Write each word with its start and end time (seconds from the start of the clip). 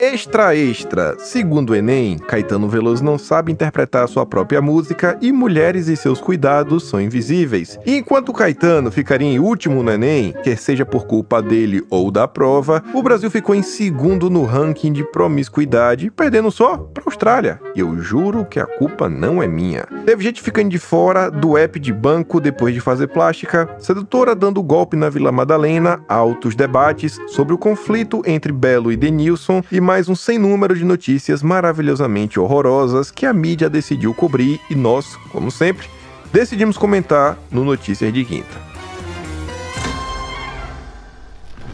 Extra 0.00 0.56
Extra. 0.56 1.16
Segundo 1.20 1.70
o 1.70 1.74
Enem, 1.76 2.18
Caetano 2.18 2.68
Veloso 2.68 3.04
não 3.04 3.16
sabe 3.16 3.52
interpretar 3.52 4.08
sua 4.08 4.26
própria 4.26 4.60
música 4.60 5.16
e 5.22 5.30
mulheres 5.30 5.86
e 5.86 5.96
seus 5.96 6.20
cuidados 6.20 6.88
são 6.88 7.00
invisíveis. 7.00 7.78
E 7.86 7.98
enquanto 7.98 8.32
Caetano 8.32 8.90
ficaria 8.90 9.28
em 9.28 9.38
último 9.38 9.84
no 9.84 9.92
Enem, 9.92 10.34
quer 10.42 10.58
seja 10.58 10.84
por 10.84 11.06
culpa 11.06 11.40
dele 11.40 11.80
ou 11.90 12.10
da 12.10 12.26
prova, 12.26 12.82
o 12.92 13.04
Brasil 13.04 13.30
ficou 13.30 13.54
em 13.54 13.62
segundo 13.62 14.28
no 14.28 14.42
ranking 14.42 14.92
de 14.92 15.04
promiscuidade, 15.04 16.10
perdendo 16.10 16.50
só 16.50 16.76
para 16.76 17.04
a 17.04 17.06
Austrália. 17.06 17.60
E 17.76 17.78
eu 17.78 17.96
juro 18.00 18.44
que 18.44 18.58
a 18.58 18.66
culpa 18.66 19.08
não 19.08 19.40
é 19.40 19.46
minha. 19.46 19.86
Teve 20.04 20.24
gente 20.24 20.42
ficando 20.42 20.70
de 20.70 20.78
fora 20.80 21.30
do 21.30 21.56
app 21.56 21.78
de 21.78 21.92
banco 21.92 22.40
depois 22.40 22.74
de 22.74 22.80
fazer 22.80 23.06
plástica, 23.06 23.72
sedutora 23.78 24.34
dando 24.34 24.60
golpe 24.60 24.96
na 24.96 25.08
Vila 25.08 25.30
Madalena, 25.30 26.00
altos 26.08 26.56
debates 26.56 27.16
sobre 27.28 27.54
o 27.54 27.58
conflito 27.58 28.22
entre 28.26 28.50
Belo 28.50 28.90
e 28.90 28.96
Denilson 28.96 29.62
e 29.70 29.83
mais 29.84 30.08
um 30.08 30.14
sem 30.14 30.38
número 30.38 30.74
de 30.74 30.82
notícias 30.82 31.42
maravilhosamente 31.42 32.40
horrorosas 32.40 33.10
que 33.10 33.26
a 33.26 33.32
mídia 33.32 33.68
decidiu 33.68 34.14
cobrir 34.14 34.58
e 34.70 34.74
nós, 34.74 35.14
como 35.30 35.50
sempre, 35.50 35.86
decidimos 36.32 36.78
comentar 36.78 37.38
no 37.50 37.62
Notícias 37.64 38.12
de 38.12 38.24
Quinta. 38.24 38.64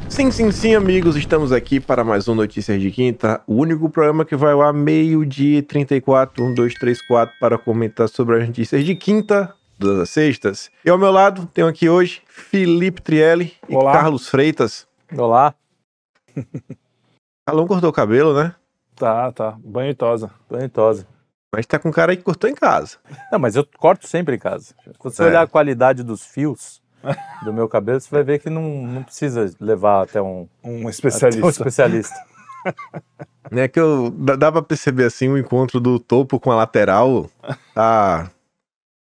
Sim, 0.08 0.32
sim, 0.32 0.50
sim, 0.50 0.74
amigos, 0.74 1.14
estamos 1.14 1.52
aqui 1.52 1.78
para 1.78 2.02
mais 2.02 2.26
um 2.26 2.34
Notícias 2.34 2.80
de 2.80 2.90
Quinta, 2.90 3.40
o 3.46 3.54
único 3.54 3.88
programa 3.88 4.24
que 4.24 4.34
vai 4.34 4.54
lá 4.54 4.72
meio-dia 4.72 5.60
e 5.60 5.62
34, 5.62 6.44
1, 6.44 6.54
2, 6.54 6.74
3, 6.74 7.06
4, 7.06 7.34
para 7.38 7.56
comentar 7.56 8.08
sobre 8.08 8.42
as 8.42 8.48
notícias 8.48 8.84
de 8.84 8.96
quinta, 8.96 9.54
todas 9.78 10.00
as 10.00 10.10
sextas. 10.10 10.68
E 10.84 10.90
ao 10.90 10.98
meu 10.98 11.12
lado, 11.12 11.48
tenho 11.54 11.68
aqui 11.68 11.88
hoje 11.88 12.22
Felipe 12.26 13.00
Trielli 13.00 13.52
e 13.68 13.76
Olá. 13.76 13.92
Carlos 13.92 14.28
Freitas. 14.28 14.84
Olá. 15.16 15.54
Carlão 17.50 17.66
cortou 17.66 17.90
o 17.90 17.92
cabelo, 17.92 18.32
né? 18.34 18.54
Tá, 18.94 19.32
tá. 19.32 19.56
Banho 19.64 19.90
e 19.90 19.94
tosa. 19.94 20.30
Banho 20.48 20.64
e 20.64 20.68
tosa. 20.68 21.06
Mas 21.52 21.66
tá 21.66 21.78
com 21.78 21.90
cara 21.90 22.12
aí 22.12 22.16
que 22.16 22.22
cortou 22.22 22.48
em 22.48 22.54
casa. 22.54 22.96
Não, 23.32 23.38
mas 23.38 23.56
eu 23.56 23.66
corto 23.78 24.06
sempre 24.06 24.36
em 24.36 24.38
casa. 24.38 24.74
Quando 24.98 25.14
você 25.14 25.22
É. 25.22 25.26
olhar 25.26 25.42
a 25.42 25.46
qualidade 25.48 26.02
dos 26.04 26.24
fios 26.24 26.80
do 27.42 27.52
meu 27.52 27.68
cabelo, 27.68 28.00
você 28.00 28.08
vai 28.10 28.22
ver 28.22 28.38
que 28.38 28.48
não, 28.48 28.62
não 28.86 29.02
precisa 29.02 29.52
levar 29.58 30.02
até 30.04 30.22
um, 30.22 30.46
Um 30.62 30.80
até 30.82 30.90
especialista. 30.90 31.44
um 31.46 31.48
especialista. 31.50 32.14
É 33.52 33.66
que 33.66 33.80
eu, 33.80 34.10
dá, 34.10 34.52
pra 34.52 34.62
perceber 34.62 35.04
assim 35.06 35.28
o 35.28 35.36
encontro 35.38 35.80
do 35.80 35.98
topo 35.98 36.38
com 36.38 36.52
a 36.52 36.56
lateral 36.56 37.28
tá 37.74 38.30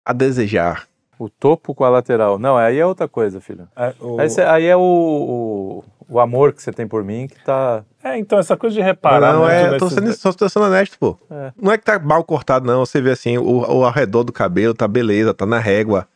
a 0.06 0.12
desejar. 0.14 0.86
O 1.18 1.28
topo 1.28 1.74
com 1.74 1.84
a 1.84 1.90
lateral. 1.90 2.38
Não, 2.38 2.56
aí 2.56 2.78
é 2.78 2.86
outra 2.86 3.06
coisa, 3.08 3.40
filho. 3.42 3.68
É, 3.76 3.92
o- 4.00 4.18
Aí, 4.18 4.30
cê- 4.30 4.42
aí 4.44 4.64
é 4.64 4.76
o, 4.76 4.80
o, 4.80 5.84
o 6.08 6.18
amor 6.18 6.52
que 6.52 6.62
você 6.62 6.72
tem 6.72 6.86
por 6.86 7.04
mim 7.04 7.26
que 7.28 7.38
tá. 7.44 7.84
é, 8.02 8.16
então, 8.18 8.38
essa 8.38 8.56
coisa 8.56 8.74
de 8.74 8.80
reparar. 8.82 9.32
não, 9.32 9.40
muito 9.40 9.52
é, 9.52 9.76
tô 9.78 9.90
sendo, 9.90 10.12
só 10.14 10.32
tô 10.32 10.48
sendo 10.48 10.66
honesto, 10.66 10.98
pô. 10.98 11.18
É. 11.30 11.52
Não 11.60 11.70
é 11.72 11.76
que 11.78 11.84
tá 11.84 11.98
mal 11.98 12.24
cortado, 12.24 12.66
não. 12.66 12.84
Você 12.86 13.00
vê 13.00 13.10
assim, 13.10 13.36
o, 13.38 13.44
o 13.60 13.84
ao 13.84 13.92
redor 13.92 14.24
do 14.24 14.32
cabelo 14.32 14.72
tá 14.74 14.88
beleza, 14.88 15.34
tá 15.34 15.44
na 15.46 15.58
régua. 15.58 16.08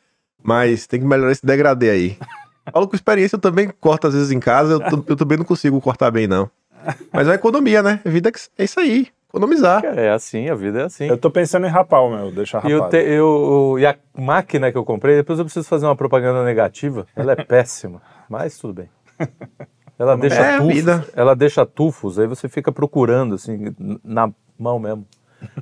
Mas 0.42 0.86
tem 0.86 0.98
que 1.00 1.06
melhorar 1.06 1.30
esse 1.32 1.44
degradê 1.44 1.90
aí. 1.90 2.18
Falo 2.72 2.88
com 2.88 2.96
experiência, 2.96 3.36
eu 3.36 3.40
também 3.40 3.68
corto 3.80 4.06
às 4.06 4.14
vezes 4.14 4.30
em 4.30 4.40
casa, 4.40 4.74
eu, 4.74 5.04
eu 5.08 5.16
também 5.16 5.36
não 5.36 5.44
consigo 5.44 5.80
cortar 5.80 6.10
bem, 6.10 6.26
não. 6.26 6.48
Mas 7.12 7.26
é 7.26 7.30
uma 7.30 7.34
economia, 7.36 7.82
né? 7.82 8.00
A 8.04 8.08
vida 8.08 8.28
é 8.28 8.32
que- 8.32 8.40
é 8.58 8.64
isso 8.64 8.78
aí, 8.80 9.08
economizar. 9.28 9.84
É 9.84 10.10
assim, 10.10 10.48
a 10.48 10.54
vida 10.54 10.80
é 10.80 10.84
assim. 10.84 11.06
Eu 11.06 11.16
tô 11.18 11.30
pensando 11.30 11.66
em 11.66 11.70
rapar 11.70 12.02
o 12.02 12.10
meu, 12.10 12.30
deixar 12.32 12.64
E, 12.64 12.70
eu 12.72 12.88
te- 12.88 12.96
eu- 12.96 13.76
e 13.78 13.86
a 13.86 13.96
máquina 14.16 14.70
que 14.72 14.78
eu 14.78 14.84
comprei, 14.84 15.16
depois 15.16 15.38
eu 15.38 15.44
preciso 15.44 15.66
fazer 15.68 15.86
uma 15.86 15.94
propaganda 15.96 16.44
negativa. 16.44 17.06
Ela 17.16 17.32
é 17.32 17.36
péssima, 17.44 18.00
mas 18.28 18.56
tudo 18.58 18.74
bem. 18.74 18.88
Ela 20.02 20.16
deixa 20.16 20.34
É 20.42 20.58
tufos. 20.58 20.74
vida. 20.74 21.06
Ela 21.14 21.36
deixa 21.36 21.64
tufos, 21.64 22.18
aí 22.18 22.26
você 22.26 22.48
fica 22.48 22.72
procurando, 22.72 23.36
assim, 23.36 23.72
na 24.02 24.28
mão 24.58 24.78
mesmo. 24.80 25.06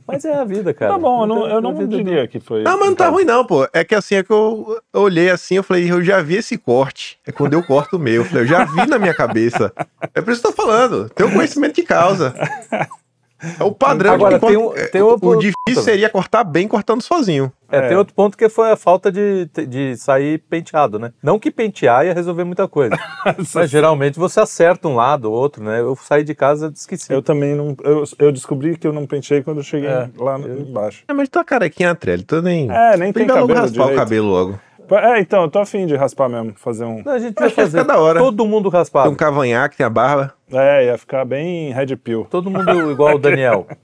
Mas 0.06 0.24
é 0.24 0.34
a 0.34 0.44
vida, 0.44 0.72
cara. 0.72 0.92
Tá 0.92 0.98
bom, 0.98 1.22
eu 1.22 1.26
não, 1.26 1.46
É 1.46 1.54
eu 1.54 1.60
não 1.60 1.74
diria 1.86 2.26
que 2.26 2.40
foi. 2.40 2.62
Não, 2.62 2.78
mas 2.78 2.88
não 2.88 2.94
tá 2.94 3.08
ruim 3.08 3.24
não, 3.24 3.44
pô. 3.44 3.68
É 3.72 3.84
que 3.84 3.94
assim, 3.94 4.14
é 4.14 4.22
que 4.22 4.30
eu, 4.32 4.80
eu 4.94 5.00
olhei 5.02 5.30
assim, 5.30 5.56
eu 5.56 5.62
falei, 5.62 5.90
eu 5.90 6.02
já 6.02 6.22
vi 6.22 6.36
esse 6.36 6.56
corte. 6.56 7.18
É 7.26 7.32
quando 7.32 7.52
eu 7.54 7.62
corto 7.62 7.96
o 7.96 7.98
meu. 7.98 8.16
Eu 8.16 8.24
falei, 8.24 8.44
eu 8.44 8.46
já 8.48 8.64
vi 8.64 8.86
na 8.86 8.98
minha 8.98 9.14
cabeça. 9.14 9.72
É 10.14 10.20
por 10.22 10.32
isso 10.32 10.40
que 10.40 10.48
eu 10.48 10.52
tô 10.52 10.62
falando. 10.62 11.08
Tem 11.10 11.26
um 11.26 11.32
conhecimento 11.32 11.74
de 11.76 11.82
causa. 11.82 12.34
É 13.58 13.64
o 13.64 13.72
padrão 13.72 14.12
Agora, 14.14 14.38
de 14.38 14.46
tem 14.46 14.56
um- 14.56 14.72
tem 14.92 15.02
o, 15.02 15.06
outro- 15.06 15.28
o 15.28 15.36
difícil 15.36 15.82
seria 15.82 16.08
cortar 16.10 16.44
bem 16.44 16.68
cortando 16.68 17.00
sozinho. 17.02 17.50
É, 17.72 17.78
É. 17.78 17.88
tem 17.88 17.96
outro 17.96 18.12
ponto 18.14 18.36
que 18.36 18.48
foi 18.48 18.70
a 18.70 18.76
falta 18.76 19.10
de, 19.12 19.48
de 19.68 19.96
sair 19.96 20.38
penteado, 20.50 20.98
né? 20.98 21.12
Não 21.22 21.38
que 21.38 21.50
pentear 21.50 22.04
ia 22.04 22.12
resolver 22.12 22.44
muita 22.44 22.66
coisa. 22.68 22.96
mas 23.54 23.70
geralmente 23.70 24.18
você 24.18 24.40
acerta 24.40 24.88
um 24.88 24.94
lado 24.96 25.30
ou 25.30 25.38
outro, 25.38 25.62
né? 25.62 25.80
Eu 25.80 25.96
saí 25.96 26.24
de 26.24 26.34
casa 26.34 26.72
esqueci. 26.74 27.12
Eu 27.12 27.22
também 27.22 27.54
não. 27.54 27.76
Eu, 27.84 28.04
eu 28.18 28.32
descobri 28.32 28.76
que 28.76 28.86
eu 28.86 28.92
não 28.92 29.06
pentei 29.06 29.42
quando 29.42 29.58
eu 29.58 29.62
cheguei 29.64 29.88
É, 29.88 30.08
lá 30.18 30.36
no- 30.36 30.48
embaixo. 30.60 31.04
É, 31.08 31.12
mas 31.12 31.28
tu 31.28 31.32
tá 31.32 31.44
carequinha, 31.44 31.94
Trelli. 31.94 32.22
Tu 32.24 32.42
nem. 32.42 32.70
É, 32.70 32.96
nem 32.96 33.12
tem 33.12 33.26
logo 33.26 33.40
cabelo. 33.40 33.60
raspar 33.60 33.80
o 33.82 33.84
direito. 33.84 33.98
cabelo 33.98 34.26
logo. 34.28 34.60
É, 34.98 35.20
então, 35.20 35.42
eu 35.42 35.50
tô 35.50 35.58
afim 35.58 35.86
de 35.86 35.94
raspar 35.96 36.28
mesmo, 36.28 36.52
fazer 36.56 36.84
um. 36.84 37.02
Não, 37.02 37.12
a 37.12 37.18
gente 37.18 37.36
Acho 37.42 37.54
vai 37.54 37.64
fazer 37.64 37.84
da 37.84 37.98
hora. 37.98 38.18
todo 38.18 38.44
mundo 38.46 38.70
Tem 38.70 38.78
raspado. 38.78 39.10
um 39.10 39.14
cavanhaque, 39.14 39.76
tem 39.76 39.86
a 39.86 39.90
barba. 39.90 40.34
É, 40.52 40.86
ia 40.86 40.98
ficar 40.98 41.24
bem 41.24 41.72
red 41.72 41.94
pill. 41.96 42.26
Todo 42.30 42.50
mundo 42.50 42.90
igual 42.90 43.14
o 43.16 43.18
Daniel. 43.18 43.66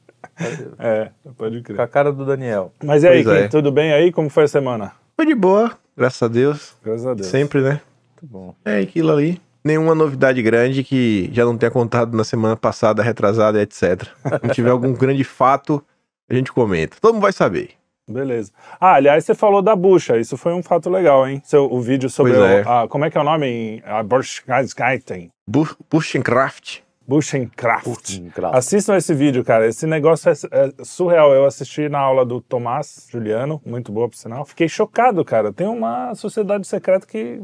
É, 0.79 1.09
pode 1.39 1.59
com 1.59 1.63
crer. 1.65 1.81
a 1.81 1.87
cara 1.87 2.13
do 2.13 2.27
Daniel. 2.27 2.71
Mas 2.85 3.03
e 3.05 3.09
aí, 3.09 3.21
é. 3.27 3.43
Kim, 3.45 3.49
tudo 3.49 3.73
bem 3.73 3.93
aí? 3.93 4.13
Como 4.13 4.29
foi 4.29 4.45
a 4.45 4.49
semana? 4.49 4.93
Foi 5.17 5.25
de 5.25 5.35
boa, 5.35 5.73
graças 5.97 6.23
a 6.23 6.29
Deus. 6.29 6.77
Graças 6.85 7.07
a 7.07 7.15
Deus. 7.15 7.29
Sempre, 7.29 7.63
né? 7.63 7.81
Muito 8.21 8.33
bom. 8.33 8.55
É 8.63 8.81
aquilo 8.81 9.13
ali. 9.13 9.41
Nenhuma 9.65 9.95
novidade 9.95 10.43
grande 10.43 10.85
que 10.85 11.31
já 11.33 11.45
não 11.45 11.57
tenha 11.57 11.71
contado 11.71 12.15
na 12.15 12.23
semana 12.23 12.55
passada, 12.55 13.03
retrasada, 13.03 13.63
etc. 13.63 14.05
Se 14.43 14.49
tiver 14.53 14.71
algum 14.71 14.93
grande 14.93 15.25
fato, 15.25 15.83
a 16.29 16.35
gente 16.35 16.53
comenta. 16.53 16.99
Todo 17.01 17.15
mundo 17.15 17.23
vai 17.23 17.33
saber. 17.33 17.71
Beleza. 18.09 18.53
Ah, 18.81 18.95
aliás, 18.95 19.25
você 19.25 19.35
falou 19.35 19.61
da 19.61 19.75
bucha. 19.75 20.17
Isso 20.17 20.37
foi 20.37 20.53
um 20.53 20.63
fato 20.63 20.89
legal, 20.89 21.27
hein? 21.29 21.43
Seu, 21.45 21.65
o 21.73 21.81
vídeo 21.81 22.09
sobre. 22.09 22.33
Pois 22.35 22.43
o- 22.43 22.47
é. 22.47 22.61
a- 22.63 22.89
como 22.89 23.05
é 23.05 23.11
que 23.11 23.19
é 23.19 23.21
o 23.21 23.25
nome? 23.25 23.47
em- 23.47 23.83
A 23.85 24.03
Burschengarten. 24.03 25.31
Bu- 25.47 25.77
Bushcraft. 25.91 26.81
Buschencraft. 27.09 28.19
Graças. 28.35 28.59
Assistam 28.59 28.97
esse 28.97 29.15
vídeo, 29.15 29.45
cara. 29.45 29.67
Esse 29.67 29.87
negócio 29.87 30.29
é, 30.29 30.33
é 30.33 30.85
surreal. 30.85 31.33
Eu 31.35 31.45
assisti 31.45 31.89
na 31.89 31.99
aula 32.01 32.25
do 32.25 32.41
Tomás 32.41 33.07
Juliano, 33.11 33.61
muito 33.65 33.93
boa 33.93 34.09
por 34.09 34.17
sinal. 34.17 34.45
Fiquei 34.45 34.69
chocado, 34.69 35.25
cara. 35.25 35.53
Tem 35.53 35.67
uma 35.69 36.15
sociedade 36.17 36.67
secreta 36.67 37.07
que 37.07 37.41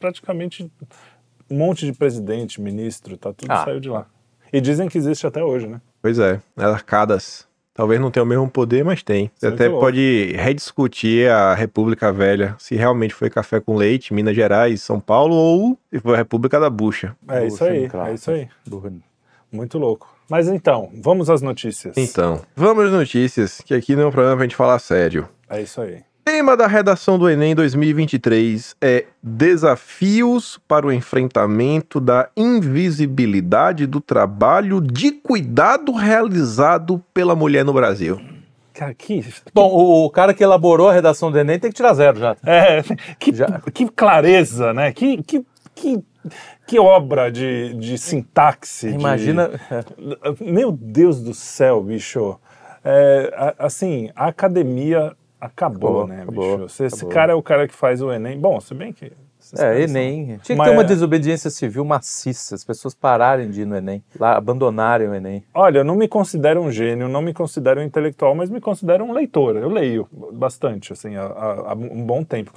praticamente 0.00 0.70
um 1.50 1.56
monte 1.58 1.86
de 1.86 1.92
presidente, 1.92 2.60
ministro, 2.60 3.16
tá 3.16 3.32
tudo 3.32 3.50
Ah. 3.50 3.64
saiu 3.64 3.80
de 3.80 3.88
lá. 3.88 4.06
E 4.52 4.60
dizem 4.60 4.88
que 4.88 4.96
existe 4.96 5.26
até 5.26 5.42
hoje, 5.42 5.66
né? 5.66 5.80
Pois 6.00 6.18
é, 6.18 6.40
as 6.56 6.64
arcadas. 6.72 7.48
Talvez 7.74 8.00
não 8.00 8.08
tenha 8.08 8.22
o 8.22 8.26
mesmo 8.26 8.48
poder, 8.48 8.84
mas 8.84 9.02
tem. 9.02 9.32
Você 9.34 9.48
Muito 9.48 9.60
até 9.60 9.68
louco. 9.68 9.84
pode 9.84 10.32
rediscutir 10.36 11.28
a 11.28 11.54
República 11.54 12.12
Velha, 12.12 12.54
se 12.56 12.76
realmente 12.76 13.12
foi 13.12 13.28
café 13.28 13.58
com 13.58 13.74
leite, 13.74 14.14
Minas 14.14 14.36
Gerais, 14.36 14.80
São 14.80 15.00
Paulo, 15.00 15.34
ou 15.34 15.76
se 15.92 15.98
foi 15.98 16.14
a 16.14 16.18
República 16.18 16.60
da 16.60 16.70
Bucha. 16.70 17.16
É 17.28 17.46
isso 17.46 17.64
aí, 17.64 17.80
Buschencraft. 17.80 18.10
é 18.10 18.14
isso 18.14 18.30
aí. 18.30 18.48
Muito 19.50 19.76
louco. 19.76 20.08
Mas 20.30 20.46
então, 20.46 20.88
vamos 21.02 21.28
às 21.28 21.42
notícias. 21.42 21.96
Então, 21.96 22.40
vamos 22.54 22.84
às 22.84 22.92
notícias, 22.92 23.60
que 23.60 23.74
aqui 23.74 23.96
não 23.96 24.04
é 24.04 24.06
um 24.06 24.12
programa 24.12 24.36
pra 24.36 24.44
gente 24.44 24.56
falar 24.56 24.78
sério. 24.78 25.28
É 25.50 25.60
isso 25.60 25.80
aí. 25.80 26.02
Tema 26.24 26.56
da 26.56 26.66
redação 26.66 27.18
do 27.18 27.28
Enem 27.28 27.54
2023 27.54 28.74
é 28.80 29.04
Desafios 29.22 30.58
para 30.66 30.86
o 30.86 30.92
enfrentamento 30.92 32.00
da 32.00 32.30
invisibilidade 32.34 33.86
do 33.86 34.00
trabalho 34.00 34.80
de 34.80 35.12
cuidado 35.12 35.92
realizado 35.92 37.02
pela 37.12 37.36
mulher 37.36 37.62
no 37.62 37.74
Brasil. 37.74 38.18
Cara, 38.72 38.94
que. 38.94 39.22
Bom, 39.52 39.68
o, 39.70 40.06
o 40.06 40.10
cara 40.10 40.32
que 40.32 40.42
elaborou 40.42 40.88
a 40.88 40.92
redação 40.94 41.30
do 41.30 41.38
Enem 41.38 41.58
tem 41.58 41.70
que 41.70 41.76
tirar 41.76 41.92
zero 41.92 42.18
já. 42.18 42.36
É, 42.44 42.82
que, 43.20 43.34
Já. 43.34 43.60
que 43.72 43.86
clareza, 43.88 44.72
né? 44.72 44.92
Que, 44.92 45.22
que, 45.22 45.44
que, 45.74 46.02
que 46.66 46.78
obra 46.78 47.30
de, 47.30 47.74
de 47.74 47.98
sintaxe. 47.98 48.88
de- 48.88 48.94
Imagina. 48.94 49.50
Meu 50.40 50.72
Deus 50.72 51.20
do 51.20 51.34
céu, 51.34 51.82
bicho. 51.82 52.40
É, 52.82 53.54
assim, 53.58 54.10
a 54.16 54.26
academia 54.26 55.14
acabou, 55.46 56.02
Acabou, 56.02 56.06
né, 56.06 56.22
acabou, 56.22 56.58
bicho? 56.58 56.68
Se 56.70 56.84
esse 56.84 56.96
acabou. 56.96 57.14
cara 57.14 57.32
é 57.32 57.34
o 57.34 57.42
cara 57.42 57.68
que 57.68 57.74
faz 57.74 58.00
o 58.02 58.12
Enem. 58.12 58.38
Bom, 58.38 58.60
se 58.60 58.74
bem 58.74 58.92
que. 58.92 59.06
É, 59.06 59.56
caras 59.58 59.90
são- 59.90 60.00
Enem. 60.00 60.24
Tinha 60.26 60.38
que 60.38 60.54
Mas 60.54 60.68
ter 60.68 60.74
uma 60.74 60.82
é- 60.82 60.86
desobediência 60.86 61.50
civil 61.50 61.84
maciça, 61.84 62.54
as 62.54 62.64
pessoas 62.64 62.94
pararem 62.94 63.50
de 63.50 63.60
ir 63.60 63.66
no 63.66 63.76
Enem, 63.76 64.02
lá, 64.18 64.36
abandonarem 64.36 65.06
o 65.06 65.14
Enem. 65.14 65.44
Olha, 65.52 65.78
eu 65.80 65.84
não 65.84 65.94
me 65.96 66.08
considero 66.08 66.62
um 66.62 66.70
gênio, 66.70 67.08
não 67.08 67.20
me 67.20 67.34
considero 67.34 67.80
um 67.80 67.84
intelectual, 67.84 68.34
mas 68.34 68.48
me 68.48 68.58
considero 68.60 69.04
um 69.04 69.12
leitor. 69.12 69.56
Eu 69.56 69.68
leio 69.68 70.08
bastante, 70.32 70.94
assim, 70.94 71.14
há, 71.16 71.74
um 71.76 72.02
bom 72.06 72.24
tempo. 72.24 72.52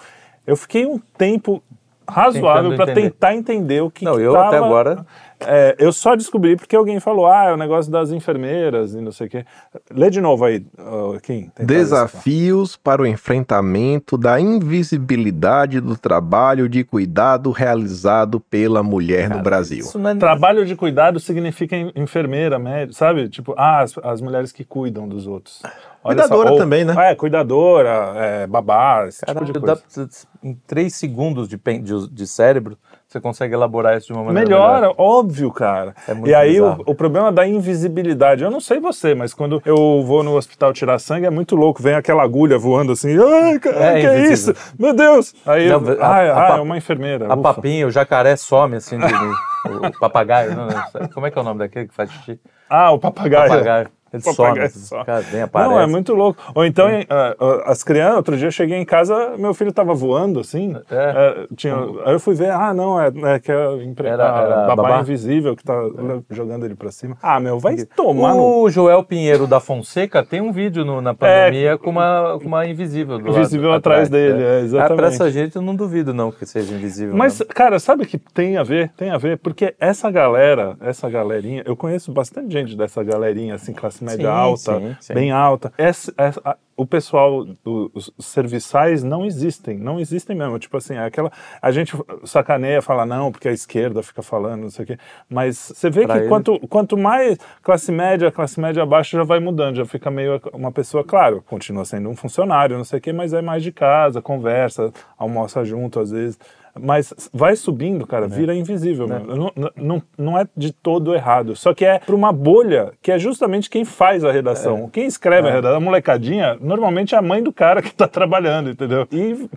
Eu 0.45 0.55
fiquei 0.55 0.85
um 0.85 0.97
tempo 1.17 1.61
razoável 2.09 2.73
para 2.77 2.93
tentar 2.93 3.35
entender 3.35 3.81
o 3.81 3.91
que 3.91 4.05
Não, 4.05 4.15
que 4.15 4.21
eu 4.21 4.31
tava- 4.31 4.47
até 4.47 4.57
agora- 4.57 5.05
É, 5.39 5.75
eu 5.77 5.93
só 5.93 6.15
descobri 6.15 6.55
porque 6.55 6.75
alguém 6.75 6.99
falou, 6.99 7.27
ah, 7.27 7.45
é 7.45 7.53
o 7.53 7.57
negócio 7.57 7.91
das 7.91 8.11
enfermeiras 8.11 8.93
e 8.93 9.01
não 9.01 9.11
sei 9.11 9.27
o 9.27 9.29
quê. 9.29 9.45
Lê 9.91 10.09
de 10.09 10.19
novo 10.19 10.45
aí, 10.45 10.65
uh, 10.79 11.19
Kim. 11.21 11.51
Desafios 11.59 12.75
para 12.75 13.03
o 13.03 13.05
enfrentamento 13.05 14.17
da 14.17 14.39
invisibilidade 14.39 15.79
do 15.79 15.95
trabalho 15.95 16.67
de 16.67 16.83
cuidado 16.83 17.51
realizado 17.51 18.39
pela 18.39 18.81
mulher 18.81 19.27
Cara, 19.27 19.37
no 19.37 19.43
Brasil. 19.43 19.85
É... 19.85 20.15
Trabalho 20.15 20.65
de 20.65 20.75
cuidado 20.75 21.19
significa 21.19 21.75
enfermeira, 21.95 22.57
médico, 22.57 22.93
sabe? 22.93 23.29
Tipo, 23.29 23.53
ah, 23.57 23.81
as, 23.81 23.95
as 24.03 24.21
mulheres 24.21 24.51
que 24.51 24.65
cuidam 24.65 25.07
dos 25.07 25.27
outros. 25.27 25.61
cuidadora 26.01 26.51
ou, 26.51 26.57
também, 26.57 26.83
né? 26.83 27.11
É, 27.11 27.15
cuidadora, 27.15 28.13
é, 28.15 28.47
babá, 28.47 29.05
esse 29.07 29.23
Cara, 29.23 29.45
tipo 29.45 29.53
de 29.53 29.59
coisa. 29.59 29.83
Dá, 29.95 30.07
em 30.43 30.55
três 30.65 30.95
segundos 30.95 31.47
de, 31.47 31.57
de, 31.57 32.09
de 32.09 32.27
cérebro, 32.27 32.77
você 33.07 33.21
consegue 33.21 33.53
elaborar 33.53 33.97
isso 33.97 34.07
de 34.07 34.13
uma 34.13 34.25
maneira 34.25 34.49
melhor. 34.49 34.75
melhor. 34.75 34.95
óbvio, 34.97 35.49
cara. 35.49 35.95
É 36.07 36.27
e 36.27 36.35
aí 36.35 36.59
o, 36.59 36.75
o, 36.85 36.93
problema 36.93 37.31
da 37.31 37.47
invisibilidade, 37.47 38.43
eu 38.43 38.51
não 38.51 38.59
sei 38.59 38.81
você, 38.81 39.15
mas 39.15 39.33
quando 39.33 39.61
eu 39.65 40.03
vou 40.03 40.23
no 40.23 40.35
hospital 40.35 40.73
tirar 40.73 40.99
sangue 40.99 41.25
é 41.25 41.29
muito 41.29 41.55
louco, 41.55 41.81
vem 41.81 41.95
aquela 41.95 42.21
agulha 42.21 42.57
voando 42.57 42.91
assim, 42.91 43.15
ai, 43.17 43.59
cara, 43.59 43.97
é, 43.97 44.01
que 44.01 44.07
é 44.07 44.31
isso? 44.31 44.53
Meu 44.77 44.93
Deus! 44.93 45.33
Aí, 45.45 45.69
não, 45.69 45.81
eu, 45.81 46.03
a, 46.03 46.07
ai, 46.07 46.29
a, 46.29 46.35
ai, 46.35 46.57
é 46.59 46.61
uma 46.61 46.77
enfermeira. 46.77 47.27
A 47.27 47.33
ufa. 47.33 47.53
papinha, 47.53 47.87
o 47.87 47.91
jacaré 47.91 48.35
some 48.35 48.75
assim, 48.75 48.97
de, 48.97 49.05
o 49.05 49.99
papagaio, 49.99 50.53
não, 50.53 50.67
não, 50.67 51.07
como 51.13 51.25
é 51.27 51.31
que 51.31 51.37
é 51.37 51.41
o 51.41 51.45
nome 51.45 51.59
daquele 51.59 51.87
que 51.87 51.93
faz 51.93 52.11
xixi? 52.11 52.39
Ah, 52.69 52.91
o 52.91 52.99
papagaio. 52.99 53.49
papagaio. 53.49 53.96
Ele 54.13 54.23
some, 54.23 54.59
assim, 54.59 54.95
cara, 55.05 55.21
vem, 55.21 55.41
aparece. 55.41 55.73
Não, 55.73 55.79
é 55.79 55.87
muito 55.87 56.13
louco. 56.13 56.41
Ou 56.55 56.65
então, 56.65 56.87
é. 56.87 57.01
uh, 57.01 57.63
as 57.65 57.83
crianças, 57.83 58.17
outro 58.17 58.37
dia 58.37 58.47
eu 58.47 58.51
cheguei 58.51 58.77
em 58.77 58.85
casa, 58.85 59.35
meu 59.37 59.53
filho 59.53 59.69
estava 59.69 59.93
voando, 59.93 60.39
assim. 60.39 60.75
É. 60.89 61.45
Uh, 61.49 61.55
tinha, 61.55 61.75
aí 62.05 62.13
eu 62.13 62.19
fui 62.19 62.35
ver, 62.35 62.51
ah, 62.51 62.73
não, 62.73 62.99
é, 62.99 63.07
é 63.07 63.39
que 63.39 63.51
é 63.51 63.83
empre... 63.83 64.07
era, 64.07 64.23
era 64.23 64.55
babá, 64.67 64.75
babá, 64.75 65.01
invisível 65.01 65.55
que 65.55 65.63
tá 65.63 65.73
é. 65.73 66.35
jogando 66.35 66.65
ele 66.65 66.75
para 66.75 66.91
cima. 66.91 67.17
Ah, 67.21 67.39
meu, 67.39 67.59
vai 67.59 67.77
tomar. 67.95 68.33
O 68.35 68.63
no... 68.63 68.69
Joel 68.69 69.03
Pinheiro 69.03 69.45
da 69.45 69.59
Fonseca 69.59 70.23
tem 70.23 70.41
um 70.41 70.51
vídeo 70.51 70.85
no, 70.85 71.01
na 71.01 71.13
pandemia 71.13 71.71
é. 71.71 71.77
com, 71.77 71.89
uma, 71.89 72.37
com 72.39 72.47
uma 72.47 72.65
invisível 72.65 73.19
do 73.19 73.29
Invisível 73.29 73.69
lado, 73.69 73.79
atrás, 73.79 74.07
atrás 74.07 74.09
dele, 74.09 74.43
é, 74.43 74.59
exatamente. 74.61 74.93
Ah, 74.93 74.95
pra 74.95 75.07
essa 75.07 75.31
gente 75.31 75.55
eu 75.55 75.61
não 75.61 75.75
duvido, 75.75 76.13
não, 76.13 76.31
que 76.31 76.45
seja 76.45 76.73
invisível. 76.73 77.15
Mas, 77.15 77.39
não. 77.39 77.47
cara, 77.47 77.79
sabe 77.79 78.05
que 78.05 78.17
tem 78.17 78.57
a 78.57 78.63
ver? 78.63 78.91
Tem 78.95 79.09
a 79.09 79.17
ver, 79.17 79.37
porque 79.37 79.75
essa 79.79 80.09
galera, 80.09 80.77
essa 80.81 81.09
galerinha, 81.09 81.63
eu 81.65 81.75
conheço 81.75 82.11
bastante 82.11 82.51
gente 82.51 82.75
dessa 82.75 83.03
galerinha, 83.03 83.55
assim, 83.55 83.73
classe 83.99 84.03
média 84.03 84.29
sim, 84.29 84.37
alta. 84.37 84.79
Sim 84.79 84.97
sim, 84.99 85.13
bem 85.13 85.31
alta. 85.31 85.73
Essa, 85.77 86.13
essa, 86.17 86.57
o 86.77 86.85
pessoal, 86.85 87.43
os 87.65 88.13
serviçais 88.19 89.03
não 89.03 89.25
existem, 89.25 89.79
não 89.79 89.99
existem 89.99 90.35
mesmo. 90.35 90.59
Tipo 90.59 90.77
assim, 90.77 90.93
é 90.93 91.05
aquela. 91.05 91.31
A 91.59 91.71
gente 91.71 91.97
sacaneia, 92.23 92.83
fala 92.83 93.03
não, 93.03 93.31
porque 93.31 93.47
a 93.47 93.51
esquerda 93.51 94.03
fica 94.03 94.21
falando, 94.21 94.61
não 94.61 94.69
sei 94.69 94.83
o 94.83 94.87
quê. 94.87 94.99
Mas 95.27 95.57
você 95.57 95.89
vê 95.89 96.05
pra 96.05 96.21
que 96.21 96.27
quanto, 96.27 96.59
quanto 96.67 96.95
mais 96.95 97.39
classe 97.63 97.91
média, 97.91 98.31
classe 98.31 98.59
média 98.59 98.83
abaixo 98.83 99.17
já 99.17 99.23
vai 99.23 99.39
mudando, 99.39 99.77
já 99.77 99.85
fica 99.85 100.11
meio 100.11 100.39
uma 100.53 100.71
pessoa, 100.71 101.03
claro, 101.03 101.43
continua 101.47 101.83
sendo 101.83 102.09
um 102.09 102.15
funcionário, 102.15 102.77
não 102.77 102.83
sei 102.83 102.99
o 102.99 103.01
quê, 103.01 103.11
mas 103.11 103.33
é 103.33 103.41
mais 103.41 103.63
de 103.63 103.71
casa, 103.71 104.21
conversa, 104.21 104.93
almoça 105.17 105.65
junto 105.65 105.99
às 105.99 106.11
vezes. 106.11 106.37
Mas 106.81 107.13
vai 107.33 107.55
subindo, 107.55 108.05
cara, 108.05 108.25
é. 108.25 108.29
vira 108.29 108.55
invisível. 108.55 109.05
É. 109.05 109.19
Não, 109.19 109.51
não, 109.75 110.03
não 110.17 110.37
é 110.37 110.47
de 110.55 110.71
todo 110.71 111.13
errado. 111.13 111.55
Só 111.55 111.73
que 111.73 111.85
é 111.85 111.99
para 111.99 112.15
uma 112.15 112.31
bolha 112.31 112.91
que 113.01 113.11
é 113.11 113.19
justamente 113.19 113.69
quem 113.69 113.85
faz 113.85 114.23
a 114.23 114.31
redação. 114.31 114.85
É. 114.85 114.89
Quem 114.91 115.05
escreve 115.05 115.47
a 115.47 115.51
redação, 115.51 115.77
a 115.77 115.81
molecadinha, 115.81 116.57
normalmente 116.59 117.15
é 117.15 117.17
a 117.17 117.21
mãe 117.21 117.41
do 117.41 117.51
cara 117.53 117.81
que 117.81 117.89
está 117.89 118.07
trabalhando, 118.09 118.69
entendeu? 118.69 119.07
E... 119.11 119.49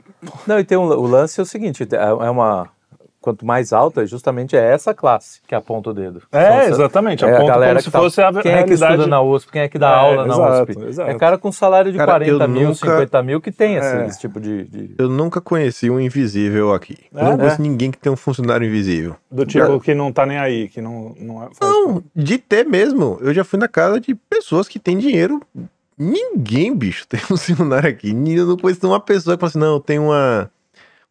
Não, 0.46 0.58
e 0.58 0.64
tem 0.64 0.76
um, 0.76 0.84
o 0.84 1.06
lance 1.06 1.40
é 1.40 1.42
o 1.42 1.46
seguinte, 1.46 1.86
é 1.92 2.30
uma 2.30 2.68
quanto 3.20 3.44
mais 3.44 3.72
alta, 3.72 4.06
justamente 4.06 4.56
é 4.56 4.72
essa 4.72 4.94
classe 4.94 5.40
que 5.46 5.54
aponta 5.54 5.90
o 5.90 5.94
dedo. 5.94 6.22
É, 6.32 6.66
exatamente. 6.66 7.24
É 7.24 7.28
aponta 7.28 7.52
a 7.52 7.54
galera 7.54 7.74
como 7.74 7.82
se 7.82 7.90
tá, 7.90 7.98
fosse 7.98 8.20
a 8.22 8.32
Quem 8.32 8.52
realidade... 8.52 8.62
é 8.62 8.64
que 8.64 8.72
estuda 8.72 9.06
na 9.06 9.20
USP, 9.20 9.52
quem 9.52 9.62
é 9.62 9.68
que 9.68 9.78
dá 9.78 9.90
é, 9.90 9.94
aula 9.94 10.26
na 10.26 10.34
exato, 10.34 10.72
USP. 10.72 10.84
Exato. 10.88 11.10
É 11.10 11.14
cara 11.14 11.38
com 11.38 11.52
salário 11.52 11.92
de 11.92 11.98
cara, 11.98 12.12
40 12.12 12.48
mil, 12.48 12.68
nunca... 12.68 12.74
50 12.74 13.22
mil 13.22 13.40
que 13.40 13.52
tem 13.52 13.76
é. 13.76 14.06
esse, 14.06 14.20
tipo 14.20 14.40
de, 14.40 14.64
de, 14.64 14.94
Eu 14.98 15.08
nunca 15.08 15.40
conheci 15.40 15.90
um 15.90 16.00
invisível 16.00 16.72
aqui. 16.72 16.96
É? 17.14 17.20
Eu 17.20 17.24
não 17.24 17.38
conheço 17.38 17.62
ninguém 17.62 17.90
que 17.90 17.98
tem 17.98 18.10
um 18.10 18.16
funcionário 18.16 18.66
invisível. 18.66 19.16
Do 19.30 19.44
tipo 19.44 19.78
que 19.80 19.94
não 19.94 20.12
tá 20.12 20.24
nem 20.24 20.38
aí, 20.38 20.68
que 20.68 20.80
não... 20.80 21.14
Não, 21.18 21.42
é, 21.42 21.48
não 21.60 22.02
de 22.14 22.38
ter 22.38 22.64
mesmo. 22.64 23.18
Eu 23.20 23.34
já 23.34 23.44
fui 23.44 23.58
na 23.58 23.68
casa 23.68 24.00
de 24.00 24.14
pessoas 24.14 24.66
que 24.66 24.78
têm 24.78 24.98
dinheiro... 24.98 25.40
Ninguém, 26.02 26.74
bicho, 26.74 27.04
tem 27.06 27.20
um 27.20 27.36
funcionário 27.36 27.90
aqui. 27.90 28.08
Eu 28.08 28.46
não 28.46 28.56
conheço 28.56 28.86
uma 28.86 28.98
pessoa 28.98 29.36
que 29.36 29.40
fala 29.40 29.50
assim, 29.50 29.58
não, 29.58 29.78
tem 29.78 29.98
uma 29.98 30.50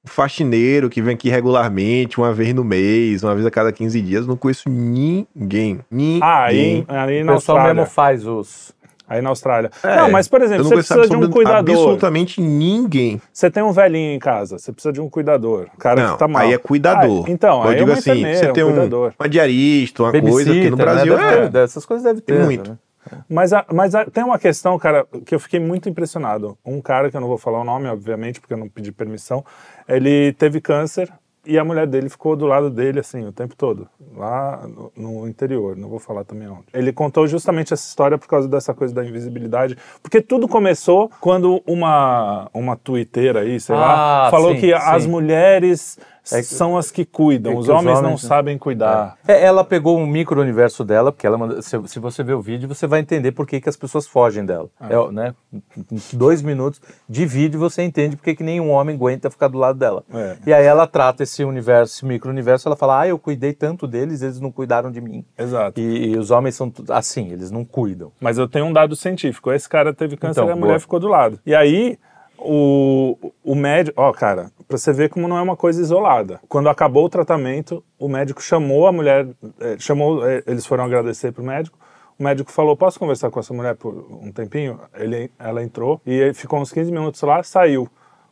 faxineiro 0.06 0.90
que 0.90 1.02
vem 1.02 1.14
aqui 1.14 1.30
regularmente, 1.30 2.18
uma 2.18 2.34
vez 2.34 2.54
no 2.54 2.64
mês, 2.64 3.24
uma 3.24 3.34
vez 3.34 3.46
a 3.46 3.52
cada 3.52 3.72
15 3.72 4.02
dias. 4.02 4.28
Não 4.28 4.36
conheço 4.36 4.70
ninguém. 4.70 5.80
Ninguém. 5.90 6.20
Ah, 6.22 6.46
aí, 6.46 6.86
aí 6.88 7.24
na 7.24 7.34
o 7.34 7.36
pessoal 7.36 7.64
mesmo 7.64 7.86
faz 7.86 8.26
os. 8.26 8.74
Aí 9.08 9.24
na 9.24 9.30
Austrália. 9.30 9.72
É, 9.82 9.96
não, 9.96 10.12
mas 10.12 10.28
por 10.28 10.40
exemplo, 10.40 10.66
você 10.66 10.76
precisa 10.76 11.08
de 11.08 11.16
um 11.16 11.30
cuidador. 11.32 11.76
Absolutamente 11.76 12.40
ninguém. 12.40 13.20
Você 13.34 13.50
tem 13.50 13.64
um 13.64 13.72
velhinho 13.72 14.14
em 14.14 14.20
casa, 14.20 14.60
você 14.60 14.72
precisa 14.72 14.94
de 14.94 15.02
um 15.02 15.10
cuidador. 15.10 15.66
cara 15.80 16.04
não, 16.04 16.14
que 16.14 16.20
tá 16.20 16.28
mal. 16.28 16.44
Aí 16.44 16.54
é 16.54 16.58
cuidador. 16.60 17.26
Ah, 17.28 17.32
então, 17.32 17.64
Eu 17.64 17.70
aí 17.70 17.78
digo 17.78 17.90
é 17.90 17.94
assim, 17.94 18.22
você 18.22 18.52
tem 18.52 18.64
um, 18.64 19.12
uma 19.20 19.28
diarista, 19.28 20.04
uma 20.04 20.12
coisa 20.12 20.54
que 20.54 20.70
no 20.70 20.78
né? 20.78 20.84
Brasil 20.84 21.18
né? 21.18 21.50
é. 21.52 21.64
Essas 21.64 21.88
coisas 21.88 22.04
devem 22.04 22.22
ter. 22.22 22.36
Tem 22.36 22.46
muito. 22.46 22.70
Né? 22.70 22.78
Mas, 23.28 23.54
a, 23.54 23.66
mas 23.74 23.96
a, 23.96 24.06
tem 24.06 24.24
uma 24.24 24.40
questão, 24.40 24.78
cara, 24.78 25.06
que 25.26 25.36
eu 25.36 25.40
fiquei 25.40 25.60
muito 25.60 25.90
impressionado. 25.90 26.58
Um 26.66 26.82
cara, 26.82 27.10
que 27.10 27.18
eu 27.18 27.22
não 27.22 27.28
vou 27.28 27.38
falar 27.38 27.62
o 27.62 27.64
nome, 27.64 27.88
obviamente, 27.88 28.40
porque 28.40 28.54
eu 28.54 28.58
não 28.58 28.70
pedi 28.70 28.92
permissão, 28.92 29.44
ele 29.88 30.34
teve 30.34 30.62
câncer 30.62 31.12
e 31.46 31.58
a 31.58 31.64
mulher 31.64 31.88
dele 31.88 32.10
ficou 32.10 32.36
do 32.36 32.46
lado 32.46 32.70
dele, 32.70 33.00
assim, 33.00 33.26
o 33.26 33.32
tempo 33.32 33.56
todo, 33.56 33.88
lá 34.16 34.68
no, 34.68 34.92
no, 34.96 35.28
interior, 35.28 35.76
não 35.76 35.90
vou 35.90 35.98
falar 35.98 36.24
também 36.24 36.48
onde. 36.48 36.66
Ele 36.74 36.92
contou 36.92 37.26
justamente 37.28 37.74
essa 37.74 37.88
história 37.88 38.18
por 38.18 38.28
causa 38.28 38.48
dessa 38.48 38.74
coisa 38.74 38.94
da 38.94 39.04
invisibilidade, 39.06 39.78
porque 40.04 40.22
tudo 40.22 40.48
começou 40.48 41.10
quando 41.20 41.64
uma, 41.66 42.50
uma 42.54 42.76
twitteira 42.76 43.42
aí, 43.42 43.60
sei 43.60 43.76
ah, 43.76 43.80
lá, 43.80 44.32
falou 44.32 44.54
sim, 44.54 44.60
que 44.60 44.68
sim. 44.68 44.74
as 44.74 45.06
mulheres 45.06 45.98
é 46.32 46.38
que, 46.38 46.44
são 46.44 46.78
as 46.78 46.92
que 46.92 47.06
cuidam, 47.06 47.52
é 47.52 47.56
que 47.56 47.62
os, 47.62 47.70
homens 47.70 47.94
os, 47.94 48.00
homens 48.00 48.12
não 48.12 48.18
sabem 48.18 48.58
cuidar. 48.58 49.18
É. 49.28 49.34
é. 49.34 49.44
ela 49.44 49.64
pegou 49.64 49.98
um 49.98 50.06
micro-universo 50.06 50.84
dela, 50.84 51.12
porque 51.12 51.26
ela 51.26 51.62
se, 51.62 51.80
se, 51.88 52.00
você 52.00 52.24
ver 52.24 52.34
o 52.34 52.42
vídeo, 52.42 52.68
você 52.68 52.88
vai 52.88 53.00
entender 53.00 53.32
por 53.32 53.48
que, 53.48 53.60
que 53.60 53.70
as 53.70 53.76
pessoas 53.76 54.08
fogem 54.08 54.46
dela. 54.46 54.70
É. 54.80 54.94
é 54.94 55.12
né? 55.12 55.36
Em 55.54 56.00
dois 56.14 56.42
minutos 56.42 56.82
de 57.08 57.26
vídeo 57.26 57.60
você 57.60 57.84
entende 57.84 58.16
por 58.16 58.24
que, 58.24 58.36
que 58.36 58.44
nenhum 58.44 58.70
homem 58.70 58.96
aguenta 58.96 59.30
ficar 59.30 59.48
do 59.48 59.58
lado 59.58 59.78
dela. 59.78 60.04
É. 60.14 60.38
E 60.46 60.54
aí 60.54 60.66
ela 60.66 60.88
trata 60.88 61.24
esse 61.24 61.44
universo, 61.44 61.96
esse 61.96 62.06
micro-universo, 62.06 62.68
ela 62.68 62.76
fala, 62.76 63.02
ah, 63.02 63.08
eu 63.08 63.18
cuidei 63.18 63.54
tanto 63.54 63.88
deles, 63.88 64.22
eles 64.22 64.40
não 64.40 64.52
cuidaram 64.52 64.92
de 64.92 65.02
mim. 65.02 65.26
Exato. 65.38 65.80
E, 65.80 66.12
e 66.12 66.18
os 66.18 66.32
homens 66.32 66.56
são 66.56 66.72
assim, 66.90 67.32
eles 67.32 67.52
não 67.52 67.66
cuidam. 67.66 68.12
Mas 68.20 68.38
eu 68.38 68.48
tenho 68.48 68.66
um 68.66 68.74
dado 68.74 68.96
científico, 68.96 69.52
esse 69.52 69.68
cara 69.68 69.94
teve 69.94 70.18
câncer 70.18 70.42
então, 70.42 70.50
e 70.50 70.52
a 70.52 70.56
mulher 70.56 70.74
boa. 70.74 70.80
ficou 70.80 71.00
do 71.00 71.08
lado. 71.08 71.40
E 71.46 71.56
aí 71.56 71.98
o, 72.42 73.34
o 73.44 73.56
médico, 73.56 74.02
ó, 74.02 74.12
cara, 74.12 74.52
para 74.68 74.78
você 74.78 74.94
ver 74.94 75.10
como 75.10 75.28
não 75.28 75.38
é 75.38 75.42
uma 75.42 75.56
coisa 75.56 75.82
isolada. 75.82 76.40
Quando 76.48 76.70
acabou 76.70 77.06
o 77.06 77.10
tratamento, 77.10 77.84
o 77.98 78.08
médico 78.08 78.42
chamou 78.42 78.88
a 78.88 78.92
mulher, 78.92 79.28
é, 79.60 79.76
chamou, 79.80 80.28
é, 80.28 80.44
eles 80.48 80.66
foram 80.66 80.84
agradecer 80.84 81.32
pro 81.32 81.44
médico. 81.44 81.78
O 82.18 82.24
médico 82.24 82.52
falou: 82.52 82.76
Posso 82.76 83.00
conversar 83.00 83.30
com 83.30 83.40
essa 83.40 83.54
mulher 83.54 83.76
por 83.76 83.94
um 83.94 84.32
tempinho? 84.32 84.80
Ele, 84.94 85.32
ela 85.40 85.64
entrou 85.64 86.02
e 86.06 86.34
ficou 86.34 86.60
uns 86.60 86.72
15 86.72 86.92
minutos 86.92 87.22
lá, 87.22 87.42
saiu. 87.44 87.90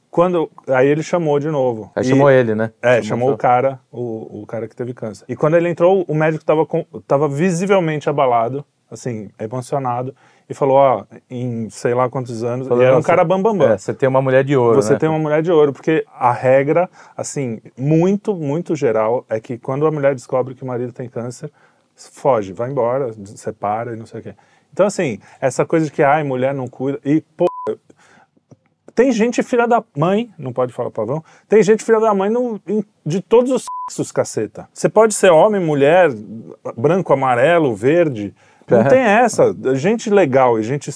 Quando, 0.09 0.49
aí 0.67 0.87
ele 0.87 1.03
chamou 1.03 1.39
de 1.39 1.49
novo. 1.49 1.91
Aí 1.95 2.03
e, 2.03 2.07
chamou 2.07 2.31
ele, 2.31 2.55
né? 2.55 2.71
É, 2.81 3.01
chamou, 3.01 3.03
chamou 3.03 3.31
o 3.33 3.37
cara, 3.37 3.79
o, 3.91 4.41
o 4.41 4.45
cara 4.45 4.67
que 4.67 4.75
teve 4.75 4.93
câncer. 4.93 5.25
E 5.27 5.35
quando 5.35 5.55
ele 5.55 5.69
entrou, 5.69 6.05
o 6.07 6.15
médico 6.15 6.43
estava 6.43 6.65
tava 7.05 7.27
visivelmente 7.27 8.09
abalado, 8.09 8.65
assim, 8.89 9.29
emocionado 9.39 10.15
e 10.49 10.53
falou, 10.53 10.77
ó, 10.77 11.03
em 11.29 11.69
sei 11.69 11.93
lá 11.93 12.09
quantos 12.09 12.43
anos, 12.43 12.67
falou, 12.67 12.83
e 12.83 12.85
era 12.85 12.97
um 12.97 13.01
cara 13.01 13.23
bambambam. 13.23 13.59
Bam, 13.59 13.67
bam. 13.67 13.73
É, 13.73 13.77
você 13.77 13.93
tem 13.93 14.07
uma 14.07 14.21
mulher 14.21 14.43
de 14.43 14.55
ouro, 14.55 14.81
Você 14.81 14.93
né? 14.93 14.99
tem 14.99 15.09
uma 15.09 15.19
mulher 15.19 15.41
de 15.41 15.51
ouro, 15.51 15.73
porque 15.73 16.05
a 16.13 16.31
regra, 16.31 16.89
assim, 17.15 17.59
muito, 17.77 18.33
muito 18.33 18.75
geral, 18.75 19.25
é 19.29 19.39
que 19.39 19.57
quando 19.57 19.85
a 19.85 19.91
mulher 19.91 20.15
descobre 20.15 20.55
que 20.55 20.63
o 20.63 20.67
marido 20.67 20.93
tem 20.93 21.09
câncer, 21.09 21.51
foge, 21.95 22.53
vai 22.53 22.69
embora, 22.69 23.11
separa 23.25 23.93
e 23.93 23.97
não 23.97 24.05
sei 24.05 24.19
o 24.19 24.23
quê. 24.23 24.35
Então, 24.71 24.85
assim, 24.85 25.19
essa 25.41 25.65
coisa 25.65 25.85
de 25.87 25.91
que, 25.91 26.03
ai, 26.03 26.23
mulher 26.23 26.53
não 26.53 26.67
cuida, 26.67 26.99
e, 27.03 27.21
pô, 27.35 27.47
tem 28.95 29.11
gente 29.11 29.43
filha 29.43 29.67
da 29.67 29.83
mãe, 29.95 30.31
não 30.39 30.53
pode 30.53 30.73
falar 30.73 30.89
pavão, 30.89 31.23
tem 31.47 31.61
gente 31.61 31.83
filha 31.83 31.99
da 31.99 32.13
mãe 32.13 32.29
no, 32.29 32.59
em, 32.67 32.83
de 33.05 33.21
todos 33.21 33.51
os 33.51 33.65
sexos, 33.89 34.11
caceta. 34.11 34.67
Você 34.73 34.89
pode 34.89 35.13
ser 35.13 35.31
homem, 35.31 35.61
mulher, 35.61 36.09
branco, 36.75 37.13
amarelo, 37.13 37.75
verde, 37.75 38.33
não 38.69 38.83
tem 38.83 38.99
essa. 38.99 39.55
Gente 39.75 40.09
legal 40.09 40.59
e 40.59 40.63
gente 40.63 40.91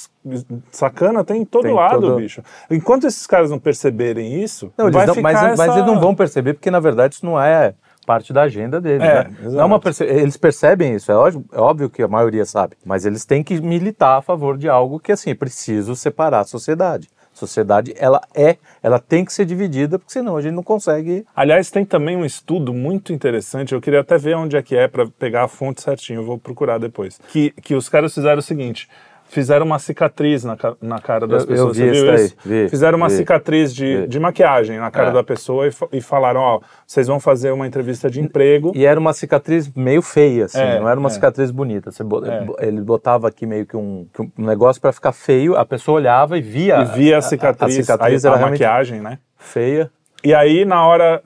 sacana 0.71 1.23
tem 1.23 1.41
em 1.41 1.45
todo 1.45 1.63
tem 1.63 1.73
lado, 1.73 2.01
todo... 2.01 2.15
bicho. 2.17 2.43
Enquanto 2.69 3.07
esses 3.07 3.25
caras 3.25 3.49
não 3.49 3.59
perceberem 3.59 4.41
isso, 4.43 4.71
não, 4.77 4.91
vai 4.91 5.05
não, 5.05 5.15
ficar 5.15 5.33
mas, 5.33 5.43
essa... 5.43 5.65
mas 5.65 5.75
eles 5.75 5.87
não 5.87 5.99
vão 5.99 6.13
perceber 6.13 6.53
porque, 6.53 6.69
na 6.69 6.79
verdade, 6.79 7.15
isso 7.15 7.25
não 7.25 7.39
é 7.39 7.73
parte 8.05 8.33
da 8.33 8.43
agenda 8.43 8.81
deles. 8.81 9.07
É, 9.07 9.23
né? 9.23 9.35
não 9.41 9.61
é 9.61 9.65
uma 9.65 9.79
perce... 9.79 10.03
Eles 10.03 10.35
percebem 10.35 10.95
isso, 10.95 11.11
é 11.11 11.15
óbvio, 11.15 11.45
é 11.51 11.59
óbvio, 11.59 11.89
que 11.89 12.01
a 12.01 12.07
maioria 12.07 12.45
sabe, 12.45 12.75
mas 12.85 13.05
eles 13.05 13.25
têm 13.25 13.43
que 13.43 13.61
militar 13.61 14.17
a 14.17 14.21
favor 14.21 14.57
de 14.57 14.67
algo 14.67 14.99
que, 14.99 15.11
assim, 15.11 15.29
é 15.29 15.35
preciso 15.35 15.95
separar 15.95 16.41
a 16.41 16.45
sociedade. 16.45 17.09
Sociedade, 17.41 17.93
ela 17.97 18.21
é, 18.33 18.57
ela 18.81 18.99
tem 18.99 19.25
que 19.25 19.33
ser 19.33 19.45
dividida, 19.45 19.99
porque 19.99 20.13
senão 20.13 20.37
a 20.37 20.41
gente 20.41 20.53
não 20.53 20.63
consegue. 20.63 21.25
Aliás, 21.35 21.69
tem 21.69 21.83
também 21.83 22.15
um 22.15 22.25
estudo 22.25 22.73
muito 22.73 23.11
interessante, 23.13 23.73
eu 23.73 23.81
queria 23.81 24.01
até 24.01 24.17
ver 24.17 24.35
onde 24.35 24.55
é 24.55 24.61
que 24.61 24.75
é 24.75 24.87
para 24.87 25.07
pegar 25.07 25.43
a 25.43 25.47
fonte 25.47 25.81
certinho, 25.81 26.21
eu 26.21 26.25
vou 26.25 26.37
procurar 26.37 26.77
depois. 26.77 27.19
Que, 27.29 27.51
que 27.61 27.75
os 27.75 27.89
caras 27.89 28.13
fizeram 28.13 28.39
o 28.39 28.41
seguinte: 28.41 28.87
fizeram 29.31 29.65
uma 29.65 29.79
cicatriz 29.79 30.43
na, 30.43 30.57
na 30.81 30.99
cara 30.99 31.25
das 31.25 31.43
Eu- 31.45 31.49
eu 31.55 31.67
pessoas. 31.71 31.77
vi 31.77 31.83
Você 31.83 31.91
isso 31.91 32.05
viu 32.05 32.15
isso? 32.15 32.35
vi, 32.45 32.69
fizeram 32.69 32.97
uma 32.97 33.07
vi. 33.09 33.15
cicatriz 33.15 33.73
de, 33.73 34.05
de 34.07 34.19
maquiagem 34.19 34.77
na 34.77 34.91
cara 34.91 35.09
É. 35.09 35.13
da 35.13 35.23
pessoa 35.23 35.67
e, 35.67 35.71
e 35.93 36.01
falaram: 36.01 36.39
Ó, 36.41 36.59
vocês 36.85 37.07
vão 37.07 37.19
fazer 37.19 37.51
uma 37.51 37.65
entrevista 37.65 38.09
de 38.09 38.19
emprego. 38.21 38.71
E 38.75 38.85
era 38.85 38.99
uma 38.99 39.13
cicatriz 39.13 39.71
meio 39.75 40.01
feia, 40.01 40.45
assim, 40.45 40.59
É, 40.59 40.79
não 40.79 40.87
era 40.89 40.99
uma 40.99 41.07
é. 41.09 41.11
cicatriz 41.11 41.49
bonita. 41.51 41.91
Você 41.91 42.03
É. 42.03 42.67
Ele 42.67 42.81
botava 42.81 43.27
aqui 43.27 43.45
meio 43.45 43.65
que 43.65 43.75
um, 43.77 44.05
que 44.13 44.21
um 44.21 44.29
negócio 44.37 44.81
para 44.81 44.91
ficar 44.91 45.11
feio, 45.13 45.55
a 45.55 45.65
pessoa 45.65 45.95
olhava 45.97 46.37
e 46.37 46.41
via. 46.41 46.81
E 46.81 46.85
via 46.85 47.17
a 47.17 47.21
cicatriz, 47.21 47.77
a, 47.77 47.81
cicatriz 47.81 48.25
a, 48.25 48.29
era 48.29 48.37
a 48.37 48.49
maquiagem, 48.49 48.99
né? 49.01 49.17
feia. 49.37 49.89
E 50.23 50.35
aí, 50.35 50.65
na 50.65 50.85
hora, 50.85 51.21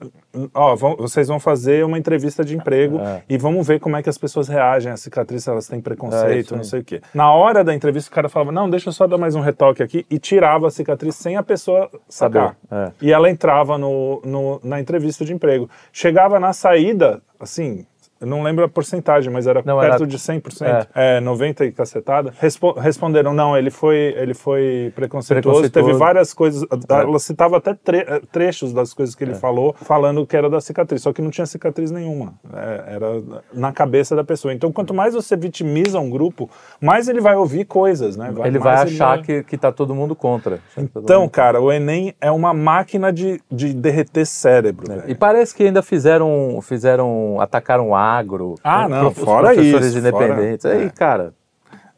ó, 0.54 0.74
vão- 0.76 0.96
vocês 0.96 1.28
vão 1.28 1.38
fazer 1.40 1.84
uma 1.84 1.98
entrevista 1.98 2.44
de 2.44 2.56
emprego 2.56 2.98
É. 3.00 3.22
e 3.28 3.38
vamos 3.38 3.66
ver 3.66 3.80
como 3.80 3.96
é 3.96 4.02
que 4.02 4.08
as 4.08 4.18
pessoas 4.18 4.48
reagem 4.48 4.90
à 4.92 4.96
cicatriz, 4.96 5.44
se 5.44 5.50
elas 5.50 5.66
têm 5.68 5.78
É, 5.78 5.82
preconceito, 5.82 6.44
isso 6.46 6.56
não 6.56 6.64
sei 6.64 6.80
o 6.80 6.84
quê. 6.84 7.00
Na 7.14 7.32
hora 7.32 7.62
da 7.64 7.74
entrevista, 7.74 8.10
o 8.10 8.14
cara 8.14 8.28
falava, 8.28 8.52
não, 8.52 8.68
deixa 8.68 8.88
eu 8.88 8.92
só 8.92 9.06
dar 9.06 9.18
mais 9.18 9.34
um 9.34 9.40
retoque 9.40 9.82
aqui, 9.82 10.06
e 10.10 10.18
tirava 10.18 10.66
a 10.66 10.70
cicatriz 10.70 11.14
sem 11.16 11.36
a 11.36 11.42
pessoa 11.42 11.90
sacar. 12.08 12.56
Saber, 12.70 12.86
é. 12.88 12.92
E 13.00 13.12
ela 13.12 13.30
entrava 13.30 13.76
no, 13.78 14.20
no- 14.24 14.60
na 14.62 14.80
entrevista 14.80 15.24
de 15.24 15.32
emprego. 15.32 15.68
Chegava 15.92 16.38
na 16.40 16.52
saída, 16.52 17.20
assim... 17.40 17.86
Eu 18.20 18.26
não 18.26 18.42
lembro 18.42 18.64
a 18.64 18.68
porcentagem, 18.68 19.30
mas 19.32 19.46
era 19.46 19.62
Não, 19.64 19.78
perto 19.78 19.94
era- 20.02 20.06
de 20.06 20.18
100%. 20.18 20.88
É. 20.94 21.20
90% 21.20 21.64
e 21.66 21.72
cacetada. 21.72 22.32
Respo- 22.40 22.72
responderam, 22.72 23.34
não, 23.34 23.56
ele 23.56 23.70
foi, 23.70 24.14
ele 24.16 24.32
foi 24.32 24.92
preconceituoso. 24.94 25.60
Teve 25.62 25.70
Preconceituoso. 25.70 25.98
várias 25.98 26.32
coisas. 26.34 26.62
É. 26.62 26.94
Ela 27.02 27.18
citava 27.18 27.56
até 27.58 27.74
tre- 27.74 28.04
eh, 28.08 28.20
trechos 28.32 28.72
das 28.72 28.94
coisas 28.94 29.14
que 29.14 29.22
ele 29.24 29.34
falou, 29.34 29.74
falando 29.82 30.26
que 30.26 30.36
era 30.36 30.48
da 30.48 30.60
cicatriz. 30.60 31.02
Só 31.02 31.12
que 31.12 31.20
não 31.20 31.30
tinha 31.30 31.46
cicatriz 31.46 31.90
nenhuma. 31.90 32.34
É, 32.54 32.94
era 32.94 33.22
na 33.52 33.72
cabeça 33.72 34.16
da 34.16 34.24
pessoa. 34.24 34.54
Então, 34.54 34.72
quanto 34.72 34.94
mais 34.94 35.14
você 35.14 35.36
vitimiza 35.36 35.98
um 36.00 36.08
grupo, 36.08 36.48
mais 36.80 37.08
ele 37.08 37.20
vai 37.20 37.36
ouvir 37.36 37.64
coisas, 37.66 38.16
né? 38.16 38.32
ele 38.44 38.58
vai 38.58 38.74
achar 38.76 39.16
vai- 39.16 39.22
que, 39.22 39.42
que 39.42 39.58
tá 39.58 39.70
todo 39.70 39.94
mundo 39.94 40.16
contra. 40.16 40.56
Tá 40.74 40.80
Então, 40.82 41.20
mundo- 41.22 41.30
cara, 41.30 41.60
o 41.60 41.70
Enem 41.70 42.14
é 42.20 42.30
uma 42.30 42.54
máquina 42.54 43.12
de, 43.12 43.40
de 43.50 43.74
derreter 43.74 44.24
cérebro. 44.26 44.86
E 44.90 44.96
velho. 45.02 45.16
parece 45.18 45.54
que 45.54 45.62
ainda 45.64 45.82
fizeram, 45.82 46.58
fizeram 46.62 47.38
atacaram 47.40 47.90
o 47.90 47.94
agro. 48.06 48.54
Ah, 48.62 48.84
os 48.84 48.90
não, 48.90 49.14
fora 49.14 49.54
professores 49.54 49.86
isso, 49.88 49.98
independentes. 49.98 50.62
fora- 50.62 50.74
Aí, 50.78 50.86
é. 50.86 50.90
cara. 50.90 51.34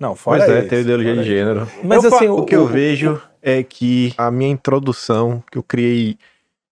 Não, 0.00 0.14
fora 0.14 0.38
Pois 0.44 0.50
é, 0.50 0.58
isso, 0.60 0.68
tem 0.68 0.80
ideologia 0.80 1.12
fora 1.14 1.22
de 1.24 1.28
gênero. 1.28 1.68
Mas 1.82 2.04
Eu 2.04 2.14
assim, 2.14 2.28
O 2.28 2.44
que 2.44 2.54
eu 2.54 2.66
vejo 2.66 3.20
é 3.42 3.62
que 3.62 4.14
a 4.16 4.30
minha 4.30 4.50
introdução 4.50 5.42
que 5.50 5.58
eu 5.58 5.62
criei 5.62 6.16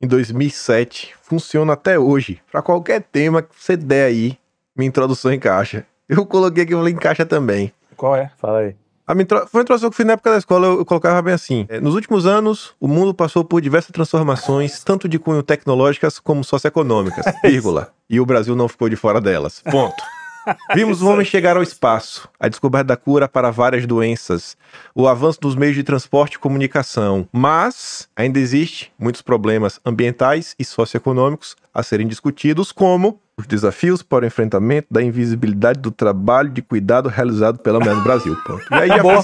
em 0.01 0.07
2007 0.07 1.15
funciona 1.23 1.73
até 1.73 1.99
hoje. 1.99 2.41
Pra 2.53 2.63
qualquer 2.63 3.03
tema 3.03 3.43
que 3.43 3.49
você 3.59 3.77
der 3.77 4.07
aí, 4.07 4.39
minha 4.77 4.89
introdução 4.89 5.33
encaixa. 5.33 5.85
Eu 6.09 6.25
coloquei 6.25 6.63
aqui, 6.63 6.73
eu 6.75 6.79
falei, 6.79 6.93
encaixa 6.95 7.27
também. 7.27 7.73
Qual 7.97 8.15
é? 8.15 8.31
Fala 8.39 8.59
aí. 8.61 8.77
A 9.07 9.15
minha 9.15 9.23
intro- 9.23 9.47
Foi 9.49 9.59
uma 9.59 9.63
introdução 9.63 9.89
que 9.91 9.95
eu 9.95 9.97
fiz 9.97 10.07
na 10.07 10.13
época 10.13 10.31
da 10.31 10.39
escola, 10.39 10.67
eu, 10.67 10.79
eu 10.79 10.85
colocava 10.85 11.21
bem 11.23 11.35
assim. 11.35 11.65
é, 11.69 11.81
nos 11.81 11.95
últimos 11.95 12.27
anos, 12.27 12.75
o 12.79 12.87
mundo 12.87 13.15
passou 13.15 13.45
por 13.45 13.61
diversas 13.61 13.91
transformações, 13.93 14.83
tanto 14.85 15.09
de 15.09 15.19
cunho 15.19 15.43
tecnológicas 15.43 16.19
como 16.19 16.45
socioeconômicas, 16.45 17.25
vírgula. 17.43 17.93
E 18.09 18.21
o 18.21 18.27
Brasil 18.27 18.55
não 18.55 18.69
ficou 18.69 18.89
de 18.89 18.97
fora 18.97 19.21
delas. 19.21 19.63
Ponto. 19.71 20.03
Vimos 20.75 21.03
o 21.03 21.09
homem 21.09 21.27
chegar 21.27 21.57
ao 21.57 21.63
espaço, 21.63 22.29
a 22.39 22.49
descoberta 22.49 22.87
da 22.87 22.97
cura 22.97 23.29
para 23.29 23.51
várias 23.51 23.85
doenças, 23.85 24.57
o 24.95 25.09
avanço 25.09 25.41
dos 25.41 25.57
meios 25.57 25.75
de 25.75 25.83
transporte 25.83 26.35
e 26.35 26.39
comunicação. 26.39 27.29
Mas 27.33 28.09
ainda 28.15 28.39
existe 28.39 28.93
muitos 28.97 29.23
problemas 29.23 29.81
ambientais 29.85 30.55
e 30.57 30.65
socioeconômicos 30.65 31.57
a 31.75 31.83
serem 31.83 32.07
discutidos, 32.07 32.71
como 32.71 33.21
os 33.39 33.47
desafios 33.47 34.03
para 34.03 34.25
o 34.25 34.27
enfrentamento 34.27 34.89
da 34.91 35.03
invisibilidade 35.03 35.79
do 35.79 35.91
trabalho 35.91 36.49
de 36.49 36.63
cuidado 36.63 37.11
realizado 37.11 37.59
pela 37.59 37.79
no 37.79 38.01
Brasil. 38.03 38.35
Ponto. 38.47 38.63
E 38.71 38.75
aí 38.75 38.89
já 38.89 38.95
Acabou. 38.95 39.23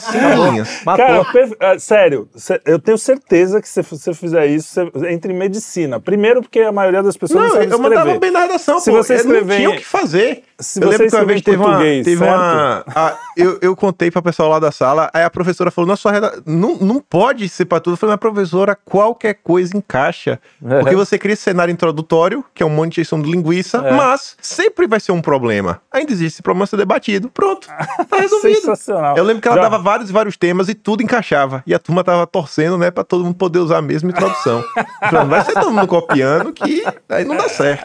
Matou. 0.85 1.25
Cara, 1.25 1.27
ah, 1.61 1.79
sério, 1.79 2.29
eu 2.67 2.79
tenho 2.79 2.99
certeza 2.99 3.61
que 3.63 3.67
se 3.67 3.81
você 3.83 4.13
fizer 4.13 4.47
isso, 4.47 4.69
você 4.93 5.11
entra 5.11 5.33
em 5.33 5.35
medicina. 5.37 5.99
Primeiro 5.99 6.43
porque 6.43 6.61
a 6.61 6.71
maioria 6.71 7.03
das 7.03 7.17
pessoas 7.17 7.41
não, 7.43 7.49
Não, 7.49 7.57
sabe 7.57 7.73
eu 7.73 7.79
mandava 7.79 8.01
escrever. 8.13 8.21
bem 8.21 8.31
na 8.31 8.41
redação, 8.41 8.79
Se 8.81 8.91
pô. 8.91 8.99
você 8.99 9.15
escrever 9.15 9.45
não 9.47 9.57
tinha 9.57 9.71
o 9.71 9.77
que 9.77 9.85
fazer. 9.85 10.43
Se 10.59 10.79
eu 10.79 10.89
você 10.93 10.99
lembro 11.05 11.09
que 11.11 11.17
uma 11.17 11.23
escrever 11.23 11.27
vez 11.27 11.41
em 11.41 11.45
teve 11.45 11.57
uma, 11.57 11.65
português, 11.71 12.05
teve 12.05 12.19
certo? 12.19 12.35
uma 12.35 12.85
a- 12.95 13.19
eu, 13.35 13.59
eu 13.63 13.75
contei 13.75 14.11
pra 14.11 14.21
pessoal 14.21 14.51
lá 14.51 14.59
da 14.59 14.71
sala, 14.71 15.11
aí 15.15 15.25
a 15.25 15.31
professora 15.31 15.71
falou, 15.71 15.89
nossa, 15.89 16.03
sua 16.03 16.13
reda... 16.13 16.43
não, 16.45 16.77
não 16.77 17.01
pode 17.01 17.49
ser 17.49 17.65
pra 17.65 17.81
tudo. 17.81 17.95
Eu 17.95 17.97
falei, 17.97 18.13
mas 18.13 18.21
professora, 18.21 18.77
qualquer 18.77 19.35
coisa 19.43 19.75
encaixa. 19.75 20.39
Porque 20.61 20.95
você 20.95 21.19
cria 21.19 21.33
esse 21.33 21.43
cenário 21.43 21.73
introdutório, 21.73 22.45
que 22.55 22.63
é 22.63 22.67
um 22.67 22.71
monte 22.71 22.95
de 22.97 23.01
injeção 23.01 23.21
de 23.23 23.31
linguiça, 23.31 23.79
É. 23.79 24.02
mas 24.11 24.37
sempre 24.41 24.87
vai 24.87 25.01
ser 25.01 25.13
um 25.13 25.21
problema. 25.23 25.81
Ainda 25.91 26.13
existe 26.13 26.35
esse 26.35 26.43
problema 26.43 26.65
a 26.65 26.67
ser 26.67 26.77
debatido. 26.77 27.29
Pronto, 27.31 27.69
tá 28.09 28.17
resolvido. 28.19 28.55
Sensacional. 28.57 29.17
Eu 29.17 29.25
lembro 29.25 29.43
que 29.43 29.49
ela 29.49 29.57
Já- 29.57 29.63
dava 29.63 29.79
vários 29.79 30.11
e 30.11 30.13
vários 30.13 30.37
temas 30.37 30.69
e 30.69 30.75
tudo 30.75 31.03
encaixava. 31.03 31.63
E 31.67 31.75
a 31.75 31.79
turma 31.79 32.03
tava 32.05 32.27
torcendo, 32.27 32.77
né, 32.79 32.91
pra 32.91 33.05
todo 33.05 33.25
mundo 33.25 33.35
poder 33.37 33.59
usar 33.59 33.79
a 33.79 33.83
mesma 33.83 34.11
introdução. 34.11 34.65
Falando, 35.11 35.29
vai 35.31 35.45
ser 35.45 35.55
todo 35.55 35.71
mundo 35.71 35.87
copiando 35.87 36.53
que 36.53 36.83
aí 37.09 37.25
não 37.25 37.37
dá 37.37 37.49
certo. 37.49 37.85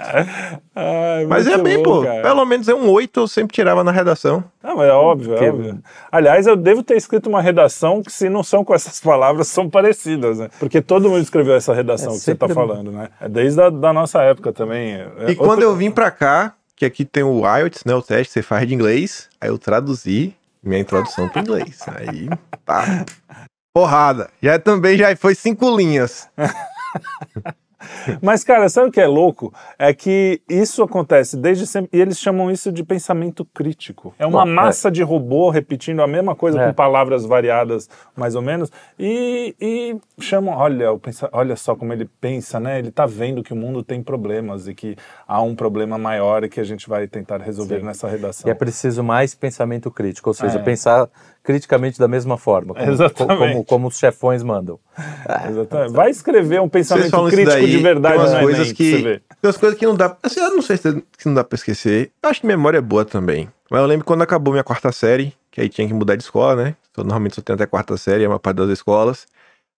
Ai, 0.75 1.25
Mas 1.25 1.47
é 1.47 1.57
bem, 1.57 1.77
bom, 1.77 1.83
pô. 1.83 2.03
cara. 2.03 2.21
Pelo 2.21 2.45
menos 2.45 2.67
é 2.67 2.73
um 2.75 2.89
8 2.89 3.19
eu 3.21 3.27
sempre 3.27 3.53
tirava 3.53 3.83
na 3.83 3.91
redação. 3.91 4.43
Não, 4.63 4.75
mas 4.77 4.89
é 4.89 4.91
óbvio, 4.93 5.35
é 5.35 5.49
óbvio. 5.49 5.79
Aliás, 6.11 6.45
eu 6.45 6.55
devo 6.55 6.83
ter 6.83 6.97
escrito 6.97 7.27
uma 7.29 7.41
redação 7.41 8.03
que, 8.03 8.11
se 8.11 8.29
não 8.29 8.43
são 8.43 8.63
com 8.63 8.75
essas 8.75 8.99
palavras, 9.01 9.47
são 9.47 9.69
parecidas, 9.69 10.39
né? 10.39 10.49
Porque 10.59 10.81
todo 10.81 11.09
mundo 11.09 11.21
escreveu 11.21 11.55
essa 11.55 11.73
redação 11.73 12.11
É 12.13 12.15
que 12.15 12.19
você 12.21 12.35
tá 12.35 12.47
falando, 12.49 12.91
né? 12.91 13.09
É 13.19 13.27
desde 13.29 13.61
a 13.61 13.69
da 13.69 13.91
nossa 13.93 14.21
época 14.21 14.51
também. 14.51 14.93
É 15.19 15.31
E 15.31 15.35
quando 15.35 15.63
eu 15.63 15.75
vim 15.75 15.89
pra 15.89 16.06
cá, 16.11 16.53
que 16.75 16.85
aqui 16.85 17.05
tem 17.05 17.23
o 17.23 17.41
IELTS, 17.41 17.83
né, 17.85 17.93
o 17.93 18.01
teste 18.01 18.27
que 18.27 18.33
você 18.33 18.41
faz 18.41 18.67
de 18.67 18.73
inglês, 18.73 19.29
aí 19.41 19.49
eu 19.49 19.57
traduzi 19.57 20.35
minha 20.63 20.81
introdução 20.81 21.27
pro 21.29 21.41
inglês. 21.41 21.79
Aí, 21.87 22.29
tá. 22.65 23.05
Porrada. 23.73 24.29
Já 24.41 24.59
também 24.59 24.97
já 24.97 25.15
foi 25.15 25.35
cinco 25.35 25.75
linhas. 25.75 26.27
Mas, 28.21 28.43
cara, 28.43 28.69
sabe 28.69 28.89
o 28.89 28.91
que 28.91 28.99
é 29.01 29.07
louco? 29.07 29.53
É 29.77 29.93
que 29.93 30.41
isso 30.49 30.81
acontece 30.83 31.37
desde 31.37 31.65
sempre. 31.67 31.97
E 31.97 32.01
eles 32.01 32.19
chamam 32.19 32.49
isso 32.51 32.71
de 32.71 32.83
pensamento 32.83 33.45
crítico. 33.45 34.13
É 34.19 34.25
uma 34.25 34.43
Bom, 34.45 34.49
é. 34.51 34.53
massa 34.53 34.89
de 34.91 35.03
robô 35.03 35.49
repetindo 35.49 36.01
a 36.01 36.07
mesma 36.07 36.35
coisa 36.35 36.61
É. 36.61 36.67
com 36.67 36.73
palavras 36.73 37.25
variadas, 37.25 37.89
mais 38.15 38.35
ou 38.35 38.41
menos. 38.41 38.71
E, 38.99 39.55
e 39.59 39.97
chamam. 40.19 40.55
Olha, 40.55 40.87
olha 41.31 41.55
só 41.55 41.75
como 41.75 41.93
ele 41.93 42.09
pensa, 42.19 42.59
né? 42.59 42.79
Ele 42.79 42.91
tá 42.91 43.05
vendo 43.05 43.43
que 43.43 43.53
o 43.53 43.55
mundo 43.55 43.83
tem 43.83 44.01
problemas 44.01 44.67
e 44.67 44.73
que 44.73 44.95
há 45.27 45.41
um 45.41 45.55
problema 45.55 45.97
maior 45.97 46.43
e 46.43 46.49
que 46.49 46.59
a 46.59 46.63
gente 46.63 46.87
vai 46.89 47.07
tentar 47.07 47.37
resolver 47.41 47.79
Sim. 47.79 47.85
nessa 47.85 48.07
redação. 48.07 48.47
E 48.47 48.51
é 48.51 48.53
preciso 48.53 49.03
mais 49.03 49.33
pensamento 49.35 49.89
crítico, 49.91 50.29
ou 50.29 50.33
seja, 50.33 50.59
É. 50.59 50.61
pensar 50.63 51.07
criticamente 51.47 51.97
da 51.97 52.09
mesma 52.09 52.37
forma, 52.37 52.73
como, 52.73 52.91
Exatamente. 52.91 53.39
como, 53.39 53.63
como 53.63 53.87
os 53.87 53.97
chefões 53.97 54.43
mandam. 54.43 54.77
Exatamente. 55.49 55.93
Vai 55.93 56.09
escrever 56.09 56.59
um 56.59 56.67
pensamento 56.67 57.09
crítico 57.29 57.51
daí, 57.51 57.71
de 57.71 57.77
verdade 57.77 58.17
tem 58.17 58.25
umas 58.25 58.41
coisas 58.41 58.71
que 58.73 59.01
tem 59.01 59.21
umas 59.41 59.57
coisas 59.57 59.79
que 59.79 59.85
não 59.85 59.95
dá, 59.95 60.17
assim, 60.21 60.41
eu 60.41 60.53
não 60.53 60.61
sei 60.61 60.75
se 60.75 60.91
se 61.17 61.25
não 61.25 61.33
dá 61.33 61.45
pra 61.45 61.55
esquecer. 61.55 62.11
Eu 62.21 62.29
acho 62.29 62.41
que 62.41 62.47
memória 62.47 62.79
é 62.79 62.81
boa 62.81 63.05
também. 63.05 63.47
Mas 63.71 63.79
eu 63.79 63.87
lembro 63.87 64.05
quando 64.05 64.23
acabou 64.23 64.51
minha 64.51 64.63
quarta 64.63 64.91
série, 64.91 65.33
que 65.49 65.61
aí 65.61 65.69
tinha 65.69 65.87
que 65.87 65.93
mudar 65.93 66.17
de 66.17 66.23
escola, 66.23 66.61
né? 66.61 66.75
Então, 66.91 67.05
normalmente 67.05 67.35
só 67.35 67.41
tem 67.41 67.53
até 67.53 67.65
quarta 67.65 67.95
série, 67.95 68.25
é 68.25 68.27
uma 68.27 68.39
parte 68.39 68.57
das 68.57 68.69
escolas. 68.69 69.25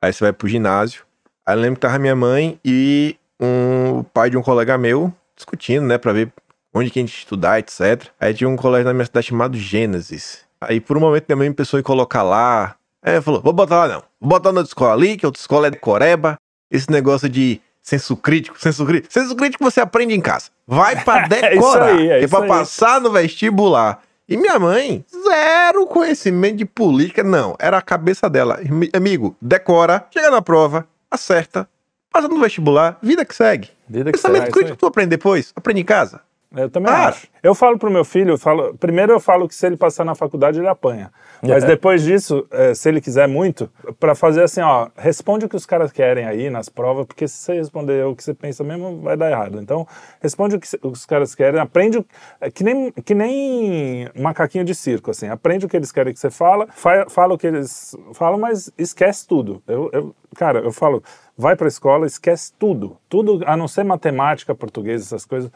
Aí 0.02 0.12
você 0.12 0.24
vai 0.24 0.34
pro 0.34 0.48
ginásio. 0.48 1.04
Aí 1.46 1.56
eu 1.56 1.62
lembro 1.62 1.76
que 1.76 1.82
tava 1.82 2.00
minha 2.00 2.16
mãe 2.16 2.60
e 2.66 3.16
um 3.40 4.00
o 4.00 4.04
pai 4.04 4.32
de 4.32 4.38
um 4.38 4.42
colega 4.42 4.76
meu 4.76 5.14
discutindo, 5.36 5.86
né, 5.86 6.00
Pra 6.00 6.14
ver 6.14 6.32
onde 6.74 6.90
que 6.90 6.98
a 6.98 7.04
gente 7.04 7.14
ia 7.14 7.20
estudar, 7.20 7.60
etc. 7.60 8.08
Aí 8.20 8.34
tinha 8.34 8.50
um 8.50 8.56
colégio 8.56 8.88
na 8.88 8.94
minha 8.94 9.06
cidade 9.06 9.28
chamado 9.28 9.56
Gênesis. 9.56 10.49
Aí 10.62 10.80
por 10.80 10.98
um 10.98 11.00
momento 11.00 11.26
minha 11.28 11.38
mãe 11.38 11.52
pensou 11.54 11.80
em 11.80 11.84
colocar 11.84 12.22
lá. 12.24 12.76
Aí 13.04 13.14
ela 13.14 13.22
falou: 13.22 13.42
vou 13.42 13.54
botar 13.54 13.86
lá 13.86 13.88
não. 13.96 14.04
Vou 14.20 14.30
botar 14.30 14.52
na 14.52 14.60
outra 14.60 14.70
escola 14.70 14.94
ali, 14.94 15.16
que 15.18 15.26
a 15.26 15.30
outra 15.30 15.40
escola 15.40 15.68
é 15.68 15.72
de 15.72 15.78
Coreba. 15.78 16.38
Esse 16.72 16.90
negócio 16.92 17.28
de 17.30 17.60
senso 17.82 18.16
crítico, 18.16 18.60
senso 18.60 18.86
crítico. 18.86 19.12
Senso 19.12 19.36
crítico 19.36 19.64
você 19.64 19.80
aprende 19.82 20.14
em 20.14 20.22
casa. 20.22 20.50
Vai 20.68 21.02
pra 21.04 21.22
É 21.32 21.56
isso 21.56 21.62
decorar. 21.64 21.86
aí, 21.96 22.10
é 22.10 22.20
isso 22.20 22.30
pra 22.30 22.42
aí. 22.44 22.48
passar 22.48 23.02
no 23.02 23.12
vestibular. 23.12 24.02
E 24.28 24.38
minha 24.38 24.60
mãe, 24.60 25.04
zero 25.24 25.88
conhecimento 25.88 26.58
de 26.58 26.66
política, 26.66 27.24
não. 27.24 27.56
Era 27.58 27.80
a 27.80 27.82
cabeça 27.82 28.30
dela. 28.30 28.60
Ami- 28.70 28.90
Amigo, 28.94 29.36
decora, 29.42 30.06
chega 30.14 30.30
na 30.30 30.40
prova, 30.40 30.86
acerta, 31.10 31.68
passa 32.12 32.28
no 32.28 32.40
vestibular, 32.40 33.00
vida 33.02 33.26
que 33.26 33.34
segue. 33.34 33.70
Vida 33.88 34.12
que 34.12 34.18
Pensamento 34.20 34.42
segue. 34.44 34.52
crítico 34.54 34.78
tu 34.78 34.86
aprende 34.86 35.10
depois, 35.10 35.52
aprende 35.56 35.82
em 35.82 35.86
casa. 35.86 36.22
Eu 36.56 36.68
também 36.68 36.92
Ah. 36.92 37.10
acho. 37.10 37.28
Eu 37.44 37.54
falo 37.54 37.78
pro 37.78 37.92
meu 37.92 38.04
filho, 38.04 38.32
eu 38.32 38.38
falo, 38.38 38.76
primeiro 38.78 39.12
eu 39.14 39.20
falo 39.20 39.48
que 39.48 39.54
se 39.54 39.66
ele 39.68 39.78
passar 39.78 40.04
na 40.04 40.16
faculdade 40.16 40.58
ele 40.60 40.68
apanha. 40.68 41.12
Mas 41.44 41.64
É. 41.64 41.68
depois 41.68 42.02
disso, 42.04 42.46
eh, 42.52 42.74
se 42.74 42.90
ele 42.90 43.00
quiser 43.00 43.28
muito, 43.28 43.70
pra 44.00 44.16
fazer 44.16 44.42
assim, 44.44 44.60
ó, 44.62 44.90
responde 44.98 45.46
o 45.46 45.50
que 45.50 45.56
os 45.56 45.66
caras 45.66 45.92
querem 45.92 46.26
aí 46.26 46.50
nas 46.50 46.68
provas, 46.68 47.06
porque 47.06 47.28
se 47.28 47.38
você 47.38 47.54
responder 47.54 48.04
o 48.04 48.16
que 48.16 48.24
você 48.24 48.34
pensa 48.34 48.64
mesmo, 48.64 49.00
vai 49.02 49.16
dar 49.16 49.30
errado. 49.30 49.62
Então, 49.62 49.88
responde 50.20 50.56
o 50.56 50.60
que 50.60 50.68
os 50.84 51.06
caras 51.06 51.36
querem, 51.36 51.60
aprende 51.62 52.00
o, 52.00 52.06
é 52.42 52.50
que 52.50 52.64
nem 52.64 52.92
que 52.92 53.14
nem 53.14 54.10
macaquinho 54.20 54.66
de 54.66 54.74
circo, 54.74 55.12
assim, 55.12 55.28
aprende 55.28 55.68
o 55.68 55.70
que 55.70 55.78
eles 55.78 55.92
querem 55.92 56.12
que 56.14 56.20
você 56.20 56.32
fala, 56.32 56.66
fa- 56.72 57.06
fala 57.10 57.36
o 57.36 57.38
que 57.38 57.46
eles 57.48 57.96
falam, 58.16 58.40
mas 58.40 58.72
esquece 58.76 59.28
tudo. 59.28 59.62
Eu, 59.68 59.90
eu- 59.94 60.16
cara, 60.36 60.60
eu 60.60 60.72
falo, 60.72 61.04
vai 61.38 61.56
pra 61.56 61.68
escola, 61.68 62.08
esquece 62.08 62.52
tudo, 62.58 62.98
tudo 63.08 63.42
a 63.46 63.56
não 63.56 63.68
ser 63.68 63.84
matemática, 63.86 64.54
português, 64.56 65.04
essas 65.04 65.26
coisas 65.26 65.52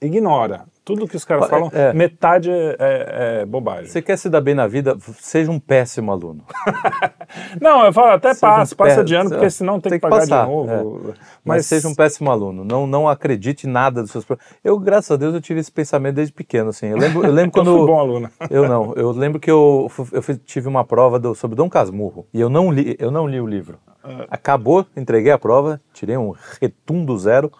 ignora. 0.00 0.64
Tudo 0.84 1.06
que 1.06 1.16
os 1.16 1.24
caras 1.24 1.44
É, 1.44 1.48
falam, 1.48 1.70
é. 1.74 1.92
metade 1.92 2.50
é, 2.50 2.76
é- 2.78 3.40
é 3.42 3.44
bobagem. 3.46 3.88
Você 3.90 4.00
quer 4.00 4.16
se 4.16 4.30
dar 4.30 4.40
bem 4.40 4.54
na 4.54 4.66
vida, 4.66 4.96
seja 5.20 5.50
um 5.50 5.60
péssimo 5.60 6.10
aluno. 6.10 6.42
Não, 7.60 7.84
eu 7.84 7.92
falo, 7.92 8.12
até 8.12 8.34
passa, 8.34 8.74
um 8.74 8.76
passa 8.76 9.04
de 9.04 9.14
ano, 9.14 9.28
porque 9.28 9.50
senão 9.50 9.78
tem, 9.78 9.92
que 9.92 9.98
pagar 9.98 10.20
passar, 10.20 10.44
de 10.46 10.50
novo. 10.50 11.10
é. 11.10 11.14
Mas, 11.44 11.66
seja 11.66 11.86
um 11.88 11.94
péssimo 11.94 12.30
aluno. 12.30 12.64
Não, 12.64 12.86
não 12.86 13.06
acredite 13.06 13.66
em 13.66 13.70
nada 13.70 14.00
dos 14.00 14.10
seus 14.10 14.24
problemas. 14.24 14.50
Eu, 14.64 14.78
graças 14.78 15.10
a 15.10 15.16
Deus, 15.16 15.34
eu 15.34 15.42
tive 15.42 15.60
esse 15.60 15.70
pensamento 15.70 16.14
desde 16.14 16.32
pequeno. 16.32 16.70
Assim. 16.70 16.86
Eu 16.86 16.96
lembro, 16.96 17.22
eu 17.24 17.32
lembro 17.32 17.50
eu 17.60 17.64
quando. 17.64 17.76
fui 17.76 17.86
bom 17.86 17.98
aluno. 18.00 18.30
Eu 18.50 18.66
não. 18.66 18.94
Eu 18.94 19.10
lembro 19.10 19.38
que 19.38 19.50
eu, 19.50 19.90
eu 20.12 20.22
tive 20.38 20.68
uma 20.68 20.84
prova 20.86 21.18
do- 21.18 21.34
sobre 21.34 21.54
Dom 21.54 21.68
Casmurro 21.68 22.26
e 22.32 22.40
eu 22.40 22.48
não 22.48 22.70
li, 22.72 22.96
eu 22.98 23.10
não 23.10 23.26
li 23.28 23.38
o 23.40 23.46
livro. 23.46 23.78
Ah. 24.02 24.24
Acabou, 24.30 24.86
entreguei 24.96 25.30
a 25.32 25.38
prova, 25.38 25.78
tirei 25.92 26.16
um 26.16 26.32
retundo 26.62 27.16
zero 27.18 27.52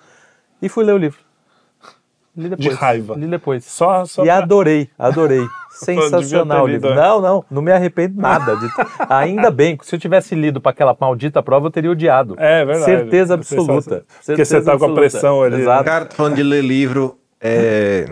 e 0.62 0.68
fui 0.68 0.82
ler 0.82 0.94
o 0.94 0.98
livro. 0.98 1.18
Li 2.38 2.48
depois. 2.48 2.76
raiva. 2.76 3.14
Li 3.16 3.26
depois. 3.26 3.64
Só, 3.64 4.04
só 4.04 4.22
e 4.22 4.26
pra- 4.26 4.38
adorei, 4.38 4.88
adorei. 4.98 5.44
Sensacional 5.70 6.64
o 6.64 6.66
livro. 6.66 6.88
lido 6.88 7.00
Não, 7.00 7.20
não, 7.20 7.44
não 7.50 7.62
me 7.62 7.70
arrependo 7.72 8.20
nada. 8.20 8.56
de- 8.56 8.68
Ainda 9.08 9.50
bem, 9.50 9.78
se 9.82 9.94
eu 9.94 9.98
tivesse 10.00 10.34
lido 10.34 10.60
para 10.60 10.70
aquela 10.70 10.96
maldita 10.98 11.42
prova, 11.42 11.66
eu 11.66 11.70
teria 11.70 11.90
odiado. 11.90 12.34
É 12.38 12.64
verdade. 12.64 12.84
Certeza 12.84 13.34
absoluta. 13.34 13.72
Sensacional. 13.82 14.02
Porque 14.06 14.24
Certeza 14.44 14.50
você 14.50 14.56
tá 14.60 14.64
com 14.64 14.70
a 14.70 14.74
absoluta. 14.74 15.00
pressão 15.00 15.42
ali, 15.42 15.56
né? 15.56 15.62
Exato. 15.62 15.84
Cara, 15.84 16.08
falando 16.10 16.36
de 16.36 16.42
ler 16.42 16.62
livro, 16.64 17.18
é... 17.40 18.06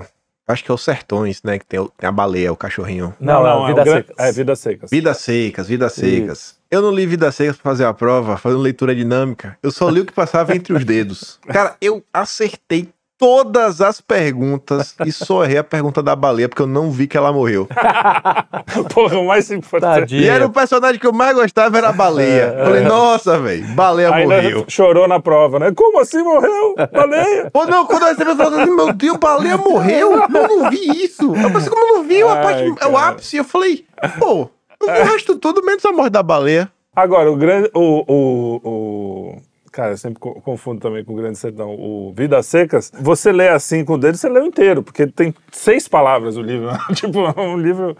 Acho 0.49 0.63
que 0.65 0.71
é 0.71 0.75
os 0.75 0.85
Sertões, 0.85 1.43
né? 1.43 1.59
Que 1.59 1.67
tem, 1.67 1.81
o- 1.81 1.89
tem 1.99 2.09
a 2.09 2.13
baleia, 2.13 2.53
o 2.53 2.57
cachorrinho. 2.57 3.13
Não, 3.19 3.43
não, 3.43 3.65
é, 3.65 3.67
Vidas 3.69 3.83
o 3.83 3.85
gran- 3.91 3.97
Secas. 3.97 4.17
É, 4.19 4.33
Vidas 4.33 4.59
Secas. 4.61 4.91
Vidas 4.91 5.17
secas, 5.19 5.67
vidas 5.69 5.93
secas. 5.93 6.57
Eu 6.71 6.83
não 6.83 6.93
li 6.93 7.05
Vidas 7.05 7.35
secas 7.35 7.57
pra 7.57 7.71
fazer 7.73 7.85
a 7.85 7.93
prova, 7.93 8.37
fazendo 8.37 8.61
leitura 8.61 8.95
dinâmica. 8.95 9.59
Eu 9.61 9.73
só 9.73 9.89
li 9.89 10.01
o 10.01 10.05
que 10.07 10.13
passava 10.13 10.55
entre 10.55 10.73
os 10.73 10.85
dedos. 10.85 11.41
Cara, 11.49 11.75
eu 11.81 12.01
acertei 12.15 12.89
todas 13.19 13.81
as 13.81 14.01
perguntas 14.01 14.95
e 15.05 15.11
só 15.13 15.45
errei 15.45 15.59
a 15.59 15.65
pergunta 15.65 16.03
da 16.03 16.15
baleia, 16.17 16.49
porque 16.49 16.63
eu 16.63 16.67
não 16.67 16.91
vi 16.91 17.07
que 17.07 17.17
ela 17.17 17.33
morreu. 17.33 17.67
Porra, 18.93 19.19
o 19.19 19.27
mais 19.27 19.51
importante. 19.51 20.15
E 20.17 20.29
era 20.29 20.47
o 20.47 20.51
personagem 20.51 20.99
que 21.01 21.07
eu 21.07 21.13
mais 21.13 21.35
gostava, 21.35 21.79
era 21.79 21.89
a 21.89 21.93
baleia. 21.93 22.55
Falei, 22.65 22.83
nossa, 22.85 23.39
velho, 23.39 23.67
baleia 23.75 24.13
Ainda 24.15 24.35
morreu. 24.37 24.65
chorou 24.69 25.07
na 25.09 25.21
prova, 25.21 25.59
né? 25.59 25.73
Como 25.75 25.99
assim 26.01 26.23
morreu? 26.23 26.75
Baleia? 26.93 27.51
Pô, 27.53 27.65
não, 27.67 27.87
quando 27.87 28.03
eu 28.03 28.09
recebi, 28.09 28.31
eu 28.31 28.37
falei, 28.37 28.67
meu 28.67 28.93
Deus, 28.93 29.17
baleia 29.19 29.57
morreu? 29.57 30.13
Eu 30.13 30.29
não 30.29 30.71
vi 30.71 31.05
isso. 31.05 31.35
Eu 31.35 31.51
pensei, 31.53 31.71
como 31.71 31.85
eu 31.87 31.95
não 31.99 32.05
vi? 32.05 32.23
A 32.23 32.33
Ai, 32.33 32.43
parte, 32.43 32.63
é 32.65 32.87
o 32.87 32.93
cara. 32.93 33.09
ápice. 33.09 33.37
Eu 33.37 33.45
falei, 33.45 33.85
pô, 34.19 34.49
eu 34.81 34.93
vi 34.95 35.01
o 35.01 35.05
resto 35.05 35.37
tudo, 35.37 35.65
menos 35.65 35.85
a 35.85 35.93
morte 35.93 36.11
da 36.13 36.23
baleia. 36.23 36.71
Agora, 36.95 37.31
o 37.31 37.37
grande. 37.37 37.71
O, 37.75 38.05
o, 38.07 38.61
o- 38.65 39.43
Cara, 39.77 39.91
eu 39.93 39.99
sempre 39.99 40.19
co- 40.19 40.41
confundo 40.41 40.81
também 40.81 41.05
com 41.05 41.13
o 41.13 41.17
Grande 41.17 41.37
Sertão. 41.37 41.69
O 41.79 42.11
Vidas 42.17 42.47
Secas, 42.47 42.91
você 42.99 43.31
lê 43.31 43.49
assim 43.51 43.85
com 43.85 43.93
o 43.93 43.99
dedo, 43.99 44.17
você 44.17 44.27
lê 44.27 44.41
o 44.41 44.47
inteiro, 44.47 44.83
porque 44.83 45.07
tem 45.07 45.35
seis 45.53 45.87
palavras 45.87 46.39
o 46.39 46.41
livro. 46.41 46.71
tipo, 46.97 47.19
é 47.27 47.39
um 47.43 47.59
livro. 47.59 47.95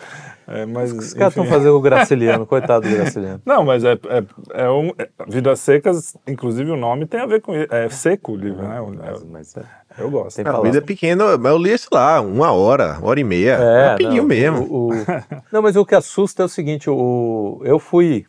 É, 0.49 0.65
mas, 0.65 0.91
Os 0.91 1.13
caras 1.13 1.33
estão 1.33 1.45
fazendo 1.45 1.77
o 1.77 1.81
Graciliano, 1.83 2.47
coitado 2.47 2.89
do 2.89 2.97
Graciliano. 2.97 3.43
Não, 3.45 3.63
mas 3.63 3.85
é, 3.85 3.93
é, 3.93 4.25
é 4.65 4.71
um. 4.71 4.91
é- 4.97 5.07
Vidas 5.29 5.61
Secas, 5.61 6.17
inclusive 6.27 6.71
o 6.71 6.77
nome 6.77 7.05
tem 7.05 7.21
a 7.21 7.27
ver 7.27 7.43
com 7.43 7.55
isso. 7.55 7.67
É 7.71 7.91
seco 7.91 8.33
o 8.33 8.37
livro, 8.37 8.63
né? 8.63 8.81
Mas, 8.97 9.25
mas 9.25 9.57
é. 9.59 9.63
eu 9.99 10.11
gosto. 10.11 10.37
Tem 10.37 10.47
A 10.47 10.59
vida 10.63 10.79
é 10.79 10.81
pequena, 10.81 11.37
mas 11.37 11.53
eu 11.53 11.59
li, 11.59 11.77
sei 11.77 11.89
lá, 11.93 12.23
uma 12.23 12.53
hora, 12.53 12.97
uma 13.01 13.09
hora 13.09 13.21
e 13.21 13.25
meia. 13.25 13.55
É, 13.55 13.89
rapidinho 13.91 14.23
não, 14.23 14.29
mesmo. 14.29 14.63
o- 14.63 14.93
o- 14.93 14.95
não, 15.53 15.61
mas 15.61 15.77
o 15.77 15.85
que 15.85 15.95
assusta 15.95 16.43
é 16.43 16.47
o 16.47 16.49
seguinte: 16.49 16.89
o, 16.89 17.61
eu 17.65 17.79
fui. 17.79 18.25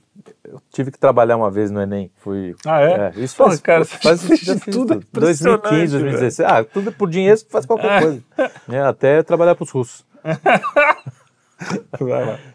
Eu 0.47 0.61
tive 0.71 0.91
que 0.91 0.97
trabalhar 0.97 1.35
uma 1.35 1.51
vez 1.51 1.69
no 1.69 1.81
Enem. 1.81 2.09
Fui, 2.17 2.55
Ah, 2.65 2.81
é? 2.81 3.11
isso 3.17 3.35
Pô, 3.35 3.45
faz, 3.47 3.59
cara, 3.59 3.83
faz, 3.85 4.21
você 4.21 4.35
já 4.37 4.53
fiz 4.55 4.73
tudo 4.73 4.93
tudo. 4.95 5.03
impressionante, 5.03 5.61
2015, 5.63 5.91
2016. 5.99 6.49
Ah, 6.49 6.63
tudo 6.63 6.91
por 6.91 7.09
dinheiro 7.09 7.37
você 7.37 7.45
faz 7.49 7.65
qualquer 7.65 8.01
coisa. 8.01 8.23
né, 8.67 8.81
até 8.83 9.21
trabalhar 9.23 9.55
para 9.55 9.63
os 9.63 9.71
russos. 9.71 10.05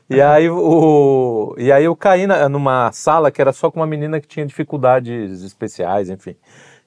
E 0.08 0.20
aí, 0.20 0.48
o, 0.48 1.54
e 1.58 1.72
aí 1.72 1.84
eu 1.84 1.96
caí 1.96 2.26
na- 2.26 2.48
numa 2.48 2.92
sala 2.92 3.30
que 3.30 3.40
era 3.40 3.52
só 3.52 3.70
com 3.70 3.80
uma 3.80 3.86
menina 3.86 4.20
que 4.20 4.28
tinha 4.28 4.46
dificuldades 4.46 5.42
especiais, 5.42 6.08
enfim. 6.10 6.36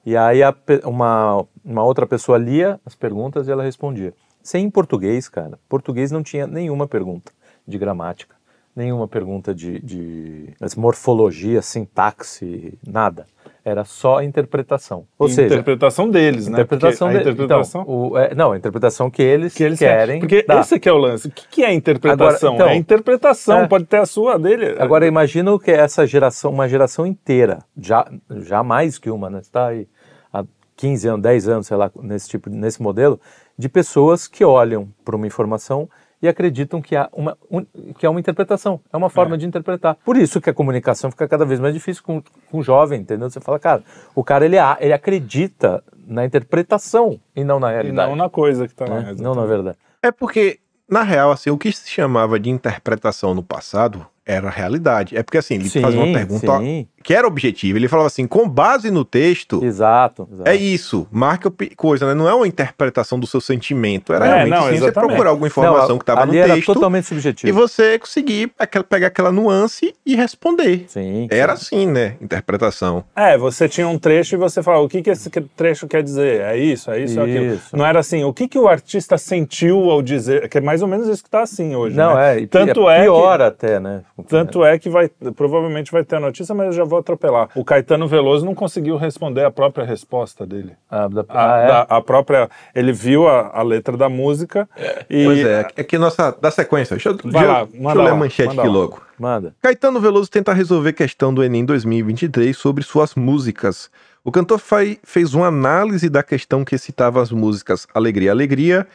E 0.04 0.16
aí 0.16 0.42
a 0.42 0.54
uma, 0.84 1.44
uma 1.64 1.82
outra 1.84 2.06
pessoa 2.06 2.38
lia 2.38 2.80
as 2.86 2.94
perguntas 2.94 3.48
e 3.48 3.52
ela 3.52 3.62
respondia. 3.62 4.14
Sem 4.42 4.64
em 4.64 4.70
português, 4.70 5.28
cara. 5.28 5.58
Português 5.68 6.10
não 6.12 6.22
tinha 6.22 6.46
nenhuma 6.46 6.86
pergunta 6.86 7.32
de 7.66 7.76
gramática, 7.76 8.35
nenhuma 8.76 9.08
pergunta 9.08 9.54
de, 9.54 9.80
de 9.80 10.50
morfologia, 10.76 11.62
sintaxe, 11.62 12.78
nada. 12.86 13.26
Era 13.64 13.84
só 13.84 14.22
interpretação. 14.22 15.06
Ou 15.18 15.28
seja, 15.28 15.54
interpretação 15.54 16.08
deles, 16.08 16.46
né? 16.46 16.52
interpretação, 16.60 17.10
de- 17.10 17.16
interpretação 17.18 17.82
então, 17.82 17.94
o- 18.12 18.16
é, 18.16 18.32
não, 18.32 18.52
a 18.52 18.56
interpretação 18.56 19.10
que 19.10 19.20
eles, 19.20 19.54
que 19.54 19.64
eles 19.64 19.80
querem. 19.80 20.20
Porque 20.20 20.44
dar. 20.44 20.60
esse 20.60 20.76
aqui 20.76 20.88
é 20.88 20.92
o 20.92 20.96
lance. 20.98 21.26
O 21.26 21.30
que, 21.32 21.48
que 21.48 21.64
é 21.64 21.72
interpretação? 21.72 22.50
Agora, 22.54 22.54
então, 22.54 22.68
é 22.68 22.76
interpretação, 22.76 23.60
é. 23.62 23.66
pode 23.66 23.86
ter 23.86 23.96
a 23.96 24.06
sua 24.06 24.34
a 24.34 24.38
dele. 24.38 24.76
Agora 24.78 25.04
imagina 25.04 25.52
o 25.52 25.58
que 25.58 25.72
é 25.72 25.78
essa 25.78 26.06
geração, 26.06 26.52
uma 26.52 26.68
geração 26.68 27.04
inteira, 27.04 27.58
já, 27.76 28.08
já 28.36 28.62
mais 28.62 28.98
que 28.98 29.10
uma, 29.10 29.28
né? 29.28 29.40
Está 29.40 29.66
aí 29.68 29.88
há 30.32 30.44
15 30.76 31.08
anos, 31.08 31.22
10 31.22 31.48
anos, 31.48 31.66
sei 31.66 31.76
lá, 31.76 31.90
nesse 32.02 32.28
tipo, 32.28 32.48
nesse 32.48 32.80
modelo, 32.80 33.18
de 33.58 33.68
pessoas 33.68 34.28
que 34.28 34.44
olham 34.44 34.88
para 35.04 35.16
uma 35.16 35.26
informação 35.26 35.88
e 36.22 36.28
acreditam 36.28 36.80
que, 36.80 36.96
há 36.96 37.08
uma, 37.12 37.36
um- 37.50 37.64
que 37.98 38.06
é 38.06 38.08
uma 38.08 38.18
interpretação, 38.20 38.80
é 38.92 38.96
uma 38.96 39.10
forma 39.10 39.36
de 39.36 39.46
interpretar. 39.46 39.96
Por 40.04 40.16
isso 40.16 40.40
que 40.40 40.48
a 40.50 40.54
comunicação 40.54 41.10
fica 41.10 41.28
cada 41.28 41.44
vez 41.44 41.60
mais 41.60 41.74
difícil 41.74 42.02
com, 42.02 42.22
com 42.50 42.58
o 42.58 42.62
jovem, 42.62 43.00
entendeu? 43.00 43.28
Você 43.28 43.40
fala, 43.40 43.58
cara, 43.58 43.82
o 44.14 44.24
cara 44.24 44.44
ele, 44.44 44.58
a- 44.58 44.76
ele 44.80 44.92
acredita 44.92 45.82
na 46.06 46.24
interpretação 46.24 47.20
e 47.34 47.44
não 47.44 47.58
na 47.60 47.70
e 47.70 47.74
realidade. 47.74 48.08
não 48.08 48.16
na 48.16 48.28
coisa 48.30 48.66
que 48.66 48.74
tá 48.74 48.86
lá. 48.86 49.00
né? 49.02 49.14
Não 49.18 49.34
na 49.34 49.44
verdade. 49.44 49.76
É 50.02 50.10
porque, 50.12 50.58
na 50.88 51.02
real, 51.02 51.30
assim, 51.32 51.50
o 51.50 51.58
que 51.58 51.70
se 51.72 51.90
chamava 51.90 52.38
de 52.38 52.48
interpretação 52.48 53.34
no 53.34 53.42
passado 53.42 54.06
era 54.24 54.48
realidade. 54.50 55.16
É 55.16 55.22
porque, 55.22 55.38
assim, 55.38 55.54
ele 55.54 55.68
Sim, 55.68 55.82
fazia 55.82 55.98
uma 56.00 56.12
pergunta 56.12 56.58
sim. 56.58 56.88
Que 57.06 57.14
era 57.14 57.24
objetiva. 57.24 57.78
Ele 57.78 57.86
falava 57.86 58.08
assim, 58.08 58.26
com 58.26 58.48
base 58.48 58.90
no 58.90 59.04
texto, 59.04 59.64
Exato. 59.64 60.28
exato. 60.32 60.50
é 60.50 60.56
isso, 60.56 61.06
marca 61.10 61.52
coisa, 61.76 62.04
né? 62.08 62.14
Não 62.14 62.28
é 62.28 62.34
uma 62.34 62.48
interpretação 62.48 63.16
do 63.20 63.28
seu 63.28 63.40
sentimento. 63.40 64.12
Era 64.12 64.26
É, 64.26 64.28
realmente 64.44 64.50
não, 64.50 64.68
sim, 64.72 64.78
você 64.80 64.90
procurar 64.90 65.30
alguma 65.30 65.46
informação 65.46 65.88
Não, 65.90 65.98
que 65.98 66.02
estava 66.02 66.26
no 66.26 66.32
ali 66.32 66.38
era 66.40 66.54
texto 66.54 66.74
totalmente 66.74 67.04
e 67.04 67.06
subjetivo. 67.06 67.56
você 67.56 67.96
conseguir 67.96 68.50
aquela- 68.58 68.82
pegar 68.84 69.06
aquela 69.06 69.30
nuance 69.30 69.94
e 70.04 70.16
responder. 70.16 70.86
Sim. 70.88 71.28
Era 71.30 71.52
assim, 71.52 71.86
né? 71.86 72.16
Interpretação. 72.20 73.04
É, 73.14 73.38
você 73.38 73.68
tinha 73.68 73.86
um 73.86 73.98
trecho 74.00 74.34
e 74.34 74.38
você 74.38 74.60
falava, 74.60 74.82
o 74.82 74.88
que, 74.88 75.00
que 75.00 75.10
esse 75.10 75.30
trecho 75.56 75.86
quer 75.86 76.02
dizer? 76.02 76.40
É 76.40 76.58
isso, 76.58 76.90
é 76.90 77.00
isso, 77.00 77.20
é 77.20 77.22
aquilo. 77.22 77.54
Isso. 77.54 77.76
Não 77.76 77.86
era 77.86 78.00
assim, 78.00 78.24
o 78.24 78.32
que, 78.32 78.48
que 78.48 78.58
o 78.58 78.66
artista 78.66 79.16
sentiu 79.16 79.90
ao 79.90 80.02
dizer, 80.02 80.48
que 80.48 80.58
é 80.58 80.60
mais 80.60 80.82
ou 80.82 80.88
menos 80.88 81.06
isso 81.06 81.22
que 81.22 81.30
tá 81.30 81.42
assim 81.42 81.76
hoje, 81.76 81.94
Não, 81.96 82.16
né? 82.16 82.36
é. 82.36 82.40
e 82.40 82.46
Tanto 82.48 82.90
é 82.90 82.98
é 82.98 83.02
pior 83.04 83.36
que- 83.38 83.44
até, 83.44 83.78
né? 83.78 84.02
Tanto 84.28 84.64
é 84.64 84.76
que 84.76 84.88
vai, 84.90 85.08
provavelmente 85.36 85.92
vai 85.92 86.02
ter 86.04 86.16
a 86.16 86.20
notícia, 86.20 86.52
mas 86.52 86.66
eu 86.66 86.72
já 86.72 86.84
vou 86.84 86.95
atropelar. 86.98 87.48
O 87.54 87.64
Caetano 87.64 88.06
Veloso 88.08 88.44
não 88.44 88.54
conseguiu 88.54 88.96
responder 88.96 89.44
a 89.44 89.50
própria 89.50 89.84
resposta 89.84 90.46
dele. 90.46 90.72
Ah, 90.90 91.08
da- 91.08 91.24
A, 91.28 91.54
ah, 91.54 91.58
é? 91.58 91.66
da- 91.68 91.82
a 91.88 92.00
própria. 92.00 92.48
Ele 92.74 92.92
viu 92.92 93.26
a, 93.28 93.50
a 93.52 93.62
letra 93.62 93.96
da 93.96 94.08
música 94.08 94.68
e. 95.08 95.24
Pois 95.24 95.44
é, 95.46 95.66
é 95.76 95.84
que 95.84 95.98
nossa, 95.98 96.30
da 96.32 96.50
sequência. 96.50 96.94
Deixa, 96.96 97.08
eu- 97.10 97.16
Vai 97.16 97.30
deixa, 97.32 97.46
lá, 97.46 97.64
deixa 97.64 97.82
manda 97.82 98.00
eu 98.00 98.04
ler 98.04 98.10
a 98.10 98.14
manchete 98.16 98.48
manda 98.48 98.62
aqui 98.62 98.68
lá. 98.70 98.74
logo. 98.74 99.02
Manda. 99.18 99.54
Caetano 99.62 100.00
Veloso 100.00 100.30
tenta 100.30 100.52
resolver 100.52 100.92
questão 100.92 101.32
do 101.32 101.42
Enem 101.42 101.64
2023 101.64 102.56
sobre 102.56 102.84
suas 102.84 103.14
músicas. 103.14 103.90
O 104.22 104.32
cantor 104.32 104.58
fai- 104.58 104.98
fez 105.04 105.34
uma 105.34 105.46
análise 105.46 106.08
da 106.10 106.22
questão 106.22 106.64
que 106.64 106.76
citava 106.76 107.22
as 107.22 107.30
músicas 107.30 107.86
Alegria, 107.94 108.30
Alegria 108.32 108.86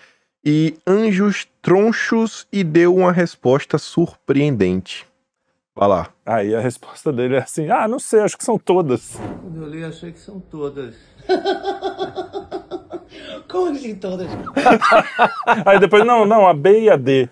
e 0.45 0.75
Anjos 0.85 1.47
Tronchos 1.61 2.45
e 2.51 2.63
deu 2.63 2.93
uma 2.95 3.11
resposta 3.11 3.77
surpreendente. 3.77 5.07
Vai 5.75 5.87
lá. 5.87 6.09
Aí 6.25 6.53
a 6.55 6.59
resposta 6.59 7.11
dele 7.11 7.35
é 7.35 7.39
assim: 7.39 7.69
ah, 7.69 7.87
não 7.87 7.99
sei, 7.99 8.19
acho 8.21 8.37
que 8.37 8.43
são 8.43 8.57
todas. 8.57 9.19
Quando 9.41 9.63
eu 9.63 9.69
li, 9.69 9.83
achei 9.83 10.11
que 10.11 10.19
são 10.19 10.39
todas. 10.39 10.95
Como 13.47 13.71
assim 13.71 13.95
todas? 13.95 14.27
Aí 15.65 15.77
depois, 15.79 16.05
não, 16.05 16.25
não, 16.25 16.47
a 16.47 16.53
B 16.53 16.83
e 16.83 16.89
a 16.89 16.95
D. 16.95 17.27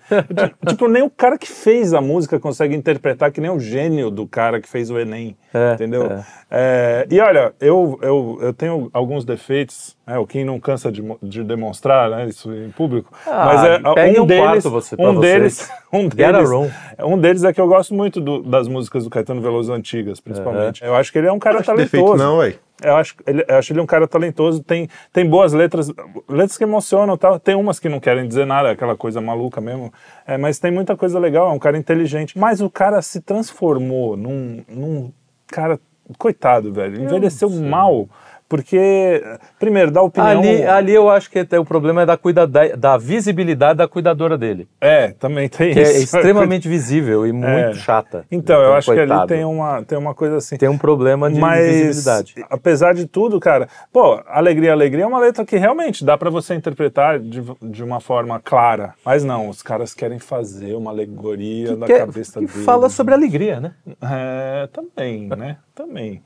tipo, 0.68 0.86
nem 0.88 1.02
o 1.02 1.08
cara 1.08 1.38
que 1.38 1.46
fez 1.48 1.94
a 1.94 2.00
música 2.00 2.38
consegue 2.38 2.74
interpretar 2.76 3.32
que 3.32 3.40
nem 3.40 3.50
o 3.50 3.58
gênio 3.58 4.10
do 4.10 4.26
cara 4.26 4.60
que 4.60 4.68
fez 4.68 4.90
o 4.90 4.98
Enem. 4.98 5.34
É, 5.54 5.72
entendeu? 5.74 6.04
é. 6.06 6.24
É, 6.52 7.06
e 7.10 7.18
olha, 7.20 7.54
eu, 7.60 7.98
eu, 8.02 8.38
eu 8.42 8.52
tenho 8.52 8.90
alguns 8.92 9.24
defeitos, 9.24 9.96
né, 10.06 10.18
o 10.18 10.26
Kim 10.26 10.44
não 10.44 10.58
cansa 10.60 10.90
de, 10.90 11.00
de 11.22 11.44
demonstrar 11.44 12.10
né, 12.10 12.26
isso 12.28 12.52
em 12.52 12.70
público. 12.70 13.12
Ah, 13.26 13.44
mas 13.46 13.64
é, 13.64 14.18
um, 14.18 14.22
um 14.22 14.26
deles, 14.26 14.42
quarto 14.44 14.70
você- 14.70 14.96
um 14.98 15.14
vocês. 15.14 15.20
deles, 15.20 15.70
um 15.92 16.08
deles, 16.08 16.50
room. 16.50 16.68
um 17.04 17.16
deles 17.18 17.44
é 17.44 17.52
que 17.52 17.60
eu 17.60 17.68
gosto 17.68 17.94
muito 17.94 18.20
do- 18.20 18.42
das 18.42 18.66
músicas 18.68 18.80
do 18.98 19.10
Caetano 19.10 19.40
Veloso 19.40 19.72
antigas, 19.72 20.20
principalmente. 20.20 20.82
Eu 20.84 20.94
acho 20.94 21.12
que 21.12 21.18
ele 21.18 21.28
é 21.28 21.32
um 21.32 21.38
cara 21.38 21.60
Acho 21.60 21.74
defeito 21.74 22.04
talentoso. 22.04 22.22
não, 22.22 22.38
ué. 22.38 22.54
Eu 22.82 22.96
acho, 22.96 23.14
ele, 23.26 23.44
eu 23.46 23.56
acho 23.56 23.72
ele 23.72 23.80
um 23.80 23.86
cara 23.86 24.08
talentoso, 24.08 24.62
tem, 24.62 24.88
tem 25.12 25.28
boas 25.28 25.52
letras, 25.52 25.92
letras 26.28 26.56
que 26.56 26.64
emocionam, 26.64 27.16
tal. 27.16 27.38
tem 27.38 27.54
umas 27.54 27.78
que 27.78 27.88
não 27.88 28.00
querem 28.00 28.26
dizer 28.26 28.46
nada, 28.46 28.70
aquela 28.70 28.96
coisa 28.96 29.20
maluca 29.20 29.60
mesmo, 29.60 29.92
é, 30.26 30.38
mas 30.38 30.58
tem 30.58 30.70
muita 30.70 30.96
coisa 30.96 31.18
legal, 31.18 31.50
é 31.50 31.52
um 31.52 31.58
cara 31.58 31.76
inteligente. 31.76 32.38
Mas 32.38 32.62
o 32.62 32.70
cara 32.70 33.02
se 33.02 33.20
transformou 33.20 34.16
num, 34.16 34.64
num 34.66 35.12
cara, 35.46 35.78
coitado, 36.16 36.72
velho, 36.72 37.02
envelheceu 37.02 37.50
mal, 37.50 38.08
porque, 38.50 39.22
primeiro, 39.60 39.92
dá 39.92 40.02
opinião... 40.02 40.40
Ali, 40.40 40.64
ali 40.64 40.92
eu 40.92 41.08
acho 41.08 41.30
que 41.30 41.38
até 41.38 41.58
o 41.58 41.64
problema 41.64 42.02
é 42.02 42.06
da, 42.06 42.16
cuida, 42.16 42.48
da, 42.48 42.66
da 42.74 42.96
visibilidade 42.98 43.78
da 43.78 43.86
cuidadora 43.86 44.36
dele. 44.36 44.68
É, 44.80 45.12
também 45.12 45.48
tem 45.48 45.72
Que 45.72 45.78
é 45.78 45.82
isso. 45.82 46.16
extremamente 46.16 46.66
visível 46.68 47.24
e 47.24 47.32
muito 47.32 47.46
É. 47.46 47.74
chata. 47.74 48.26
Então, 48.28 48.60
eu 48.60 48.74
acho 48.74 48.92
que 48.92 48.98
ali 48.98 49.08
coitado. 49.08 49.28
tem 49.28 49.44
uma, 49.44 49.84
tem 49.84 49.96
uma 49.96 50.14
coisa 50.16 50.38
assim. 50.38 50.56
Tem 50.56 50.68
um 50.68 50.76
problema 50.76 51.30
de 51.30 51.38
Mas, 51.38 51.64
visibilidade. 51.64 52.34
apesar 52.50 52.92
de 52.92 53.06
tudo, 53.06 53.38
cara, 53.38 53.68
pô, 53.92 54.20
Alegria, 54.26 54.72
Alegria 54.72 55.04
é 55.04 55.06
uma 55.06 55.20
letra 55.20 55.44
que 55.44 55.56
realmente 55.56 56.04
dá 56.04 56.18
pra 56.18 56.28
você 56.28 56.52
interpretar 56.56 57.20
de, 57.20 57.40
de 57.62 57.84
uma 57.84 58.00
forma 58.00 58.40
clara. 58.40 58.94
Mas 59.04 59.22
não, 59.22 59.48
os 59.48 59.62
caras 59.62 59.94
querem 59.94 60.18
fazer 60.18 60.74
uma 60.74 60.90
alegoria 60.90 61.76
da 61.76 61.86
Que- 61.86 61.98
cabeça 62.00 62.40
que 62.40 62.46
deles. 62.46 62.64
fala 62.64 62.88
sobre 62.88 63.14
alegria, 63.14 63.60
né? 63.60 63.74
É, 64.02 64.68
também, 64.72 65.28
né? 65.28 65.56
Também. 65.72 66.20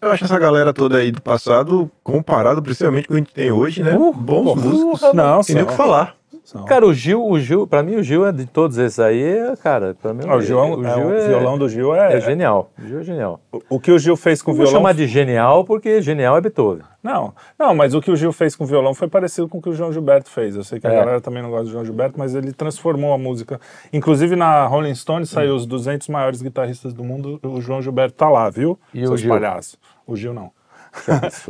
Eu 0.00 0.10
acho 0.10 0.24
essa 0.24 0.38
galera 0.38 0.72
toda 0.72 0.98
aí 0.98 1.12
do 1.12 1.22
passado, 1.22 1.90
comparado 2.02 2.62
principalmente 2.62 3.06
com 3.06 3.14
o 3.14 3.16
que 3.16 3.20
a 3.20 3.24
gente 3.24 3.34
tem 3.34 3.52
hoje, 3.52 3.82
né? 3.82 3.96
Uh, 3.96 4.12
Bons 4.12 4.44
porra, 4.44 4.62
músicos. 4.62 5.14
Não, 5.14 5.40
Tem 5.42 5.54
nem 5.54 5.64
o 5.64 5.66
que 5.68 5.74
falar. 5.74 6.16
São. 6.44 6.64
Cara, 6.64 6.84
o 6.84 6.92
Gil, 6.92 7.24
o 7.24 7.38
Gil, 7.38 7.68
pra 7.68 7.84
mim 7.84 7.94
o 7.96 8.02
Gil 8.02 8.26
é 8.26 8.32
de 8.32 8.46
todos 8.46 8.76
esses 8.76 8.98
aí, 8.98 9.22
é, 9.22 9.54
cara, 9.56 9.94
pra 10.02 10.12
mim 10.12 10.24
Ah, 10.26 10.34
o 10.34 10.40
Gil 10.42 10.58
é 10.58 10.62
o 10.62 10.84
é 10.84 10.94
Gil 10.94 11.06
um- 11.06 11.14
é, 11.14 11.24
o 11.24 11.26
violão 11.28 11.56
do 11.56 11.68
Gil 11.68 11.94
é, 11.94 12.14
é 12.16 12.20
genial. 12.20 12.72
O 12.76 12.86
Gil 12.86 12.98
é 13.00 13.02
genial. 13.04 13.40
O, 13.52 13.60
o 13.76 13.80
que 13.80 13.92
o 13.92 13.98
Gil 13.98 14.16
fez 14.16 14.42
com 14.42 14.50
o 14.50 14.54
Vou 14.54 14.64
violão. 14.66 14.80
chamar 14.80 14.92
de 14.94 15.06
genial 15.06 15.64
porque 15.64 16.02
genial 16.02 16.36
é 16.36 16.40
Beethoven. 16.40 16.82
Não, 17.00 17.32
não, 17.58 17.74
mas 17.74 17.94
o 17.94 18.00
que 18.00 18.10
o 18.10 18.16
Gil 18.16 18.32
fez 18.32 18.56
com 18.56 18.64
o 18.64 18.66
violão 18.66 18.92
foi 18.92 19.08
parecido 19.08 19.48
com 19.48 19.58
o 19.58 19.62
que 19.62 19.68
o 19.68 19.72
João 19.74 19.92
Gilberto 19.92 20.30
fez. 20.30 20.56
Eu 20.56 20.64
sei 20.64 20.80
que 20.80 20.86
a 20.86 20.92
É. 20.92 20.96
galera 20.96 21.20
também 21.20 21.42
não 21.42 21.50
gosta 21.50 21.64
do 21.66 21.70
João 21.70 21.84
Gilberto, 21.84 22.18
mas 22.18 22.34
ele 22.34 22.52
transformou 22.52 23.12
a 23.12 23.18
música. 23.18 23.60
Inclusive 23.92 24.34
na 24.36 24.66
Rolling 24.66 24.94
Stone 24.96 25.24
saiu 25.26 25.54
os 25.54 25.64
200 25.64 26.08
maiores 26.08 26.42
guitarristas 26.42 26.92
do 26.92 27.04
mundo, 27.04 27.38
o 27.42 27.60
João 27.60 27.80
Gilberto 27.80 28.14
tá 28.16 28.28
lá, 28.28 28.50
viu? 28.50 28.78
E 28.92 29.02
o 29.04 29.08
Seus 29.08 29.20
Gil? 29.20 29.30
palhaços. 29.30 29.76
O 30.06 30.16
Gil 30.16 30.34
não. 30.34 30.50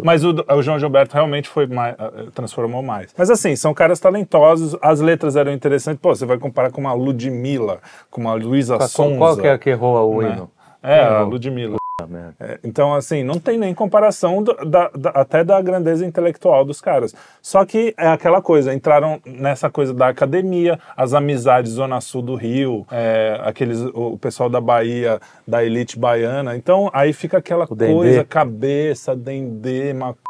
Mas 0.03 0.25
o, 0.25 0.35
o 0.49 0.63
João 0.63 0.79
Gilberto 0.79 1.15
realmente 1.15 1.49
foi 1.49 1.67
mais, 1.67 1.95
eh, 1.99 2.27
transformou 2.35 2.83
mais. 2.83 3.13
Mas 3.17 3.31
assim, 3.31 3.57
são 3.57 3.75
caras 3.75 3.99
talentosos, 3.99 4.77
as 4.81 5.01
letras 5.01 5.37
eram 5.37 5.53
interessantes. 5.53 6.01
Pô, 6.01 6.15
você 6.15 6.25
vai 6.25 6.39
comparar 6.39 6.71
com 6.71 6.81
uma 6.81 6.93
Ludmilla, 6.93 7.81
com 8.11 8.21
uma 8.21 8.35
Luísa 8.35 8.79
Sonza. 8.89 9.19
qual 9.19 9.37
que 9.37 9.47
é 9.47 9.59
que 9.59 9.71
errou 9.71 10.15
o 10.15 10.23
né? 10.23 10.31
hino? 10.31 10.51
É, 10.83 11.01
a? 11.01 11.23
Ludmilla. 11.23 11.82
É, 12.41 12.59
então, 12.65 12.95
assim, 12.95 13.23
não 13.23 13.39
tem 13.39 13.59
nem 13.59 13.75
comparação 13.75 14.43
do- 14.43 14.55
da- 14.65 14.91
da- 14.95 15.11
até 15.11 15.43
da 15.45 15.61
grandeza 15.61 16.05
intelectual 16.07 16.65
dos 16.65 16.81
caras. 16.81 17.15
Só 17.41 17.65
que 17.65 17.95
é 17.99 18.09
aquela 18.09 18.41
coisa, 18.41 18.73
entraram 18.75 19.21
nessa 19.25 19.71
coisa 19.71 19.93
da 19.95 20.09
academia, 20.09 20.79
as 20.97 21.15
amizades 21.15 21.73
Zona 21.73 22.01
Sul 22.01 22.23
do 22.23 22.35
Rio, 22.35 22.87
é, 22.91 23.41
aqueles, 23.45 23.81
o 23.95 24.17
pessoal 24.19 24.49
da 24.49 24.61
Bahia, 24.61 25.21
da 25.47 25.65
elite 25.65 25.99
baiana. 25.99 26.57
Então, 26.57 26.91
aí 26.93 27.13
fica 27.13 27.39
aquela 27.39 27.67
coisa, 27.67 28.25
cabeça, 28.25 29.15
dendê, 29.17 29.93
maconha, 29.93 30.22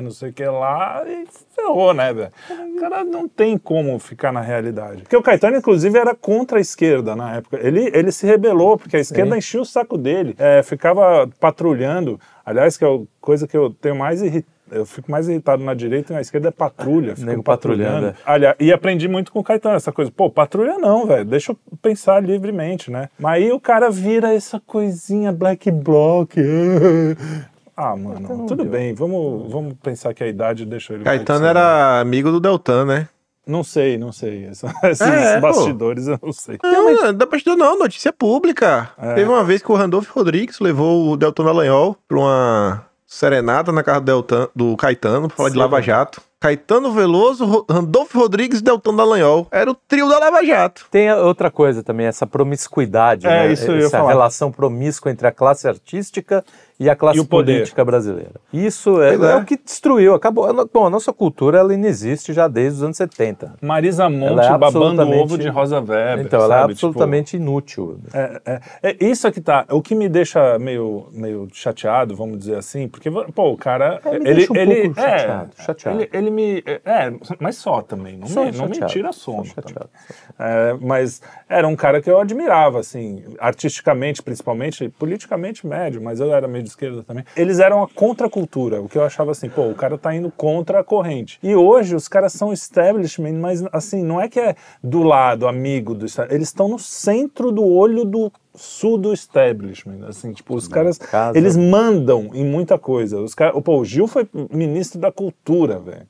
não 0.00 0.10
sei 0.10 0.30
o 0.30 0.32
que 0.32 0.44
lá, 0.44 1.02
e 1.06 1.26
ferrou, 1.54 1.92
né, 1.94 2.12
velho? 2.12 2.32
O 2.50 2.80
cara 2.80 3.04
não 3.04 3.28
tem 3.28 3.56
como 3.58 3.98
ficar 3.98 4.32
na 4.32 4.40
realidade. 4.40 5.02
Porque 5.02 5.16
o 5.16 5.22
Caetano, 5.22 5.56
inclusive, 5.56 5.98
era 5.98 6.14
contra 6.14 6.58
a 6.58 6.60
esquerda 6.60 7.14
na 7.14 7.36
época. 7.36 7.58
Ele, 7.60 7.90
ele 7.94 8.12
se 8.12 8.26
rebelou, 8.26 8.76
porque 8.76 8.96
a 8.96 9.00
esquerda 9.00 9.36
enchia 9.36 9.60
o 9.60 9.64
saco 9.64 9.96
dele, 9.96 10.34
é, 10.38 10.62
ficava 10.62 11.28
patrulhando. 11.38 12.20
Aliás, 12.44 12.76
que 12.76 12.84
é 12.84 12.88
a 12.88 13.00
coisa 13.20 13.46
que 13.46 13.56
eu 13.56 13.70
tenho 13.70 13.96
mais 13.96 14.22
irritado. 14.22 14.60
Eu 14.70 14.86
fico 14.86 15.10
mais 15.10 15.28
irritado 15.28 15.64
na 15.64 15.74
direita 15.74 16.12
e 16.12 16.14
na 16.14 16.20
esquerda 16.20 16.48
é 16.48 16.52
patrulha. 16.52 17.16
Fico 17.16 17.26
Nego 17.28 17.42
patrulhando, 17.42 18.06
é. 18.06 18.14
Aliás, 18.24 18.54
e 18.60 18.72
aprendi 18.72 19.08
muito 19.08 19.32
com 19.32 19.40
o 19.40 19.44
Caetano 19.44 19.74
essa 19.74 19.90
coisa. 19.90 20.12
Pô, 20.12 20.30
patrulha 20.30 20.78
não, 20.78 21.06
velho. 21.06 21.24
Deixa 21.24 21.50
eu 21.50 21.58
pensar 21.82 22.22
livremente, 22.22 22.88
né? 22.88 23.08
Mas 23.18 23.42
aí 23.42 23.52
o 23.52 23.58
cara 23.58 23.90
vira 23.90 24.32
essa 24.32 24.60
coisinha 24.60 25.32
black 25.32 25.70
bloc. 25.72 26.36
Ah, 27.82 27.96
mano, 27.96 28.46
tudo 28.46 28.64
bem. 28.64 28.92
Vamos, 28.94 29.50
vamos 29.50 29.74
pensar 29.82 30.12
que 30.12 30.22
a 30.22 30.26
idade 30.28 30.66
deixou 30.66 30.96
ele. 30.96 31.04
Caetano 31.04 31.46
era 31.46 32.00
amigo 32.00 32.30
do 32.30 32.38
Deltan, 32.38 32.84
né? 32.84 33.08
Não 33.46 33.64
sei, 33.64 33.96
não 33.96 34.12
sei. 34.12 34.44
Esses 34.84 35.00
É, 35.00 35.40
pô. 35.40 35.48
bastidores 35.48 36.06
eu 36.06 36.18
não 36.22 36.32
sei. 36.32 36.58
Não, 36.62 36.94
não 37.04 37.14
dá 37.14 37.26
pra 37.26 37.38
estudar 37.38 37.56
não, 37.56 37.78
notícia 37.78 38.12
pública. 38.12 38.90
É. 38.98 39.14
Teve 39.14 39.30
uma 39.30 39.42
vez 39.42 39.62
que 39.62 39.72
o 39.72 39.74
Randolph 39.74 40.08
Rodrigues 40.10 40.60
levou 40.60 41.10
o 41.10 41.16
Deltan 41.16 41.44
Dallagnol 41.44 41.96
pra 42.06 42.18
uma 42.18 42.84
serenata 43.06 43.72
na 43.72 43.82
casa 43.82 44.00
do, 44.00 44.04
Deltan, 44.04 44.48
do 44.54 44.76
Caetano 44.76 45.28
pra 45.28 45.36
falar 45.36 45.48
de 45.48 45.54
Sim. 45.54 45.58
Lava 45.60 45.80
Jato. 45.82 46.20
Caetano 46.40 46.90
Veloso, 46.90 47.66
Randolph 47.70 48.14
Rodrigues 48.14 48.60
e 48.60 48.64
Deltan 48.64 48.94
Dallagnol. 48.96 49.46
Era 49.50 49.70
o 49.70 49.74
trio 49.74 50.08
da 50.08 50.18
Lava 50.18 50.42
Jato. 50.42 50.86
Tem 50.90 51.12
outra 51.12 51.50
coisa 51.50 51.82
também, 51.82 52.06
essa 52.06 52.26
promiscuidade, 52.26 53.26
É, 53.26 53.46
né? 53.46 53.52
isso 53.52 53.70
eu 53.70 53.76
ia 53.76 53.84
essa 53.86 53.98
falar. 53.98 54.08
relação 54.08 54.50
promíscua 54.50 55.10
entre 55.12 55.26
a 55.26 55.32
classe 55.32 55.68
artística 55.68 56.42
e 56.78 56.88
a 56.88 56.96
classe 56.96 57.20
E 57.20 57.26
política 57.26 57.84
brasileira. 57.84 58.40
Isso 58.50 59.02
é, 59.02 59.10
é. 59.10 59.14
é 59.32 59.36
o 59.36 59.44
que 59.44 59.58
destruiu, 59.58 60.14
acabou. 60.14 60.48
Bom, 60.72 60.86
a 60.86 60.90
nossa 60.90 61.12
cultura 61.12 61.58
ela 61.58 61.76
não 61.76 61.86
existe 61.86 62.32
já 62.32 62.48
desde 62.48 62.78
os 62.78 62.82
anos 62.84 62.96
70. 62.96 63.56
Marisa 63.60 64.08
Monte 64.08 64.32
Ela 64.32 64.54
é 64.54 64.58
babando 64.58 65.02
o 65.02 65.18
ovo 65.18 65.36
de 65.36 65.46
Rosa 65.48 65.76
Weber. 65.78 66.20
então, 66.20 66.40
ela 66.40 66.54
é 66.54 66.58
sabe? 66.60 66.72
absolutamente 66.72 67.36
inútil. 67.36 67.98
Tipo, 68.02 68.16
é, 68.16 68.40
é, 68.46 68.60
é 68.82 68.96
isso 69.04 69.26
é 69.26 69.30
que 69.30 69.42
tá. 69.42 69.66
O 69.68 69.82
que 69.82 69.94
me 69.94 70.08
deixa 70.08 70.58
meio, 70.58 71.08
meio 71.12 71.48
chateado, 71.52 72.16
vamos 72.16 72.38
dizer 72.38 72.56
assim, 72.56 72.88
porque, 72.88 73.10
pô, 73.10 73.50
o 73.52 73.58
cara. 73.58 74.00
É, 74.02 74.18
me 74.18 74.26
ele, 74.26 74.34
deixa 74.36 74.52
um 74.54 74.56
ele, 74.56 74.82
pouco 74.84 75.00
é, 75.00 75.18
chateado, 75.18 75.50
chateado. 75.58 76.00
Ele, 76.00 76.10
ele 76.14 76.29
me. 76.30 76.62
É, 76.84 77.12
mas 77.38 77.56
só 77.56 77.82
também. 77.82 78.16
Não, 78.16 78.26
Só 78.26 78.44
me, 78.44 78.52
não 78.52 78.68
me 78.68 78.80
tira 78.86 79.12
sono. 79.12 79.44
chateado. 79.44 79.90
É, 80.38 80.76
mas 80.80 81.20
era 81.48 81.66
um 81.66 81.76
cara 81.76 82.00
que 82.00 82.10
eu 82.10 82.18
admirava, 82.18 82.80
assim, 82.80 83.24
artisticamente, 83.38 84.22
principalmente, 84.22 84.88
politicamente 84.88 85.66
médio, 85.66 86.00
mas 86.00 86.20
eu 86.20 86.32
era 86.32 86.48
meio 86.48 86.62
de 86.62 86.70
esquerda 86.70 87.02
também. 87.02 87.24
Eles 87.36 87.58
eram 87.58 87.82
a 87.82 87.88
contracultura, 87.88 88.80
o 88.80 88.88
que 88.88 88.96
eu 88.96 89.04
achava 89.04 89.32
assim, 89.32 89.48
pô, 89.48 89.68
o 89.68 89.74
cara 89.74 89.98
tá 89.98 90.14
indo 90.14 90.30
contra 90.30 90.80
a 90.80 90.84
corrente. 90.84 91.38
E 91.42 91.54
hoje 91.54 91.94
os 91.94 92.08
caras 92.08 92.32
são 92.32 92.52
establishment, 92.52 93.34
mas 93.34 93.62
assim, 93.72 94.02
não 94.02 94.20
é 94.20 94.28
que 94.28 94.40
é 94.40 94.54
do 94.82 95.02
lado, 95.02 95.46
amigo 95.46 95.94
do 95.94 96.06
establishment, 96.06 96.36
eles 96.36 96.48
estão 96.48 96.68
no 96.68 96.78
centro 96.78 97.52
do 97.52 97.64
olho 97.66 98.04
do 98.04 98.32
sul 98.54 98.98
do 98.98 99.12
establishment, 99.12 100.06
assim, 100.08 100.32
tipo, 100.32 100.54
os 100.54 100.66
caras, 100.66 100.98
casa. 100.98 101.38
eles 101.38 101.56
mandam 101.56 102.30
em 102.34 102.44
muita 102.44 102.78
coisa. 102.78 103.20
Os 103.20 103.34
caras, 103.34 103.60
pô, 103.62 103.78
o 103.78 103.84
Gil 103.84 104.06
foi 104.06 104.28
ministro 104.50 105.00
da 105.00 105.12
cultura, 105.12 105.78
velho. 105.78 106.06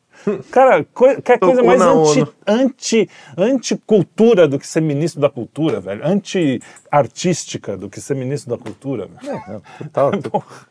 Cara, 0.51 0.85
coi- 0.85 1.21
quer 1.23 1.39
coisa 1.39 1.63
mais 1.63 1.81
anti, 1.81 2.27
anti, 2.47 3.11
anti-cultura 3.37 4.47
do 4.49 4.59
que 4.59 4.67
ser 4.67 4.81
ministro 4.81 5.21
da 5.21 5.31
cultura, 5.31 5.81
velho. 5.81 6.03
Anti-artística 6.07 7.77
do 7.77 7.89
que 7.89 8.01
ser 8.01 8.15
ministro 8.17 8.57
da 8.57 8.63
cultura, 8.63 9.07
velho. 9.07 9.37
É, 9.37 9.53
não, 9.53 9.63
total. 9.79 10.45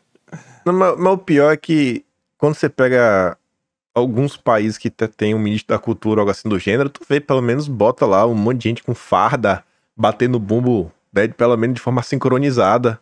Não, 0.64 0.72
mas, 0.74 0.94
mas 0.98 1.12
o 1.14 1.18
pior 1.18 1.52
é 1.52 1.56
que 1.56 2.04
quando 2.38 2.54
você 2.54 2.68
pega 2.68 3.36
alguns 3.94 4.36
países 4.36 4.76
que 4.78 4.88
te- 4.90 5.08
tem 5.08 5.34
um 5.34 5.38
ministro 5.38 5.74
da 5.74 5.78
cultura 5.80 6.20
ou 6.20 6.22
algo 6.22 6.30
assim 6.30 6.48
do 6.48 6.58
gênero, 6.58 6.88
tu 6.90 7.00
vê, 7.08 7.18
pelo 7.18 7.40
menos 7.40 7.66
bota 7.66 8.04
lá 8.06 8.26
um 8.26 8.34
monte 8.34 8.58
de 8.58 8.68
gente 8.68 8.82
com 8.84 8.94
farda 8.94 9.64
batendo 9.96 10.38
bumbo, 10.38 10.92
né, 11.12 11.26
pelo 11.28 11.56
menos 11.56 11.74
de 11.74 11.80
forma 11.80 12.02
sincronizada. 12.02 13.00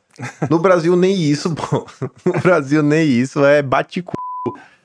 No 0.49 0.59
Brasil 0.59 0.97
nem 0.97 1.15
isso, 1.21 1.53
pô. 1.57 1.85
No 2.25 2.41
Brasil 2.41 2.83
nem 2.83 3.07
isso, 3.07 3.45
é 3.45 3.61
bate 3.61 4.03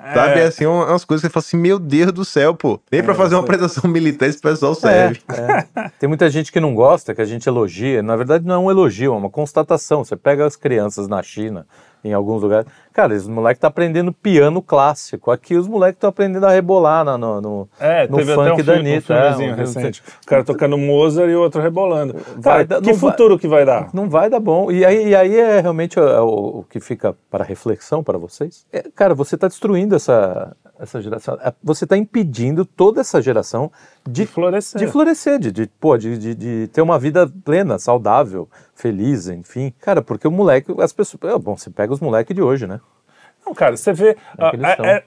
cu. 0.07 0.13
Sabe, 0.13 0.39
é 0.39 0.43
assim, 0.45 0.65
um- 0.65 0.83
umas 0.83 1.05
coisas 1.05 1.21
que 1.21 1.27
você 1.27 1.33
fala 1.33 1.43
assim, 1.45 1.57
meu 1.57 1.79
Deus 1.79 2.11
do 2.11 2.25
céu, 2.25 2.53
pô. 2.55 2.79
Nem 2.91 3.01
pra 3.03 3.13
É, 3.13 3.15
fazer 3.17 3.35
uma 3.35 3.41
aí. 3.41 3.45
apresentação 3.45 3.89
militar 3.89 4.27
esse 4.27 4.39
pessoal 4.39 4.75
serve. 4.75 5.21
É. 5.29 5.89
Tem 5.99 6.07
muita 6.07 6.29
gente 6.29 6.51
que 6.51 6.59
não 6.59 6.75
gosta, 6.75 7.13
que 7.15 7.21
a 7.21 7.25
gente 7.25 7.47
elogia. 7.47 8.01
Na 8.03 8.15
verdade, 8.15 8.45
não 8.45 8.55
é 8.55 8.57
um 8.57 8.71
elogio, 8.71 9.13
é 9.13 9.17
uma 9.17 9.29
constatação. 9.29 10.03
Você 10.03 10.15
pega 10.15 10.45
as 10.45 10.55
crianças 10.55 11.07
na 11.07 11.21
China, 11.23 11.65
em 12.03 12.13
alguns 12.13 12.41
lugares. 12.41 12.67
Cara, 12.91 13.13
os 13.13 13.27
moleques 13.27 13.57
estão 13.57 13.67
aprendendo 13.69 14.11
piano 14.13 14.61
clássico. 14.61 15.31
Aqui 15.31 15.55
os 15.55 15.67
moleques 15.67 15.97
estão 15.97 16.09
aprendendo 16.09 16.45
a 16.45 16.51
rebolar 16.51 17.03
na- 17.03 17.17
no, 17.17 17.41
no, 17.41 17.69
É, 17.79 18.07
no 18.07 18.17
teve 18.17 18.35
funk 18.35 18.49
até 18.49 18.53
um, 18.53 18.57
da 18.65 18.73
filme, 18.73 18.89
um 18.89 18.91
Anitta. 18.93 19.13
é, 19.13 19.35
um- 19.51 19.55
recente. 19.55 20.03
O 20.23 20.27
cara 20.27 20.43
tocando 20.43 20.77
Mozart 20.77 21.29
e 21.29 21.35
o 21.35 21.41
outro 21.41 21.61
rebolando. 21.61 22.15
Cara, 22.43 22.65
que 22.65 22.73
não 22.73 22.81
vai- 22.81 22.93
futuro 22.95 23.39
que 23.39 23.47
vai 23.47 23.65
dar? 23.65 23.89
Não 23.93 24.09
vai 24.09 24.29
dar 24.29 24.39
bom. 24.39 24.71
E 24.71 24.85
aí, 24.85 25.07
e 25.09 25.15
aí 25.15 25.35
é 25.39 25.59
realmente 25.61 25.99
o, 25.99 26.03
o- 26.03 26.59
o 26.59 26.63
que 26.69 26.79
fica 26.79 27.15
para 27.31 27.43
reflexão 27.43 28.03
para 28.03 28.17
vocês. 28.17 28.65
É, 28.71 28.83
cara, 28.95 29.15
você 29.15 29.35
está 29.35 29.47
destruindo 29.47 29.95
essa, 29.95 30.55
essa 30.83 31.01
geração. 31.01 31.37
é, 31.41 31.53
Você 31.63 31.85
está 31.85 31.97
impedindo 31.97 32.65
toda 32.65 33.01
essa 33.01 33.21
geração 33.21 33.71
de, 34.05 34.21
De 34.21 34.27
florescer. 34.27 34.79
de 34.79 34.87
florescer, 34.87 35.39
de, 35.39 35.51
de, 35.51 35.67
pô, 35.79 35.97
de, 35.97 36.35
de, 36.35 36.67
ter 36.67 36.81
uma 36.81 36.99
vida 36.99 37.31
plena, 37.43 37.79
saudável, 37.79 38.47
feliz, 38.75 39.27
enfim. 39.27 39.73
Cara, 39.79 40.01
porque 40.01 40.27
o 40.27 40.31
moleque, 40.31 40.73
as 40.79 40.93
pessoas. 40.93 41.41
Bom, 41.41 41.57
você 41.57 41.69
pega 41.69 41.93
os 41.93 41.99
moleques 41.99 42.35
de 42.35 42.41
hoje, 42.41 42.67
né? 42.67 42.79
Não, 43.45 43.53
cara, 43.53 43.75
você 43.75 43.91
vê. 43.91 44.09
É 44.37 44.51
que 44.51 44.65
ah, 44.65 44.77
é, 44.83 45.03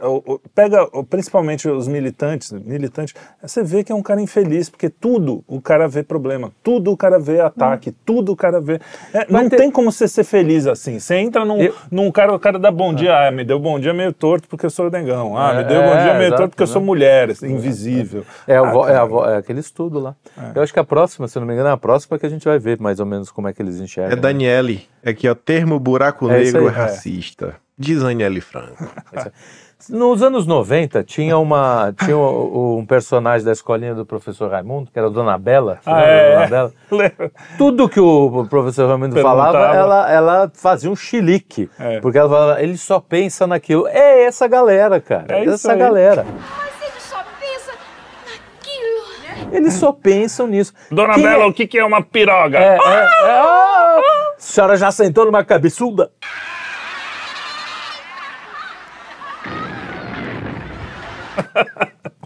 é, 0.00 0.06
o- 0.06 0.22
o- 0.34 0.40
pega 0.54 0.84
o- 0.92 1.04
principalmente 1.04 1.68
os 1.68 1.86
militantes, 1.86 2.50
militantes, 2.52 3.14
você 3.42 3.62
vê 3.62 3.84
que 3.84 3.92
é 3.92 3.94
um 3.94 4.02
cara 4.02 4.20
infeliz, 4.20 4.70
porque 4.70 4.88
tudo 4.88 5.44
o 5.46 5.60
cara 5.60 5.86
vê 5.86 6.02
problema, 6.02 6.50
tudo 6.62 6.90
o 6.92 6.96
cara 6.96 7.18
vê 7.18 7.40
ataque, 7.40 7.92
tudo 8.04 8.32
o 8.32 8.36
cara 8.36 8.60
vê. 8.60 8.80
é, 9.12 9.26
não 9.30 9.48
ter- 9.48 9.56
tem 9.58 9.70
como 9.70 9.92
você 9.92 10.08
ser 10.08 10.24
feliz 10.24 10.66
assim. 10.66 10.98
Você 10.98 11.16
entra 11.16 11.44
num, 11.44 11.58
Eu- 11.60 11.74
num 11.90 12.10
cara, 12.10 12.34
o 12.34 12.38
cara 12.38 12.58
dá 12.58 12.70
bom 12.70 12.92
dia, 12.94 13.28
ah, 13.28 13.30
me 13.30 13.44
deu 13.44 13.58
bom 13.58 13.78
dia 13.78 13.92
meio 13.92 14.12
torto 14.12 14.48
porque 14.48 14.64
eu 14.66 14.70
sou 14.70 14.90
negão. 14.90 15.36
Ah, 15.36 15.52
É, 15.52 15.56
me 15.58 15.64
deu 15.64 15.82
bom 15.82 15.94
é, 15.94 16.02
dia 16.02 16.12
meio 16.14 16.22
exato, 16.28 16.36
torto 16.36 16.50
porque 16.50 16.62
eu 16.62 16.66
sou 16.66 16.80
né? 16.80 16.86
mulher, 16.86 17.30
assim, 17.30 17.52
invisível. 17.52 18.24
É, 18.46 18.60
o 18.60 18.64
Ah, 18.64 18.70
vo- 18.70 18.88
é, 18.88 19.06
vo- 19.06 19.24
é 19.28 19.36
aquele 19.36 19.60
estudo 19.60 19.98
lá. 20.00 20.14
Eu 20.54 20.62
acho 20.62 20.72
que 20.72 20.80
a 20.80 20.84
próxima, 20.84 21.28
se 21.28 21.36
eu 21.36 21.40
não 21.40 21.46
me 21.46 21.52
engano, 21.52 21.68
é 21.68 21.72
a 21.72 21.76
próxima 21.76 22.18
que 22.18 22.24
a 22.26 22.28
gente 22.30 22.44
vai 22.44 22.58
ver 22.58 22.80
mais 22.80 22.98
ou 22.98 23.06
menos 23.06 23.30
como 23.30 23.46
é 23.46 23.52
que 23.52 23.60
eles 23.62 23.78
enxergam. 23.80 24.12
É 24.12 24.16
Daniele. 24.16 24.86
Aqui, 25.04 25.28
ó, 25.28 25.34
termo 25.34 25.78
buraco 25.78 26.30
É 26.30 26.38
negro 26.42 26.66
aí. 26.68 26.72
racista. 26.74 27.56
Diz 27.76 28.02
Daniele 28.02 28.40
Franco. 28.40 28.88
Nos 29.90 30.22
anos 30.22 30.46
90, 30.46 31.02
tinha, 31.04 31.36
uma, 31.36 31.92
tinha 31.98 32.16
um, 32.16 32.78
um 32.78 32.86
personagem 32.86 33.44
da 33.44 33.52
escolinha 33.52 33.94
do 33.94 34.06
professor 34.06 34.50
Raimundo, 34.50 34.90
que 34.90 34.98
era 34.98 35.08
a 35.08 35.10
Dona 35.10 35.36
Bela. 35.36 35.78
Ah, 35.84 36.00
é, 36.00 36.32
Dona 36.32 36.46
Bela? 36.48 36.72
Tudo 37.58 37.88
que 37.88 38.00
o 38.00 38.46
professor 38.48 38.88
Raimundo 38.88 39.20
falava, 39.20 39.58
ela, 39.58 40.10
ela 40.10 40.52
fazia 40.54 40.90
um 40.90 40.96
chilique. 40.96 41.68
É. 41.78 42.00
Porque 42.00 42.16
ela 42.16 42.30
falava, 42.30 42.62
ele 42.62 42.78
só 42.78 42.98
pensa 42.98 43.46
naquilo. 43.46 43.86
É 43.88 44.22
essa 44.24 44.46
galera, 44.48 45.00
cara. 45.00 45.26
É 45.36 45.44
essa 45.44 45.72
aí. 45.72 45.78
galera. 45.78 46.24
Mas 46.24 46.88
ele 46.88 47.00
só 47.00 47.22
pensa 47.38 47.72
naquilo. 48.24 49.54
Eles 49.54 49.74
só 49.74 49.92
pensam 49.92 50.46
nisso. 50.46 50.72
Dona 50.90 51.14
Quem 51.14 51.24
Bela, 51.24 51.42
é- 51.42 51.46
o 51.46 51.52
que, 51.52 51.66
que 51.66 51.78
é 51.78 51.84
uma 51.84 52.00
piroga? 52.00 52.58
É, 52.58 52.78
é, 52.78 52.78
é, 52.78 53.30
ah, 53.30 53.96
a 54.34 54.34
senhora 54.38 54.76
já 54.78 54.90
sentou 54.90 55.26
numa 55.26 55.44
cabeçuda? 55.44 56.10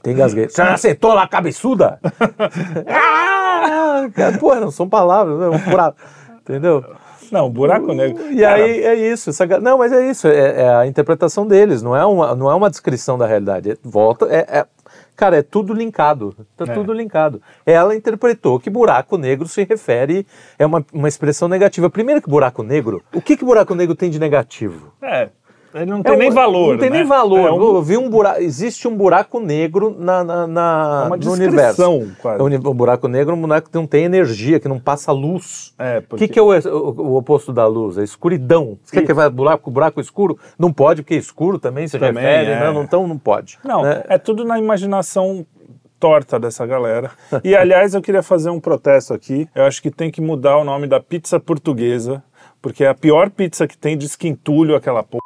Tem 0.03 0.15
gasguei. 0.15 0.49
Já 0.49 0.77
sentou 0.77 1.15
na 1.15 1.27
cabeçuda? 1.27 1.99
ah, 2.87 4.03
porra, 4.39 4.61
não 4.61 4.71
são 4.71 4.89
palavras, 4.89 5.41
é 5.41 5.49
um 5.49 5.59
buraco. 5.71 5.99
Entendeu? 6.41 6.85
Não, 7.31 7.51
buraco 7.51 7.93
negro. 7.93 8.33
E 8.33 8.43
aí 8.45 8.83
é 8.85 8.95
isso. 8.95 9.31
essa 9.31 9.47
não, 9.61 9.79
mas 9.79 9.93
é 9.93 10.09
isso. 10.09 10.27
É, 10.29 10.63
é 10.63 10.75
a 10.77 10.87
interpretação 10.87 11.47
deles, 11.47 11.83
não 11.83 11.95
é 11.95 12.05
uma, 12.05 12.35
não 12.35 12.51
é 12.51 12.55
uma 12.55 12.71
descrição 12.71 13.19
da 13.19 13.27
realidade. 13.27 13.73
É- 13.73 13.77
volta. 13.83 14.25
É, 14.31 14.61
é- 14.61 14.67
cara, 15.15 15.37
é 15.37 15.43
tudo 15.43 15.75
linkado. 15.75 16.35
Tá 16.57 16.65
É. 16.67 16.73
tudo 16.73 16.93
linkado. 16.95 17.43
Ela 17.67 17.95
interpretou 17.95 18.59
que 18.59 18.71
buraco 18.71 19.19
negro 19.19 19.47
se 19.47 19.63
refere. 19.65 20.27
É 20.59 20.65
uma, 20.65 20.83
uma 20.91 21.09
expressão 21.09 21.49
negativa. 21.49 21.91
Primeiro 21.91 22.23
que 22.23 22.31
buraco 22.31 22.63
negro. 22.63 23.03
O 23.13 23.21
que, 23.21 23.37
que 23.37 23.45
buraco 23.45 23.75
negro 23.75 23.95
tem 23.95 24.09
de 24.09 24.19
negativo? 24.19 24.95
É, 25.03 25.29
ele 25.83 25.91
não 25.91 26.01
É 26.01 26.03
tem 26.03 26.17
nem 26.17 26.31
um- 26.31 26.35
valor. 26.35 26.73
Não 26.73 26.79
tem 26.79 26.91
né? 26.91 26.99
nem 26.99 27.07
valor. 27.07 27.39
É 27.49 27.53
um- 27.53 27.77
Eu 27.77 27.83
vi 27.83 27.97
um 27.97 28.09
buraco, 28.11 28.41
existe 28.41 28.87
um 28.89 28.97
buraco 28.97 29.41
negro 29.41 29.95
na, 29.99 30.23
na, 30.25 30.47
na- 30.47 31.01
É 31.05 31.07
uma 31.09 31.17
no 31.17 31.33
universo. 31.33 31.77
quase. 32.21 32.39
É 32.41 32.43
um 32.43 32.47
uni- 32.47 32.57
Um 32.57 32.75
buraco 32.75 33.09
negro 33.09 33.33
é 33.35 33.37
um 33.37 33.41
buraco 33.41 33.69
que 33.71 33.75
não 33.77 33.87
tem 33.87 34.05
energia, 34.05 34.59
que 34.61 34.69
não 34.69 34.79
passa 34.79 35.13
luz. 35.13 35.75
É, 35.79 35.99
O 35.99 36.03
porque- 36.03 36.27
que, 36.29 36.35
que 36.35 36.39
é 36.39 36.43
o, 36.43 36.49
o- 36.49 37.01
o 37.13 37.17
oposto 37.17 37.53
da 37.53 37.67
luz? 37.67 37.99
A 37.99 38.05
escuridão. 38.05 38.79
Você 38.83 38.97
quer 39.01 39.07
que 39.07 39.13
vai 39.15 39.29
buraco, 39.31 39.71
buraco 39.71 40.01
escuro? 40.01 40.39
Não 40.59 40.73
pode, 40.73 41.03
porque 41.03 41.15
escuro 41.15 41.59
também 41.59 41.87
se 41.89 41.99
Também, 41.99 42.23
refere. 42.23 42.51
é. 42.53 42.65
Não, 42.73 42.83
então 42.83 43.07
não 43.07 43.19
pode. 43.19 43.59
Não, 43.65 43.83
né? 43.83 44.03
é 44.09 44.19
tudo 44.19 44.45
na 44.45 44.59
imaginação 44.59 45.47
torta 46.01 46.39
dessa 46.39 46.65
galera. 46.65 47.11
E 47.43 47.57
aliás, 47.57 47.93
eu 47.95 48.01
queria 48.01 48.23
fazer 48.23 48.51
um 48.51 48.61
protesto 48.61 49.13
aqui. 49.13 49.49
Eu 49.55 49.65
acho 49.65 49.83
que 49.83 49.91
tem 49.91 50.11
que 50.11 50.21
mudar 50.21 50.57
o 50.57 50.63
nome 50.65 50.87
da 50.87 51.01
pizza 51.01 51.41
portuguesa, 51.41 52.23
porque 52.63 52.85
é 52.85 52.89
a 52.89 52.95
pior 52.95 53.31
pizza 53.31 53.67
que 53.67 53.77
tem 53.77 53.99
de 53.99 54.07
esquentulho 54.07 54.77
aquela 54.77 55.03
porra. 55.03 55.23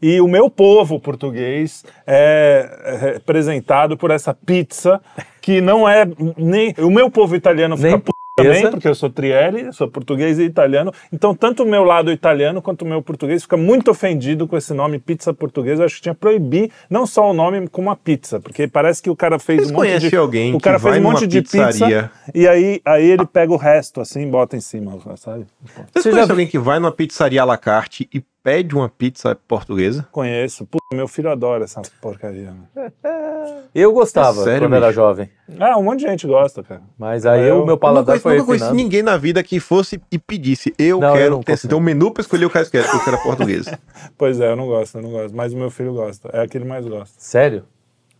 E 0.00 0.20
o 0.20 0.28
meu 0.28 0.48
povo 0.48 0.98
português 0.98 1.84
é 2.06 3.12
representado 3.14 3.96
por 3.96 4.10
essa 4.10 4.32
pizza 4.32 5.00
que 5.40 5.60
não 5.60 5.88
é 5.88 6.04
nem 6.36 6.74
o 6.78 6.90
meu 6.90 7.10
povo 7.10 7.36
italiano 7.36 7.76
fica 7.76 7.90
Nem 7.90 7.98
portuguesa. 7.98 8.16
também, 8.36 8.70
porque 8.70 8.88
eu 8.88 8.94
sou 8.94 9.08
trielli, 9.08 9.72
sou 9.72 9.88
português 9.88 10.38
e 10.38 10.44
italiano. 10.44 10.92
Então, 11.12 11.34
tanto 11.34 11.62
o 11.62 11.66
meu 11.66 11.84
lado 11.84 12.10
italiano 12.10 12.60
quanto 12.60 12.82
o 12.82 12.88
meu 12.88 13.02
português 13.02 13.42
fica 13.42 13.56
muito 13.56 13.90
ofendido 13.90 14.46
com 14.48 14.56
esse 14.56 14.74
nome 14.74 14.98
pizza 14.98 15.32
portuguesa. 15.32 15.82
Eu 15.82 15.86
acho 15.86 15.96
que 15.96 16.02
tinha 16.02 16.14
que 16.14 16.20
proibir 16.20 16.70
não 16.90 17.06
só 17.06 17.30
o 17.30 17.32
nome, 17.32 17.68
como 17.68 17.90
a 17.90 17.96
pizza, 17.96 18.40
porque 18.40 18.66
parece 18.66 19.02
que 19.02 19.10
o 19.10 19.16
cara 19.16 19.38
fez 19.38 19.60
Vocês 19.60 19.70
um 19.70 19.74
monte 19.74 20.10
de 20.10 20.16
alguém 20.16 20.54
o 20.54 20.60
cara 20.60 20.78
que 20.78 20.82
fez 20.82 20.96
um 20.96 21.02
monte 21.02 21.26
de 21.26 21.42
pizzaria? 21.42 22.10
pizza 22.24 22.32
e 22.34 22.48
aí 22.48 22.80
aí 22.84 23.10
ele 23.10 23.26
pega 23.26 23.52
o 23.52 23.56
resto 23.56 24.00
assim, 24.00 24.22
e 24.22 24.26
bota 24.26 24.56
em 24.56 24.60
cima, 24.60 24.98
sabe? 25.16 25.46
Vocês 25.94 26.02
Você 26.02 26.12
já 26.12 26.22
alguém 26.22 26.46
que 26.46 26.58
vai 26.58 26.78
numa 26.78 26.92
pizzaria 26.92 27.42
à 27.42 27.44
la 27.44 27.56
carte 27.56 28.08
e 28.12 28.22
pede 28.46 28.76
uma 28.76 28.88
pizza 28.88 29.34
portuguesa? 29.48 30.06
Conheço. 30.12 30.64
Puta, 30.66 30.84
meu 30.94 31.08
filho 31.08 31.28
adora 31.28 31.64
essa 31.64 31.82
porcaria. 32.00 32.52
né? 32.76 32.92
Eu 33.74 33.92
gostava 33.92 34.40
É 34.42 34.44
sério, 34.44 34.68
quando 34.68 34.76
era 34.76 34.92
jovem. 34.92 35.28
Ah, 35.58 35.76
um 35.76 35.82
monte 35.82 36.00
de 36.00 36.06
gente 36.06 36.28
gosta, 36.28 36.62
cara. 36.62 36.82
Mas 36.96 37.26
aí 37.26 37.48
Eu- 37.48 37.62
o 37.62 37.66
meu 37.66 37.74
Eu 37.74 37.78
paladar 37.78 38.14
nunca, 38.14 38.22
foi 38.22 38.34
nunca 38.34 38.46
conheci 38.46 38.72
ninguém 38.72 39.02
na 39.02 39.16
vida 39.16 39.42
que 39.42 39.58
fosse 39.58 40.00
e 40.12 40.16
pedisse. 40.18 40.72
Eu 40.78 41.00
Não, 41.00 41.12
quero 41.12 41.40
ter, 41.42 41.58
ter 41.58 41.74
um 41.74 41.80
menu 41.80 42.12
pra 42.12 42.20
escolher 42.20 42.44
o 42.46 42.50
que 42.50 42.56
eu 42.56 42.70
quero, 42.70 42.86
eu 42.86 43.04
quero 43.04 43.20
português. 43.24 43.66
Pois 44.16 44.38
é, 44.40 44.52
eu 44.52 44.54
não 44.56 44.66
gosto, 44.68 44.96
eu 44.98 45.02
não 45.02 45.10
gosto. 45.10 45.34
Mas 45.36 45.52
o 45.52 45.56
meu 45.56 45.68
filho 45.68 45.92
gosta. 45.92 46.30
É 46.32 46.42
aquele 46.42 46.64
mais 46.64 46.86
gosta. 46.86 47.16
Sério? 47.18 47.64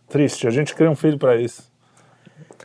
Triste, 0.09 0.45
a 0.45 0.51
gente 0.51 0.75
cria 0.75 0.91
um 0.91 0.95
filho 0.95 1.17
pra 1.17 1.37
isso. 1.37 1.71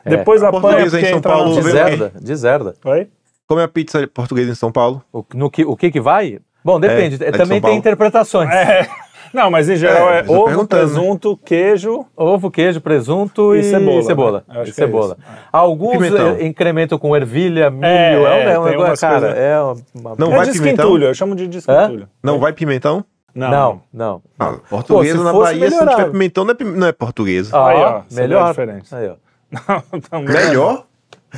É. 0.05 0.11
Depois 0.11 0.43
apanha 0.43 0.61
Portuguesa 0.63 0.97
em 0.99 1.01
porque 1.01 1.09
São 1.11 1.19
entra 1.19 1.33
Paulo, 1.33 1.49
na 1.51 1.55
De 1.55 1.63
vê 1.63 1.71
o 1.71 1.73
novela. 1.75 1.91
quê? 1.91 1.97
zerda, 1.97 2.21
de 2.21 2.37
zerda. 2.37 2.75
Oi? 2.85 3.09
Como 3.47 3.61
é 3.61 3.65
a 3.65 3.69
pizza 3.69 4.05
portuguesa 4.09 4.51
em 4.51 4.55
São 4.57 4.73
Paulo? 4.73 5.03
O, 5.13 5.25
no 5.35 5.49
que, 5.49 5.65
o 5.65 5.77
que 5.77 5.91
que 5.93 6.01
vai? 6.01 6.41
Bom, 6.65 6.79
depende. 6.81 7.23
é 7.23 7.31
Também 7.33 7.61
tem 7.61 7.77
interpretações. 7.77 8.51
É. 8.51 8.89
Não, 9.33 9.51
mas 9.51 9.67
em 9.71 9.77
geral 9.77 10.11
É, 10.11 10.19
é, 10.21 10.25
ovo, 10.29 10.61
né? 10.61 10.67
presunto, 10.69 11.37
queijo. 11.43 12.05
Ovo, 12.15 12.51
queijo, 12.51 12.83
presunto 12.83 13.55
E 13.57 13.61
e, 13.61 13.65
cebola, 13.65 14.03
cebola. 14.03 14.45
né? 14.47 14.63
E 14.67 14.69
é 14.69 14.73
cebola. 14.73 15.17
isso. 15.19 15.39
Alguns 15.51 15.93
Pimentão. 15.93 16.37
eh, 16.39 16.45
incrementam 16.47 16.99
com 16.99 17.17
ervilha, 17.17 17.71
milho. 17.71 17.87
É, 17.87 18.13
É, 18.13 18.59
um, 18.59 18.67
é, 18.69 18.75
é 18.75 18.79
um 18.79 18.83
umas 18.83 19.01
cara. 19.01 19.29
É 19.29 19.59
uma. 19.59 20.15
Não 20.19 20.33
é 20.35 20.37
vai 20.37 20.51
pimentão? 20.53 20.99
eu 20.99 21.15
chamo 21.15 21.35
de 21.35 21.47
desquentulho. 21.49 22.09
Não 22.23 22.39
vai 22.39 22.53
pimentão? 22.53 23.03
Não, 23.35 23.81
não. 23.91 24.23
Ah, 24.39 24.57
portuguesa 24.69 25.17
se 25.17 25.25
na 25.25 25.33
Bahia, 25.33 25.71
se 25.71 25.77
não 25.83 25.89
tiver 25.97 26.11
pimentão, 26.11 26.45
não 26.45 26.51
é, 26.51 26.55
pim- 26.55 26.65
não 26.65 26.87
é 26.87 26.93
portuguesa. 26.93 27.57
Ah, 27.57 27.69
Aí, 27.69 27.77
ó, 27.79 28.03
melhor. 28.13 28.49
diferença. 28.51 28.97
Aí, 28.99 29.09
ó. 29.09 29.15
Não. 30.13 30.21
Melhor? 30.23 30.85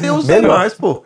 Deus 0.01 0.29
é 0.29 0.41
mais, 0.41 0.75
pô. 0.75 1.05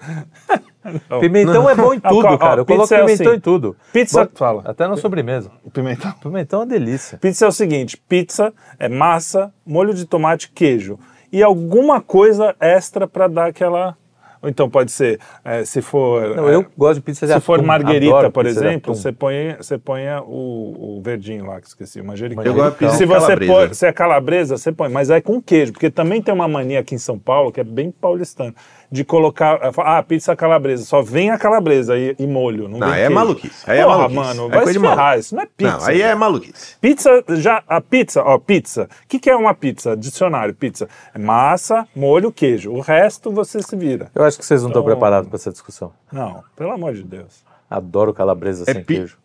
Pimentão 1.20 1.68
é 1.68 1.74
bom 1.74 1.94
em 1.94 2.00
tudo, 2.00 2.26
ó, 2.26 2.36
cara. 2.38 2.60
Eu 2.60 2.66
coloco 2.66 2.92
é 2.94 3.04
pimentão 3.04 3.26
assim. 3.28 3.36
em 3.36 3.40
tudo. 3.40 3.76
Pizza- 3.92 4.20
Bota- 4.20 4.32
fala. 4.38 4.62
Até 4.64 4.86
na 4.88 4.96
sobremesa. 4.96 5.50
Pimentão. 5.72 6.12
Pimentão 6.22 6.60
é 6.60 6.62
uma 6.64 6.68
delícia. 6.68 7.18
Pizza 7.18 7.44
é 7.44 7.48
o 7.48 7.52
seguinte: 7.52 7.96
pizza 8.08 8.52
é 8.78 8.88
massa, 8.88 9.52
molho 9.66 9.94
de 9.94 10.04
tomate, 10.04 10.50
queijo. 10.50 10.98
E 11.32 11.42
alguma 11.42 12.00
coisa 12.00 12.54
extra 12.60 13.06
pra 13.06 13.28
dar 13.28 13.46
aquela. 13.46 13.96
Ou 14.40 14.48
então 14.48 14.70
pode 14.70 14.92
ser, 14.92 15.18
é, 15.44 15.64
se 15.64 15.82
for. 15.82 16.36
Não, 16.36 16.48
é, 16.48 16.54
eu 16.54 16.64
gosto 16.78 16.94
de 16.94 17.00
pizza 17.00 17.26
de 17.26 17.32
Se 17.32 17.40
for 17.40 17.58
atum. 17.58 17.66
marguerita, 17.66 18.14
Adoro 18.18 18.30
por 18.30 18.46
exemplo, 18.46 18.94
você 18.94 19.10
põe, 19.10 19.56
você 19.56 19.76
põe 19.76 20.02
o, 20.24 20.98
o 20.98 21.02
verdinho 21.02 21.44
lá, 21.44 21.60
que 21.60 21.66
esqueci, 21.66 22.00
o 22.00 22.04
manjericão. 22.04 22.44
Eu 22.44 22.54
gosto 22.54 22.74
de 22.74 22.78
pizza 22.78 22.94
Se 22.96 23.04
você 23.04 23.20
calabresa. 23.26 23.52
põe, 23.52 23.74
se 23.74 23.86
é 23.88 23.92
calabresa, 23.92 24.56
você 24.56 24.70
põe, 24.70 24.88
mas 24.90 25.10
é 25.10 25.20
com 25.20 25.42
queijo, 25.42 25.72
porque 25.72 25.90
também 25.90 26.22
tem 26.22 26.32
uma 26.32 26.46
mania 26.46 26.78
aqui 26.78 26.94
em 26.94 26.98
São 26.98 27.18
Paulo, 27.18 27.50
que 27.50 27.60
é 27.60 27.64
bem 27.64 27.90
paulistana, 27.90 28.54
de 28.90 29.04
colocar, 29.04 29.60
ah, 29.84 30.02
pizza 30.02 30.34
calabresa, 30.34 30.84
só 30.84 31.02
vem 31.02 31.30
a 31.30 31.36
calabresa 31.38 31.96
e, 31.98 32.16
e 32.18 32.26
molho, 32.26 32.68
não, 32.68 32.78
Não, 32.78 32.92
é 32.92 33.00
queijo. 33.00 33.14
maluquice. 33.14 33.70
Aí 33.70 33.78
é 33.78 33.84
Porra, 33.84 33.96
maluquice. 33.98 34.20
mano, 34.20 34.44
É 34.46 34.48
vai 34.48 34.62
coisa 34.64 34.80
se 34.80 34.86
ferrar, 34.86 35.18
isso 35.18 35.34
não 35.36 35.42
é 35.42 35.46
pizza. 35.46 35.76
Não, 35.78 35.86
aí 35.86 36.02
é 36.02 36.14
maluquice. 36.14 36.76
Pizza, 36.80 37.24
já, 37.36 37.62
a 37.68 37.80
pizza, 37.80 38.22
ó, 38.22 38.38
pizza. 38.38 38.84
O 39.04 39.08
que, 39.08 39.18
que 39.18 39.28
é 39.28 39.36
uma 39.36 39.52
pizza? 39.54 39.96
Dicionário, 39.96 40.54
pizza. 40.54 40.88
É 41.14 41.18
massa, 41.18 41.86
molho, 41.94 42.32
queijo. 42.32 42.72
O 42.72 42.80
resto 42.80 43.30
você 43.30 43.60
se 43.60 43.76
vira. 43.76 44.10
Eu 44.14 44.24
acho 44.24 44.38
que 44.38 44.44
vocês 44.46 44.62
não 44.62 44.68
estão 44.70 44.80
Então- 44.82 44.92
preparados 44.92 45.28
para 45.28 45.36
essa 45.36 45.50
discussão. 45.50 45.92
Não, 46.10 46.42
pelo 46.56 46.72
amor 46.72 46.94
de 46.94 47.02
Deus. 47.02 47.44
Adoro 47.68 48.14
calabresa 48.14 48.64
É 48.66 48.72
sem 48.72 48.82
pi- 48.84 48.94
queijo. 48.96 49.18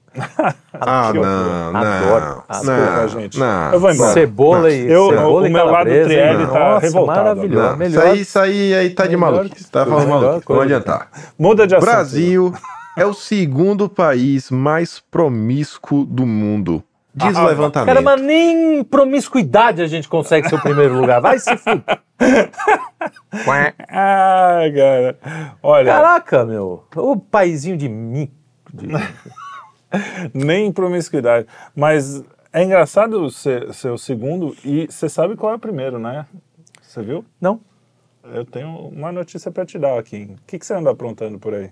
Ah, 0.73 1.09
que 1.11 1.19
não, 1.19 1.71
não. 1.71 1.79
Adoro. 1.79 2.43
Desculpa, 2.49 2.73
Não, 3.01 3.07
gente. 3.07 3.39
não. 3.39 3.73
Eu 3.73 3.79
vou 3.79 3.91
embora. 3.91 4.13
Cebola 4.13 4.71
e 4.71 4.91
Eu- 4.91 5.09
cebola 5.09 5.47
o 5.47 5.51
meu 5.51 5.65
lado 5.65 5.89
trielli 5.89 6.47
tá 6.47 6.53
Nossa, 6.59 6.85
revoltado. 6.85 7.19
Maravilhoso. 7.19 7.67
Não, 7.69 7.77
melhor. 7.77 8.01
Isso 8.07 8.11
aí, 8.13 8.21
isso 8.21 8.39
aí, 8.39 8.73
aí 8.75 8.89
tá 8.91 9.03
de 9.07 9.15
que 9.15 9.65
Tá 9.71 9.85
falando 9.85 10.07
maluquice. 10.09 10.45
Não 10.49 10.61
adiantar. 10.61 11.07
Muda 11.37 11.65
de 11.67 11.75
assunto. 11.75 11.89
Brasil 11.89 12.53
é 12.97 13.05
o 13.05 13.13
segundo 13.13 13.89
país 13.89 14.49
mais 14.51 14.99
promíscuo 15.11 16.05
do 16.05 16.25
mundo. 16.25 16.83
Diz 17.15 17.37
o 17.37 17.41
Ah, 17.41 17.45
levantamento. 17.45 17.87
Cara, 17.87 18.01
mas 18.01 18.19
nem 18.21 18.83
promiscuidade 18.83 19.83
a 19.83 19.87
gente 19.87 20.07
consegue 20.09 20.49
ser 20.49 20.55
o 20.55 20.61
primeiro 20.61 20.99
lugar. 20.99 21.21
Vai 21.21 21.37
se 21.39 21.55
fuder. 21.57 21.83
Ah, 23.89 24.61
cara. 24.75 25.17
Olha, 25.61 25.91
Caraca, 25.93 26.45
meu. 26.45 26.85
O 26.95 27.17
paizinho 27.17 27.77
de 27.77 27.89
mim. 27.89 28.31
de- 28.73 28.87
nem 30.33 30.71
promiscuidade. 30.71 31.47
Mas 31.75 32.23
É 32.51 32.63
engraçado 32.63 33.29
ser, 33.31 33.73
ser 33.73 33.89
o 33.89 33.97
segundo 33.97 34.55
e 34.63 34.85
você 34.87 35.09
sabe 35.09 35.35
qual 35.35 35.53
é 35.53 35.55
o 35.55 35.59
primeiro, 35.59 35.97
né? 35.97 36.27
Você 36.81 37.01
viu? 37.01 37.25
Não? 37.41 37.59
Eu 38.23 38.45
tenho 38.45 38.69
uma 38.89 39.11
notícia 39.11 39.51
pra 39.51 39.65
te 39.65 39.79
dar 39.79 39.97
aqui. 39.99 40.35
O 40.39 40.45
que, 40.45 40.59
que 40.59 40.65
você 40.65 40.73
anda 40.75 40.91
aprontando 40.91 41.39
por 41.39 41.53
aí? 41.53 41.71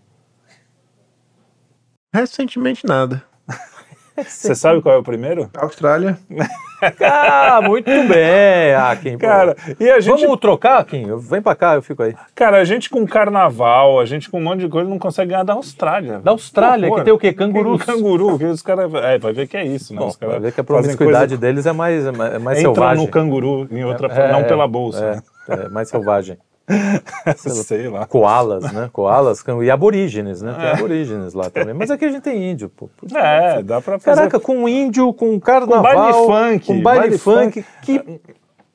Recentemente 2.14 2.86
nada. 2.86 3.24
Você 4.18 4.54
sabe 4.54 4.82
qual 4.82 4.96
é 4.96 4.98
o 5.00 5.04
primeiro? 5.04 5.50
Austrália. 5.56 6.20
Ah, 7.02 7.60
muito 7.62 7.86
bem, 8.08 8.74
Akin. 8.76 9.14
pô. 9.14 9.20
Cara, 9.20 9.56
e 9.80 9.90
a 9.90 10.00
gente, 10.00 10.22
Vamos 10.22 10.40
trocar, 10.40 10.80
Akin? 10.80 11.16
Vem 11.18 11.42
pra 11.42 11.56
cá, 11.56 11.76
eu 11.76 11.82
fico 11.82 12.02
aí. 12.04 12.16
cara, 12.36 12.58
a 12.58 12.64
gente 12.64 12.90
com 12.90 13.06
carnaval, 13.06 14.00
a 14.00 14.06
gente 14.06 14.30
com 14.30 14.40
um 14.40 14.44
monte 14.44 14.62
de 14.62 14.70
coisa 14.70 14.90
não 14.90 14.98
consegue 15.00 15.32
ganhar 15.32 15.44
da 15.44 15.54
Austrália. 15.54 16.20
Da 16.20 16.32
Austrália, 16.32 16.88
Pô, 16.90 16.96
que 16.96 17.04
tem 17.04 17.14
o 17.14 17.18
quê? 17.18 17.34
Cangurus? 17.34 17.82
Canguru, 17.86 18.38
que 18.38 18.46
os 18.46 18.62
caras. 18.62 18.92
É, 18.94 19.18
vai 19.18 19.34
ver 19.34 19.48
que 19.48 19.58
é 19.58 19.66
isso, 19.66 19.94
né? 19.94 20.00
Bom, 20.00 20.08
os 20.08 20.16
caras 20.16 20.34
vai 20.36 20.42
ver 20.44 20.52
que 20.54 20.62
a 20.62 20.64
promiscuidade 20.64 21.30
coisa- 21.30 21.38
deles 21.38 21.66
é 21.66 21.72
mais, 21.72 22.06
é 22.06 22.12
mais, 22.12 22.34
é 22.34 22.62
Entram 22.62 22.74
selvagem. 22.74 23.06
no 23.06 23.12
canguru, 23.12 23.68
em 23.72 23.84
outra 23.84 24.08
É, 24.12 24.32
não 24.32 24.40
é, 24.40 24.44
pela 24.44 24.68
bolsa. 24.68 25.22
É, 25.48 25.54
é 25.54 25.70
mais 25.70 25.90
selvagem. 25.90 26.38
Sei 27.38 27.88
lá. 27.88 28.06
Koalas, 28.06 28.72
né? 28.72 28.90
Koalas 28.92 29.42
can- 29.42 29.64
e 29.64 29.70
aborígenes, 29.72 30.42
né? 30.42 30.56
Tem 30.60 30.70
aborígenes 30.72 31.34
lá 31.34 31.50
também. 31.50 31.74
Mas 31.74 31.90
aqui 31.92 32.06
a 32.06 32.10
gente 32.12 32.22
tem 32.24 32.52
índio, 32.52 32.70
pô. 32.70 32.90
É, 33.16 33.62
dá 33.62 33.82
pra 33.82 34.00
fazer. 34.00 34.16
Caraca, 34.18 34.40
com 34.40 34.68
índio, 34.68 35.14
com 35.14 35.40
carnaval, 35.40 35.82
baile 35.84 36.14
funk, 36.26 36.68
com 36.68 36.82
baile, 36.82 37.00
baile 37.02 37.18
funk, 37.18 37.66
que 37.82 38.20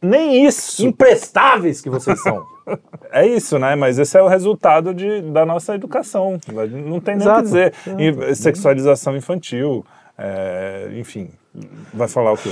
Nem 0.03 0.45
isso. 0.47 0.85
imprestáveis 0.87 1.81
que 1.81 1.89
vocês 1.91 2.21
são. 2.23 2.45
É 3.13 3.27
isso, 3.27 3.59
né? 3.59 3.75
Mas 3.77 3.99
esse 3.99 4.19
é 4.19 4.23
o 4.23 4.29
resultado 4.29 4.93
de, 4.93 5.23
da 5.23 5.47
nossa 5.47 5.75
educação. 5.75 6.39
Não 6.87 7.01
tem 7.01 7.17
nem 7.17 7.29
o 7.29 7.35
que 7.37 7.43
dizer. 7.43 7.73
Sexualização 8.35 9.17
infantil, 9.17 9.85
é, 10.19 10.89
enfim. 10.97 11.31
Vai 11.95 12.09
falar 12.09 12.33
o 12.33 12.37
quê? 12.37 12.51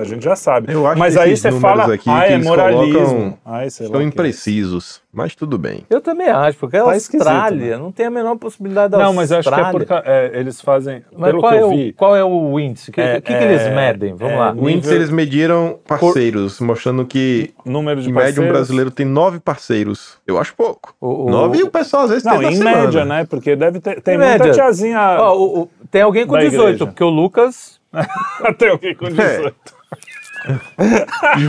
A 0.00 0.04
gente 0.04 0.24
já 0.24 0.36
sabe. 0.36 0.72
Eu 0.72 0.86
acho 0.86 0.98
Mas 0.98 1.14
que 1.14 1.20
aí 1.20 1.36
você 1.36 1.52
fala, 1.52 1.94
aqui 1.94 2.08
ah, 2.10 2.26
é 2.26 2.34
eles 2.34 2.46
moralismo. 2.46 3.38
Ai, 3.44 3.70
São 3.70 3.90
o 3.92 4.02
imprecisos, 4.02 5.00
mas 5.12 5.34
tudo 5.34 5.56
bem. 5.58 5.84
Eu 5.88 6.00
também 6.00 6.28
acho, 6.28 6.58
porque 6.58 6.76
a 6.76 6.84
Tá 6.84 6.92
Austrália 6.92 7.78
não 7.78 7.92
tem 7.92 8.06
a 8.06 8.10
menor 8.10 8.36
possibilidade 8.36 8.90
da 8.92 8.98
Não, 8.98 9.12
mas 9.12 9.30
eu 9.30 9.38
acho 9.38 9.48
que 9.48 9.54
é 9.54 9.58
Austrália. 9.58 9.86
porque 9.86 10.08
é, 10.08 10.30
eles 10.34 10.60
fazem, 10.60 11.02
Mas 11.16 11.30
pelo 11.30 11.40
qual 11.40 11.52
que 11.52 11.58
é, 11.58 11.62
eu 11.62 11.66
o, 11.68 11.76
vi, 11.76 11.92
qual 11.92 12.16
é 12.16 12.24
o 12.24 12.58
índice? 12.58 12.90
O 12.90 12.92
que, 12.92 13.00
É, 13.00 13.20
que, 13.20 13.32
que 13.36 13.44
eles 13.44 13.62
é, 13.62 13.74
medem? 13.74 14.14
Vamos 14.14 14.34
é, 14.34 14.38
lá. 14.38 14.52
O 14.56 14.68
índice 14.68 14.94
eles 14.94 15.10
mediram 15.10 15.78
parceiros, 15.86 16.60
mostrando 16.60 17.04
que 17.06 17.52
número 17.64 18.00
de 18.02 18.10
em 18.10 18.12
média 18.12 18.42
um 18.42 18.48
brasileiro 18.48 18.90
tem 18.90 19.06
nove 19.06 19.38
parceiros. 19.40 20.18
Eu 20.26 20.38
acho 20.38 20.54
pouco. 20.54 20.94
O- 21.00 21.26
o- 21.26 21.30
nove 21.30 21.58
e 21.58 21.62
o 21.62 21.70
pessoal 21.70 22.04
às 22.04 22.10
vezes 22.10 22.24
Não, 22.24 22.32
tem 22.38 22.42
na 22.42 22.52
em 22.52 22.56
semana. 22.56 22.76
média, 22.82 23.04
né? 23.04 23.24
Porque 23.28 23.54
deve 23.56 23.80
ter 23.80 24.00
tem 24.00 24.14
Em 24.14 24.18
muita 24.18 24.38
média. 24.38 24.52
tiazinha. 24.52 25.16
Ó, 25.20 25.36
o- 25.36 25.60
o- 25.62 25.70
tem 25.90 26.02
alguém 26.02 26.26
com 26.26 26.34
Da 26.34 26.40
18, 26.40 26.62
igreja. 26.68 26.86
porque 26.86 27.04
o 27.04 27.08
Lucas. 27.10 27.74
Tem 28.58 28.70
alguém 28.70 28.92
com 28.96 29.04
18. 29.06 29.54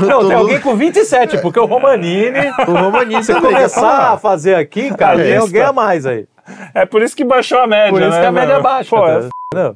Não, 0.08 0.28
tem 0.28 0.38
alguém 0.38 0.60
com 0.60 0.76
27, 0.76 1.40
porque 1.40 1.60
o 1.60 1.66
Romanini. 1.66 2.40
O 2.68 2.72
Romanini 2.72 3.24
Se 3.24 3.34
quer 3.34 3.42
começar 3.42 4.14
a 4.14 4.18
fazer 4.18 4.56
aqui, 4.56 4.94
cara, 4.96 5.18
tem 5.18 5.38
alguém 5.38 5.62
a 5.62 5.74
mais 5.74 6.06
aí. 6.06 6.26
É 6.74 6.86
por 6.86 7.02
isso 7.02 7.16
que 7.16 7.24
baixou 7.26 7.60
a 7.60 7.68
média, 7.68 7.92
Por 7.92 8.02
isso 8.02 8.12
né, 8.12 8.20
que 8.22 8.26
a 8.26 8.32
média 8.32 8.54
meu? 8.54 8.64
baixa. 8.64 8.90
Pô, 8.90 9.02
tá? 9.02 9.30
Não. 9.54 9.76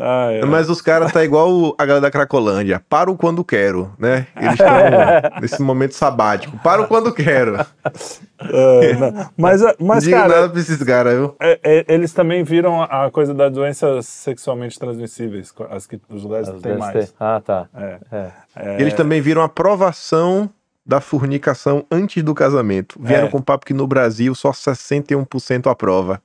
Ah, 0.00 0.28
é. 0.32 0.44
Mas 0.44 0.68
os 0.68 0.80
caras 0.82 1.12
tá 1.12 1.24
igual 1.24 1.74
a 1.78 1.84
galera 1.84 2.00
da 2.00 2.10
Cracolândia. 2.10 2.82
Paro 2.88 3.16
quando 3.16 3.44
quero, 3.44 3.92
né? 3.98 4.26
Eles 4.36 4.52
estão 4.52 4.68
nesse 5.40 5.62
momento 5.62 5.94
sabático. 5.94 6.58
Paro 6.58 6.86
quando 6.88 7.12
quero. 7.12 7.56
É, 8.40 8.92
não. 8.94 9.30
Mas, 9.36 9.60
Não 9.62 9.74
mas 9.80 10.04
digo 10.04 10.16
cara, 10.16 10.28
nada 10.34 10.48
pra 10.50 10.60
esses 10.60 10.82
caras, 10.82 11.14
viu? 11.14 11.36
é- 11.40 11.60
é- 11.62 11.84
eles 11.88 12.12
também 12.12 12.42
viram 12.42 12.82
a 12.82 13.10
coisa 13.10 13.32
das 13.32 13.52
doenças 13.52 14.06
sexualmente 14.06 14.78
transmissíveis, 14.78 15.52
as 15.70 15.86
que 15.86 16.00
os 16.08 16.22
lugares 16.24 16.48
Deve 16.60 16.78
mais. 16.78 16.92
ter. 17.10 17.14
Ah, 17.18 17.40
tá. 17.44 17.66
É. 17.74 17.98
É. 18.12 18.30
É, 18.56 18.80
Eles 18.80 18.94
também 18.94 19.20
viram 19.20 19.42
a 19.42 19.46
aprovação 19.46 20.50
da 20.86 21.00
fornicação 21.00 21.86
antes 21.90 22.22
do 22.22 22.34
casamento. 22.34 22.98
Vieram 23.00 23.28
É. 23.28 23.30
com 23.30 23.40
papo 23.40 23.64
que 23.64 23.72
no 23.72 23.86
Brasil 23.86 24.34
só 24.34 24.52
61% 24.52 25.70
aprova. 25.70 26.20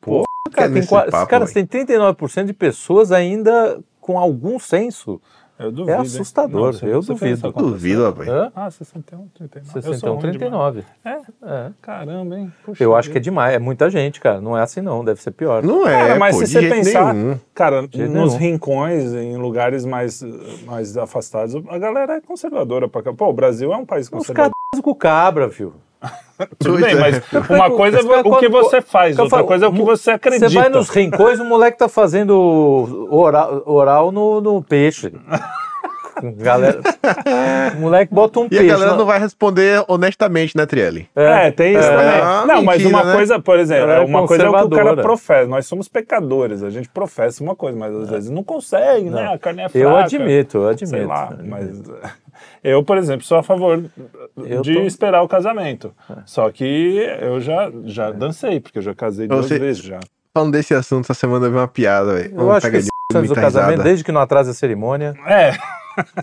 Pô, 0.00 0.24
cara, 0.56 0.70
é 0.70 0.72
tem, 0.80 0.86
papo, 0.86 1.26
cara, 1.28 1.46
tem 1.46 1.66
39% 1.66 2.44
de 2.46 2.52
pessoas 2.52 3.12
ainda 3.12 3.78
com 4.00 4.18
algum 4.18 4.58
senso. 4.58 5.20
eu 5.58 5.72
duvido, 5.72 5.90
é 5.90 6.00
assustador, 6.02 6.72
você- 6.74 6.84
eu 6.86 7.00
duvido. 7.00 7.50
Duvido, 7.52 8.04
rapaz. 8.04 8.28
Hã? 8.28 8.52
Ah, 8.54 8.70
61, 8.70 9.26
39. 9.34 9.78
Eu 9.78 9.82
sou 9.82 9.92
61, 9.92 10.12
ruim 10.12 10.20
demais. 10.32 10.36
39. 10.38 10.84
É? 11.02 11.10
É. 11.42 11.70
Caramba, 11.80 12.38
hein? 12.38 12.52
Puxa 12.64 12.84
Eu 12.84 12.94
acho 12.94 13.10
que 13.10 13.16
é 13.16 13.20
demais, 13.20 13.54
é 13.54 13.58
muita 13.58 13.88
gente, 13.88 14.20
cara. 14.20 14.38
Não 14.40 14.56
é 14.56 14.60
assim 14.62 14.82
não, 14.82 15.02
deve 15.04 15.22
ser 15.22 15.30
pior. 15.30 15.62
Não 15.62 15.88
é, 15.88 16.08
Cara, 16.08 16.18
mas 16.18 16.36
pô, 16.36 16.40
se 16.42 16.46
de 16.46 16.52
você 16.52 16.60
jeito 16.60 16.74
pensar, 16.74 17.14
nenhum. 17.14 17.38
cara, 17.54 17.82
nos 17.82 17.90
nenhum. 17.96 18.36
rincões, 18.36 19.14
em 19.14 19.36
lugares 19.38 19.84
mais, 19.86 20.22
mais 20.66 20.94
afastados, 20.98 21.54
a 21.68 21.78
galera 21.78 22.16
é 22.16 22.20
conservadora 22.20 22.86
pra 22.86 23.02
cá. 23.02 23.12
Pô, 23.14 23.28
o 23.28 23.32
Brasil 23.32 23.72
é 23.72 23.76
um 23.78 23.86
país 23.86 24.06
Os 24.06 24.10
conservador. 24.10 24.52
caras 24.72 24.84
com 24.84 24.94
cabra, 24.94 25.48
viu? 25.48 25.72
Tudo 26.58 26.78
bem, 26.78 26.92
é. 26.92 26.94
mas 26.94 27.22
uma 27.48 27.70
coisa 27.70 27.96
é 27.96 28.00
Esse 28.00 28.08
cara 28.08 28.28
o 28.28 28.38
que 28.38 28.48
você 28.48 28.82
faz, 28.82 29.18
outra 29.18 29.42
coisa 29.42 29.66
é 29.66 29.68
o 29.68 29.72
que 29.72 29.82
você 29.82 30.10
acredita. 30.10 30.48
Você 30.50 30.54
vai 30.54 30.68
nos 30.68 30.88
rincões, 30.90 31.40
o 31.40 31.44
moleque 31.44 31.78
tá 31.78 31.88
fazendo 31.88 33.08
oral, 33.10 33.62
oral 33.64 34.12
no, 34.12 34.40
no 34.40 34.62
peixe. 34.62 35.12
Galera, 36.38 36.80
o 37.76 37.80
moleque 37.80 38.14
bota 38.14 38.40
um 38.40 38.44
E 38.44 38.46
a 38.46 38.48
peixe. 38.48 38.66
galera 38.66 38.90
na- 38.92 38.96
não 38.96 39.04
vai 39.06 39.18
responder 39.18 39.84
honestamente, 39.88 40.56
né, 40.56 40.64
Trielli? 40.66 41.08
É, 41.14 41.50
tem 41.50 41.74
isso 41.74 41.86
É, 41.88 41.90
também. 41.96 42.20
uma 42.22 42.46
não, 42.46 42.62
mas 42.62 42.78
mentira, 42.82 42.88
uma 42.96 43.04
né? 43.04 43.12
coisa, 43.14 43.38
por 43.40 43.58
exemplo, 43.58 43.90
é 43.90 44.00
uma 44.00 44.26
coisa 44.26 44.44
é 44.44 44.48
o 44.48 44.52
que 44.54 44.64
o 44.64 44.70
cara 44.70 44.96
professa. 44.96 45.46
Nós 45.46 45.66
somos 45.66 45.88
pecadores, 45.88 46.62
a 46.62 46.70
gente 46.70 46.88
professa 46.88 47.42
uma 47.42 47.54
coisa, 47.54 47.78
mas 47.78 47.94
às 47.94 48.10
vezes 48.10 48.30
não 48.30 48.42
consegue, 48.42 49.10
né? 49.10 49.32
A 49.34 49.38
carne 49.38 49.62
é 49.62 49.68
fraca. 49.68 49.78
Eu 49.86 49.96
admito, 49.96 50.58
eu 50.58 50.68
admito. 50.68 50.88
Sei 50.88 51.04
lá, 51.04 51.36
mas 51.44 51.82
eu, 52.64 52.82
por 52.82 52.96
exemplo, 52.96 53.24
sou 53.26 53.38
a 53.38 53.42
favor 53.42 53.84
Eu 54.36 54.62
de 54.62 54.74
tô- 54.74 54.80
É. 54.80 54.86
esperar 54.86 55.22
o 55.22 55.28
casamento. 55.28 55.92
Só 56.24 56.50
que 56.50 56.96
eu 57.20 57.40
já, 57.40 57.70
já 57.84 58.10
dancei, 58.10 58.58
porque 58.60 58.78
eu 58.78 58.82
já 58.82 58.94
casei 58.94 59.26
duas 59.28 59.46
Você- 59.46 59.58
vezes 59.58 59.82
já. 59.82 60.00
Falando 60.34 60.52
desse 60.52 60.74
assunto, 60.74 61.04
essa 61.04 61.14
semana 61.14 61.46
eu 61.46 61.50
vi 61.50 61.56
uma 61.56 61.68
piada, 61.68 62.12
velho. 62.14 62.34
Eu 62.36 62.52
acho 62.52 62.70
que 62.70 62.76
esse 62.76 62.88
do 63.10 63.18
muita 63.20 63.34
casamento, 63.40 63.70
risada. 63.70 63.84
desde 63.84 64.04
que 64.04 64.12
não 64.12 64.20
atrasa 64.20 64.50
a 64.50 64.54
cerimônia. 64.54 65.14
É, 65.26 65.52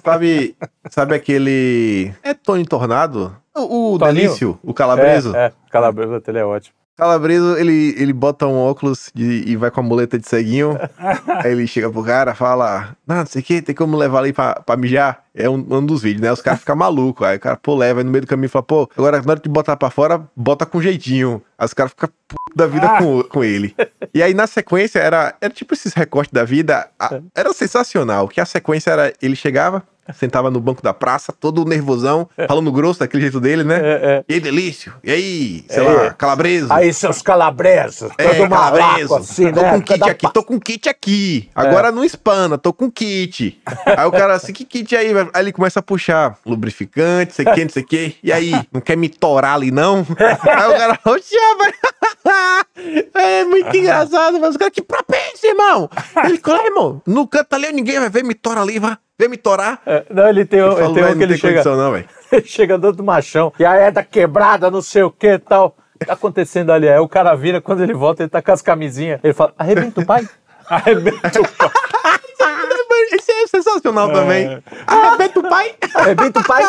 Sabe, 0.03 0.55
sabe 0.89 1.15
aquele. 1.15 2.13
É 2.23 2.33
Tony 2.33 2.65
Tornado? 2.65 3.35
O, 3.55 3.93
o 3.93 3.99
Toninho? 3.99 4.27
Delício, 4.27 4.59
o 4.63 4.73
Calabreso. 4.73 5.35
É, 5.35 5.47
é 5.47 5.53
Calabreso, 5.69 6.21
ele 6.27 6.39
é 6.39 6.45
ótimo. 6.45 6.75
Calabreso, 6.95 7.57
ele, 7.57 7.95
ele 7.97 8.13
bota 8.13 8.45
um 8.45 8.55
óculos 8.55 9.09
de- 9.15 9.43
e 9.47 9.55
vai 9.55 9.71
com 9.71 9.79
a 9.79 9.83
muleta 9.83 10.17
de 10.19 10.27
ceguinho. 10.27 10.77
aí 11.43 11.51
ele 11.51 11.65
chega 11.65 11.89
pro 11.89 12.03
cara 12.03 12.35
fala: 12.35 12.95
Não, 13.07 13.15
não 13.17 13.25
sei 13.25 13.41
o 13.41 13.45
que, 13.45 13.61
tem 13.63 13.73
como 13.73 13.97
levar 13.97 14.19
ali 14.19 14.31
pra, 14.31 14.55
pra 14.61 14.77
mijar. 14.77 15.23
É 15.35 15.49
um, 15.49 15.55
um 15.55 15.83
dos 15.83 16.03
vídeos, 16.03 16.21
né? 16.21 16.31
Os 16.31 16.41
caras 16.41 16.59
ficam 16.59 16.75
malucos. 16.75 17.25
Aí 17.25 17.37
o 17.37 17.39
cara, 17.39 17.57
pô, 17.57 17.75
leva 17.75 17.99
aí 18.01 18.03
no 18.03 18.11
meio 18.11 18.21
do 18.21 18.27
caminho 18.27 18.45
e 18.45 18.49
fala: 18.49 18.61
Pô, 18.63 18.87
agora 18.95 19.19
na 19.23 19.31
hora 19.31 19.39
de 19.41 19.49
botar 19.49 19.75
pra 19.75 19.89
fora, 19.89 20.21
bota 20.35 20.65
com 20.67 20.79
jeitinho. 20.81 21.41
Aí 21.57 21.65
os 21.65 21.73
caras 21.73 21.91
ficam 21.91 22.09
da 22.55 22.67
vida 22.67 22.87
com, 22.99 23.23
com 23.23 23.43
ele. 23.43 23.75
E 24.13 24.21
aí 24.21 24.33
na 24.35 24.45
sequência 24.45 24.99
era, 24.99 25.33
era 25.41 25.51
tipo 25.53 25.73
esses 25.73 25.93
recortes 25.93 26.31
da 26.31 26.43
vida. 26.43 26.87
a- 26.99 27.19
era 27.35 27.51
sensacional. 27.53 28.27
Que 28.27 28.39
a 28.39 28.45
sequência 28.45 28.91
era: 28.91 29.11
ele 29.19 29.35
chegava. 29.35 29.81
Sentava 30.13 30.51
no 30.51 30.59
banco 30.59 30.81
da 30.81 30.93
praça, 30.93 31.31
todo 31.31 31.63
nervosão, 31.65 32.27
falando 32.47 32.71
grosso 32.71 32.99
daquele 32.99 33.21
jeito 33.21 33.39
dele, 33.39 33.63
né? 33.63 33.75
É, 33.81 33.91
é. 34.17 34.23
E 34.27 34.33
aí, 34.33 34.39
Delício? 34.39 34.93
E 35.03 35.11
aí, 35.11 35.65
sei 35.69 35.83
É. 35.85 35.89
lá, 35.89 36.13
Calabreso? 36.13 36.67
Aí, 36.73 36.93
seus 36.93 37.21
calabresos, 37.21 38.11
É, 38.17 38.33
todo 38.33 38.49
malaco 38.49 38.77
Calabreso. 38.77 39.15
assim, 39.15 39.51
tô 39.53 39.61
né? 39.61 39.71
com 39.71 39.81
kit 39.81 40.03
aqui, 40.09 40.33
tô 40.33 40.43
com 40.43 40.59
kit 40.59 40.89
aqui. 40.89 41.49
Agora 41.55 41.91
não 41.91 42.03
espana, 42.03 42.57
tô 42.57 42.73
com 42.73 42.91
kit. 42.91 43.61
Aí 43.85 44.05
o 44.05 44.11
cara 44.11 44.33
assim, 44.33 44.51
que 44.51 44.65
kit 44.65 44.95
aí? 44.95 45.11
Aí 45.33 45.41
ele 45.41 45.51
começa 45.53 45.79
a 45.79 45.83
puxar 45.83 46.37
lubrificante, 46.45 47.33
sei 47.33 47.45
que, 47.45 47.63
não 47.63 47.69
sei 47.71 47.83
o 47.83 47.85
que. 47.85 48.15
E 48.23 48.31
aí, 48.31 48.51
não 48.73 48.81
quer 48.81 48.97
me 48.97 49.07
torar 49.09 49.55
ali 49.55 49.71
não? 49.71 50.05
Aí 50.19 50.69
o 50.69 50.77
cara, 50.77 50.99
oxe, 51.05 51.35
vai. 51.57 51.73
É 53.13 53.43
muito 53.45 53.75
engraçado, 53.75 54.39
mas 54.39 54.51
os 54.51 54.57
caras, 54.57 54.73
que 54.73 54.81
propência, 54.81 55.47
irmão. 55.47 55.89
Ele, 56.25 56.37
claro, 56.37 56.65
irmão, 56.65 57.01
no 57.05 57.27
canto 57.27 57.53
ali 57.53 57.71
ninguém 57.71 57.99
vai 57.99 58.09
ver 58.09 58.23
me 58.23 58.33
tora 58.33 58.61
ali, 58.61 58.79
vai. 58.79 58.97
Vem 59.19 59.29
me 59.29 59.37
torar. 59.37 59.79
É, 59.85 60.03
Não, 60.09 60.27
ele 60.27 60.43
tem, 60.45 60.61
um- 60.63 60.71
Ele 60.71 60.93
tem 60.93 61.03
um 61.03 61.07
"Véi, 61.07 61.15
que 61.15 61.23
ele 61.23 61.37
chega, 61.37 61.53
condição 61.63 61.77
não, 61.77 61.91
velho. 61.91 62.05
ele 62.31 62.45
chega 62.47 62.77
dando 62.77 62.97
do 62.97 63.03
machão. 63.03 63.53
E 63.59 63.65
aí 63.65 63.83
é 63.83 63.91
da 63.91 64.03
quebrada, 64.03 64.71
não 64.71 64.81
sei 64.81 65.03
o 65.03 65.11
que 65.11 65.27
e 65.33 65.39
tal. 65.39 65.75
O 65.95 65.99
que 65.99 66.05
tá 66.05 66.13
acontecendo 66.13 66.71
ali? 66.71 66.89
Aí 66.89 66.97
o 66.99 67.07
cara 67.07 67.35
vira, 67.35 67.61
quando 67.61 67.83
ele 67.83 67.93
volta, 67.93 68.23
ele 68.23 68.29
tá 68.29 68.41
com 68.41 68.51
as 68.51 68.61
camisinhas. 68.61 69.19
Ele 69.23 69.33
fala, 69.33 69.53
arrebenta 69.57 70.01
o 70.01 70.05
pai? 70.05 70.27
arrebenta 70.67 71.41
o 71.41 71.47
pau. 71.57 71.71
Esse 73.13 73.31
é 73.31 73.47
sensacional 73.47 74.11
também. 74.11 74.61
Arrebenta 74.87 75.39
o 75.39 75.43
pai. 75.49 75.75
Arrebenta 75.93 76.39
o 76.39 76.43
pai? 76.43 76.63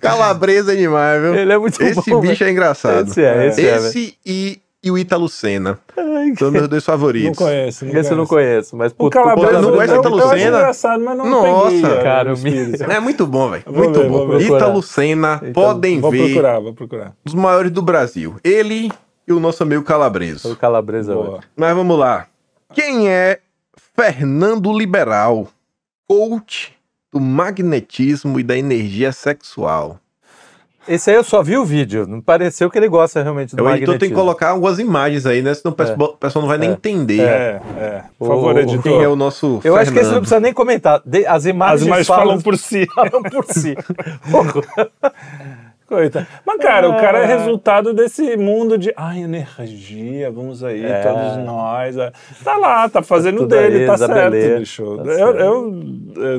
Calabresa 0.00 0.72
é 0.74 0.76
demais, 0.76 1.20
viu? 1.20 1.34
Ele 1.34 1.52
é 1.52 1.58
muito 1.58 1.82
Esse 1.82 2.10
bom, 2.10 2.20
bicho 2.20 2.44
é 2.44 2.50
engraçado. 2.50 3.08
Esse 3.08 3.24
é, 3.24 3.46
esse 3.48 3.66
é, 3.66 3.76
Esse 3.76 4.18
e, 4.24 4.61
e 4.82 4.90
o 4.90 4.98
Italo 4.98 5.28
Senna. 5.28 5.78
São 6.38 6.50
meus 6.50 6.68
dois 6.68 6.84
favoritos. 6.84 7.38
Não 7.38 7.46
conheço. 7.46 7.84
Não 7.84 7.96
Esse 8.00 8.10
eu 8.10 8.16
não 8.16 8.26
conheço, 8.26 8.76
mas 8.76 8.92
O 8.92 8.96
puto, 8.96 9.10
Calabreso 9.10 9.62
não 9.62 9.72
conhece 9.72 9.94
eu 9.94 10.00
acho 10.00 10.28
Senna? 10.38 10.56
engraçado, 10.58 11.04
mas 11.04 11.16
não 11.18 11.26
Nossa, 11.30 11.70
peguei, 11.70 11.84
é, 11.90 12.02
cara. 12.02 12.34
É 12.90 13.00
muito 13.00 13.26
bom, 13.26 13.50
velho. 13.50 13.62
Vou 13.66 13.74
Muito 13.84 14.00
ver, 14.00 14.08
bom. 14.08 14.18
vou 14.18 14.26
procurar. 14.28 14.56
Ítalo 14.56 14.82
Senna, 14.82 15.42
podem 15.54 16.00
Vou 16.00 16.10
ver, 16.10 16.24
procurar, 16.24 16.58
vou 16.60 16.74
procurar. 16.74 17.12
os 17.24 17.34
maiores 17.34 17.70
do 17.70 17.82
Brasil. 17.82 18.36
Ele 18.42 18.90
e 19.26 19.32
o 19.32 19.38
nosso 19.38 19.62
amigo 19.62 19.82
Calabreso. 19.84 20.52
O 20.52 20.56
Calabresa 20.56 21.14
Boa. 21.14 21.36
hoje. 21.36 21.46
Mas 21.56 21.74
vamos 21.76 21.98
lá. 21.98 22.26
Quem 22.74 23.08
é 23.08 23.38
Fernando 23.94 24.72
Liberal, 24.76 25.48
coach 26.08 26.72
do 27.12 27.20
magnetismo 27.20 28.40
e 28.40 28.42
da 28.42 28.56
energia 28.56 29.12
sexual. 29.12 29.98
Esse 30.88 31.10
aí 31.10 31.16
eu 31.16 31.22
só 31.22 31.42
vi 31.42 31.56
o 31.56 31.64
vídeo, 31.64 32.06
não 32.08 32.20
pareceu 32.20 32.68
que 32.68 32.76
ele 32.76 32.88
gosta 32.88 33.22
realmente 33.22 33.54
do 33.54 33.62
O 33.62 33.68
editor 33.70 33.78
tem 33.78 33.84
que 33.84 34.14
magnetismo. 34.14 34.16
colocar 34.16 34.48
algumas 34.50 34.78
imagens 34.80 35.24
aí, 35.26 35.40
né? 35.40 35.54
Senão 35.54 35.72
o 35.72 35.76
pessoal 35.76 35.98
o 36.10 36.16
pessoal 36.16 36.40
não 36.42 36.48
vai 36.48 36.58
nem 36.58 36.70
É. 36.70 36.72
entender 36.72 37.20
É, 37.20 37.60
é. 37.78 38.02
Por 38.18 38.26
favor, 38.28 38.54
O- 38.54 38.58
editor. 38.58 38.82
quem 38.82 39.00
é 39.02 39.06
o 39.08 39.14
nosso 39.14 39.60
Eu 39.62 39.76
acho 39.76 39.92
que 39.92 39.98
esse 39.98 40.06
não 40.06 40.14
Fernando. 40.14 40.20
precisa 40.22 40.40
nem 40.40 40.52
comentar. 40.52 41.00
De- 41.06 41.24
As 41.24 41.44
imagens, 41.46 41.82
As 41.82 41.86
imagens 41.86 42.06
falam 42.08 42.40
por 42.40 42.56
si. 42.58 42.86
falam 42.94 43.22
por 43.22 43.44
si. 43.44 43.76
Coisa. 45.86 46.26
Mas, 46.46 46.56
cara, 46.58 46.88
o 46.88 46.92
Ah. 46.92 47.00
cara 47.00 47.18
é 47.18 47.26
resultado 47.26 47.92
desse 47.92 48.34
mundo 48.38 48.78
de 48.78 48.94
ai, 48.96 49.22
energia, 49.24 50.30
vamos 50.30 50.64
aí, 50.64 50.82
É. 50.84 51.02
todos 51.02 51.44
nós. 51.44 51.96
é. 51.98 52.10
Tá 52.42 52.56
lá, 52.56 52.88
tá 52.88 53.02
fazendo 53.02 53.38
Tudo 53.40 53.48
dele, 53.48 53.80
aí, 53.80 53.86
tá 53.86 53.98
certo, 53.98 54.30
bicho. 54.58 54.96
tá 54.96 55.02
eu, 55.02 55.16
certo. 55.18 55.38
eu, 55.38 55.74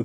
é, 0.00 0.04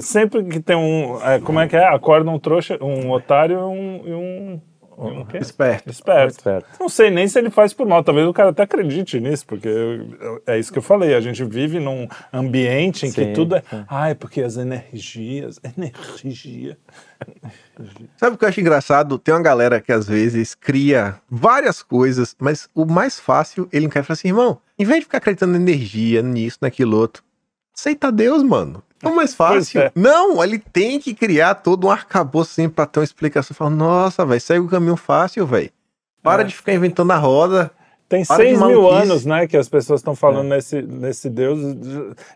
sempre 0.00 0.44
que 0.44 0.60
tem 0.60 0.76
um. 0.76 1.20
é, 1.22 1.40
como 1.40 1.60
é 1.60 1.68
que 1.68 1.76
é? 1.76 1.84
Acorda 1.86 2.30
um 2.30 2.38
trouxa, 2.38 2.78
um 2.82 3.10
otário 3.10 3.58
e 3.58 3.62
um. 3.62 4.02
E 4.06 4.12
um, 4.14 4.60
e 4.98 5.02
um? 5.02 5.26
Esperto. 5.40 5.90
Esperto. 5.90 6.30
Esperto. 6.30 6.66
Não 6.78 6.88
sei 6.88 7.10
nem 7.10 7.26
se 7.26 7.38
ele 7.38 7.50
faz 7.50 7.72
por 7.72 7.86
mal. 7.88 8.04
Talvez 8.04 8.26
o 8.28 8.32
cara 8.32 8.50
até 8.50 8.62
acredite 8.62 9.18
nisso, 9.18 9.44
porque 9.46 9.66
eu- 9.66 10.14
eu- 10.20 10.42
é 10.46 10.58
isso 10.58 10.70
que 10.72 10.78
eu 10.78 10.82
falei. 10.82 11.14
A 11.14 11.20
gente 11.20 11.42
vive 11.44 11.80
num 11.80 12.06
ambiente 12.32 13.06
em 13.06 13.10
que 13.10 13.24
Sim, 13.24 13.32
tudo 13.32 13.56
é. 13.56 13.62
sim. 13.68 13.84
Ai, 13.88 14.14
porque 14.14 14.42
as 14.42 14.56
energias. 14.58 15.58
Energia. 15.64 16.76
Sabe 18.18 18.34
o 18.36 18.38
que 18.38 18.44
eu 18.44 18.48
acho 18.48 18.60
engraçado? 18.60 19.18
Tem 19.18 19.34
uma 19.34 19.42
galera 19.42 19.80
que 19.80 19.90
às 19.92 20.06
vezes 20.06 20.54
cria 20.54 21.16
várias 21.30 21.82
coisas, 21.82 22.36
mas 22.38 22.68
o 22.74 22.84
mais 22.84 23.18
fácil, 23.18 23.68
ele 23.72 23.86
não 23.86 23.90
quer 23.90 24.02
falar 24.04 24.14
assim, 24.14 24.28
irmão, 24.28 24.58
em 24.78 24.84
vez 24.84 25.00
de 25.00 25.04
ficar 25.06 25.18
acreditando 25.18 25.56
em 25.56 25.60
energia, 25.60 26.22
nisso, 26.22 26.58
naquilo 26.60 26.96
outro, 26.98 27.22
aceita 27.76 28.12
Deus, 28.12 28.42
mano. 28.42 28.82
É 29.02 29.10
mais 29.10 29.34
fácil. 29.34 29.80
É. 29.80 29.92
Não, 29.94 30.42
ele 30.42 30.58
tem 30.58 30.98
que 31.00 31.12
criar 31.14 31.56
todo 31.56 31.86
um 31.86 31.90
arcabouço 31.90 32.52
assim 32.52 32.68
pra 32.68 32.86
ter 32.86 33.00
uma 33.00 33.04
explicação. 33.04 33.54
Fala, 33.54 33.70
nossa, 33.70 34.24
velho, 34.24 34.40
segue 34.40 34.60
o 34.60 34.68
caminho 34.68 34.96
fácil, 34.96 35.46
velho. 35.46 35.70
Para 36.22 36.42
É. 36.42 36.44
de 36.44 36.54
ficar 36.54 36.72
inventando 36.72 37.10
a 37.10 37.16
roda. 37.16 37.70
Tem 38.12 38.26
Para 38.26 38.44
de 38.44 38.50
6 38.50 38.62
mil 38.66 38.90
anos, 38.90 39.24
né, 39.24 39.46
que 39.46 39.56
as 39.56 39.70
pessoas 39.70 40.00
estão 40.00 40.14
falando 40.14 40.46
nesse, 40.48 40.82
nesse 40.82 41.30
Deus, 41.30 41.58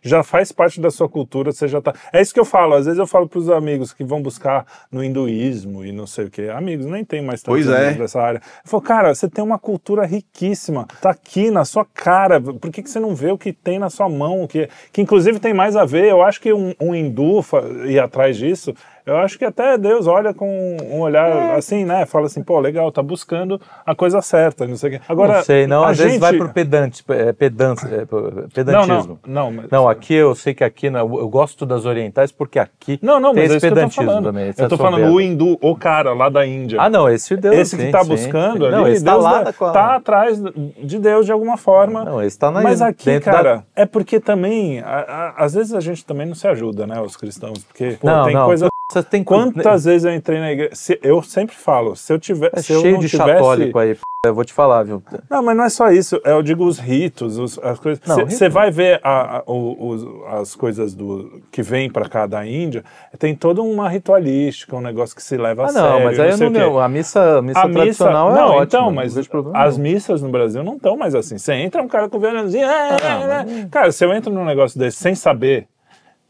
já 0.01 0.23
faz 0.23 0.51
parte 0.51 0.81
da 0.81 0.91
sua 0.91 1.07
cultura, 1.07 1.53
você 1.53 1.69
já 1.69 1.83
tá... 1.83 1.93
É 2.11 2.23
isso 2.23 2.33
que 2.33 2.41
eu 2.41 2.47
falo, 2.47 2.73
às 2.73 2.87
vezes 2.87 2.99
eu 2.99 3.07
falo 3.07 3.29
pros 3.29 3.51
amigos 3.51 3.93
que 3.93 4.03
vão 4.03 4.23
buscar 4.23 4.65
no 4.91 5.05
hinduísmo 5.05 5.85
e 5.85 5.93
não 5.93 6.07
sei 6.07 6.25
o 6.25 6.31
quê. 6.31 6.49
Amigos, 6.51 6.87
nem 6.87 7.05
tem 7.05 7.21
mais 7.21 7.43
tantos 7.43 7.69
é. 7.69 7.93
dessa 7.93 8.19
área. 8.19 8.39
Eu 8.65 8.71
falo, 8.71 8.83
cara, 8.83 9.15
você 9.15 9.29
tem 9.29 9.45
uma 9.45 9.59
cultura 9.59 10.07
riquíssima, 10.07 10.87
tá 11.03 11.11
aqui 11.11 11.51
na 11.51 11.67
sua 11.67 11.85
cara, 11.85 12.41
por 12.41 12.71
que, 12.71 12.83
que 12.83 12.89
você 12.89 12.99
não 12.99 13.15
vê 13.15 13.31
o 13.31 13.37
que 13.37 13.53
tem 13.53 13.79
na 13.79 13.91
sua 13.91 14.09
mão, 14.09 14.47
que, 14.47 14.71
que 14.91 15.03
inclusive 15.03 15.39
tem 15.39 15.53
mais 15.53 15.77
a 15.77 15.85
ver, 15.85 16.07
eu 16.07 16.23
acho 16.23 16.41
que 16.41 16.55
um, 16.55 16.73
um 16.81 16.95
hindu 16.95 17.45
ir 17.85 18.01
atrás 18.01 18.39
disso, 18.39 18.73
eu 19.07 19.17
acho 19.19 19.39
que 19.39 19.45
até 19.45 19.79
Deus 19.79 20.07
olha 20.09 20.35
com 20.35 20.77
um 20.91 21.01
olhar 21.01 21.29
É. 21.31 21.55
assim, 21.57 21.85
né, 21.85 22.05
fala 22.05 22.27
assim, 22.27 22.43
pô, 22.43 22.59
legal, 22.59 22.91
tá 22.91 23.03
buscando 23.03 23.61
a 23.87 23.95
coisa 23.95 24.21
certa, 24.21 24.67
não 24.67 24.77
sei 24.77 24.89
o 24.89 24.93
quê. 24.99 25.01
Agora, 25.09 25.37
não 25.37 25.43
sei, 25.45 25.67
não. 25.67 25.85
Às 25.85 25.99
vezes 25.99 26.13
gente- 26.15 26.21
vai 26.21 26.37
pro 26.37 26.49
pedante, 26.49 27.05
é, 27.09 27.33
pedance, 27.33 27.87
é, 27.87 27.99
Não, 28.11 28.49
pedantismo. 28.53 29.19
não, 29.27 29.45
não, 29.45 29.53
mas... 29.53 29.71
Não, 29.71 29.89
aqui 29.89 30.15
eu 30.15 30.35
sei 30.35 30.53
que 30.55 30.65
aqui 30.65 30.91
não, 30.91 31.01
eu 31.19 31.29
gosto 31.29 31.65
das 31.65 31.85
orientais 31.87 32.33
porque 32.33 32.59
aqui 32.59 32.99
Não, 33.01 33.21
não, 33.21 33.33
tem 33.33 33.45
mas 33.45 33.53
é 33.53 33.57
esse 33.59 33.67
eu 33.67 33.71
tô 33.71 33.75
pedantismo 33.77 34.05
falando. 34.05 34.25
também. 34.25 34.55
eu 34.59 34.69
tô 34.69 34.77
falando 34.77 35.13
o 35.13 35.21
hindu, 35.21 35.57
o 35.61 35.77
cara 35.77 36.13
lá 36.13 36.29
da 36.29 36.45
Índia. 36.47 36.81
Ah, 36.81 36.89
não, 36.91 37.09
esse 37.09 37.37
Deus. 37.37 37.55
esse 37.57 37.77
que 37.77 37.91
tá 37.91 38.03
sim, 38.03 38.09
buscando 38.11 38.59
sim. 38.59 38.67
ali, 38.67 38.73
Não, 38.77 38.89
esse 38.89 39.05
tá 39.05 39.13
Deus 39.13 39.25
lá 39.25 39.43
da- 39.43 39.51
a- 39.51 39.73
tá 39.73 39.95
atrás 39.97 40.43
de 40.83 40.99
Deus 40.99 41.25
de 41.27 41.31
alguma 41.33 41.57
forma. 41.57 42.05
Não, 42.05 42.23
esse 42.23 42.37
tá 42.39 42.51
na 42.51 42.61
Mas 42.61 42.83
aqui, 42.83 43.21
cara, 43.21 43.57
da- 43.59 43.63
é 43.77 43.87
porque 43.87 44.19
também, 44.19 44.81
a- 44.81 45.35
a- 45.37 45.45
às 45.45 45.55
vezes 45.55 45.73
a 45.75 45.81
gente 45.81 46.05
também 46.05 46.27
não 46.27 46.35
se 46.35 46.49
ajuda, 46.49 46.87
né, 46.87 47.01
os 47.01 47.17
cristãos, 47.17 47.63
porque 47.65 47.97
pô, 48.01 48.07
Não, 48.07 48.25
tem 48.25 48.35
não, 48.35 48.47
coisa... 48.47 48.67
Você 48.91 49.03
tem 49.03 49.25
Quantas 49.25 49.85
vezes 49.85 50.05
eu 50.05 50.15
entrei 50.15 50.39
na 50.39 50.53
igreja? 50.53 50.71
se- 50.75 50.99
eu 51.03 51.21
sempre 51.21 51.57
falo, 51.57 51.97
se 51.97 52.13
eu 52.13 52.21
tiver, 52.21 52.51
É 52.53 52.63
se 52.63 52.73
eu 52.73 52.81
cheio 52.81 52.95
não 52.95 53.01
de 53.01 53.09
tivesse, 53.09 53.33
católico 53.33 53.79
aí, 53.81 53.95
p***, 53.97 54.01
eu 54.25 54.33
vou 54.35 54.45
te 54.45 54.53
falar, 54.53 54.85
viu? 54.85 55.03
Não, 55.29 55.43
mas 55.43 55.57
não 55.57 55.65
é 55.65 55.69
só 55.69 55.91
isso. 55.91 56.21
Eu 56.25 56.41
digo 56.41 56.65
os 56.65 56.79
ritos, 56.79 57.37
os- 57.37 57.59
as 57.59 57.81
coisas. 57.81 58.01
Não, 58.07 58.25
Você 58.25 58.49
vai 58.49 58.71
ver 58.71 59.01
a- 59.03 59.39
a- 59.39 59.43
os- 59.47 60.07
as 60.29 60.55
coisas 60.55 60.95
do 60.95 61.43
que 61.51 61.63
vem 61.63 61.91
para 61.91 62.09
cá 62.09 62.27
da 62.27 62.47
Índia, 62.47 62.85
tem 63.19 63.35
toda 63.35 63.61
uma 63.61 63.89
ritualística, 63.89 64.77
um 64.77 64.81
negócio 64.81 65.17
que 65.17 65.23
se 65.23 65.37
leva 65.37 65.63
a 65.63 65.67
Ah, 65.67 65.69
sério. 65.71 65.91
não, 65.91 66.05
mas 66.05 66.21
aí 66.21 66.31
eu 66.31 66.39
não, 66.39 66.47
o 66.71 66.75
quê. 66.77 66.81
a 66.85 66.89
missa, 66.89 67.43
missa 67.43 67.61
A 67.61 67.67
missa, 67.67 67.81
tradicional 67.81 68.31
é 68.31 68.35
não, 68.35 68.47
ótima. 68.51 68.63
então, 68.65 68.85
não 68.87 68.93
mas 68.93 69.17
as 69.53 69.77
não. 69.77 69.83
missas 69.83 70.23
no 70.23 70.29
Brasil 70.31 70.63
não 70.63 70.77
estão 70.77 70.97
mais 70.97 71.13
assim. 71.17 71.39
Você 71.39 71.55
entra 71.55 71.83
um 71.83 71.89
cara 71.89 72.09
com 72.09 72.19
o 72.19 72.21
violãozinho, 72.21 72.65
é, 72.65 72.97
Ah, 73.03 73.45
é, 73.49 73.63
é. 73.63 73.67
cara, 73.69 73.91
se 73.91 74.05
eu 74.05 74.13
entro 74.13 74.33
num 74.33 74.45
negócio 74.45 74.79
desse 74.79 74.99
sem 74.99 75.15
saber, 75.17 75.67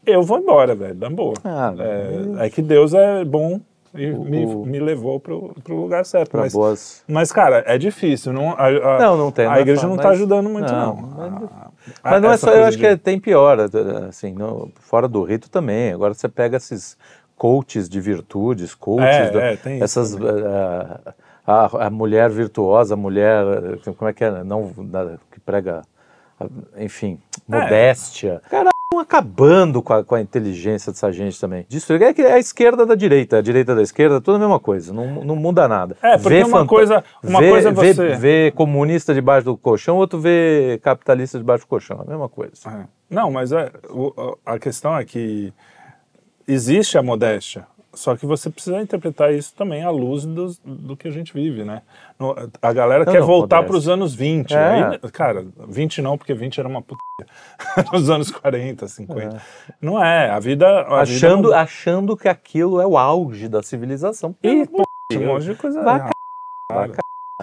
eu 0.07 0.23
vou 0.23 0.39
embora, 0.39 0.73
velho, 0.75 0.95
na 0.95 1.09
boa. 1.09 1.33
Ah, 1.43 1.73
é, 2.39 2.45
é 2.45 2.49
que 2.49 2.61
Deus 2.61 2.93
é 2.93 3.23
bom 3.25 3.59
e 3.93 4.07
me, 4.07 4.45
o- 4.45 4.65
me 4.65 4.79
levou 4.79 5.19
pro, 5.19 5.53
pro 5.63 5.75
lugar 5.75 6.05
certo. 6.05 6.31
Pra 6.31 6.41
mas, 6.41 6.53
boas... 6.53 7.03
mas, 7.07 7.31
cara, 7.31 7.63
é 7.65 7.77
difícil. 7.77 8.31
Não, 8.33 8.51
a, 8.51 8.67
a- 8.67 8.99
Não, 8.99 9.17
não 9.17 9.31
tem. 9.31 9.45
A 9.45 9.49
não 9.49 9.55
é 9.57 9.61
igreja 9.61 9.81
fácil, 9.81 9.95
não 9.95 10.03
tá 10.03 10.09
ajudando 10.09 10.49
muito, 10.49 10.71
não. 10.71 10.95
Mas, 10.95 11.33
A- 12.03 12.11
mas 12.11 12.21
não 12.21 12.31
é 12.31 12.37
só, 12.37 12.51
eu 12.51 12.65
acho 12.65 12.77
de- 12.77 12.83
que 12.87 12.97
tem 12.97 13.19
pior, 13.19 13.57
assim, 14.09 14.33
no- 14.33 14.71
fora 14.81 15.07
do 15.07 15.23
rito 15.23 15.49
também. 15.49 15.91
Agora 15.93 16.13
você 16.13 16.27
pega 16.29 16.57
esses 16.57 16.97
coaches 17.37 17.87
de 17.87 17.99
virtudes, 18.01 18.73
coaches, 18.75 19.29
É, 19.29 19.31
da- 19.31 19.43
é, 19.71 19.79
essas 19.79 20.13
eh, 20.15 21.13
a, 21.45 21.85
a 21.87 21.89
mulher 21.89 22.29
virtuosa, 22.29 22.93
a 22.95 22.97
mulher, 22.97 23.45
eh, 23.85 23.91
como 23.97 24.09
é 24.09 24.13
que 24.13 24.23
é, 24.23 24.43
não 24.43 24.69
que 25.31 25.39
prega, 25.39 25.81
enfim, 26.77 27.17
É. 27.49 27.55
modéstia. 27.61 28.41
Cara, 28.49 28.69
estão 28.97 29.19
acabando 29.19 29.81
com 29.81 29.93
a, 29.93 30.03
com 30.03 30.15
a 30.15 30.21
inteligência 30.21 30.91
dessa 30.91 31.11
gente 31.11 31.39
também. 31.39 31.65
Disso 31.69 31.93
é 31.93 32.13
que 32.13 32.21
é 32.21 32.33
a 32.33 32.39
esquerda 32.39 32.85
da 32.85 32.95
direita, 32.95 33.37
a 33.37 33.41
direita 33.41 33.75
da 33.75 33.81
esquerda, 33.81 34.19
tudo 34.21 34.35
a 34.35 34.39
mesma 34.39 34.59
coisa, 34.59 34.93
não, 34.93 35.23
não 35.23 35.35
muda 35.35 35.67
nada. 35.67 35.95
É, 36.01 36.17
porque 36.17 36.43
uma 36.43 36.59
fanta- 36.59 36.69
coisa- 36.69 37.03
uma 37.23 37.39
vê- 37.39 37.49
coisa 37.49 37.69
é 37.69 37.71
vê- 37.71 37.93
você- 37.93 38.15
vê 38.15 38.51
comunista 38.55 39.13
debaixo 39.13 39.45
do 39.45 39.57
colchão, 39.57 39.97
outro 39.97 40.19
vê 40.19 40.79
capitalista 40.83 41.37
debaixo 41.37 41.65
do 41.65 41.67
colchão, 41.67 42.01
a 42.01 42.09
mesma 42.09 42.27
coisa. 42.29 42.53
É. 42.67 42.85
Não, 43.09 43.31
mas 43.31 43.51
é, 43.51 43.71
o- 43.89 44.37
a 44.45 44.59
questão 44.59 44.97
é 44.97 45.05
que 45.05 45.53
existe 46.47 46.97
a 46.97 47.03
modéstia, 47.03 47.65
só 47.97 48.15
que 48.15 48.25
você 48.25 48.49
precisa 48.49 48.79
interpretar 48.81 49.33
isso 49.33 49.53
também 49.55 49.83
à 49.83 49.89
luz 49.89 50.25
dos- 50.25 50.59
do 50.63 50.95
que 50.95 51.07
a 51.07 51.11
gente 51.11 51.33
vive, 51.33 51.63
né? 51.63 51.81
No- 52.19 52.35
a 52.61 52.73
galera 52.73 53.05
quer 53.05 53.21
voltar 53.21 53.63
para 53.63 53.75
os 53.75 53.89
anos 53.89 54.13
20. 54.15 54.53
É. 54.55 54.99
aí, 55.03 55.11
cara, 55.11 55.45
20 55.67 56.01
não, 56.01 56.17
porque 56.17 56.33
20 56.33 56.59
era 56.59 56.69
uma 56.69 56.81
puta. 56.81 57.01
Nos 57.91 58.09
anos 58.09 58.29
40, 58.31 58.87
50. 58.87 59.41
Não 59.81 60.03
é, 60.03 60.29
a 60.29 60.39
vida. 60.39 60.67
A 60.83 61.01
achando, 61.01 61.47
vida 61.49 61.59
achando 61.59 62.15
que 62.15 62.27
aquilo 62.29 62.79
é 62.79 62.85
o 62.85 62.97
auge 62.97 63.47
da 63.47 63.61
civilização. 63.63 64.35
E, 64.43 64.67
Tinha 65.11 65.21
um 65.21 65.33
monte 65.33 65.45
de 65.45 65.55
coisa 65.55 65.81
Vai 65.83 65.95
errada. 65.95 66.97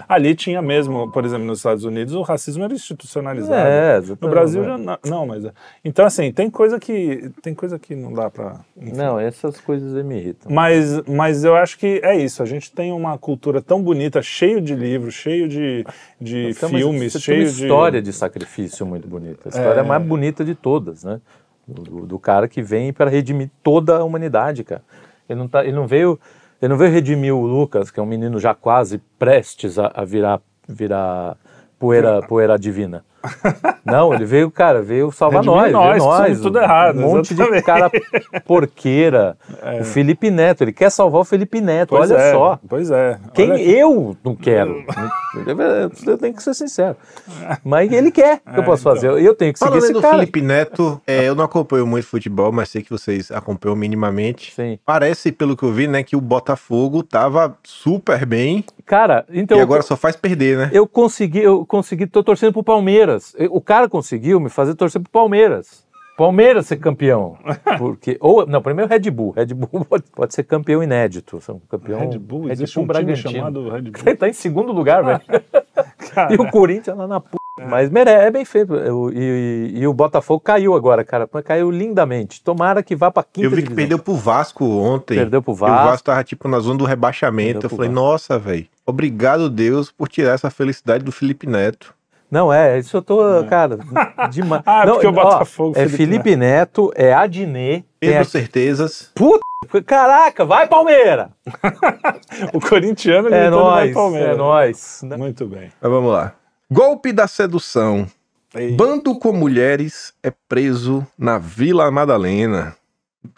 Ali 0.09 0.34
tinha 0.34 0.61
mesmo, 0.61 1.09
por 1.12 1.24
exemplo, 1.24 1.47
nos 1.47 1.61
Estados 1.61 1.84
Unidos, 1.84 2.14
o 2.14 2.22
racismo 2.22 2.64
era 2.64 2.74
institucionalizado. 2.74 3.55
É, 3.55 4.01
no. 4.20 4.28
Brasil 4.28 4.64
já 4.64 4.76
não, 4.76 4.99
não, 5.07 5.24
mas 5.24 5.47
então 5.84 6.05
assim 6.05 6.32
tem 6.32 6.51
coisa 6.51 6.80
que 6.80 7.30
tem 7.40 7.55
coisa 7.55 7.78
que 7.78 7.95
não 7.95 8.12
dá 8.12 8.28
para. 8.28 8.59
Não, 8.76 9.20
essas 9.20 9.61
coisas 9.61 10.05
me 10.05 10.18
irritam. 10.18 10.51
Mas, 10.51 11.01
mas 11.07 11.45
eu 11.45 11.55
acho 11.55 11.78
que 11.78 12.01
é 12.03 12.16
isso. 12.16 12.42
A 12.42 12.47
gente 12.47 12.72
tem 12.72 12.90
uma 12.90 13.16
cultura 13.16 13.62
tão 13.62 13.80
bonita, 13.80 14.20
cheio 14.20 14.61
de 14.61 14.74
livros, 14.74 15.14
cheio 15.14 15.47
de, 15.49 15.86
de 16.20 16.49
Então, 16.51 16.70
filmes, 16.70 17.12
cheio 17.12 17.38
tem 17.38 17.47
uma 17.47 17.53
de 17.53 17.62
história 17.62 18.03
de 18.03 18.12
sacrifício 18.12 18.84
muito 18.84 19.07
bonita. 19.07 19.42
A 19.45 19.49
história 19.51 19.80
É. 19.80 19.84
mais 19.84 20.05
bonita 20.05 20.45
de 20.45 20.57
todas, 20.57 21.05
né? 21.05 21.20
Do, 21.68 22.05
do 22.05 22.18
cara 22.18 22.49
que 22.49 22.61
vem 22.61 22.92
para 22.92 23.09
redimir 23.09 23.49
toda 23.62 23.99
a 23.99 24.05
humanidade, 24.05 24.64
cara. 24.64 24.82
Ele 25.28 25.38
não, 25.38 25.47
tá, 25.47 25.62
ele 25.62 25.72
não 25.72 25.86
veio, 25.86 26.18
ele 26.64 26.70
não 26.70 26.78
veio 26.78 26.92
redimir 26.92 27.34
o 27.34 27.44
Lucas, 27.46 27.90
que 27.90 28.00
é 28.00 28.02
um 28.02 28.06
menino 28.06 28.40
já 28.40 28.54
quase 28.54 28.96
prestes 29.18 29.78
a, 29.78 29.92
a 29.94 30.02
virar, 30.02 30.40
virar 30.66 31.36
poeira, 31.78 32.22
poeira 32.22 32.58
divina. 32.58 33.04
Não, 33.85 34.14
ele 34.14 34.25
veio, 34.25 34.51
cara, 34.51 34.83
veio 34.83 35.11
salvar 35.12 35.43
Redimir 35.43 35.72
nós, 35.72 35.99
nós, 35.99 35.99
nós. 35.99 36.41
tudo 36.41 36.59
errado, 36.59 36.99
um 36.99 37.03
monte 37.03 37.35
de 37.35 37.43
exatamente. 37.43 37.55
É. 37.64 37.66
cara 37.66 37.91
porqueira. 38.45 39.37
O 39.81 39.85
Felipe 39.85 40.31
Neto, 40.31 40.62
ele 40.64 40.72
quer 40.72 40.91
salvar 40.91 41.20
o 41.20 41.25
Felipe 41.25 41.61
Neto, 41.61 41.91
Pois 41.91 42.11
olha 42.11 42.18
é, 42.18 42.33
só. 42.33 42.59
Pois 42.68 42.91
é. 42.91 43.18
Quem 43.33 43.51
Olha- 43.53 43.62
eu 43.62 44.16
não 44.25 44.35
quero. 44.35 44.85
eu 46.07 46.18
tenho 46.18 46.35
que 46.35 46.43
ser 46.43 46.55
sincero. 46.55 46.97
Mas 47.64 47.91
ele 47.93 48.11
quer 48.11 48.41
que 48.41 48.59
eu 48.61 48.64
posso 48.64 48.83
então. 48.83 48.95
fazer. 48.95 49.20
E 49.20 49.25
eu 49.25 49.35
tenho 49.35 49.53
que 49.53 49.59
seguir 49.59 49.68
Falando 49.70 49.85
esse 49.85 49.93
do 49.93 50.01
cara. 50.01 50.18
Felipe 50.18 50.43
Neto, 50.43 51.01
é, 51.07 51.25
eu 51.25 51.35
não 51.35 51.45
acompanho 51.45 51.87
muito 51.87 52.07
futebol, 52.07 52.53
mas 52.53 52.68
sei 52.68 52.83
que 52.83 52.91
vocês 52.91 53.31
acompanham 53.31 53.77
minimamente. 53.77 54.53
Sim. 54.55 54.79
Parece, 54.85 55.33
pelo 55.33 55.57
que 55.57 55.62
eu 55.62 55.72
vi, 55.72 55.87
né, 55.87 56.03
que 56.03 56.16
o 56.16 56.20
Botafogo 56.20 57.03
tava 57.03 57.57
super 57.62 58.25
bem 58.27 58.64
Cara, 58.87 59.25
então 59.33 59.57
e 59.57 59.61
agora 59.61 59.83
só 59.83 59.97
faz 59.97 60.14
perder, 60.14 60.59
né? 60.59 60.70
eu 60.72 60.87
consegui, 60.87 61.39
eu 61.39 61.64
consegui, 61.64 62.07
tô 62.07 62.22
torcendo 62.22 62.53
pro 62.53 62.62
Palmeiras. 62.62 63.13
O 63.50 63.60
cara 63.60 63.88
conseguiu 63.88 64.38
me 64.40 64.48
fazer 64.48 64.74
torcer 64.74 65.00
pro 65.00 65.10
Palmeiras. 65.10 65.84
Palmeiras 66.16 66.66
ser 66.66 66.76
campeão. 66.76 67.36
Porque, 67.76 68.16
ou, 68.20 68.46
não, 68.46 68.62
primeiro 68.62 68.88
Red 68.88 69.10
Bull. 69.10 69.32
Red 69.32 69.46
Bull 69.46 69.84
pode, 69.88 70.04
pode 70.14 70.32
ser 70.34 70.44
campeão 70.44 70.80
inédito. 70.82 71.40
São 71.40 71.60
campeão 71.68 71.98
Red 72.08 72.18
Bull, 72.18 72.44
Red 72.44 72.52
existe 72.52 72.74
Bull 72.76 72.84
um 72.84 72.86
time 72.86 73.04
Bragantino. 73.04 73.32
chamado 73.32 73.68
Red 73.68 73.82
Bull. 73.82 74.02
Ele 74.06 74.14
tá 74.16 74.28
em 74.28 74.32
segundo 74.32 74.72
lugar, 74.72 75.02
velho. 75.04 75.20
E 76.30 76.34
o 76.40 76.48
Corinthians 76.50 76.96
lá 76.96 77.06
na 77.08 77.20
p. 77.20 77.30
Mas 77.68 77.88
merece, 77.88 78.26
é 78.26 78.30
bem 78.32 78.44
feito. 78.44 78.74
E, 79.12 79.18
e- 79.74 79.78
e 79.80 79.86
o 79.86 79.92
Botafogo 79.94 80.40
caiu 80.40 80.74
agora, 80.74 81.04
cara. 81.04 81.26
Caiu 81.44 81.70
lindamente. 81.70 82.42
Tomara 82.42 82.82
que 82.82 82.94
vá 82.96 83.10
pra 83.12 83.22
quinta 83.24 83.46
Eu 83.46 83.50
vi 83.50 83.56
que 83.56 83.62
divisão. 83.62 83.76
perdeu 83.76 83.98
pro 83.98 84.14
Vasco 84.14 84.64
ontem. 84.64 85.14
Perdeu 85.16 85.40
pro 85.42 85.52
E 85.52 85.54
o 85.54 85.56
Vasco. 85.56 85.86
Vasco 85.88 86.04
tava 86.06 86.24
tipo 86.24 86.48
na 86.48 86.58
zona 86.60 86.78
do 86.78 86.84
rebaixamento. 86.84 87.60
Perdeu 87.60 87.70
Eu 87.70 87.76
falei, 87.76 87.88
Vasco. 87.90 88.02
nossa, 88.04 88.38
velho. 88.38 88.66
Obrigado, 88.86 89.48
Deus, 89.48 89.90
por 89.90 90.08
tirar 90.08 90.32
essa 90.34 90.50
felicidade 90.50 91.04
do 91.04 91.10
Felipe 91.12 91.46
Neto. 91.46 91.94
Não, 92.35 92.53
é, 92.53 92.80
isso 92.80 92.97
eu 92.97 93.03
tô, 93.03 93.18
cara, 93.49 93.78
demais. 94.28 94.61
Ah, 94.66 94.85
Não, 94.85 94.95
porque 94.95 95.07
o 95.07 95.11
ó, 95.11 95.12
Botafogo, 95.12 95.70
É 95.78 95.82
Felipe 95.89 95.97
Felipe 95.97 96.37
Neto, 96.37 96.93
é 96.97 97.14
Adnet. 97.14 97.82
tem 98.01 98.11
Pedro 98.11 98.22
aqui- 98.22 98.30
Certezas. 98.30 99.12
Caraca, 99.87 100.45
vai 100.45 100.66
Palmeira! 100.66 101.30
O 102.53 102.61
corintiano 102.61 103.28
É 103.28 103.49
vai, 103.49 103.51
nóis, 103.51 103.95
Palmeiras. 103.95 104.30
é 104.30 104.37
nóis. 104.37 105.01
Muito 105.16 105.47
bem. 105.47 105.70
Mas 105.80 105.91
vamos 105.93 106.12
lá. 106.12 106.35
Golpe 106.68 107.12
da 107.12 107.28
sedução. 107.28 108.05
Ei. 108.53 108.72
Bando 108.72 109.16
com 109.16 109.32
mulheres 109.32 110.12
é 110.22 110.32
preso 110.49 111.07
na 111.16 111.39
Vila 111.39 111.89
Madalena. 111.93 112.74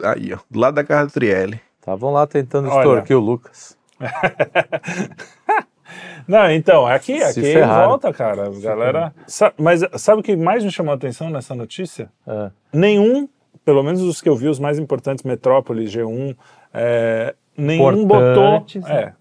Aí, 0.02 0.32
ó, 0.32 0.38
do 0.50 0.58
lado 0.58 0.74
da 0.74 0.84
casa 0.84 1.06
do 1.08 1.12
Trielli. 1.12 1.60
Estavam 1.78 2.12
lá 2.14 2.26
tentando 2.26 2.68
Olha. 2.70 2.78
extorquir 2.78 3.16
o 3.16 3.20
Lucas. 3.20 3.76
Não, 6.26 6.50
então, 6.50 6.86
aqui, 6.86 7.18
Se 7.18 7.40
aqui 7.40 7.52
ferraram. 7.52 7.88
volta, 7.88 8.12
cara. 8.12 8.50
Galera. 8.60 9.14
Mas 9.58 9.80
sabe 9.96 10.20
o 10.20 10.22
que 10.22 10.34
mais 10.36 10.64
me 10.64 10.70
chamou 10.70 10.92
a 10.92 10.96
atenção 10.96 11.30
nessa 11.30 11.54
notícia? 11.54 12.10
É. 12.26 12.50
Nenhum, 12.72 13.28
pelo 13.64 13.82
menos 13.82 14.00
os 14.02 14.20
que 14.20 14.28
eu 14.28 14.34
vi, 14.36 14.48
os 14.48 14.58
mais 14.58 14.78
importantes, 14.78 15.24
Metrópole, 15.24 15.84
G1, 15.86 16.36
é, 16.74 17.34
nenhum 17.56 18.04
botou. 18.04 18.56
Importantes? 18.56 18.84
É, 18.86 19.12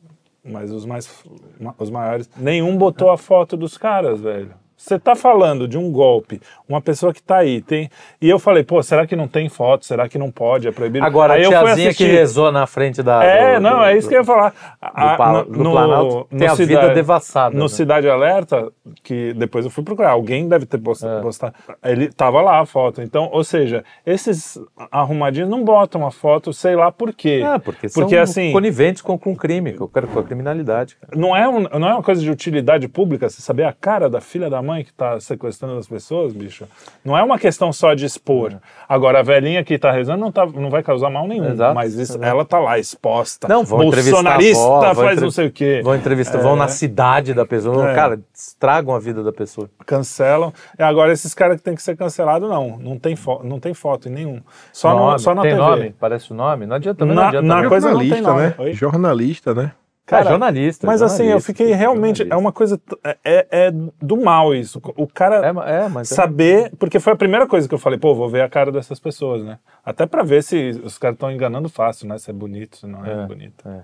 mas 0.44 0.72
os 0.72 0.86
mais 0.86 1.24
ma- 1.60 1.76
os 1.78 1.90
maiores. 1.90 2.30
Nenhum 2.38 2.76
botou 2.78 3.10
a 3.10 3.18
foto 3.18 3.56
dos 3.56 3.78
caras, 3.78 4.20
velho. 4.22 4.52
Você 4.78 5.00
tá 5.00 5.16
falando 5.16 5.68
de 5.68 5.78
um 5.78 5.92
golpe, 5.92 6.42
uma 6.68 6.82
pessoa 6.82 7.14
que 7.14 7.24
tá 7.24 7.38
aí, 7.38 7.62
tem. 7.62 7.90
E 8.22 8.30
eu 8.30 8.38
falei, 8.38 8.64
pô, 8.64 8.84
será 8.84 9.08
que 9.08 9.16
não 9.16 9.28
tem 9.28 9.48
foto? 9.48 9.86
Será 9.86 10.08
que 10.10 10.18
não 10.18 10.30
pode? 10.30 10.68
É 10.68 10.72
proibido? 10.72 11.06
Agora, 11.06 11.34
Aí 11.36 11.42
a 11.42 11.44
eu 11.46 11.52
fui 11.52 11.60
tiazinha 11.62 11.76
que 11.94 12.04
assistir. 12.04 12.12
rezou 12.12 12.52
na 12.52 12.68
frente 12.68 13.02
da. 13.02 13.24
É, 13.24 13.56
do- 13.56 13.62
não, 13.62 13.78
do- 13.80 13.84
é 13.86 13.98
isso 13.98 14.08
que 14.10 14.16
eu 14.16 14.20
ia 14.20 14.26
falar. 14.26 14.54
A- 14.82 15.16
pa- 15.16 15.32
no- 15.32 15.46
do 15.46 15.64
no- 15.64 15.72
Planalto 15.72 16.28
tem 16.30 16.40
no 16.48 16.54
a 16.54 16.56
vida 16.56 16.74
Cidade- 16.76 16.94
devassada, 16.94 17.56
No 17.56 17.64
né? 17.64 17.68
Cidade 17.70 18.10
Alerta, 18.10 18.72
que 19.02 19.34
depois 19.34 19.64
eu 19.66 19.72
fui 19.72 19.84
procurar, 19.84 20.12
alguém 20.12 20.48
deve 20.48 20.66
ter 20.66 20.78
posta- 20.78 21.08
É. 21.08 21.22
postado. 21.22 21.56
Ele 21.84 22.12
tava 22.12 22.42
lá 22.42 22.60
a 22.60 22.66
foto. 22.66 23.02
Então, 23.02 23.30
ou 23.32 23.44
seja, 23.44 23.84
esses 24.06 24.60
arrumadinhos 24.92 25.50
não 25.50 25.64
botam 25.64 26.06
a 26.06 26.12
foto, 26.12 26.52
sei 26.54 26.76
lá 26.76 26.92
por 26.92 27.14
quê. 27.14 27.42
Ah, 27.46 27.60
porque 27.60 27.88
são 27.90 28.04
porque 28.04 28.18
assim, 28.18 28.52
coniventes 28.52 29.02
com, 29.02 29.18
com 29.18 29.36
crime, 29.36 29.74
com, 29.74 29.88
com 29.88 30.20
a 30.20 30.24
criminalidade. 30.24 30.96
cara. 30.98 31.14
não 31.20 31.36
é, 31.36 31.48
um- 31.48 31.62
não 31.80 31.88
é 31.88 31.94
uma 31.94 32.04
coisa 32.04 32.22
de 32.22 32.30
utilidade 32.30 32.88
pública 32.88 33.30
você 33.30 33.42
saber 33.42 33.64
a 33.64 33.74
cara 33.74 34.10
da 34.10 34.20
filha 34.22 34.50
da 34.50 34.62
mãe 34.66 34.84
que 34.84 34.92
tá 34.92 35.20
sequestrando 35.20 35.78
as 35.78 35.88
pessoas, 35.88 36.34
bicho. 36.34 36.66
Não 37.04 37.18
é 37.18 37.24
uma 37.24 37.38
questão 37.40 37.72
só 37.72 37.94
de 37.94 38.06
expor. 38.06 38.54
Agora, 38.90 39.20
a 39.20 39.24
velhinha 39.24 39.64
que 39.64 39.78
tá 39.78 39.92
rezando 39.92 40.20
não, 40.20 40.32
tá, 40.32 40.46
não 40.46 40.70
vai 40.70 40.82
causar 40.84 41.10
mal 41.10 41.28
nenhum, 41.28 41.50
Exato, 41.52 41.76
mas 41.76 41.94
isso- 41.96 42.18
ela 42.24 42.44
tá 42.44 42.60
lá 42.60 42.78
exposta. 42.80 43.48
Não, 43.48 43.64
vão 43.64 43.84
entrevistar 43.84 44.18
a 44.20 44.22
Bolsonarista 44.24 44.62
avó, 44.64 44.80
vão 44.82 44.96
faz 44.96 45.12
entre- 45.14 45.24
não 45.24 45.32
sei 45.32 45.48
o 45.48 45.52
quê. 45.52 45.82
Vão 45.84 45.96
entrevistar, 45.96 46.38
vão 46.40 46.56
na 46.56 46.68
cidade 46.68 47.34
da 47.34 47.46
pessoa. 47.46 47.92
É. 47.92 47.96
Cara, 47.96 48.20
estragam 48.34 48.96
a 48.96 49.00
vida 49.00 49.24
da 49.24 49.32
pessoa. 49.32 49.70
cancelam. 49.86 50.52
E 50.80 50.84
agora 50.84 51.12
esses 51.14 51.34
caras 51.34 51.58
que 51.58 51.64
tem 51.64 51.76
que 51.76 51.84
ser 51.84 51.96
cancelados, 51.96 52.50
não. 52.50 52.78
Não 52.78 52.98
tem, 52.98 53.16
fo 53.16 53.42
não 53.44 53.60
tem 53.60 53.74
foto 53.74 54.10
em 54.10 54.12
nenhum. 54.12 54.42
Só, 54.74 54.94
nome, 54.96 55.12
no, 55.14 55.20
só 55.20 55.36
na 55.36 55.42
tem 55.44 55.52
TV. 55.52 55.62
nome? 55.64 55.96
Parece 56.00 56.32
o 56.32 56.36
nome? 56.36 56.66
Não 56.66 56.76
adianta, 56.76 57.00
também 57.00 57.16
Na- 57.16 57.22
não 57.22 57.28
adianta. 57.30 57.48
na 57.48 57.62
não. 57.62 57.70
coisa 57.70 57.92
não 57.92 58.00
tem 58.00 58.22
nome. 58.22 58.42
né? 58.42 58.56
Oi? 58.58 58.74
Jornalista, 58.74 59.54
né? 59.54 59.72
Cara, 60.06 60.30
jornalista. 60.30 60.86
Mas 60.86 61.02
assim, 61.02 61.24
eu 61.24 61.40
jornalista, 61.40 61.48
fiquei 61.52 61.74
realmente. 61.74 62.18
jornalista. 62.20 62.36
É 62.36 62.38
uma 62.38 62.52
coisa. 62.52 62.78
t- 62.78 62.98
É, 63.24 63.48
é 63.50 63.72
do 64.02 64.18
mal 64.18 64.54
isso. 64.54 64.80
O 64.96 65.08
cara. 65.08 65.38
É, 65.38 65.72
é, 65.72 66.00
é- 66.00 66.04
saber, 66.04 66.72
porque 66.78 67.00
foi 67.00 67.14
a 67.14 67.16
primeira 67.16 67.48
coisa 67.48 67.68
que 67.68 67.74
eu 67.74 67.80
falei, 67.80 67.98
pô, 67.98 68.14
vou 68.14 68.30
ver 68.30 68.42
a 68.42 68.50
cara 68.50 68.72
dessas 68.72 69.00
pessoas, 69.00 69.44
né? 69.44 69.58
Até 69.84 70.06
pra 70.06 70.22
ver 70.22 70.44
se 70.44 70.80
os 70.84 70.98
caras 71.00 71.16
estão 71.16 71.32
enganando 71.32 71.68
fácil, 71.70 72.08
né? 72.08 72.18
Se 72.20 72.30
é 72.30 72.34
bonito, 72.34 72.78
se 72.78 72.86
não 72.86 73.04
é, 73.06 73.24
É, 73.24 73.26
bonito. 73.26 73.68
é. 73.68 73.80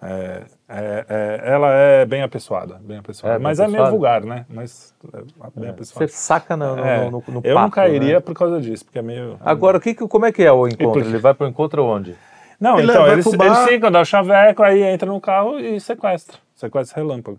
É, 0.00 0.42
é, 0.68 1.06
é, 1.08 1.40
ela 1.52 1.72
é 1.72 2.06
bem 2.06 2.22
apessoada, 2.22 2.80
bem 2.80 2.98
apessoada. 2.98 3.34
É, 3.34 3.38
mas 3.38 3.58
é 3.58 3.62
meio 3.64 3.74
apessoada? 3.82 3.90
vulgar, 3.90 4.22
né? 4.24 4.46
Mas 4.48 4.94
é 5.12 5.60
bem 5.60 5.70
apessoada. 5.70 6.06
Você 6.06 6.16
saca 6.16 6.56
no, 6.56 6.76
no, 6.76 6.84
É, 6.84 7.04
no, 7.10 7.10
no 7.10 7.40
eu 7.42 7.54
não 7.54 7.62
papo, 7.62 7.74
cairia 7.74 8.14
né? 8.14 8.20
por 8.20 8.32
causa 8.32 8.60
disso, 8.60 8.84
porque 8.84 9.00
é 9.00 9.02
meio. 9.02 9.36
Agora, 9.40 9.76
o 9.78 9.80
que, 9.80 9.94
que- 9.94 10.06
como 10.06 10.24
é 10.24 10.30
que 10.30 10.42
é 10.44 10.52
o 10.52 10.68
encontro? 10.68 11.00
Ele 11.00 11.18
vai 11.18 11.34
pro 11.34 11.48
encontro 11.48 11.84
onde? 11.84 12.14
Não, 12.60 12.78
Ele 12.78 12.90
então, 12.90 13.02
vai 13.02 13.12
eles, 13.12 13.24
pro 13.28 13.36
bar. 13.38 13.46
eles 13.46 13.58
ficam, 13.68 13.90
dá 13.90 14.00
o 14.00 14.04
chaveco, 14.04 14.62
aí 14.62 14.82
entra 14.82 15.08
no 15.10 15.20
carro 15.20 15.58
e 15.60 15.80
sequestra. 15.80 16.38
Sequestra 16.56 16.96
relâmpago. 17.00 17.38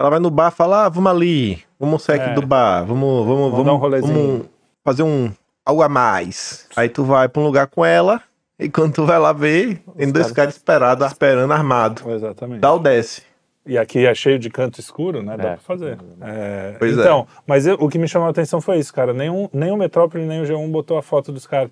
Ela 0.00 0.10
vai 0.10 0.18
no 0.18 0.30
bar 0.30 0.52
e 0.52 0.54
fala, 0.54 0.84
ah, 0.84 0.88
vamos 0.88 1.10
ali, 1.10 1.62
vamos 1.80 2.02
sair 2.02 2.20
aqui 2.20 2.30
É. 2.30 2.34
do 2.34 2.46
bar, 2.46 2.84
vamos, 2.84 3.26
vamos, 3.26 3.50
vamos, 3.50 3.64
dar 3.66 3.72
um 3.72 3.76
rolezinho. 3.78 4.14
vamos 4.14 4.46
fazer 4.84 5.02
um 5.02 5.32
algo 5.64 5.82
a 5.82 5.88
mais. 5.88 6.66
Aí 6.76 6.88
tu 6.88 7.02
vai 7.04 7.28
pra 7.28 7.40
um 7.42 7.44
lugar 7.46 7.66
com 7.66 7.84
ela, 7.84 8.20
e 8.58 8.68
quando 8.68 8.92
tu 8.94 9.04
vai 9.06 9.18
lá 9.18 9.32
ver, 9.32 9.82
tem 9.96 10.10
dois 10.12 10.30
caras 10.32 10.54
esperados, 10.54 11.06
esperando 11.06 11.52
armado. 11.52 12.02
Exatamente. 12.10 12.60
Dá 12.60 12.72
o 12.72 12.78
desce. 12.78 13.22
E 13.66 13.76
aqui 13.76 14.06
é 14.06 14.14
cheio 14.14 14.38
de 14.38 14.48
canto 14.48 14.80
escuro, 14.80 15.22
né? 15.22 15.36
Dá 15.36 15.42
É. 15.42 15.46
pra 15.48 15.56
fazer. 15.58 15.98
É, 16.22 16.74
Pois 16.78 16.96
é. 16.96 17.00
então, 17.02 17.26
mas 17.46 17.66
eu- 17.66 17.74
o 17.78 17.86
que 17.86 17.98
me 17.98 18.08
chamou 18.08 18.26
a 18.26 18.30
atenção 18.30 18.62
foi 18.62 18.78
isso, 18.78 18.94
cara. 18.94 19.12
Nenhum, 19.12 19.46
nem 19.52 19.70
o 19.70 19.76
Metrópole, 19.76 20.24
nem 20.24 20.40
o 20.40 20.46
G1 20.46 20.70
botou 20.70 20.96
a 20.96 21.02
foto 21.02 21.30
dos 21.30 21.46
caras. 21.46 21.70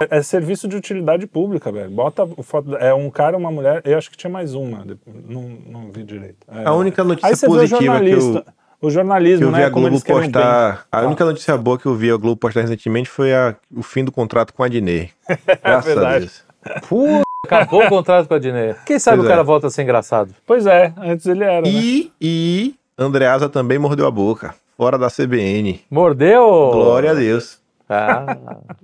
É, 0.00 0.18
é 0.18 0.22
serviço 0.22 0.66
de 0.66 0.76
utilidade 0.76 1.26
pública, 1.26 1.70
velho. 1.70 1.90
Bota 1.90 2.22
a 2.24 2.42
foto. 2.42 2.76
É 2.76 2.92
um 2.94 3.10
cara, 3.10 3.36
uma 3.36 3.50
mulher. 3.50 3.82
Eu 3.84 3.98
acho 3.98 4.10
que 4.10 4.16
tinha 4.16 4.30
mais 4.32 4.54
uma. 4.54 4.84
Não, 5.28 5.42
não 5.66 5.92
vi 5.92 6.02
direito. 6.02 6.38
É. 6.50 6.64
A 6.64 6.72
única 6.72 7.02
Aí 7.02 7.08
notícia 7.08 7.36
você 7.36 7.46
vê 7.46 7.52
o 7.52 7.56
positiva 7.56 8.00
que 8.00 8.10
eu. 8.10 8.44
O 8.82 8.88
jornalismo, 8.90 9.40
que 9.40 9.44
eu 9.44 9.52
vi 9.52 9.58
né? 9.58 9.66
a 9.66 9.70
como 9.70 9.88
Globo 9.90 10.04
postar. 10.04 10.86
A 10.90 11.02
única 11.02 11.22
notícia 11.22 11.54
boa 11.58 11.78
que 11.78 11.84
eu 11.84 11.94
vi 11.94 12.10
a 12.10 12.16
Globo 12.16 12.36
postar 12.38 12.62
recentemente 12.62 13.10
foi 13.10 13.34
a- 13.34 13.54
o 13.76 13.82
fim 13.82 14.02
do 14.02 14.10
contrato 14.10 14.54
com 14.54 14.62
a 14.62 14.68
Dinei. 14.68 15.10
Graças 15.62 15.90
a 15.92 15.94
verdade. 15.94 16.20
Deus. 16.20 16.44
Puta, 16.88 17.22
acabou 17.44 17.84
o 17.84 17.88
contrato 17.90 18.26
com 18.26 18.32
a 18.34 18.38
Diné. 18.38 18.76
Quem 18.86 18.98
sabe 18.98 19.18
Pois 19.18 19.26
o 19.26 19.30
cara 19.30 19.42
é. 19.42 19.44
volta 19.44 19.66
a 19.66 19.70
ser 19.70 19.82
engraçado? 19.82 20.34
Pois 20.46 20.64
é, 20.64 20.94
antes 20.96 21.26
ele 21.26 21.44
era. 21.44 21.60
né? 21.60 21.68
E, 21.68 22.10
e 22.20 22.74
Andreasa 22.98 23.50
também 23.50 23.78
mordeu 23.78 24.06
a 24.06 24.10
boca. 24.10 24.54
Fora 24.78 24.96
da 24.96 25.08
CBN. 25.10 25.82
Mordeu? 25.90 26.70
Glória 26.72 27.10
a 27.10 27.14
Deus. 27.14 27.59
Ah, 27.92 28.36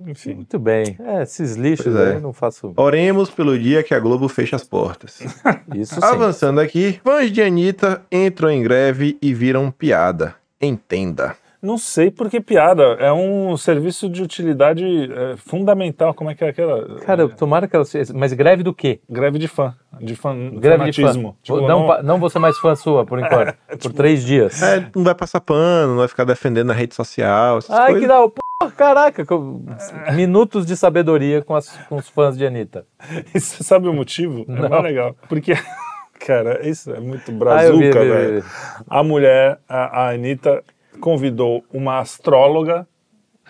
Enfim. 0.05 0.33
muito 0.33 0.59
bem. 0.59 0.97
É, 0.99 1.23
esses 1.23 1.55
lixos 1.55 1.95
é. 1.95 2.15
aí 2.15 2.19
não 2.19 2.33
faço 2.33 2.73
Oremos 2.75 3.29
pelo 3.29 3.57
dia 3.57 3.81
que 3.81 3.93
a 3.93 3.99
Globo 3.99 4.27
fecha 4.27 4.57
as 4.57 4.65
portas. 4.65 5.21
isso 5.73 5.95
sim. 5.95 6.01
Avançando 6.03 6.59
aqui, 6.59 6.99
fãs 7.01 7.31
de 7.31 7.41
Anitta 7.41 8.01
entram 8.11 8.51
em 8.51 8.61
greve 8.61 9.17
e 9.21 9.33
viram 9.33 9.71
piada. 9.71 10.35
Entenda. 10.61 11.37
Não 11.67 11.77
sei 11.77 12.09
por 12.09 12.29
que 12.29 12.39
piada. 12.39 12.83
É 12.99 13.11
um 13.11 13.57
serviço 13.57 14.07
de 14.09 14.23
utilidade 14.23 14.85
é, 15.11 15.35
fundamental. 15.35 16.13
Como 16.13 16.29
é 16.31 16.35
que 16.35 16.43
é 16.43 16.49
aquela. 16.49 16.99
Cara, 17.01 17.27
tomara 17.27 17.67
que 17.67 17.75
ela 17.75 17.83
seja. 17.83 18.13
Mas 18.15 18.31
greve 18.33 18.63
do 18.63 18.73
quê? 18.73 18.99
Greve 19.09 19.37
de 19.37 19.47
fã. 19.47 19.75
De 19.99 20.15
fã, 20.15 20.33
Greve 20.51 20.85
de 20.91 20.93
fã. 20.93 21.01
fanatismo. 21.01 21.37
Tipo, 21.43 21.61
não, 21.67 21.87
não- 21.87 22.03
não 22.03 22.19
vou 22.19 22.29
ser 22.29 22.39
mais 22.39 22.57
fã 22.59 22.75
sua, 22.75 23.05
por 23.05 23.19
enquanto. 23.19 23.55
por 23.81 23.91
três 23.93 24.23
dias. 24.23 24.61
É, 24.61 24.87
não 24.95 25.03
vai 25.03 25.13
passar 25.15 25.41
pano, 25.41 25.89
não 25.91 25.97
vai 25.97 26.07
ficar 26.07 26.23
defendendo 26.23 26.67
na 26.67 26.73
rede 26.73 26.95
social. 26.95 27.57
essas 27.57 27.71
Ai, 27.75 27.91
coisas. 27.93 28.01
que 28.01 28.07
da 28.07 28.19
porra, 28.21 28.71
caraca. 28.75 29.25
com- 29.25 29.65
Minutos 30.13 30.65
de 30.65 30.77
sabedoria 30.77 31.41
com, 31.41 31.55
as- 31.55 31.75
com 31.89 31.95
os 31.97 32.07
fãs 32.07 32.37
de 32.37 32.45
Anitta. 32.45 32.85
E 33.35 33.39
você 33.39 33.63
sabe 33.63 33.87
o 33.87 33.93
motivo? 33.93 34.45
É 34.47 34.51
Não. 34.61 34.69
mais 34.69 34.83
legal. 34.83 35.15
Porque, 35.27 35.53
cara, 36.25 36.67
isso 36.67 36.91
é 36.93 36.99
muito 36.99 37.31
Ah, 37.31 37.35
brazuca, 37.35 37.77
vi, 37.77 37.89
vi, 37.91 37.91
velho. 37.91 38.41
vi. 38.41 38.47
A 38.87 39.03
mulher, 39.03 39.59
a, 39.67 40.01
a 40.03 40.09
Anitta, 40.11 40.63
convidou 40.97 41.63
uma 41.71 41.99
astróloga 41.99 42.87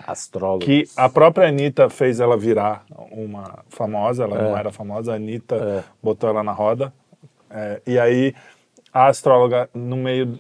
Astrólogo. 0.06 0.64
que 0.64 0.84
a 0.96 1.10
própria 1.10 1.48
Anitta 1.48 1.90
fez 1.90 2.20
ela 2.20 2.38
virar 2.38 2.86
uma 3.12 3.64
famosa, 3.70 4.24
ela 4.26 4.42
não 4.42 4.56
É. 4.56 4.60
era 4.60 4.72
famosa, 4.72 5.14
a 5.14 5.16
Anitta 5.16 5.56
É. 5.56 5.84
botou 6.04 6.30
ela 6.30 6.44
na 6.44 6.52
roda. 6.52 6.94
É, 7.50 7.82
e 7.88 7.98
aí 7.98 8.36
a 8.94 9.08
astróloga, 9.08 9.70
no 9.74 9.96
meio, 9.98 10.38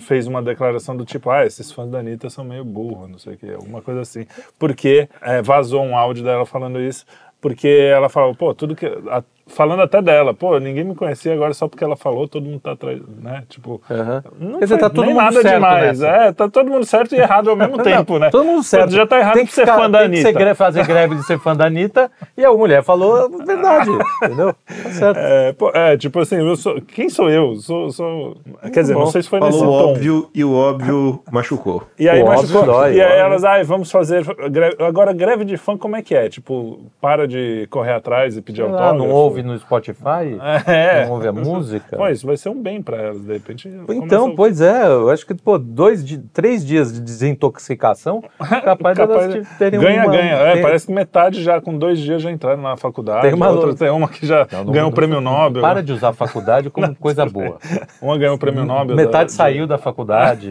fez 0.00 0.26
uma 0.26 0.42
declaração 0.42 0.96
do 0.96 1.04
tipo, 1.04 1.30
ah, 1.30 1.46
esses 1.46 1.70
fãs 1.70 1.90
da 1.90 1.98
Anitta 2.00 2.28
são 2.28 2.44
meio 2.44 2.64
burros, 2.64 3.08
não 3.08 3.18
sei 3.18 3.34
o 3.34 3.36
que, 3.38 3.50
alguma 3.52 3.80
coisa 3.80 4.00
assim. 4.00 4.26
Porque 4.58 5.08
é, 5.22 5.40
vazou 5.40 5.82
um 5.82 5.96
áudio 5.96 6.24
dela 6.24 6.44
falando 6.44 6.80
isso, 6.80 7.04
porque 7.40 7.68
ela 7.68 8.08
falou, 8.08 8.34
pô, 8.34 8.54
tudo 8.54 8.74
que... 8.74 8.86
a- 8.86 9.22
falando 9.46 9.80
até 9.82 10.02
dela, 10.02 10.34
pô, 10.34 10.58
ninguém 10.58 10.84
me 10.84 10.94
conhecia 10.94 11.32
agora 11.32 11.54
só 11.54 11.68
porque 11.68 11.82
ela 11.84 11.96
falou, 11.96 12.26
todo 12.26 12.44
mundo 12.44 12.60
tá 12.60 12.72
atrás, 12.72 13.00
né? 13.22 13.44
Tipo... 13.48 13.80
Aham. 13.90 14.22
Não 14.38 14.58
Quer 14.58 14.64
dizer, 14.64 14.78
tá 14.78 14.90
todo 14.90 15.04
mundo 15.06 15.16
nada 15.16 15.40
certo 15.40 15.54
demais. 15.54 16.00
nessa. 16.00 16.06
É, 16.08 16.32
tá 16.32 16.48
todo 16.48 16.70
mundo 16.70 16.84
certo 16.84 17.14
e 17.14 17.18
errado 17.18 17.50
ao 17.50 17.56
mesmo 17.56 17.78
tempo, 17.82 18.18
né? 18.18 18.28
Todo 18.30 18.44
mundo 18.44 18.62
certo. 18.62 18.90
Já 18.92 19.06
tá 19.06 19.18
errado 19.18 19.34
tem 19.34 19.44
de 19.44 19.52
ser 19.52 19.60
ficar- 19.62 19.76
fã 19.76 19.90
da 19.90 20.00
tem 20.00 20.10
que 20.10 20.16
ser 20.16 20.22
Anitta. 20.26 20.38
greve- 20.40 20.54
fazer 20.56 20.86
greve 20.86 21.14
de 21.14 21.22
ser 21.24 21.38
fã 21.38 21.54
da 21.56 21.66
Anitta 21.66 22.10
e 22.36 22.44
a 22.44 22.50
mulher 22.52 22.82
falou 22.82 23.16
a 23.16 23.28
verdade, 23.44 23.90
entendeu? 24.24 24.54
Tá 24.82 24.90
certo. 24.90 25.16
É, 25.18 25.52
pô, 25.52 25.70
é, 25.72 25.96
tipo 25.96 26.18
assim, 26.20 26.36
eu 26.36 26.56
sou, 26.56 26.80
quem 26.82 27.08
sou 27.08 27.30
eu? 27.30 27.54
Sou, 27.56 27.90
sou, 27.90 28.36
quer 28.72 28.80
dizer, 28.80 28.94
bom. 28.94 29.00
não 29.00 29.06
sei 29.06 29.22
se 29.22 29.28
foi 29.28 29.38
Falou 29.38 29.52
nesse 29.52 29.64
o 29.64 29.68
tom. 29.68 29.90
óbvio 29.90 30.30
e 30.34 30.44
o 30.44 30.52
óbvio 30.54 31.22
machucou. 31.30 31.84
E 31.98 32.08
aí, 32.08 32.22
O 32.22 32.26
machucou. 32.26 32.60
óbvio 32.62 32.72
dói, 32.74 32.94
e 32.96 33.00
aí 33.00 33.06
óbvio. 33.12 33.24
elas, 33.24 33.44
ai, 33.44 33.62
vamos 33.64 33.90
fazer. 33.90 34.24
greve- 34.50 34.76
Agora, 34.82 35.12
greve 35.12 35.44
de 35.44 35.56
fã, 35.56 35.76
como 35.76 35.94
é 35.96 36.02
que 36.02 36.14
é? 36.14 36.28
Tipo, 36.28 36.80
para 37.00 37.26
de 37.28 37.66
correr 37.70 37.92
atrás 37.92 38.36
e 38.36 38.42
pedir 38.42 38.62
Ah, 38.62 38.64
autógrafo? 38.64 38.94
não 38.98 39.10
ouve 39.10 39.35
ouve 39.36 39.42
no 39.42 39.58
Spotify? 39.58 40.38
É. 40.66 41.04
Não 41.06 41.12
ouve 41.12 41.28
a 41.28 41.32
música? 41.32 41.96
Pô, 41.96 42.08
isso 42.08 42.26
vai 42.26 42.36
ser 42.36 42.48
um 42.48 42.60
bem 42.62 42.82
pra 42.82 42.96
elas, 42.96 43.20
de 43.20 43.32
repente. 43.32 43.70
Então, 43.90 44.34
pois 44.34 44.60
é, 44.60 44.86
eu 44.86 45.10
acho 45.10 45.26
que, 45.26 45.34
pô, 45.34 45.58
dois, 45.58 46.04
três 46.32 46.64
dias 46.64 46.92
de 46.92 47.00
desintoxicação, 47.00 48.22
capaz, 48.38 48.96
Capaz 48.96 48.96
delas 49.28 49.34
de- 49.34 49.58
terem 49.58 49.80
ganha, 49.80 50.02
uma... 50.02 50.12
ganha. 50.12 50.32
É, 50.34 50.52
tem- 50.54 50.62
parece 50.62 50.86
que 50.86 50.92
metade 50.92 51.42
já, 51.42 51.60
com 51.60 51.76
dois 51.76 51.98
dias, 51.98 52.22
já 52.22 52.30
entraram 52.30 52.60
na 52.62 52.76
faculdade. 52.76 53.22
Tem 53.22 53.34
uma 53.34 53.48
outra, 53.50 53.74
tem 53.74 53.90
uma 53.90 54.08
que 54.08 54.26
já 54.26 54.46
Não, 54.52 54.64
não- 54.64 54.72
ganhou 54.72 54.86
o 54.86 54.90
não- 54.90 54.94
prêmio 54.94 55.20
Nobel. 55.20 55.62
Para 55.62 55.82
de 55.82 55.92
usar 55.92 56.08
a 56.08 56.12
faculdade 56.12 56.70
como 56.70 56.94
coisa 56.96 57.24
boa. 57.26 57.58
Uma 58.00 58.16
ganhou 58.18 58.34
o 58.36 58.38
prêmio 58.38 58.64
Nobel. 58.64 58.96
Metade 58.96 59.30
da, 59.30 59.36
saiu 59.36 59.66
da 59.66 59.78
faculdade, 59.78 60.50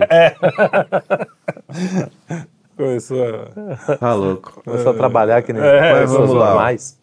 Começou 2.78 3.18
a- 3.24 3.96
Tá 3.98 4.14
louco. 4.14 4.62
começou 4.66 4.92
a 4.92 4.96
trabalhar 4.96 5.42
que 5.42 5.54
nem 5.54 5.62
É, 5.64 5.94
mas 5.94 6.12
vamos 6.12 6.34
lá. 6.34 6.48
normais. 6.50 7.00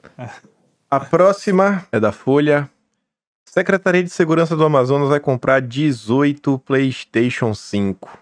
A 0.92 1.00
próxima 1.00 1.86
é 1.90 1.98
da 1.98 2.12
Folha. 2.12 2.68
Secretaria 3.46 4.02
de 4.04 4.10
Segurança 4.10 4.54
do 4.54 4.62
Amazonas 4.62 5.08
vai 5.08 5.18
comprar 5.20 5.62
18 5.62 6.58
PlayStation 6.58 7.54
5. 7.54 8.18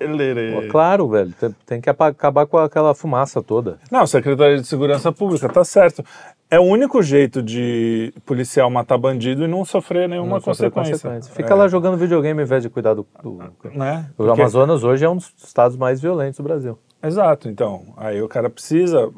Lerei. 0.00 0.52
Pô, 0.52 0.68
claro, 0.68 1.08
velho, 1.08 1.32
tem, 1.38 1.54
tem 1.64 1.80
que 1.80 1.88
acabar 1.88 2.44
com 2.46 2.58
aquela 2.58 2.92
fumaça 2.92 3.40
toda. 3.40 3.78
Não, 3.88 4.04
Secretaria 4.04 4.58
de 4.60 4.66
Segurança 4.66 5.12
Pública, 5.12 5.48
tá 5.48 5.62
certo. 5.64 6.04
É 6.50 6.58
o 6.58 6.64
único 6.64 7.00
jeito 7.04 7.40
de 7.40 8.12
policial 8.26 8.68
matar 8.68 8.98
bandido 8.98 9.44
e 9.44 9.46
não 9.46 9.64
sofrer 9.64 10.08
nenhuma 10.08 10.32
Não 10.32 10.40
sofrer 10.40 10.72
consequência. 10.72 11.08
consequência. 11.08 11.32
Fica 11.32 11.54
É, 11.54 11.56
lá 11.56 11.68
jogando 11.68 11.96
videogame 11.96 12.40
ao 12.40 12.44
invés 12.46 12.64
de 12.64 12.68
cuidar 12.68 12.94
do... 12.94 13.06
do... 13.22 13.38
Né? 13.72 14.10
O 14.18 14.24
Porque- 14.24 14.40
Amazonas 14.42 14.82
hoje 14.82 15.04
é 15.04 15.08
um 15.08 15.14
dos 15.18 15.32
estados 15.38 15.76
mais 15.76 16.00
violentos 16.00 16.36
do 16.38 16.42
Brasil. 16.42 16.76
Exato, 17.00 17.48
então. 17.48 17.94
Aí 17.96 18.20
o 18.20 18.26
cara 18.28 18.50
precisa 18.50 19.08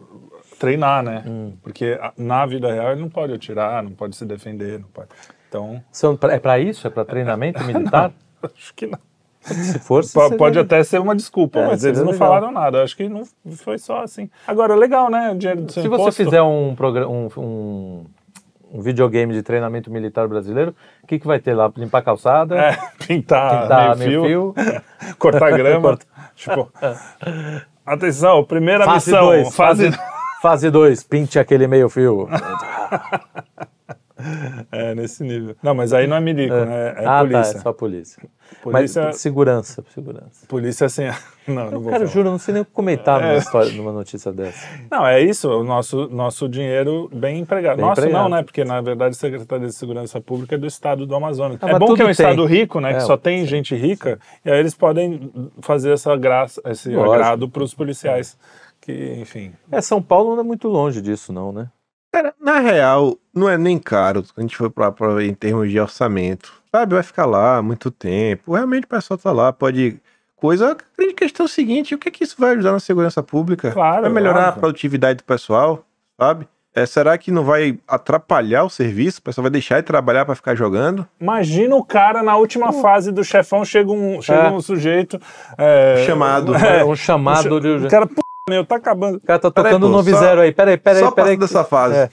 treinar, 0.58 1.02
né? 1.02 1.22
Hum. 1.26 1.52
Porque 1.62 1.98
na 2.16 2.44
vida 2.46 2.72
real 2.72 2.92
ele 2.92 3.00
não 3.00 3.08
pode 3.10 3.32
atirar, 3.32 3.82
não 3.82 3.92
pode 3.92 4.16
se 4.16 4.24
defender, 4.24 4.78
não 4.80 4.88
pode. 4.88 5.08
Então, 5.48 5.82
São, 5.92 6.18
é 6.30 6.38
pra 6.38 6.58
isso? 6.58 6.86
É 6.86 6.90
pra 6.90 7.04
treinamento 7.04 7.62
militar? 7.64 8.12
acho 8.42 8.74
que 8.74 8.86
não. 8.86 8.98
Se 9.40 9.78
for, 9.78 10.02
seria- 10.02 10.38
Pode 10.38 10.58
até 10.58 10.82
ser 10.82 10.98
uma 10.98 11.14
desculpa, 11.14 11.58
É, 11.58 11.66
mas 11.66 11.84
eles 11.84 11.98
não 11.98 12.12
legal. 12.12 12.18
falaram 12.28 12.50
nada. 12.50 12.82
Acho 12.82 12.96
que 12.96 13.06
não 13.10 13.24
foi 13.56 13.76
só 13.76 14.02
assim. 14.02 14.30
Agora, 14.46 14.74
legal, 14.74 15.10
né? 15.10 15.30
O 15.32 15.34
dinheiro 15.36 15.60
do 15.62 15.70
seu 15.70 15.82
Se 15.82 15.88
você 15.88 16.00
imposto. 16.02 16.24
fizer 16.24 16.40
um, 16.40 16.74
um, 16.74 17.28
um, 17.36 18.04
um 18.72 18.80
videogame 18.80 19.34
de 19.34 19.42
treinamento 19.42 19.90
militar 19.90 20.26
brasileiro, 20.28 20.74
o 21.02 21.06
que, 21.06 21.18
que 21.18 21.26
vai 21.26 21.38
ter 21.38 21.52
lá? 21.52 21.70
Limpar 21.76 21.98
a 21.98 22.02
calçada, 22.02 22.56
É, 22.58 22.78
pintar, 23.06 23.62
pintar 23.64 23.96
meio, 23.98 24.22
meio 24.22 24.54
fio, 24.56 24.64
fio. 24.64 24.82
cortar 25.18 25.50
grama. 25.50 25.98
tipo, 26.34 26.72
atenção, 27.84 28.44
primeira 28.44 28.84
Fase 28.86 29.10
missão. 29.10 29.26
2, 29.26 29.54
fase... 29.54 29.90
fase, 29.92 30.13
fase 30.44 30.70
2, 30.70 31.04
pinte 31.04 31.38
aquele 31.38 31.66
meio 31.66 31.88
fio. 31.88 32.28
É, 34.72 34.94
nesse 34.94 35.22
nível. 35.22 35.54
Não, 35.62 35.74
mas 35.74 35.92
aí 35.92 36.06
não 36.06 36.16
é 36.16 36.20
milico, 36.20 36.54
né? 36.54 36.94
É 36.96 37.04
ah, 37.04 37.18
polícia. 37.20 37.52
tá, 37.52 37.58
é 37.58 37.62
só 37.62 37.72
polícia. 37.74 38.22
Polícia, 38.62 39.02
Mas 39.04 39.16
segurança, 39.20 39.84
segurança. 39.92 40.46
polícia 40.48 40.86
assim. 40.86 41.02
Não, 41.46 41.70
não 41.70 41.80
vou 41.80 41.90
Cara, 41.92 42.06
falar. 42.06 42.06
juro, 42.06 42.30
não 42.30 42.38
sei 42.38 42.54
nem 42.54 42.62
o 42.62 42.64
que 42.64 42.70
comentar 42.70 43.20
É. 43.20 43.26
numa, 43.26 43.36
história, 43.36 43.70
numa 43.72 43.92
notícia 43.92 44.32
dessa. 44.32 44.66
Não, 44.90 45.06
é 45.06 45.20
isso, 45.20 45.50
o 45.50 45.62
nosso, 45.62 46.08
nosso 46.08 46.48
dinheiro 46.48 47.10
bem 47.12 47.40
empregado. 47.40 47.76
Bem 47.76 47.84
Nosso 47.84 48.00
empregado. 48.00 48.22
não, 48.22 48.28
né? 48.30 48.42
Porque 48.42 48.64
na 48.64 48.80
verdade 48.80 49.10
a 49.10 49.18
Secretaria 49.18 49.66
de 49.66 49.74
Segurança 49.74 50.18
Pública 50.22 50.54
é 50.54 50.58
do 50.58 50.66
estado 50.66 51.04
do 51.04 51.14
Amazonas. 51.14 51.58
Ah, 51.60 51.68
é 51.72 51.78
bom 51.78 51.92
que 51.94 52.00
é 52.00 52.04
um 52.04 52.06
tem. 52.06 52.12
estado 52.12 52.46
rico, 52.46 52.80
né? 52.80 52.92
É, 52.92 52.94
que 52.94 53.00
só 53.00 53.18
tem 53.18 53.44
gente 53.44 53.74
rica, 53.76 54.18
e 54.42 54.50
aí 54.50 54.58
eles 54.58 54.74
podem 54.74 55.30
fazer 55.60 55.90
essa 55.92 56.16
graça, 56.16 56.62
esse 56.64 56.88
Lógico. 56.88 57.12
agrado 57.12 57.46
para 57.50 57.62
os 57.62 57.74
policiais. 57.74 58.38
Que, 58.84 59.16
enfim. 59.20 59.52
É, 59.72 59.80
São 59.80 60.02
Paulo 60.02 60.34
não 60.34 60.40
é 60.42 60.44
muito 60.44 60.68
longe 60.68 61.00
disso, 61.00 61.32
não, 61.32 61.52
né? 61.52 61.68
Cara, 62.12 62.34
na 62.40 62.58
real, 62.60 63.16
não 63.34 63.48
é 63.48 63.56
nem 63.58 63.78
caro 63.78 64.22
a 64.36 64.40
gente 64.40 64.56
for 64.56 64.70
pra, 64.70 64.92
pra, 64.92 65.24
em 65.24 65.34
termos 65.34 65.70
de 65.70 65.80
orçamento. 65.80 66.52
Sabe, 66.70 66.94
vai 66.94 67.02
ficar 67.02 67.26
lá 67.26 67.60
muito 67.62 67.90
tempo. 67.90 68.54
Realmente 68.54 68.84
o 68.84 68.88
pessoal 68.88 69.16
tá 69.18 69.32
lá, 69.32 69.52
pode. 69.52 69.98
Coisa. 70.36 70.72
A 70.72 70.76
grande 70.98 71.14
questão 71.14 71.44
é 71.44 71.48
o 71.48 71.50
seguinte: 71.50 71.94
o 71.94 71.98
que 71.98 72.08
é 72.08 72.12
que 72.12 72.22
isso 72.22 72.36
vai 72.38 72.52
ajudar 72.52 72.72
na 72.72 72.80
segurança 72.80 73.22
pública? 73.22 73.70
Claro, 73.72 74.02
Vai 74.02 74.10
melhorar 74.10 74.44
a 74.44 74.48
óbvio. 74.48 74.60
produtividade 74.60 75.18
do 75.18 75.24
pessoal, 75.24 75.84
sabe? 76.20 76.46
É, 76.76 76.84
será 76.86 77.16
que 77.16 77.30
não 77.30 77.44
vai 77.44 77.78
atrapalhar 77.86 78.64
o 78.64 78.68
serviço? 78.68 79.20
O 79.20 79.22
pessoal 79.22 79.44
vai 79.44 79.50
deixar 79.50 79.80
de 79.80 79.86
trabalhar 79.86 80.24
pra 80.24 80.34
ficar 80.34 80.56
jogando? 80.56 81.06
Imagina 81.20 81.74
o 81.76 81.84
cara 81.84 82.20
na 82.22 82.36
última 82.36 82.72
fase 82.72 83.12
do 83.12 83.22
chefão, 83.24 83.64
chega 83.64 83.90
um, 83.92 84.20
chega 84.20 84.48
É. 84.48 84.50
um 84.50 84.60
sujeito. 84.60 85.18
é, 85.56 86.04
Chamado. 86.04 86.52
É 86.58 86.84
um 86.84 86.96
chamado 86.96 87.60
de. 87.60 87.86
O 87.86 87.88
cara, 87.88 88.08
meu, 88.48 88.64
tá 88.64 88.76
acabando. 88.76 89.16
O 89.16 89.20
cara 89.20 89.38
tá 89.38 89.50
Peraí, 89.50 89.72
tocando 89.72 89.86
o 89.86 89.90
9 89.90 90.10
só- 90.10 90.18
0 90.18 90.40
aí. 90.42 90.52
Peraí, 90.52 90.76
peraí, 90.76 91.02
Só 91.02 91.10
peraí. 91.10 91.36
dessa 91.36 91.64
fase. 91.64 91.96
É. 91.96 92.10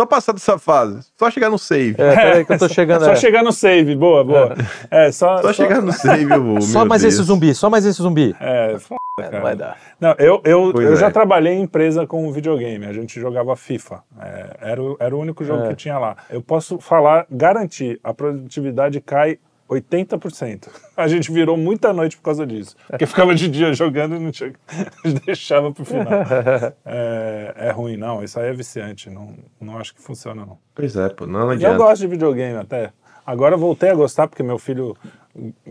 Só 0.00 0.06
passar 0.06 0.32
dessa 0.32 0.58
fase. 0.58 1.06
Só 1.16 1.30
chegar 1.30 1.50
no 1.50 1.58
save. 1.58 1.94
É, 1.98 2.14
peraí 2.16 2.44
que 2.44 2.52
eu 2.54 2.58
tô 2.58 2.68
chegando. 2.70 3.04
Só 3.04 3.12
é. 3.12 3.16
chegar 3.16 3.42
no 3.44 3.52
save, 3.52 3.94
boa, 3.94 4.24
boa. 4.24 4.54
É, 4.90 5.12
só, 5.12 5.40
Só 5.42 5.52
chegar 5.52 5.80
no 5.82 5.92
save, 5.92 6.24
eu 6.32 6.42
vou. 6.42 6.60
Só 6.62 6.84
mais 6.84 7.02
Deus. 7.02 7.14
esse 7.14 7.22
zumbi, 7.22 7.54
só 7.54 7.68
mais 7.70 7.84
esse 7.86 8.02
zumbi. 8.02 8.34
É, 8.40 8.78
foda, 8.78 8.98
É, 9.20 9.22
cara. 9.24 9.34
não 9.36 9.42
vai 9.42 9.54
dar. 9.54 9.76
Não, 10.00 10.14
eu, 10.18 10.40
eu, 10.44 10.70
Pois 10.72 10.86
eu 10.88 10.94
é. 10.94 10.96
já 10.96 11.10
trabalhei 11.10 11.52
em 11.52 11.62
empresa 11.62 12.06
com 12.06 12.32
videogame, 12.32 12.86
a 12.86 12.92
gente 12.92 13.20
jogava 13.20 13.54
FIFA. 13.54 14.02
É, 14.20 14.56
era, 14.72 14.82
o- 14.82 14.96
era 14.98 15.14
o 15.14 15.20
único 15.20 15.44
jogo 15.44 15.64
É. 15.64 15.68
que 15.68 15.74
tinha 15.76 15.98
lá. 15.98 16.16
Eu 16.30 16.40
posso 16.42 16.80
falar, 16.80 17.26
garantir, 17.30 18.00
a 18.02 18.12
produtividade 18.14 19.00
cai 19.02 19.38
80%. 19.70 20.68
A 20.96 21.06
gente 21.06 21.30
virou 21.30 21.56
muita 21.56 21.92
noite 21.92 22.16
por 22.16 22.24
causa 22.24 22.44
disso. 22.46 22.74
Porque 22.88 23.06
ficava 23.06 23.34
de 23.34 23.48
dia 23.48 23.72
jogando 23.72 24.16
e 24.16 24.18
não 24.18 24.32
tinha, 24.32 24.52
deixava 25.24 25.72
pro 25.72 25.84
final. 25.84 26.06
É, 26.84 27.54
é 27.56 27.70
ruim, 27.70 27.96
não. 27.96 28.22
Isso 28.22 28.38
aí 28.40 28.48
é 28.48 28.52
viciante. 28.52 29.08
Não, 29.08 29.34
não 29.60 29.78
acho 29.78 29.94
que 29.94 30.02
funciona, 30.02 30.44
não. 30.44 30.58
Pois 30.74 30.96
é, 30.96 31.08
pô, 31.08 31.26
não 31.26 31.40
E 31.40 31.42
eu 31.44 31.50
adianta. 31.50 31.76
gosto 31.76 32.00
de 32.00 32.06
videogame 32.08 32.58
até. 32.58 32.92
Agora 33.24 33.54
eu 33.54 33.58
voltei 33.58 33.90
a 33.90 33.94
gostar 33.94 34.26
porque 34.26 34.42
meu 34.42 34.58
filho 34.58 34.96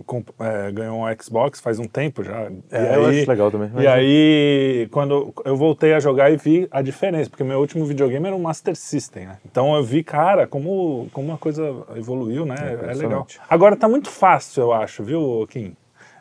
comp- 0.06 0.30
é, 0.40 0.72
ganhou 0.72 1.02
um 1.04 1.22
Xbox 1.22 1.60
faz 1.60 1.80
um 1.80 1.86
tempo 1.86 2.24
já. 2.24 2.50
É, 2.72 2.96
eu 2.96 3.06
acho 3.08 3.30
legal 3.30 3.52
também. 3.52 3.70
E 3.78 3.88
aí, 3.88 4.88
quando 4.92 5.34
eu 5.46 5.56
voltei 5.58 5.94
a 5.94 6.00
jogar 6.00 6.32
e 6.32 6.38
vi 6.38 6.68
a 6.72 6.82
diferença, 6.82 7.30
porque 7.30 7.44
meu 7.44 7.60
último 7.60 7.86
videogame 7.86 8.28
era 8.28 8.36
um 8.36 8.42
Master 8.42 8.76
System, 8.76 9.28
né? 9.28 9.38
Então 9.46 9.76
eu 9.76 9.84
vi, 9.84 10.04
cara, 10.04 10.48
como, 10.48 11.10
como 11.12 11.28
uma 11.28 11.38
coisa 11.38 11.64
evoluiu, 11.96 12.46
né? 12.46 12.56
É, 12.60 12.64
legal. 12.64 12.84
impressionante. 12.84 13.40
Agora 13.50 13.76
tá 13.76 13.88
muito 13.88 14.10
fácil, 14.10 14.62
eu 14.64 14.74
acho, 14.74 15.04
viu, 15.04 15.46
Kim? 15.50 15.76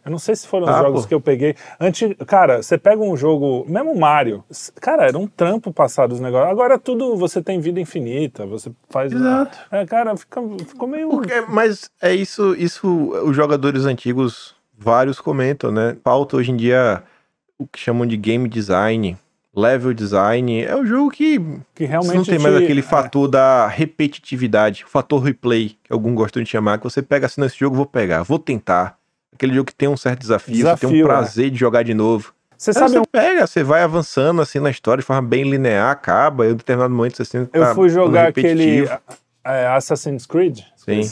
Eu 0.04 0.10
não 0.10 0.18
sei 0.18 0.34
se 0.36 0.46
foram 0.46 0.64
os 0.66 0.70
Ah, 0.74 0.78
jogos 0.82 1.02
pô. 1.02 1.08
que 1.08 1.14
eu 1.14 1.20
peguei. 1.20 1.54
Antes, 1.78 2.14
cara, 2.26 2.62
você 2.62 2.78
pega 2.78 3.02
um 3.02 3.16
jogo, 3.16 3.64
mesmo 3.68 3.94
Mario, 3.98 4.42
cara, 4.80 5.06
era 5.06 5.18
um 5.18 5.26
trampo 5.26 5.72
passar 5.72 6.06
dos 6.06 6.20
negócios. 6.20 6.50
Agora 6.50 6.78
tudo 6.78 7.16
você 7.16 7.42
tem 7.42 7.60
vida 7.60 7.80
infinita, 7.80 8.46
você 8.46 8.70
faz. 8.88 9.12
Exato. 9.12 9.58
É, 9.70 9.84
cara, 9.86 10.16
fica, 10.16 10.40
ficou 10.66 10.88
meio. 10.88 11.08
Porque- 11.10 11.40
mas 11.48 11.90
é 12.00 12.14
isso, 12.14 12.54
isso 12.56 12.88
os 13.24 13.34
jogadores 13.36 13.84
antigos, 13.84 14.54
vários 14.76 15.20
comentam, 15.20 15.70
né? 15.70 15.96
Falta 16.04 16.36
hoje 16.36 16.50
em 16.52 16.56
dia 16.56 17.02
o 17.58 17.66
que 17.66 17.78
chamam 17.80 18.06
de 18.06 18.16
game 18.16 18.48
design, 18.48 19.16
level 19.54 19.92
design. 19.92 20.62
É 20.64 20.76
um 20.76 20.86
jogo 20.86 21.10
que 21.10 21.40
Que 21.74 21.84
realmente. 21.84 22.14
não 22.16 22.24
tem 22.24 22.38
mais 22.38 22.56
te- 22.56 22.62
aquele 22.64 22.80
é. 22.80 22.82
fator 22.84 23.26
da 23.28 23.66
repetitividade, 23.66 24.84
o 24.84 24.88
fator 24.88 25.20
replay, 25.22 25.76
que 25.82 25.92
alguns 25.92 26.14
gostam 26.14 26.42
de 26.42 26.48
chamar, 26.48 26.78
que 26.78 26.84
você 26.84 27.02
pega 27.02 27.26
assim 27.26 27.40
nesse 27.40 27.58
jogo, 27.58 27.74
vou 27.76 27.86
pegar, 27.86 28.22
vou 28.22 28.38
tentar. 28.38 28.96
Aquele 29.34 29.54
jogo 29.54 29.66
que 29.66 29.74
tem 29.74 29.88
um 29.88 29.96
certo 29.96 30.20
desafio, 30.20 30.54
você 30.56 30.62
tem 30.62 30.74
Desafio, 30.74 31.04
um 31.04 31.08
prazer 31.08 31.50
de 31.50 31.56
jogar 31.58 31.82
de 31.82 31.94
novo. 31.94 32.32
Você 32.56 32.72
sabe, 32.72 32.90
você 32.90 32.98
um- 32.98 33.04
pega, 33.04 33.46
você 33.46 33.62
vai 33.62 33.82
avançando 33.82 34.42
assim 34.42 34.58
na 34.58 34.70
história 34.70 35.00
de 35.00 35.06
forma 35.06 35.22
bem 35.22 35.48
linear, 35.48 35.92
acaba, 35.92 36.44
e 36.46 36.50
em 36.50 36.54
determinado 36.54 36.92
momento 36.92 37.22
assim. 37.22 37.48
eu 37.52 37.62
tá 37.62 37.74
fui 37.74 37.88
jogar 37.88 38.28
aquele. 38.28 38.88
É, 39.48 39.66
Assassin's 39.66 40.26
Creed. 40.26 40.60
Sim. 40.76 41.02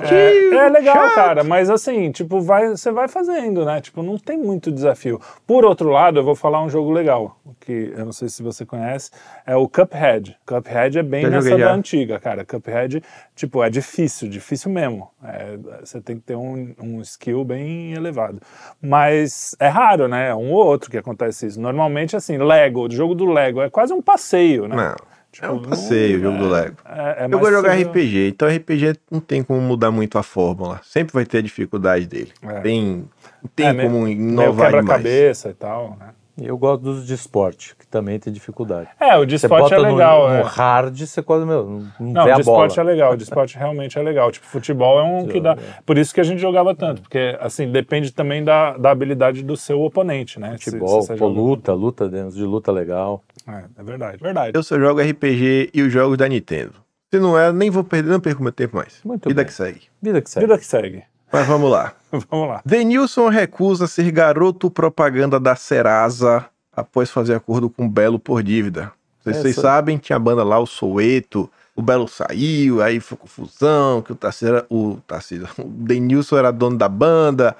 É, 0.00 0.54
é 0.54 0.68
legal, 0.68 0.96
chato. 0.96 1.14
cara, 1.14 1.44
mas 1.44 1.70
assim, 1.70 2.10
tipo, 2.10 2.40
vai, 2.40 2.70
você 2.70 2.90
vai 2.90 3.06
fazendo, 3.06 3.64
né? 3.64 3.80
Tipo, 3.80 4.02
não 4.02 4.18
tem 4.18 4.36
muito 4.36 4.72
desafio. 4.72 5.20
Por 5.46 5.64
outro 5.64 5.90
lado, 5.90 6.18
eu 6.18 6.24
vou 6.24 6.34
falar 6.34 6.60
um 6.60 6.68
jogo 6.68 6.90
legal, 6.90 7.38
que 7.60 7.92
eu 7.96 8.04
não 8.04 8.12
sei 8.12 8.28
se 8.28 8.42
você 8.42 8.66
conhece, 8.66 9.10
é 9.46 9.54
o 9.54 9.68
Cuphead. 9.68 10.36
Cuphead 10.44 10.98
é 10.98 11.02
bem 11.04 11.22
Já 11.22 11.30
nessa 11.30 11.56
da 11.56 11.72
antiga, 11.72 12.18
cara. 12.18 12.44
Cuphead, 12.44 13.02
tipo, 13.36 13.62
é 13.62 13.70
difícil, 13.70 14.28
difícil 14.28 14.72
mesmo. 14.72 15.08
É, 15.22 15.56
você 15.84 16.00
tem 16.00 16.16
que 16.16 16.22
ter 16.22 16.36
um, 16.36 16.74
um 16.80 17.00
skill 17.00 17.44
bem 17.44 17.92
elevado. 17.92 18.40
Mas 18.80 19.54
é 19.60 19.68
raro, 19.68 20.08
né? 20.08 20.34
Um 20.34 20.50
ou 20.50 20.66
outro 20.66 20.90
que 20.90 20.98
acontece 20.98 21.46
isso. 21.46 21.60
Normalmente, 21.60 22.16
assim, 22.16 22.38
Lego, 22.38 22.88
o 22.88 22.90
jogo 22.90 23.14
do 23.14 23.26
Lego 23.26 23.62
é 23.62 23.70
quase 23.70 23.92
um 23.92 24.02
passeio, 24.02 24.66
né? 24.66 24.74
Não, 24.74 25.11
Tipo, 25.32 25.46
é 25.46 25.50
um 25.50 25.62
passeio 25.62 26.18
o 26.18 26.20
jogo 26.22 26.38
do 26.38 26.48
Lego. 26.50 26.76
É, 26.84 27.24
é 27.24 27.28
Eu 27.30 27.38
vou 27.38 27.50
jogar. 27.50 27.72
RPG, 27.74 28.28
então 28.28 28.46
RPG 28.48 28.94
não 29.10 29.18
tem 29.18 29.42
como 29.42 29.60
mudar 29.62 29.90
muito 29.90 30.18
a 30.18 30.22
fórmula. 30.22 30.80
Sempre 30.84 31.14
vai 31.14 31.24
ter 31.24 31.38
a 31.38 31.42
dificuldade 31.42 32.06
dele. 32.06 32.32
É. 32.42 32.60
Tem, 32.60 33.08
tem 33.56 33.66
É, 33.68 33.72
meio- 33.72 33.88
como 33.90 34.04
Meio 34.04 34.18
inovar 34.20 34.52
demais. 34.68 34.74
quebra-cabeça 34.84 35.48
e 35.48 35.54
tal, 35.54 35.96
né? 35.98 36.08
Eu 36.40 36.56
gosto 36.56 36.82
dos 36.82 37.06
de 37.06 37.12
esporte, 37.12 37.76
que 37.78 37.86
também 37.86 38.18
tem 38.18 38.32
dificuldade. 38.32 38.88
É, 38.98 39.16
o 39.18 39.26
de 39.26 39.38
Você 39.38 39.44
esporte 39.46 39.64
bota 39.64 39.74
é 39.74 39.78
no- 39.78 39.84
legal. 39.96 40.28
no, 40.30 40.34
é. 40.36 40.40
hard, 40.42 40.98
você 40.98 41.22
quase 41.22 41.44
meu, 41.44 41.64
não, 41.64 41.78
não 42.00 42.12
Não, 42.12 42.24
vê 42.24 42.30
o 42.32 42.34
de 42.36 42.40
esporte 42.40 42.80
é 42.80 42.82
legal, 42.82 43.12
o 43.12 43.16
de 43.16 43.22
esporte 43.24 43.58
realmente 43.58 43.98
é 43.98 44.02
legal. 44.02 44.30
Tipo, 44.32 44.46
futebol 44.46 44.98
é 44.98 45.02
um 45.02 45.26
que 45.28 45.38
dá. 45.40 45.56
Por 45.84 45.98
isso 45.98 46.14
que 46.14 46.20
a 46.20 46.24
gente 46.24 46.40
jogava 46.40 46.74
tanto, 46.74 47.02
porque 47.02 47.36
assim, 47.38 47.70
depende 47.70 48.10
também 48.12 48.42
da, 48.42 48.76
da 48.78 48.90
habilidade 48.90 49.42
do 49.42 49.56
seu 49.58 49.82
oponente, 49.82 50.40
né? 50.40 50.56
Se- 50.58 50.64
Futebol, 50.70 51.02
se 51.02 51.08
você 51.08 51.16
pô, 51.16 51.28
luta, 51.28 51.72
luta, 51.74 52.08
dentro 52.08 52.34
de 52.34 52.44
luta 52.44 52.72
legal. 52.72 53.22
É, 53.46 53.64
é 53.78 53.82
verdade, 53.82 54.16
verdade. 54.16 54.52
Eu 54.56 54.62
só 54.62 54.78
jogo 54.78 55.00
RPG 55.02 55.70
e 55.74 55.82
os 55.82 55.92
jogos 55.92 56.16
da 56.16 56.26
Nintendo. 56.28 56.72
Se 57.12 57.20
não 57.20 57.38
é, 57.38 57.52
nem 57.52 57.68
vou 57.68 57.84
perder, 57.84 58.10
não 58.10 58.20
perco 58.20 58.42
meu 58.42 58.52
tempo 58.52 58.74
mais. 58.76 59.00
Muito 59.04 59.28
Vida 59.28 59.42
bem. 59.42 59.46
que 59.46 59.52
segue. 59.52 59.82
Vida 60.00 60.22
que 60.22 60.30
segue. 60.30 60.46
Vida 60.46 60.58
que 60.58 60.64
segue. 60.64 61.02
Mas 61.32 61.46
vamos 61.46 61.70
lá. 61.70 61.92
Vamos 62.30 62.46
lá. 62.46 62.60
Denilson 62.64 63.30
recusa 63.30 63.86
ser 63.86 64.10
garoto 64.10 64.70
propaganda 64.70 65.40
da 65.40 65.56
Serasa 65.56 66.44
após 66.70 67.10
fazer 67.10 67.34
acordo 67.34 67.70
com 67.70 67.86
o 67.86 67.88
Belo 67.88 68.18
por 68.18 68.42
dívida. 68.42 68.92
Vocês, 69.22 69.36
Essa- 69.36 69.42
vocês 69.42 69.56
sabem, 69.56 69.96
tinha 69.96 70.16
a 70.16 70.20
banda 70.20 70.44
lá, 70.44 70.58
o 70.58 70.66
Soueto, 70.66 71.50
o 71.74 71.80
Belo 71.80 72.06
saiu, 72.06 72.82
aí 72.82 73.00
foi 73.00 73.16
confusão, 73.16 74.02
que 74.02 74.12
o 74.12 74.14
Tarcísio, 74.14 74.56
era- 74.56 74.66
o 74.68 74.98
Tarcísio, 75.06 75.48
o 75.58 75.64
Denilson 75.64 76.36
era 76.36 76.50
dono 76.50 76.76
da 76.76 76.86
banda, 76.88 77.56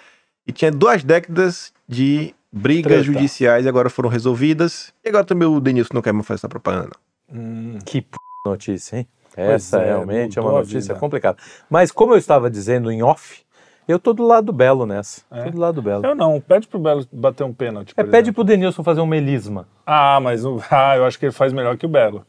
e 0.47 0.53
tinha 0.53 0.71
duas 0.71 1.03
décadas 1.03 1.73
de 1.89 2.35
brigas 2.53 2.93
Treta. 2.93 3.05
judiciais 3.05 3.65
e 3.65 3.69
agora 3.71 3.89
foram 3.89 4.11
resolvidas. 4.11 4.93
E 5.03 5.09
agora 5.09 5.25
também 5.25 5.49
o 5.49 5.61
Denilson 5.61 5.95
não 5.95 6.03
quer 6.03 6.13
mais 6.13 6.27
fazer 6.27 6.41
essa 6.41 6.49
propaganda. 6.51 6.91
Hum, 7.33 7.79
Que 7.87 8.03
p... 8.03 8.17
notícia, 8.45 8.99
hein? 8.99 9.07
Pois 9.35 9.49
Essa 9.49 9.79
é, 9.81 9.87
realmente 9.87 10.39
é 10.39 10.43
uma 10.43 10.53
notícia 10.53 10.95
complicada. 10.95 11.39
Mas 11.71 11.91
como 11.91 12.13
eu 12.13 12.19
estava 12.19 12.51
dizendo 12.51 12.93
em 12.93 13.03
off, 13.03 13.42
eu 13.87 13.99
tô 13.99 14.13
do 14.13 14.23
lado 14.27 14.47
do 14.47 14.53
Belo 14.53 14.87
nessa. 14.87 15.23
É? 15.31 15.45
Tô 15.45 15.51
do 15.51 15.59
lado 15.61 15.75
do 15.77 15.83
Belo. 15.83 16.05
eu 16.07 16.15
não. 16.15 16.41
Pede 16.41 16.67
pro 16.69 16.79
Belo 16.79 17.05
bater 17.13 17.45
um 17.45 17.53
pênalti. 17.53 17.93
É, 17.97 18.03
por 18.03 18.11
pede 18.11 18.25
exemplo. 18.29 18.35
pro 18.35 18.45
Denilson 18.45 18.83
fazer 18.83 19.01
um 19.01 19.07
melisma. 19.07 19.67
Ah, 19.87 20.21
mas 20.21 20.45
o- 20.45 20.61
ah, 20.71 20.97
eu 20.97 21.05
acho 21.05 21.19
que 21.19 21.27
ele 21.27 21.33
faz 21.33 21.53
melhor 21.53 21.77
que 21.77 21.87
o 21.87 21.89
Belo. 21.89 22.25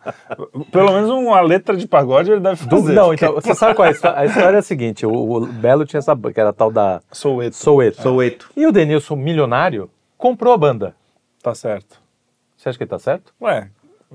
Pelo 0.72 0.91
menos 0.93 1.10
uma 1.10 1.39
letra 1.41 1.76
de 1.78 1.88
pagode 1.88 2.32
ele 2.32 2.39
deve 2.41 2.66
Do- 2.66 2.78
fazer. 2.82 2.93
não, 2.93 3.14
então, 3.14 3.34
você 3.34 3.54
sabe 3.54 3.76
qual 3.76 3.86
é 3.86 3.89
a 3.89 3.91
história? 3.91 4.20
A 4.20 4.26
história 4.26 4.56
é 4.58 4.60
a 4.60 4.64
seguinte: 4.64 5.06
o, 5.06 5.12
o 5.14 5.45
Belo 5.45 5.86
tinha 5.86 5.99
essa 5.99 6.16
que 6.16 6.39
era 6.39 6.49
a 6.49 6.54
tal 6.54 6.72
da 6.72 7.01
Soueto. 7.12 7.56
Soueto. 7.56 8.01
Soueto. 8.01 8.49
E 8.58 8.66
o 8.66 8.72
Denilson, 8.72 9.16
milionário, 9.16 9.89
comprou 10.18 10.54
a 10.54 10.58
banda. 10.58 10.95
Tá 11.41 11.54
certo. 11.54 12.01
Você 12.58 12.70
acha 12.70 12.78
que 12.78 12.84
ele 12.84 12.89
tá 12.89 12.99
certo? 12.99 13.34
Ué. 13.41 13.70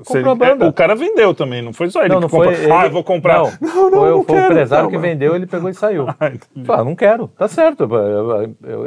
Comprou 0.06 0.32
a 0.32 0.34
banda. 0.34 0.64
é, 0.64 0.68
O 0.68 0.72
cara 0.72 0.94
vendeu 0.94 1.34
também, 1.34 1.62
não 1.62 1.72
foi 1.72 1.90
só 1.90 2.00
ele 2.00 2.08
não, 2.10 2.16
que 2.16 2.22
não 2.22 2.28
foi. 2.28 2.48
Ah, 2.48 2.78
ele- 2.78 2.86
eu 2.86 2.90
vou 2.90 3.04
comprar. 3.04 3.38
Não, 3.38 3.50
não, 3.60 3.68
foi, 3.90 4.10
não 4.10 4.24
foi 4.24 4.24
quero, 4.36 4.40
o 4.48 4.50
empresário 4.52 4.86
que 4.88 4.92
calma. 4.94 5.06
vendeu, 5.08 5.34
ele 5.36 5.46
pegou 5.46 5.68
e 5.70 5.74
saiu. 5.74 6.06
Ah, 6.20 6.32
ah, 6.80 6.84
não 6.84 6.94
quero, 6.96 7.28
tá 7.28 7.48
certo. 7.48 7.88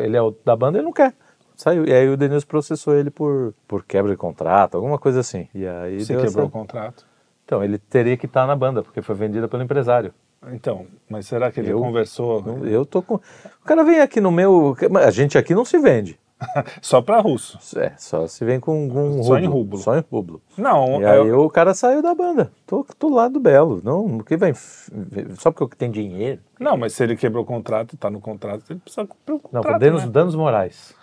Ele 0.03 0.17
é 0.17 0.21
o 0.21 0.33
da 0.45 0.55
banda, 0.55 0.77
ele 0.77 0.85
não 0.85 0.93
quer. 0.93 1.13
Saiu. 1.55 1.85
E 1.85 1.93
aí 1.93 2.09
o 2.09 2.17
Denilson 2.17 2.47
processou 2.47 2.95
ele 2.95 3.09
por, 3.11 3.53
por 3.67 3.83
quebra 3.85 4.11
de 4.11 4.17
contrato, 4.17 4.75
alguma 4.75 4.97
coisa 4.97 5.19
assim. 5.19 5.47
E 5.53 5.65
aí 5.67 6.03
Você 6.03 6.15
quebrou 6.17 6.47
o 6.47 6.49
contrato. 6.49 7.05
Então, 7.45 7.63
ele 7.63 7.77
teria 7.77 8.15
que 8.17 8.25
estar 8.25 8.47
na 8.47 8.55
banda, 8.55 8.81
porque 8.81 9.01
foi 9.01 9.13
vendida 9.13 9.47
pelo 9.47 9.61
empresário. 9.61 10.13
Então, 10.53 10.87
mas 11.09 11.27
será 11.27 11.51
que 11.51 11.59
ele 11.59 11.71
Eu- 11.71 11.79
conversou 11.79 12.43
Eu 12.63 12.83
tô 12.85 13.01
com. 13.01 13.15
O 13.15 13.65
cara 13.65 13.83
vem 13.83 13.99
aqui 13.99 14.19
no 14.19 14.31
meu. 14.31 14.75
A 15.05 15.11
gente 15.11 15.37
aqui 15.37 15.53
não 15.53 15.63
se 15.65 15.77
vende. 15.77 16.17
só 16.81 17.01
pra 17.01 17.19
russo? 17.19 17.57
É, 17.79 17.91
só 17.97 18.27
se 18.27 18.43
vem 18.43 18.59
com, 18.59 18.89
com 18.89 19.23
Só 19.23 19.37
em 19.37 19.45
rublo. 19.45 19.59
rublo. 19.59 19.77
Só 19.79 19.97
em 19.97 20.03
rublo. 20.11 20.41
Não, 20.57 21.01
E 21.01 21.03
é- 21.03 21.11
aí 21.11 21.31
o 21.31 21.49
cara 21.49 21.73
saiu 21.73 22.01
da 22.01 22.13
banda. 22.15 22.51
Tô 22.65 22.85
do 22.99 23.09
lado 23.09 23.33
do 23.33 23.39
Belo. 23.39 23.81
Não, 23.83 24.19
que 24.19 24.35
vem. 24.37 24.53
Só 24.53 25.51
porque 25.51 25.63
eu 25.63 25.69
tenho 25.77 25.91
dinheiro. 25.91 26.39
não, 26.59 26.75
mas 26.77 26.93
se 26.93 27.03
ele 27.03 27.15
quebrou 27.15 27.43
o 27.43 27.47
contrato, 27.47 27.95
tá 27.97 28.09
no 28.09 28.19
contrato, 28.21 28.63
ele 28.69 28.79
precisa 28.79 29.05
cumprir 29.05 29.33
o 29.35 29.41
Não, 29.51 29.61
contrato. 29.61 29.79
danos, 29.79 30.03
né? 30.05 30.09
danos 30.11 30.35
morais. 30.35 30.93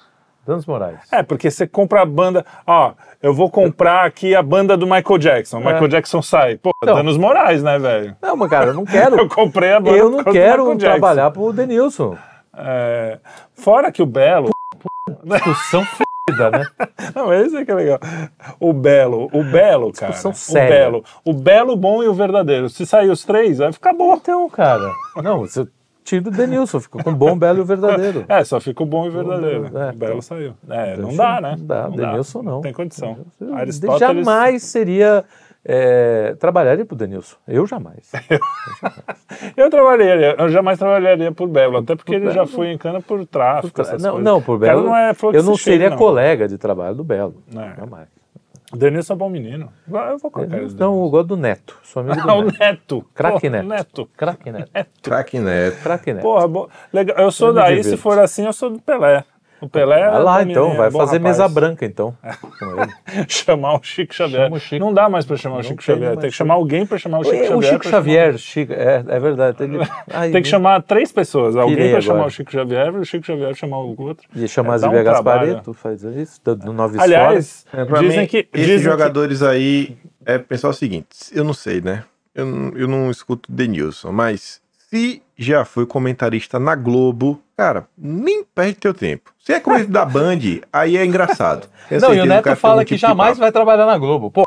Danos 0.47 0.64
morais. 0.64 1.01
É, 1.12 1.22
porque 1.22 1.51
você 1.51 1.66
compra 1.66 2.01
a 2.01 2.07
banda. 2.07 2.45
Ó, 2.66 2.93
eu 3.22 3.34
vou 3.34 3.51
comprar 3.51 4.07
aqui 4.07 4.34
a 4.34 4.43
banda 4.43 4.78
do 4.78 4.86
Michael 4.86 5.18
Jackson. 5.18 5.59
Michael 5.59 5.89
Jackson 5.89 6.22
sai. 6.22 6.57
Pô, 6.57 6.70
Então. 6.82 6.95
danos 6.97 7.18
morais, 7.18 7.62
né, 7.62 7.78
velho? 7.78 8.16
Não, 8.22 8.34
mas 8.34 8.49
cara, 8.49 8.68
eu 8.68 8.74
não 8.74 8.86
quero. 8.86 9.16
Eu 9.20 9.28
comprei 9.28 9.72
a 9.74 9.78
banda 9.80 9.97
eu 9.99 10.09
não 10.09 10.24
quero 10.24 10.74
trabalhar 10.78 11.30
pro 11.32 11.53
Denilson. 11.53 12.16
É, 12.57 13.18
fora 13.55 13.93
que 13.93 14.03
o 14.03 14.07
Belo. 14.07 14.49
Discussão 15.37 15.85
fodida, 15.85 16.51
né? 16.51 16.66
Não, 17.14 17.33
esse 17.33 17.57
é 17.57 17.64
que 17.64 17.70
é 17.70 17.74
legal. 17.74 18.01
O 18.59 18.72
Belo, 18.72 19.29
o 19.33 19.45
Belo, 19.45 19.93
cara. 19.93 20.12
Discussão 20.12 20.31
o 20.31 20.35
séria. 20.35 20.70
Belo. 20.70 21.05
O 21.24 21.33
Belo, 21.33 21.72
o 21.72 21.76
bom 21.76 22.03
e 22.03 22.09
o 22.09 22.14
verdadeiro. 22.14 22.68
Se 22.68 22.87
sair 22.87 23.11
os 23.11 23.24
três, 23.24 23.59
vai 23.59 23.72
ficar 23.72 23.93
bom. 23.93 24.14
Então, 24.14 24.49
cara. 24.49 24.93
Não, 25.22 25.41
você 25.41 25.66
tira 26.09 26.29
o 26.29 26.33
Denilson, 26.33 26.81
fica 26.81 27.03
com 27.03 27.14
bom, 27.14 27.39
belo 27.39 27.59
e 27.59 27.61
o 27.61 27.64
verdadeiro. 27.64 28.24
É, 28.29 28.43
só 28.43 28.59
fica 28.59 28.83
o 28.83 28.87
bom 28.87 29.05
e 29.05 29.09
o 29.09 29.12
verdadeiro. 29.12 29.70
É, 29.76 29.91
o 29.91 29.95
Belo 29.95 30.22
saiu. 30.22 30.55
É, 30.68 30.97
não 30.97 31.14
dá, 31.14 31.41
né? 31.41 31.57
Não 31.59 31.66
dá, 31.66 31.89
Denilson 31.89 32.43
não. 32.43 32.61
Tem 32.62 32.72
condição. 32.72 33.26
Aristóteles. 33.55 34.01
Jamais 34.01 34.62
seria. 34.62 35.24
É, 35.64 36.34
trabalharia 36.38 36.84
pro 36.84 36.96
Denilson. 36.96 37.36
Eu 37.46 37.66
jamais. 37.66 38.11
Eu 39.56 39.68
trabalharia, 39.70 40.34
eu 40.38 40.48
jamais 40.48 40.78
trabalharia 40.78 41.30
por 41.32 41.48
Belo, 41.48 41.78
até 41.78 41.94
porque 41.94 42.14
ele 42.14 42.26
já 42.26 42.44
Belo. 42.44 42.46
foi 42.46 42.68
em 42.68 42.78
cana 42.78 43.00
por 43.00 43.24
tráfico. 43.26 43.80
essas 43.80 44.02
não, 44.02 44.12
coisas. 44.12 44.24
não, 44.24 44.42
por 44.42 44.54
O 44.54 44.59
Belo. 44.59 44.84
não 44.84 44.96
é 44.96 45.12
eu 45.32 45.42
não 45.42 45.56
seria 45.56 45.90
não. 45.90 45.96
colega 45.96 46.48
de 46.48 46.56
trabalho 46.56 46.94
do 46.94 47.04
Belo. 47.04 47.42
É. 47.54 47.76
Jamais. 47.76 48.09
O 48.72 48.76
Denilson 48.76 49.14
é 49.14 49.16
bom 49.16 49.30
menino. 49.30 49.70
Eu 49.90 50.18
vou 50.18 50.30
do 50.30 50.76
Não, 50.78 51.02
eu 51.02 51.11
gosto 51.11 51.28
do 51.28 51.36
Neto. 51.36 51.78
Sou 51.82 52.02
amigo 52.02 52.20
do 52.20 52.30
Ah, 52.30 52.34
o 52.34 52.42
Neto. 52.44 52.59
Neto. 52.59 53.06
Craque 53.14 53.48
Neto. 53.48 53.66
Neto. 53.68 54.11
Craque 54.16 54.52
Neto. 54.52 54.70
Craque 55.02 55.38
Neto. 55.38 55.82
Craque 55.82 56.12
Neto. 56.12 56.22
Porra, 56.22 56.46
bo... 56.46 56.68
legal. 56.92 57.16
Eu 57.18 57.30
sou 57.32 57.48
Eu 57.48 57.54
daí, 57.54 57.82
se 57.82 57.96
for 57.96 58.18
assim, 58.18 58.44
eu 58.44 58.52
sou 58.52 58.68
do 58.68 58.78
Pelé. 58.78 59.24
O 59.61 59.68
Pelé 59.68 60.00
é 60.02 60.11
Vai 60.11 60.22
lá 60.22 60.44
bom 60.44 60.50
então, 60.50 60.76
vai 60.76 60.86
é 60.86 60.90
bom 60.90 60.98
fazer 60.98 61.16
rapaz. 61.18 61.36
mesa 61.38 61.48
branca 61.48 61.84
então. 61.84 62.16
com 62.59 62.80
ele. 62.82 62.92
chamar 63.28 63.74
o 63.74 63.82
Chico 63.82 64.14
Xavier. 64.14 64.52
O 64.52 64.59
Chico. 64.61 64.84
Não 64.84 64.94
dá 64.94 65.09
mais 65.09 65.24
pra 65.26 65.36
chamar 65.36 65.54
o 65.54 65.59
Não 65.59 65.62
Chico 65.64 65.76
tem 65.84 65.94
Xavier. 65.94 66.11
Tem 66.11 66.16
que 66.18 66.26
Chico. 66.26 66.34
chamar 66.36 66.54
alguém 66.54 66.86
pra 66.86 66.98
chamar 66.98 67.18
o 67.18 67.24
Chico 67.24 67.36
o 67.36 67.44
Xavier. 67.46 67.62
Chico 67.64 67.80
pra 67.82 67.90
Xavier, 67.90 68.38
Chico, 68.38 68.72
é, 68.72 69.04
é 69.09 69.18
verdade. 69.20 69.62
Ele, 69.64 69.78
ai, 70.12 70.30
Tem 70.30 70.42
que 70.42 70.48
chamar 70.48 70.82
três 70.82 71.11
pessoas. 71.11 71.56
Alguém 71.56 71.90
pra 71.90 72.00
chamar 72.00 72.26
o 72.26 72.30
Chico 72.30 72.52
Xavier 72.52 72.86
e 72.94 72.98
o 72.98 73.04
Chico 73.04 73.26
Xavier 73.26 73.54
chamar 73.54 73.78
o 73.78 73.94
outro. 74.00 74.28
Ia 74.34 74.46
chamar 74.48 74.76
É, 74.76 74.78
dá 74.78 74.88
um. 74.90 75.04
Gaspareto, 75.04 75.74
faz 75.74 76.02
isso, 76.04 76.40
do, 76.44 76.54
do 76.54 76.72
Nove 76.72 76.98
Aliás, 77.00 77.66
É, 77.72 77.84
dizem 77.84 78.20
mim, 78.20 78.26
que. 78.26 78.36
esses 78.52 78.66
dizem 78.66 78.76
que- 78.78 78.82
jogadores 78.84 79.42
aí, 79.42 79.96
é 80.24 80.38
pensar 80.38 80.68
o 80.68 80.72
seguinte, 80.72 81.09
eu 81.32 81.42
não 81.42 81.52
sei, 81.54 81.80
né? 81.80 82.04
Eu, 82.34 82.46
não- 82.46 82.72
eu 82.76 82.86
não 82.86 83.11
escuto 83.11 83.50
Denilson, 83.50 84.12
mas 84.12 84.61
se 84.91 85.22
já 85.36 85.64
foi 85.64 85.86
comentarista 85.86 86.59
na 86.59 86.74
Globo, 86.74 87.41
cara, 87.57 87.86
nem 87.97 88.43
perde 88.45 88.74
teu 88.74 88.95
tempo. 88.95 89.32
Se 89.39 89.53
é 89.53 89.61
comentarista 89.61 89.93
da 89.93 90.05
Band, 90.05 90.39
aí 90.72 90.97
é 90.97 91.05
engraçado. 91.05 91.68
Tenho 91.89 92.01
Não, 92.01 92.14
e 92.14 92.18
o 92.18 92.22
que 92.22 92.28
Neto 92.28 92.57
fala 92.57 92.82
um 92.82 92.84
que 92.84 92.97
tipo 92.97 93.01
jamais 93.07 93.39
vai 93.39 93.53
trabalhar 93.53 93.86
na 93.86 93.97
Globo. 93.99 94.30
Pô, 94.30 94.45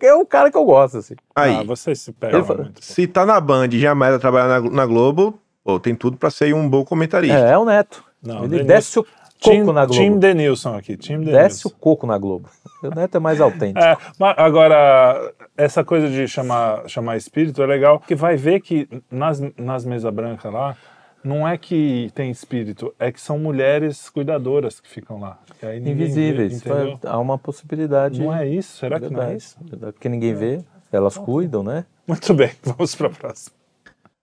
é 0.00 0.14
o 0.14 0.24
cara 0.26 0.50
que 0.50 0.56
eu 0.56 0.64
gosto, 0.64 0.98
assim. 0.98 1.14
Aí, 1.34 1.56
Ah, 1.56 1.62
vocês 1.62 2.00
se 2.00 2.12
fala- 2.12 2.62
muito. 2.64 2.84
se 2.84 3.06
tá 3.06 3.24
na 3.26 3.40
Band 3.40 3.68
e 3.72 3.78
jamais 3.80 4.12
vai 4.12 4.20
trabalhar 4.20 4.60
na, 4.60 4.70
na 4.70 4.86
Globo, 4.86 5.38
pô, 5.62 5.78
tem 5.80 5.94
tudo 5.94 6.16
pra 6.16 6.30
ser 6.30 6.54
um 6.54 6.68
bom 6.68 6.84
comentarista. 6.84 7.36
É, 7.38 7.52
é 7.52 7.58
o 7.58 7.64
Neto. 7.64 8.04
Não, 8.22 8.44
Ele 8.44 8.64
desce 8.64 8.98
o 8.98 9.02
coco 9.04 9.14
Tim, 9.38 9.62
na 9.72 9.84
Globo. 9.84 9.92
Tim 10.00 10.18
Denilson 10.18 10.76
aqui. 10.76 10.96
Tim 10.96 11.18
Denilson. 11.18 11.32
desce 11.32 11.66
o 11.66 11.70
coco 11.70 12.06
na 12.06 12.16
Globo. 12.16 12.48
O 12.82 12.88
Neto 12.88 13.16
é 13.16 13.20
mais 13.20 13.38
autêntico. 13.42 13.78
É, 13.78 13.96
mas 14.18 14.34
agora, 14.38 15.32
essa 15.56 15.84
coisa 15.84 16.08
de 16.08 16.26
chamar, 16.28 16.88
chamar 16.88 17.16
espírito 17.16 17.62
é 17.62 17.66
legal, 17.66 18.00
que 18.00 18.14
vai 18.14 18.36
ver 18.36 18.60
que 18.60 18.88
nas, 19.10 19.40
nas 19.56 19.84
mesas 19.84 20.12
brancas 20.12 20.52
lá, 20.52 20.76
não 21.22 21.46
é 21.48 21.56
que 21.56 22.10
tem 22.14 22.30
espírito, 22.30 22.94
é 22.98 23.10
que 23.10 23.20
são 23.20 23.38
mulheres 23.38 24.10
cuidadoras 24.10 24.78
que 24.80 24.88
ficam 24.88 25.18
lá. 25.20 25.38
que 25.58 25.64
aí 25.64 25.78
ninguém 25.80 25.94
vê, 25.96 26.02
Invisíveis. 26.04 26.56
entendeu? 26.58 26.98
Há 27.04 27.18
uma 27.18 27.38
possibilidade. 27.38 28.20
Não 28.20 28.34
é 28.34 28.46
isso? 28.46 28.76
Será 28.76 28.98
que 29.00 29.08
não 29.08 29.20
é 29.22 29.26
Verdade, 29.26 29.36
isso? 29.38 29.56
verdade, 29.62 29.92
Porque 29.94 30.08
ninguém 30.08 30.34
vê, 30.34 30.60
elas 30.92 31.16
cuidam, 31.16 31.62
né? 31.62 31.86
Muito 32.06 32.34
bem, 32.34 32.50
vamos 32.62 32.94
para 32.94 33.06
a 33.06 33.10
próxima. 33.10 33.56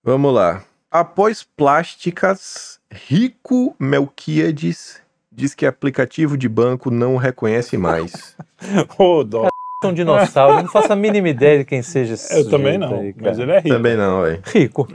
Vamos 0.03 0.34
lá. 0.34 0.63
Após 0.91 1.41
plásticas, 1.43 2.79
Rico 2.91 3.75
Melquiades 3.79 5.01
diz 5.32 5.55
que 5.55 5.65
aplicativo 5.65 6.38
de 6.38 6.49
banco 6.49 6.91
não 6.91 7.15
o 7.15 7.17
reconhece 7.17 7.77
mais. 7.77 8.36
Ô, 8.99 9.23
dó. 9.23 9.47
É 9.84 9.88
um 9.88 9.93
dinossauro, 9.93 10.57
eu 10.57 10.63
não 10.63 10.69
faço 10.69 10.93
a 10.93 10.95
mínima 10.95 11.27
ideia 11.29 11.57
de 11.59 11.65
quem 11.65 11.82
seja 11.82 12.13
esse 12.13 12.32
Eu 12.38 12.49
também 12.49 12.77
não, 12.77 12.99
aí, 12.99 13.15
mas 13.19 13.39
ele 13.39 13.51
é 13.51 13.59
rico. 13.59 13.69
Também 13.75 13.97
não, 13.97 14.21
velho. 14.21 14.39
Rico. 14.45 14.88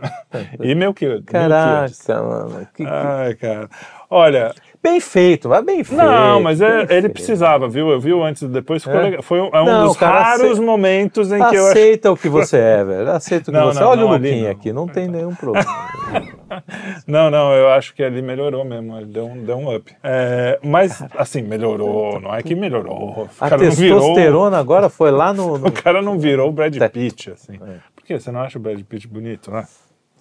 E 0.61 0.74
meu 0.74 0.95
que 0.95 1.20
Caraca, 1.22 2.22
mano. 2.22 2.66
que- 2.74 2.84
que- 2.84 2.91
Ai, 2.91 3.34
cara. 3.34 3.68
Olha, 4.09 4.55
Bem 4.82 5.01
feito, 5.01 5.49
vai 5.49 5.61
bem 5.64 5.82
feito. 5.82 6.01
não, 6.01 6.41
mas 6.41 6.61
é- 6.61 6.82
ele 6.82 6.87
feito. 6.87 7.12
precisava, 7.14 7.68
viu? 7.68 7.89
Eu 7.91 7.99
vi 7.99 8.12
o 8.12 8.22
antes 8.22 8.43
e 8.43 8.47
depois, 8.47 8.84
ficou 8.84 9.01
É? 9.01 9.03
legal. 9.03 9.22
Foi 9.22 9.41
um, 9.41 9.51
é 9.53 9.61
um 9.61 9.64
Não, 9.64 9.87
dos 9.89 9.97
cara, 9.97 10.20
raros 10.22 10.53
ace- 10.53 10.61
momentos 10.61 11.32
em 11.32 11.39
que 11.39 11.57
eu 11.57 11.62
acho. 11.64 11.70
Aceita 11.72 12.12
o 12.12 12.16
que 12.16 12.28
você 12.28 12.57
é, 12.57 12.84
velho. 12.84 13.11
Aceita 13.11 13.51
o 13.51 13.53
que 13.53 13.59
Não, 13.59 13.66
você 13.72 13.82
é. 13.82 13.84
Olha 13.84 14.01
não, 14.03 14.11
o 14.11 14.12
Luquinha 14.12 14.53
aqui, 14.53 14.72
não 14.72 14.87
tem 14.87 15.09
nenhum 15.09 15.34
problema. 15.34 15.66
Não, 17.07 17.31
não, 17.31 17.53
eu 17.55 17.69
acho 17.71 17.95
que 17.95 18.03
ali 18.03 18.23
melhorou 18.23 18.65
mesmo. 18.65 18.97
Ele 18.97 19.07
deu 19.07 19.27
um, 19.27 19.45
deu 19.45 19.57
um 19.57 19.75
up. 19.75 19.95
É, 20.03 20.59
mas, 20.63 21.03
assim, 21.17 21.43
melhorou. 21.43 22.21
Não 22.21 22.35
é 22.35 22.43
que 22.43 22.55
melhorou. 22.55 23.11
O 23.23 23.29
A 23.41 23.51
não 23.51 23.59
virou. 23.71 24.01
testosterona 24.01 24.59
agora 24.59 24.89
foi 24.89 25.11
lá 25.11 25.33
no. 25.33 25.59
no- 25.59 25.67
O 25.69 25.73
cara 25.73 26.01
não 26.01 26.19
virou 26.19 26.49
o 26.49 26.53
Brad. 26.53 26.77
Pitt, 26.93 27.31
assim. 27.33 27.55
É. 27.55 27.79
Por 27.95 28.05
quê? 28.05 28.19
Você 28.21 28.31
não 28.31 28.41
acha 28.41 28.59
o 28.59 28.63
Brad 28.63 28.81
Pitt 28.83 29.09
bonito, 29.09 29.51
né? 29.51 29.67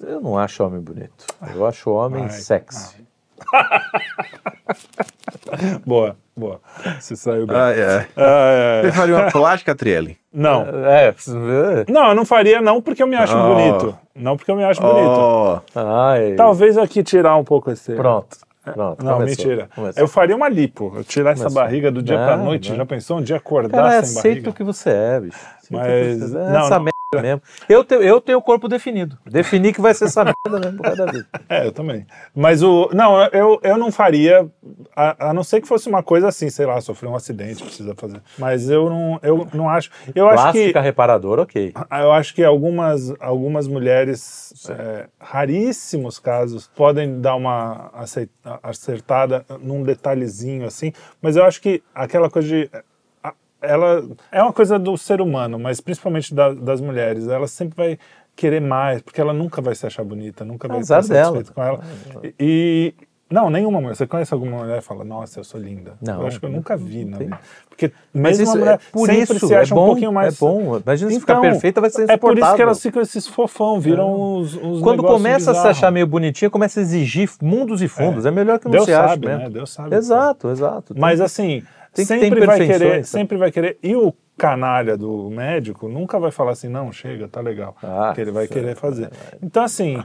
Eu 0.01 0.19
não 0.19 0.37
acho 0.37 0.63
homem 0.63 0.81
bonito. 0.81 1.25
Eu 1.53 1.65
acho 1.65 1.89
homem 1.91 2.23
Ai, 2.23 2.29
sexy. 2.29 3.05
Boa, 5.85 6.15
boa. 6.35 6.59
Se 6.99 7.15
saiu 7.15 7.45
bem. 7.47 7.55
Ah, 7.57 7.71
é. 7.71 8.07
Ah, 8.17 8.81
Você 8.81 8.87
é. 8.87 8.91
faria 8.91 9.15
uma 9.15 9.31
plástica, 9.31 9.73
Trielli? 9.75 10.17
Não. 10.33 10.63
É. 10.85 11.13
Não, 11.89 12.09
eu 12.09 12.15
não 12.15 12.25
faria 12.25 12.61
não 12.61 12.81
porque 12.81 13.01
eu 13.01 13.07
me 13.07 13.15
acho 13.15 13.35
Oh. 13.37 13.53
bonito. 13.55 13.97
Não 14.15 14.35
porque 14.37 14.51
eu 14.51 14.55
me 14.55 14.63
acho 14.63 14.81
bonito. 14.81 15.07
Ó, 15.09 15.59
Ai. 15.75 16.33
Talvez 16.35 16.77
aqui 16.77 17.03
tirar 17.03 17.35
um 17.37 17.43
pouco 17.43 17.71
esse... 17.71 17.93
Pronto. 17.93 18.37
Pronto. 18.63 19.03
Não, 19.05 19.17
começou, 19.17 19.45
mentira. 19.45 19.69
começou. 19.75 20.01
Eu 20.03 20.07
faria 20.07 20.35
uma 20.35 20.49
lipo. 20.49 20.91
Eu 20.95 21.03
tirar 21.03 21.31
essa 21.33 21.43
Começou. 21.43 21.61
barriga 21.61 21.91
do 21.91 22.01
dia 22.01 22.17
Não, 22.17 22.25
pra 22.25 22.35
noite. 22.37 22.69
não. 22.71 22.77
Já 22.77 22.85
pensou 22.85 23.17
um 23.19 23.21
dia 23.21 23.35
acordar 23.37 23.77
Cara, 23.77 23.89
sem 23.91 23.99
aceita 24.17 24.21
barriga? 24.29 24.49
o 24.49 24.53
que 24.53 24.63
você 24.63 24.89
é, 24.89 25.19
bicho. 25.19 25.37
Aceita 25.37 25.65
o 25.65 25.67
que 25.67 25.73
Mas- 26.17 26.19
você 26.31 26.37
é. 26.37 26.49
não, 26.49 26.59
Essa 26.61 26.75
não. 26.75 26.83
merda 26.83 26.94
mesmo. 27.21 27.41
Eu, 27.67 27.83
te, 27.83 27.95
eu 27.95 28.21
tenho 28.21 28.37
o 28.37 28.41
corpo 28.41 28.67
definido. 28.67 29.17
Defini 29.25 29.73
que 29.73 29.81
vai 29.81 29.93
ser 29.93 30.05
essa 30.05 30.23
merda 30.25 30.59
mesmo 30.59 30.77
por 30.77 30.83
causa 30.83 31.05
da 31.05 31.11
vida. 31.11 31.27
É, 31.49 31.67
eu 31.67 31.71
também. 31.71 32.05
Mas 32.33 32.61
o. 32.61 32.89
Não, 32.93 33.23
eu, 33.27 33.59
eu 33.63 33.77
não 33.77 33.91
faria, 33.91 34.47
a, 34.95 35.29
a 35.29 35.33
não 35.33 35.43
ser 35.43 35.61
que 35.61 35.67
fosse 35.67 35.87
uma 35.87 36.03
coisa 36.03 36.27
assim, 36.27 36.49
sei 36.49 36.65
lá, 36.65 36.79
sofreu 36.81 37.11
um 37.11 37.15
acidente, 37.15 37.63
precisa 37.63 37.93
fazer. 37.95 38.21
Mas 38.37 38.69
eu 38.69 38.89
não, 38.89 39.19
eu 39.21 39.47
não 39.53 39.69
acho. 39.69 39.89
Eu 40.13 40.27
acho 40.27 40.51
que. 40.51 40.59
Plástica 40.59 40.81
reparadora, 40.81 41.41
ok. 41.41 41.73
Eu 41.91 42.11
acho 42.11 42.33
que 42.33 42.43
algumas, 42.43 43.13
algumas 43.19 43.67
mulheres, 43.67 44.53
é, 44.69 45.07
raríssimos 45.19 46.19
casos, 46.19 46.69
podem 46.75 47.19
dar 47.21 47.35
uma 47.35 47.91
acertada 48.63 49.45
num 49.61 49.83
detalhezinho 49.83 50.65
assim, 50.65 50.91
mas 51.21 51.35
eu 51.35 51.43
acho 51.43 51.61
que 51.61 51.81
aquela 51.93 52.29
coisa 52.29 52.47
de. 52.47 52.69
Ela 53.67 54.03
é 54.31 54.41
uma 54.41 54.53
coisa 54.53 54.77
do 54.79 54.97
ser 54.97 55.21
humano, 55.21 55.57
mas 55.59 55.79
principalmente 55.81 56.33
da- 56.33 56.53
das 56.53 56.81
mulheres. 56.81 57.27
Ela 57.27 57.47
sempre 57.47 57.75
vai 57.75 57.99
querer 58.35 58.59
mais, 58.61 59.01
porque 59.01 59.19
ela 59.21 59.33
nunca 59.33 59.61
vai 59.61 59.73
se 59.75 59.85
achar 59.87 60.03
bonita, 60.03 60.43
nunca 60.43 60.67
vai 60.67 60.79
Azar 60.79 60.99
estar 61.01 61.15
satisfeita 61.15 61.53
com 61.53 61.63
ela. 61.63 61.79
E. 62.23 62.93
e- 62.99 63.15
não, 63.27 63.49
nenhuma 63.49 63.81
mulher. 63.81 63.95
Você 63.95 64.05
conhece 64.05 64.31
alguma 64.35 64.59
mulher 64.59 64.77
e 64.77 64.81
fala, 64.81 65.03
nossa, 65.03 65.39
eu 65.39 65.43
sou 65.43 65.59
linda. 65.59 65.93
Não, 65.99 66.21
eu 66.21 66.27
acho 66.27 66.39
que 66.39 66.45
eu 66.45 66.49
nunca 66.49 66.77
vi, 66.77 67.03
na 67.05 67.17
tem. 67.17 67.25
vida. 67.27 67.39
Porque 67.67 67.91
Mas 68.13 68.37
mesmo 68.37 68.43
isso 68.43 68.51
a 68.51 68.59
mulher 68.59 68.73
é 68.75 68.79
por 68.91 69.07
sempre 69.07 69.35
isso, 69.37 69.47
se 69.47 69.53
é 69.53 69.57
acha 69.57 69.73
bom, 69.75 69.83
um 69.83 69.87
pouquinho 69.87 70.13
mais. 70.13 70.35
é 70.35 70.37
bom. 70.39 70.77
Imagina 70.77 71.11
se 71.11 71.19
ficar 71.19 71.33
Então, 71.33 71.41
perfeita, 71.41 71.81
vai 71.81 71.89
ser 71.89 72.03
É 72.03 72.05
por 72.05 72.11
isso 72.11 72.19
que 72.19 72.31
insuportável. 72.33 72.63
elas 72.67 72.81
ficam 72.81 73.01
esses 73.01 73.27
fofão, 73.27 73.79
viram 73.79 74.13
uns, 74.37 74.55
uns 74.55 74.79
Quando 74.79 75.01
começa 75.03 75.51
a 75.51 75.55
se 75.55 75.67
achar 75.67 75.91
meio 75.91 76.05
bonitinha, 76.05 76.51
começa 76.51 76.79
a 76.79 76.83
exigir 76.83 77.27
mundos 77.41 77.81
e 77.81 77.87
fundos. 77.87 78.27
É, 78.27 78.31
melhor 78.31 78.59
que 78.59 78.65
não 78.65 78.73
Deus 78.73 78.85
se 78.85 78.93
ache 78.93 79.09
sabe, 79.09 79.25
mesmo. 79.27 79.43
né? 79.43 79.49
Deus 79.49 79.71
sabe. 79.71 79.95
Exato, 79.95 80.49
exato. 80.51 80.93
Mas 80.95 81.19
assim, 81.19 81.63
Tem 81.95 82.05
que 82.05 82.19
sempre 82.19 82.45
vai 82.45 82.59
querer, 82.59 82.97
né? 82.97 83.03
sempre 83.03 83.37
vai 83.37 83.51
querer. 83.51 83.77
E 83.81 83.95
o 83.95 84.13
canalha 84.37 84.97
do 84.97 85.29
médico 85.29 85.87
nunca 85.87 86.19
vai 86.19 86.29
falar 86.29 86.51
assim, 86.51 86.67
não, 86.67 86.91
chega, 86.91 87.27
tá 87.27 87.39
legal. 87.39 87.75
Ah, 87.81 88.07
porque 88.07 88.21
ele 88.21 88.31
vai 88.31 88.43
isso 88.43 88.53
querer 88.53 88.75
fazer. 88.75 89.09
Então 89.41 89.63
assim, 89.63 90.03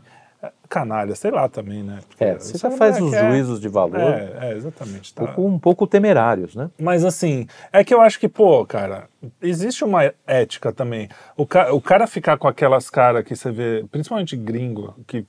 canalha, 0.71 1.15
sei 1.17 1.31
lá 1.33 1.49
também, 1.49 1.83
né? 1.83 1.99
Porque 2.09 2.25
É, 2.25 2.35
você 2.39 2.57
a 2.57 2.71
já 2.71 2.77
faz 2.77 2.99
mulher 3.01 3.05
os 3.05 3.11
quer- 3.21 3.31
juízos 3.33 3.61
de 3.61 3.69
valor 3.69 3.99
É, 4.01 4.33
é, 4.41 4.53
exatamente. 4.57 5.13
um, 5.13 5.15
Tá. 5.15 5.27
pouco, 5.33 5.49
um 5.51 5.59
pouco 5.59 5.87
temerários, 5.87 6.55
né? 6.55 6.71
Mas 6.81 7.05
assim, 7.05 7.47
é 7.73 7.83
que 7.85 7.93
eu 7.93 8.01
acho 8.01 8.19
que, 8.21 8.29
pô, 8.29 8.65
cara, 8.65 9.05
existe 9.43 9.85
uma 9.85 10.13
ética 10.27 10.73
também. 10.73 11.09
O, 11.37 11.45
ca 11.45 11.75
o 11.75 11.81
cara 11.81 12.07
ficar 12.07 12.39
com 12.39 12.47
aquelas 12.49 12.89
caras 12.89 13.25
que 13.25 13.35
você 13.35 13.51
vê, 13.51 13.85
principalmente 13.91 14.37
gringo, 14.37 14.95
que 15.09 15.27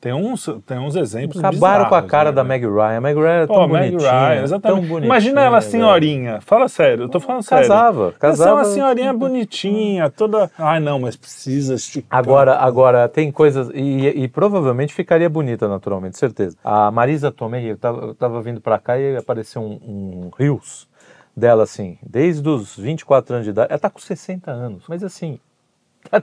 tem 0.00 0.12
uns, 0.12 0.46
tem 0.66 0.78
uns 0.78 0.94
exemplos 0.94 1.42
Acabaram 1.42 1.86
com 1.88 1.94
a 1.94 2.02
cara 2.02 2.30
né, 2.30 2.36
da? 2.36 2.44
Meg 2.44 2.64
Ryan. 2.66 2.96
A 2.98 3.00
Meg 3.00 3.16
Ryan 3.18 3.28
era 3.30 3.46
tão 3.46 3.56
Pô, 3.56 3.66
Meg 3.66 3.90
bonitinha. 3.90 4.10
Ryan, 4.10 4.34
tão 4.34 4.44
exatamente. 4.44 4.80
bonitinha, 4.86 5.04
Imagina 5.06 5.40
ela 5.40 5.58
velho. 5.60 5.70
senhorinha. 5.72 6.40
Fala 6.42 6.68
sério, 6.68 7.04
eu 7.04 7.08
tô 7.08 7.18
falando 7.18 7.42
sério. 7.42 7.66
Casava, 7.68 8.02
Ela 8.02 8.12
ser 8.12 8.18
casava. 8.18 8.54
uma 8.56 8.64
senhorinha 8.64 9.12
bonitinha, 9.12 10.10
toda. 10.10 10.50
Ai, 10.58 10.80
não, 10.80 10.98
mas 11.00 11.16
precisa 11.16 11.74
esticar. 11.74 12.18
Agora, 12.18 12.56
agora 12.56 13.08
tem 13.08 13.32
coisas 13.32 13.70
e, 13.74 14.17
e 14.24 14.28
provavelmente 14.28 14.92
ficaria 14.94 15.28
bonita 15.28 15.68
naturalmente, 15.68 16.18
certeza. 16.18 16.56
A 16.64 16.90
Marisa 16.90 17.30
Tomei, 17.30 17.70
eu 17.70 17.76
tava, 17.76 18.06
eu 18.06 18.14
tava 18.14 18.40
vindo 18.42 18.60
pra 18.60 18.78
cá 18.78 18.98
e 18.98 19.16
apareceu 19.16 19.62
um, 19.62 19.78
um 20.26 20.30
reels 20.36 20.88
dela 21.36 21.62
assim, 21.62 21.98
desde 22.02 22.48
os 22.48 22.76
24 22.76 23.34
anos 23.34 23.44
de 23.44 23.50
idade. 23.50 23.68
Ela 23.70 23.78
tá 23.78 23.88
com 23.90 23.98
60 24.00 24.50
anos, 24.50 24.84
mas 24.88 25.04
assim, 25.04 25.38
tá 26.10 26.22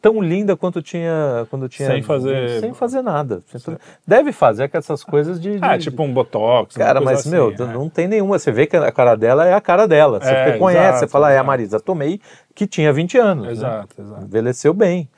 tão 0.00 0.20
linda 0.20 0.54
quanto 0.54 0.82
tinha 0.82 1.46
quando 1.48 1.66
tinha 1.68 1.88
Sem 1.88 2.02
fazer- 2.02 2.60
sem 2.60 2.74
fazer 2.74 3.00
nada. 3.02 3.42
Sem 3.46 3.76
Deve 4.06 4.32
fazer 4.32 4.68
com 4.68 4.76
essas 4.76 5.02
coisas 5.02 5.40
de, 5.40 5.58
de- 5.58 5.64
Ah, 5.64 5.78
tipo 5.78 6.02
um 6.02 6.12
botox. 6.12 6.76
Cara, 6.76 7.00
mas, 7.00 7.20
assim, 7.20 7.30
meu, 7.30 7.50
é. 7.50 7.56
não 7.72 7.88
tem 7.88 8.06
nenhuma. 8.06 8.38
Você 8.38 8.52
vê 8.52 8.66
que 8.66 8.76
a 8.76 8.92
cara 8.92 9.14
dela 9.16 9.46
é 9.46 9.54
a 9.54 9.60
cara 9.62 9.88
dela. 9.88 10.20
Você 10.20 10.28
É, 10.30 10.44
reconhece, 10.52 10.82
exato, 10.88 10.98
você 11.00 11.08
fala, 11.08 11.32
é 11.32 11.38
a. 11.38 11.42
Marisa 11.42 11.80
Tomei, 11.80 12.20
que 12.54 12.66
tinha 12.66 12.92
20 12.92 13.16
anos. 13.16 13.46
né? 13.46 13.52
Exato, 13.52 13.94
exato. 13.98 14.24
Envelheceu 14.24 14.74
bem. 14.74 15.08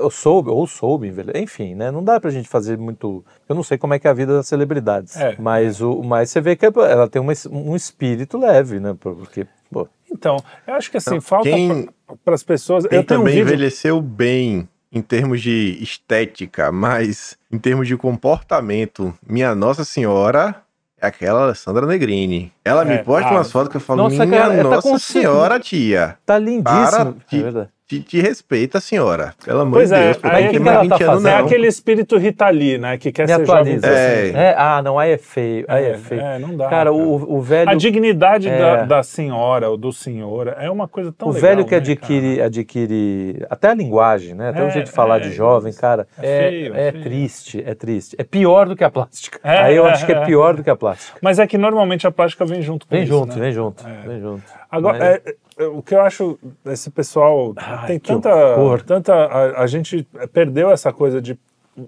Eu 0.00 0.10
soube, 0.10 0.48
ou 0.50 0.66
soube, 0.66 1.12
enfim, 1.34 1.74
né? 1.74 1.90
Não 1.90 2.02
dá 2.02 2.18
pra 2.18 2.30
gente 2.30 2.48
fazer 2.48 2.78
muito. 2.78 3.24
Eu 3.48 3.54
não 3.54 3.62
sei 3.62 3.76
como 3.76 3.92
é 3.94 3.98
que 3.98 4.06
é 4.08 4.10
a 4.10 4.14
vida 4.14 4.34
das 4.34 4.48
celebridades. 4.48 5.16
É, 5.16 5.36
mas, 5.38 5.80
O, 5.82 6.02
mas 6.02 6.30
você 6.30 6.40
vê 6.40 6.56
que 6.56 6.64
ela 6.64 7.08
tem 7.08 7.20
uma 7.20 7.32
um 7.50 7.76
espírito 7.76 8.38
leve, 8.38 8.80
né? 8.80 8.96
Porque, 8.98 9.46
pô, 9.70 9.86
Então, 10.10 10.36
eu 10.66 10.74
acho 10.74 10.90
que 10.90 10.96
assim, 10.96 11.20
falta 11.20 11.48
quem- 11.50 11.88
para 12.24 12.34
as 12.34 12.42
pessoas. 12.42 12.86
Quem 12.86 12.98
eu 13.00 13.04
tenho 13.04 13.20
um 13.20 13.24
também 13.24 13.34
vídeo. 13.38 13.48
envelheceu 13.48 14.00
bem 14.00 14.66
em 14.90 15.02
termos 15.02 15.42
de 15.42 15.76
estética, 15.82 16.72
mas 16.72 17.36
em 17.52 17.58
termos 17.58 17.86
de 17.86 17.96
comportamento, 17.98 19.12
minha 19.28 19.54
Nossa 19.54 19.84
Senhora 19.84 20.62
é 20.98 21.06
aquela 21.06 21.42
Alessandra 21.44 21.86
Negrini. 21.86 22.50
Ela 22.64 22.82
É, 22.82 22.84
me 22.86 23.04
posta 23.04 23.28
ah, 23.28 23.32
umas 23.34 23.52
fotos 23.52 23.68
que 23.70 23.76
eu 23.76 23.80
falo, 23.80 24.04
nossa, 24.04 24.24
minha 24.24 24.40
cara, 24.40 24.56
tá 24.56 24.62
Nossa 24.62 24.88
com- 24.90 24.98
Senhora, 24.98 25.60
tia. 25.60 26.16
tá 26.24 26.34
Para, 26.34 26.40
lindíssimo. 26.40 27.16
te, 27.28 27.38
É 27.38 27.42
verdade. 27.42 27.68
Te, 27.88 28.00
te 28.02 28.20
respeita, 28.20 28.80
senhora. 28.80 29.32
Pelo 29.44 29.60
amor 29.60 29.74
Pois 29.74 29.90
de 29.90 29.94
é, 29.94 30.02
Deus, 30.04 30.16
pô, 30.16 30.28
aí 30.28 30.44
não 30.44 30.50
que 30.50 30.56
ela 30.56 30.88
tá 30.88 30.96
20 30.96 31.02
anos? 31.04 31.24
É 31.24 31.36
aquele 31.36 31.66
espírito 31.68 32.16
Rita 32.18 32.48
Lee, 32.50 32.78
né? 32.78 32.98
Que 32.98 33.12
quer 33.12 33.22
Me 33.22 33.28
ser 33.28 33.46
jovem. 33.46 33.74
atualiza. 33.76 33.86
É. 33.86 34.22
assim. 34.22 34.36
É, 34.36 34.54
ah, 34.58 34.82
não, 34.82 34.98
aí 34.98 35.12
é 35.12 35.18
feio. 35.18 35.64
Aí 35.68 35.84
é, 35.84 35.90
É, 35.90 35.94
feio. 35.98 36.20
é, 36.20 36.38
não 36.40 36.56
dá, 36.56 36.64
Cara, 36.64 36.76
cara. 36.76 36.92
O, 36.92 37.36
o 37.36 37.40
velho. 37.40 37.70
A 37.70 37.74
dignidade 37.74 38.48
É. 38.48 38.58
da, 38.58 38.84
da 38.84 39.02
senhora 39.02 39.70
ou 39.70 39.76
do 39.76 39.92
senhor 39.92 40.48
é 40.58 40.68
uma 40.68 40.88
coisa 40.88 41.12
tão 41.12 41.28
O 41.28 41.32
legal. 41.32 41.48
velho 41.50 41.64
que 41.64 41.70
né, 41.70 41.76
adquire, 41.76 42.42
adquire 42.42 43.46
até 43.48 43.68
a 43.70 43.74
linguagem, 43.74 44.34
né? 44.34 44.48
Até 44.50 44.62
o 44.62 44.66
É, 44.66 44.70
jeito 44.70 44.86
de 44.86 44.92
falar 44.92 45.18
é, 45.18 45.20
de 45.20 45.32
jovem, 45.32 45.72
cara, 45.72 46.06
é 46.20 46.26
é, 46.46 46.48
feio, 46.50 46.74
é 46.74 46.88
é 46.88 46.92
feio. 46.92 47.04
triste, 47.04 47.62
é 47.64 47.74
triste. 47.74 48.16
É 48.18 48.24
pior 48.24 48.66
do 48.68 48.74
que 48.74 48.82
a 48.82 48.90
plástica. 48.90 49.38
É, 49.44 49.58
Aí 49.58 49.76
eu 49.76 49.86
é, 49.86 49.90
acho 49.92 50.04
que 50.04 50.12
é 50.12 50.16
é. 50.16 50.24
pior 50.24 50.54
do 50.56 50.64
que 50.64 50.70
a 50.70 50.76
plástica. 50.76 51.18
Mas 51.22 51.38
é 51.38 51.46
que 51.46 51.56
normalmente 51.56 52.06
a 52.06 52.10
plástica 52.10 52.44
vem 52.44 52.62
junto 52.62 52.86
com 52.86 52.94
Vem 52.94 53.04
isso, 53.04 53.12
junto, 53.12 53.34
né? 53.36 53.40
vem 53.40 53.52
junto, 53.52 53.84
É. 53.86 54.08
vem 54.08 54.20
junto. 54.20 54.42
Agora, 54.70 54.98
Mas- 54.98 55.08
é, 55.08 55.22
é, 55.24 55.34
o 55.58 55.82
que 55.82 55.94
eu 55.94 56.00
acho, 56.00 56.38
esse 56.66 56.90
pessoal 56.90 57.54
Ai, 57.56 57.86
tem 57.86 57.98
tanta, 57.98 58.34
horror. 58.56 58.82
tanta 58.82 59.14
a, 59.14 59.62
a 59.62 59.66
gente 59.66 60.06
perdeu 60.32 60.70
essa 60.70 60.92
coisa 60.92 61.20
de 61.20 61.38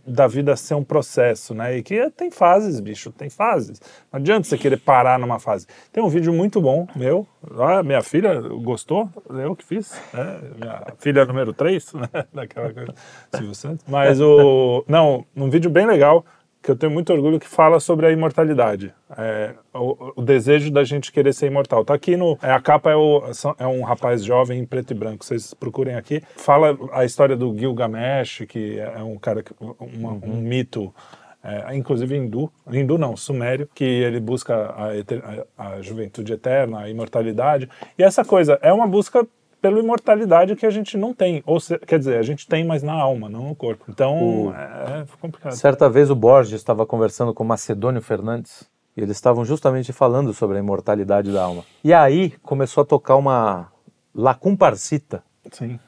da 0.06 0.26
vida 0.26 0.54
ser 0.54 0.74
um 0.74 0.84
processo, 0.84 1.54
né? 1.54 1.78
E 1.78 1.82
que 1.82 2.10
tem 2.10 2.30
fases, 2.30 2.78
bicho, 2.78 3.10
tem 3.10 3.30
fases. 3.30 3.80
Não 4.12 4.20
adianta 4.20 4.46
você 4.46 4.58
querer 4.58 4.76
parar 4.76 5.18
numa 5.18 5.38
fase. 5.38 5.66
Tem 5.92 6.02
um 6.02 6.08
vídeo 6.08 6.32
muito 6.32 6.60
bom 6.60 6.86
meu, 6.94 7.26
ah, 7.58 7.82
minha 7.82 8.02
filha 8.02 8.38
gostou, 8.40 9.08
eu 9.30 9.56
que 9.56 9.64
fiz, 9.64 9.98
né? 10.12 10.40
Minha 10.56 10.82
filha 10.98 11.24
número 11.24 11.52
3, 11.52 11.92
né? 11.94 12.08
Daquela 12.32 12.72
coisa, 12.72 12.94
Silvio 13.34 13.54
Santos. 13.54 13.84
Mas 13.88 14.20
o 14.20 14.84
não, 14.86 15.24
um 15.34 15.48
vídeo 15.48 15.70
bem 15.70 15.86
legal 15.86 16.24
que 16.62 16.70
eu 16.70 16.76
tenho 16.76 16.92
muito 16.92 17.12
orgulho 17.12 17.38
que 17.38 17.46
fala 17.48 17.78
sobre 17.80 18.06
a 18.06 18.10
imortalidade, 18.10 18.92
é, 19.16 19.54
o, 19.74 20.12
o 20.20 20.22
desejo 20.22 20.70
da 20.70 20.84
gente 20.84 21.12
querer 21.12 21.32
ser 21.32 21.46
imortal. 21.46 21.84
Tá 21.84 21.94
aqui 21.94 22.16
no 22.16 22.36
é, 22.42 22.50
a 22.50 22.60
capa 22.60 22.90
é, 22.90 22.96
o, 22.96 23.22
é 23.58 23.66
um 23.66 23.82
rapaz 23.82 24.24
jovem 24.24 24.58
em 24.60 24.66
preto 24.66 24.90
e 24.90 24.94
branco. 24.94 25.24
Vocês 25.24 25.54
procurem 25.54 25.94
aqui. 25.94 26.22
Fala 26.36 26.76
a 26.92 27.04
história 27.04 27.36
do 27.36 27.56
Gilgamesh, 27.56 28.44
que 28.48 28.78
é 28.78 29.02
um 29.02 29.16
cara 29.18 29.42
que- 29.42 29.54
uma- 29.60 30.12
um 30.12 30.40
mito. 30.40 30.92
é, 31.42 31.76
inclusive 31.76 32.16
hindu, 32.16 32.50
hindu 32.70 32.98
não, 32.98 33.16
sumério, 33.16 33.68
que 33.72 33.84
ele 33.84 34.18
busca 34.18 34.54
a, 34.56 34.88
a- 35.58 35.76
a 35.76 35.80
juventude 35.80 36.32
eterna, 36.32 36.80
a 36.80 36.90
imortalidade. 36.90 37.68
E 37.96 38.02
essa 38.02 38.24
coisa 38.24 38.58
é 38.60 38.72
uma 38.72 38.86
busca 38.88 39.24
pela 39.60 39.78
imortalidade 39.80 40.54
que 40.56 40.64
a 40.66 40.70
gente 40.70 40.96
não 40.96 41.12
tem. 41.12 41.42
Ou 41.46 41.58
se- 41.60 41.78
quer 41.80 41.98
dizer, 41.98 42.18
a 42.18 42.22
gente 42.22 42.46
tem, 42.46 42.64
mas 42.64 42.82
na 42.82 42.92
alma, 42.92 43.28
não 43.28 43.48
no 43.48 43.54
corpo. 43.54 43.84
Então, 43.88 44.46
O- 44.48 44.52
é, 44.54 45.00
é 45.00 45.04
complicado. 45.20 45.52
Certa 45.52 45.88
vez 45.88 46.10
o 46.10 46.14
Borges 46.14 46.54
estava 46.54 46.86
conversando 46.86 47.34
com 47.34 47.44
Macedônio 47.44 48.00
Fernandes 48.02 48.68
e 48.96 49.00
eles 49.00 49.16
estavam 49.16 49.44
justamente 49.44 49.92
falando 49.92 50.32
sobre 50.32 50.56
a 50.56 50.60
imortalidade 50.60 51.32
da 51.32 51.42
alma. 51.44 51.64
E 51.82 51.92
aí 51.92 52.30
começou 52.42 52.82
a 52.82 52.86
tocar 52.86 53.16
uma 53.16 53.68
La 54.14 54.34
Comparsita, 54.34 55.22
Sim. 55.52 55.78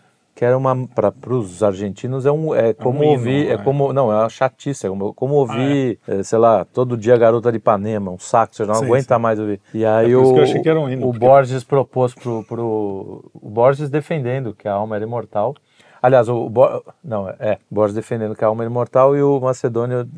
Que 0.41 0.45
era 0.47 0.57
uma 0.57 0.75
para 0.89 1.13
os 1.35 1.63
argentinos 1.63 2.25
é 2.25 2.33
um 2.33 2.55
é 2.55 2.73
como 2.73 3.05
hino, 3.05 3.13
ouvir 3.13 3.49
é 3.49 3.53
é. 3.53 3.59
como 3.59 3.93
não 3.93 4.11
é 4.11 4.21
uma 4.21 4.29
chatice 4.31 4.87
é 4.87 4.89
como, 4.89 5.13
como 5.13 5.35
ouvir 5.35 5.99
eh, 6.09 6.23
sei 6.23 6.39
lá 6.39 6.65
todo 6.65 6.97
dia 6.97 7.15
Garota 7.19 7.51
de 7.53 7.59
Ipanema 7.59 8.11
um 8.11 8.19
saco 8.19 8.57
você 8.57 8.65
não 8.65 8.77
Sim, 8.77 8.87
aguenta 8.87 9.17
sim. 9.17 9.21
mais 9.21 9.39
ouvir. 9.39 9.61
E 9.75 9.85
aí 9.85 10.13
isso 10.13 10.19
o, 10.33 10.81
um 10.83 10.89
hino, 10.89 11.07
o 11.07 11.11
porque- 11.13 11.27
Borges 11.27 11.63
propôs 11.63 12.15
pro, 12.15 12.43
pro 12.45 13.31
o 13.35 13.51
Borges 13.51 13.91
defendendo 13.91 14.55
que 14.55 14.67
a 14.67 14.73
alma 14.73 14.97
era 14.97 15.05
imortal. 15.05 15.55
Aliás 16.01 16.27
o, 16.31 16.49
Bo- 16.49 16.83
não 17.05 17.29
é 17.29 17.59
Borges 17.71 17.95
defendendo 17.95 18.35
que 18.35 18.43
a 18.43 18.47
alma 18.49 18.63
era 18.63 18.71
imortal 18.71 19.15
e 19.15 19.23
o 19.23 19.39
Macedônio 19.41 20.09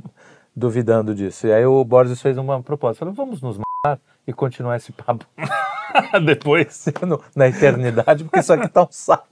duvidando 0.55 1.17
disso. 1.17 1.49
E 1.49 1.53
aí 1.53 1.67
o 1.67 1.85
Borges 1.85 2.23
fez 2.23 2.39
uma 2.39 2.63
proposta 2.63 3.01
falou 3.01 3.13
vamos 3.13 3.43
nos 3.43 3.59
matar 3.59 3.99
e 4.27 4.33
continuar 4.33 4.77
esse 4.77 4.93
papo 4.93 5.27
Depois, 6.25 6.87
no- 7.07 7.21
na 7.37 7.49
eternidade 7.49 8.25
porque 8.25 8.39
isso 8.41 8.53
aqui 8.53 8.67
tá 8.69 8.83
um 8.83 8.89
saco 8.91 9.27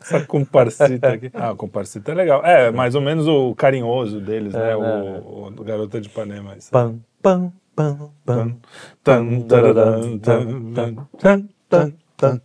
essa 0.00 0.24
comparsita 0.24 1.08
aqui. 1.12 1.30
Ah, 1.34 1.52
o 1.52 1.56
comparsita 1.56 2.12
é 2.12 2.14
legal. 2.14 2.42
É, 2.44 2.70
mais 2.70 2.94
ou 2.94 3.02
menos 3.02 3.26
o 3.28 3.54
carinhoso 3.54 4.18
deles, 4.20 4.54
né? 4.54 4.68
né? 4.68 4.76
O, 4.76 5.46
o 5.46 5.50
do 5.50 5.62
Garota 5.62 6.00
de 6.00 6.08
Ipanema. 6.08 6.56
isso. 6.56 6.70
pam 6.70 6.98
pam 7.22 7.52
pam 7.74 8.10
pam 8.24 8.56
Tan, 9.04 9.40
tararam, 9.42 10.18
tan, 10.18 10.48
tan, 10.72 10.96
tan, 11.18 11.52
tan, 11.68 11.92
tan, 12.16 12.40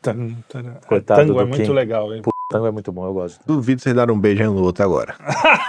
tan, 0.00 0.30
tararam. 0.48 0.80
Coitado 0.86 1.20
Tango 1.22 1.34
do 1.34 1.40
é 1.40 1.44
muito 1.46 1.62
Kim. 1.64 1.72
legal, 1.72 2.14
hein? 2.14 2.22
Tango 2.48 2.66
é 2.68 2.70
muito 2.70 2.92
bom, 2.92 3.04
eu 3.06 3.12
gosto. 3.12 3.40
Duvido 3.44 3.82
vocês 3.82 3.92
darem 3.94 4.14
um 4.14 4.20
beijo 4.20 4.44
no 4.44 4.62
outro 4.62 4.84
agora. 4.84 5.16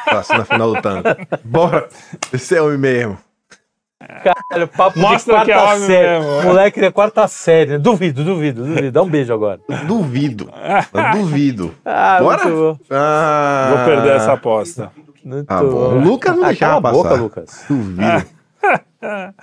Passando 0.06 0.38
na 0.40 0.46
final 0.46 0.74
do 0.76 0.80
tango. 0.82 1.04
Bora! 1.44 1.90
Esse 2.32 2.56
é 2.56 2.62
homem 2.62 2.78
mesmo. 2.78 3.18
Caralho, 4.00 4.68
papo 4.68 5.00
Mostra 5.00 5.40
de 5.40 5.46
que 5.46 5.52
é 5.52 5.56
quarta 5.56 5.74
homem 5.76 5.88
série. 5.88 6.20
mesmo. 6.20 6.44
Moleque 6.44 6.80
de 6.80 6.92
quarta 6.92 7.28
série. 7.28 7.72
né? 7.72 7.78
Duvido, 7.80 8.24
duvido, 8.24 8.64
duvido. 8.66 8.92
Dá 8.92 9.02
um 9.02 9.10
beijo 9.10 9.34
agora. 9.34 9.60
Duvido. 9.88 10.50
Eu 10.94 11.12
duvido. 11.20 11.74
Ah, 11.84 12.20
Bora? 12.22 12.44
muito 12.46 12.58
bom. 12.58 12.86
Ah, 12.96 13.74
Vou 13.76 13.86
perder 13.86 14.16
essa 14.16 14.34
aposta. 14.34 14.92
Muito 15.24 15.48
Tá 15.48 15.62
bom. 15.62 15.68
O 15.68 16.00
Lucas 16.00 16.36
não 16.36 16.44
ah, 16.44 16.48
deixava 16.48 16.90
a 16.90 16.92
boca, 16.92 17.10
passar. 17.10 17.22
Lucas. 17.22 17.66
Duvido. 17.70 18.26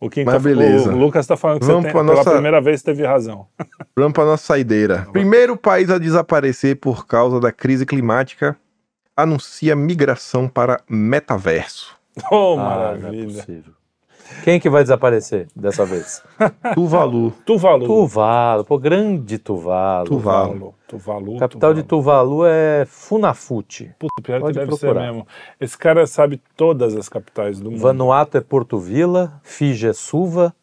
O, 0.00 0.10
Kim 0.10 0.24
Mas 0.24 0.34
tá- 0.34 0.40
beleza. 0.40 0.92
o 0.92 0.96
Lucas 0.98 1.26
tá 1.26 1.36
falando 1.36 1.60
que 1.60 1.66
Vamos 1.66 1.82
você 1.82 1.88
tem, 1.88 1.92
pra 1.92 2.02
pela 2.04 2.16
nossa- 2.16 2.30
primeira 2.32 2.60
vez 2.60 2.82
teve 2.82 3.06
razão. 3.06 3.46
Vamos 3.96 4.12
para 4.12 4.24
nossa 4.24 4.44
saideira. 4.44 5.06
Primeiro 5.12 5.56
país 5.56 5.88
a 5.88 5.98
desaparecer 5.98 6.76
por 6.76 7.06
causa 7.06 7.40
da 7.40 7.50
crise 7.52 7.86
climática 7.86 8.56
anuncia 9.16 9.74
migração 9.76 10.46
para 10.48 10.80
metaverso. 10.88 11.96
Oh, 12.30 12.56
Ah, 12.58 12.94
não 12.98 13.08
é 13.08 13.12
maravilha. 13.12 13.44
Quem 14.42 14.58
que 14.58 14.68
vai 14.68 14.82
desaparecer 14.82 15.46
dessa 15.54 15.84
vez? 15.84 16.22
Tuvalu. 16.74 17.30
Tuvalu. 17.46 17.86
Tuvalu, 17.86 18.64
pô, 18.64 18.78
grande 18.78 19.38
Tuvalu. 19.38 20.06
Tuvalu. 20.06 20.74
Tuvalu. 20.88 21.38
Capital 21.38 21.74
de 21.74 21.82
Tuvalu 21.82 22.44
é 22.46 22.84
Funafuti. 22.86 23.94
Puta, 23.98 24.12
pior 24.22 24.40
Pode 24.40 24.52
que 24.52 24.58
deve 24.58 24.70
procurar. 24.78 25.00
ser 25.00 25.06
mesmo. 25.12 25.26
Esse 25.60 25.76
cara 25.78 26.06
sabe 26.06 26.40
todas 26.56 26.94
as 26.96 27.08
capitais 27.08 27.60
do 27.60 27.70
mundo. 27.70 27.80
Vanuatu 27.80 28.36
é 28.36 28.40
Porto 28.40 28.78
Vila, 28.78 29.40
Fiji 29.42 29.88
é 29.88 29.92
Suva. 29.92 30.54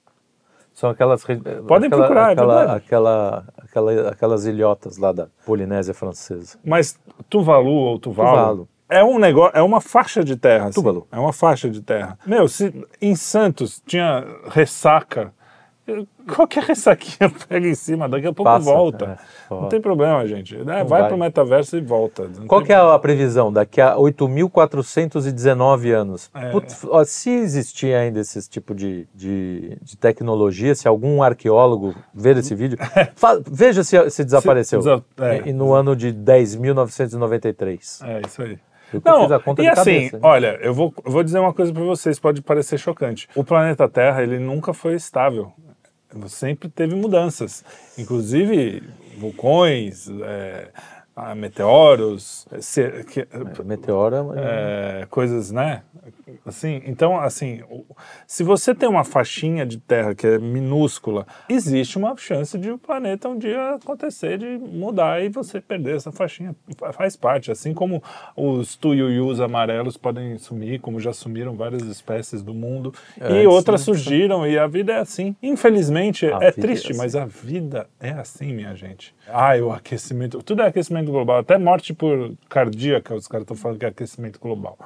São 0.74 0.90
aquelas. 0.90 1.24
Podem 1.24 1.88
aquela- 1.88 1.90
procurar, 2.06 2.30
é 2.30 2.32
aquela, 2.34 2.58
verdade. 2.58 2.78
aquela, 2.86 3.46
aquela- 3.58 4.10
aquelas 4.10 4.46
ilhotas 4.46 4.98
lá 4.98 5.12
da 5.12 5.28
Polinésia 5.46 5.94
Francesa. 5.94 6.58
Mas 6.64 6.98
Tuvalu 7.30 7.70
ou 7.70 8.00
Tuvalu, 8.00 8.30
Tuvalu. 8.32 8.68
É 8.92 9.04
um 9.04 9.18
negócio, 9.18 9.58
é 9.58 9.62
uma 9.62 9.82
faixa 9.82 10.24
de 10.24 10.36
terra. 10.36 10.68
assim. 10.68 10.82
É 11.12 11.18
uma 11.20 11.34
faixa 11.34 11.70
de 11.70 11.82
terra. 11.82 12.18
Meu, 12.26 12.48
se 12.48 12.74
em 13.02 13.16
Santos 13.16 13.82
tinha 13.86 14.26
ressaca, 14.50 15.34
qualquer 16.36 16.64
ressaquinha 16.64 17.30
pega 17.50 17.68
em 17.68 17.76
cima, 17.76 18.08
daqui 18.08 18.28
a 18.28 18.32
pouco 18.34 18.50
Passa, 18.50 18.64
volta. 18.64 19.20
é, 19.50 19.54
não 19.54 19.68
tem 19.68 19.82
problema, 19.82 20.26
gente. 20.28 20.56
É, 20.56 20.64
vai, 20.64 20.86
vai. 20.86 21.08
pro 21.08 21.18
metaverso 21.18 21.76
e 21.76 21.82
volta. 21.82 22.30
Não 22.38 22.48
Qual 22.48 22.62
que 22.64 22.72
é 22.72 22.76
a 22.76 22.98
previsão? 23.00 23.52
Daqui 23.52 23.82
a 23.82 23.96
8.419 23.96 25.92
anos. 25.92 26.30
É. 26.34 26.50
Putz, 26.52 26.86
ó, 26.88 27.04
se 27.04 27.30
existir 27.32 27.94
ainda 27.94 28.20
esse 28.20 28.48
tipo 28.50 28.74
de, 28.76 29.08
de, 29.14 29.78
de 29.82 29.98
tecnologia, 29.98 30.74
se 30.76 30.88
algum 30.88 31.22
arqueólogo 31.24 31.94
ver 32.14 32.38
esse 32.38 32.54
vídeo, 32.56 32.78
fa- 33.16 33.42
veja 33.50 33.84
se, 33.84 34.10
se 34.10 34.24
desapareceu. 34.24 34.82
Se 34.82 34.88
desa- 34.90 35.04
é. 35.20 35.50
E 35.50 35.54
no 35.54 35.74
ano 35.74 35.96
de 35.96 36.14
10.993. 36.14 38.08
É 38.08 38.22
isso 38.26 38.42
aí. 38.42 38.58
Eu 38.94 39.02
Não, 39.04 39.28
e 39.60 39.68
assim, 39.68 40.10
cabeça, 40.10 40.20
olha, 40.22 40.60
eu 40.62 40.74
vou, 40.74 40.94
eu 41.06 41.12
vou 41.12 41.24
dizer 41.24 41.40
uma 41.40 41.54
coisa 41.54 41.74
pra 41.74 41.84
vocês, 41.84 42.20
pode 42.20 42.42
parecer 42.42 42.78
chocante. 42.78 43.28
O 43.36 43.44
planeta 43.44 43.88
Terra, 43.88 44.22
ele 44.22 44.40
nunca 44.40 44.74
foi 44.74 44.96
estável. 44.96 45.52
Sempre 46.28 46.68
teve 46.68 46.94
mudanças. 46.94 47.64
Inclusive, 47.98 48.84
vulcões, 49.18 50.10
é, 50.10 50.68
ah, 51.16 51.36
meteoros, 51.36 52.48
se- 52.60 53.04
que- 53.06 53.28
Meteoro 53.64 54.34
é, 54.36 55.06
coisas, 55.10 55.52
né? 55.52 55.84
Assim, 56.46 56.82
então, 56.86 57.20
assim, 57.20 57.62
se 58.26 58.44
você 58.44 58.74
tem 58.74 58.88
uma 58.88 59.04
faixinha 59.04 59.66
de 59.66 59.78
terra 59.78 60.16
que 60.16 60.26
é 60.26 60.40
minúscula, 60.40 61.28
existe 61.50 61.98
uma 61.98 62.16
chance 62.18 62.58
de 62.58 62.72
o 62.72 62.78
planeta 62.78 63.28
um 63.30 63.38
dia 63.38 63.76
acontecer 63.76 64.38
de 64.38 64.46
mudar 64.58 65.24
e 65.24 65.30
você 65.30 65.60
perder 65.60 65.96
essa 65.98 66.12
faixinha. 66.12 66.56
Fa- 66.78 66.94
Faz 66.94 67.16
parte, 67.16 67.52
assim 67.52 67.74
como 67.74 68.02
os 68.36 68.76
tuiuius 68.76 69.40
amarelos 69.40 69.98
podem 69.98 70.38
sumir, 70.38 70.80
como 70.80 71.00
já 71.00 71.12
sumiram 71.14 71.56
várias 71.56 71.84
espécies 71.84 72.42
do 72.42 72.54
mundo, 72.54 72.94
e 73.20 73.24
Antes, 73.24 73.48
outras 73.48 73.82
né? 73.82 73.86
surgiram, 73.86 74.48
e 74.48 74.58
a 74.58 74.68
vida 74.68 74.94
é 74.94 75.00
assim. 75.00 75.36
Infelizmente, 75.42 76.26
A 76.28 76.40
é 76.44 76.48
é 76.48 76.52
triste, 76.52 76.92
assim. 76.92 76.98
mas 76.98 77.16
a 77.16 77.26
vida 77.26 77.88
é 78.00 78.12
assim, 78.12 78.54
minha 78.54 78.76
gente. 78.76 79.14
Ai, 79.28 79.62
o 79.62 79.72
aquecimento, 79.72 80.42
tudo 80.44 80.62
é 80.62 80.68
aquecimento 80.68 81.01
global, 81.10 81.40
até 81.40 81.58
morte 81.58 81.94
por 81.94 82.34
cardíaca, 82.50 83.16
os 83.16 83.28
caras 83.28 83.44
estão 83.44 83.56
falando 83.56 83.80
que 83.80 83.86
é 83.86 83.90
aquecimento 83.90 84.40
global. 84.40 84.78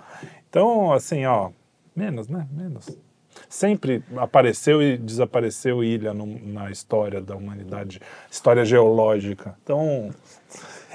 Então, 0.50 0.94
assim, 0.94 1.26
ó, 1.26 1.50
menos, 1.96 2.28
né? 2.28 2.48
Menos. 2.52 2.90
Sempre 3.50 4.04
apareceu 4.16 4.82
e 4.82 4.98
desapareceu 4.98 5.84
ilha 5.84 6.14
no- 6.14 6.40
na 6.54 6.72
história 6.72 7.20
da 7.22 7.36
humanidade, 7.36 8.00
história 8.32 8.64
geológica. 8.64 9.56
Então, 9.64 10.10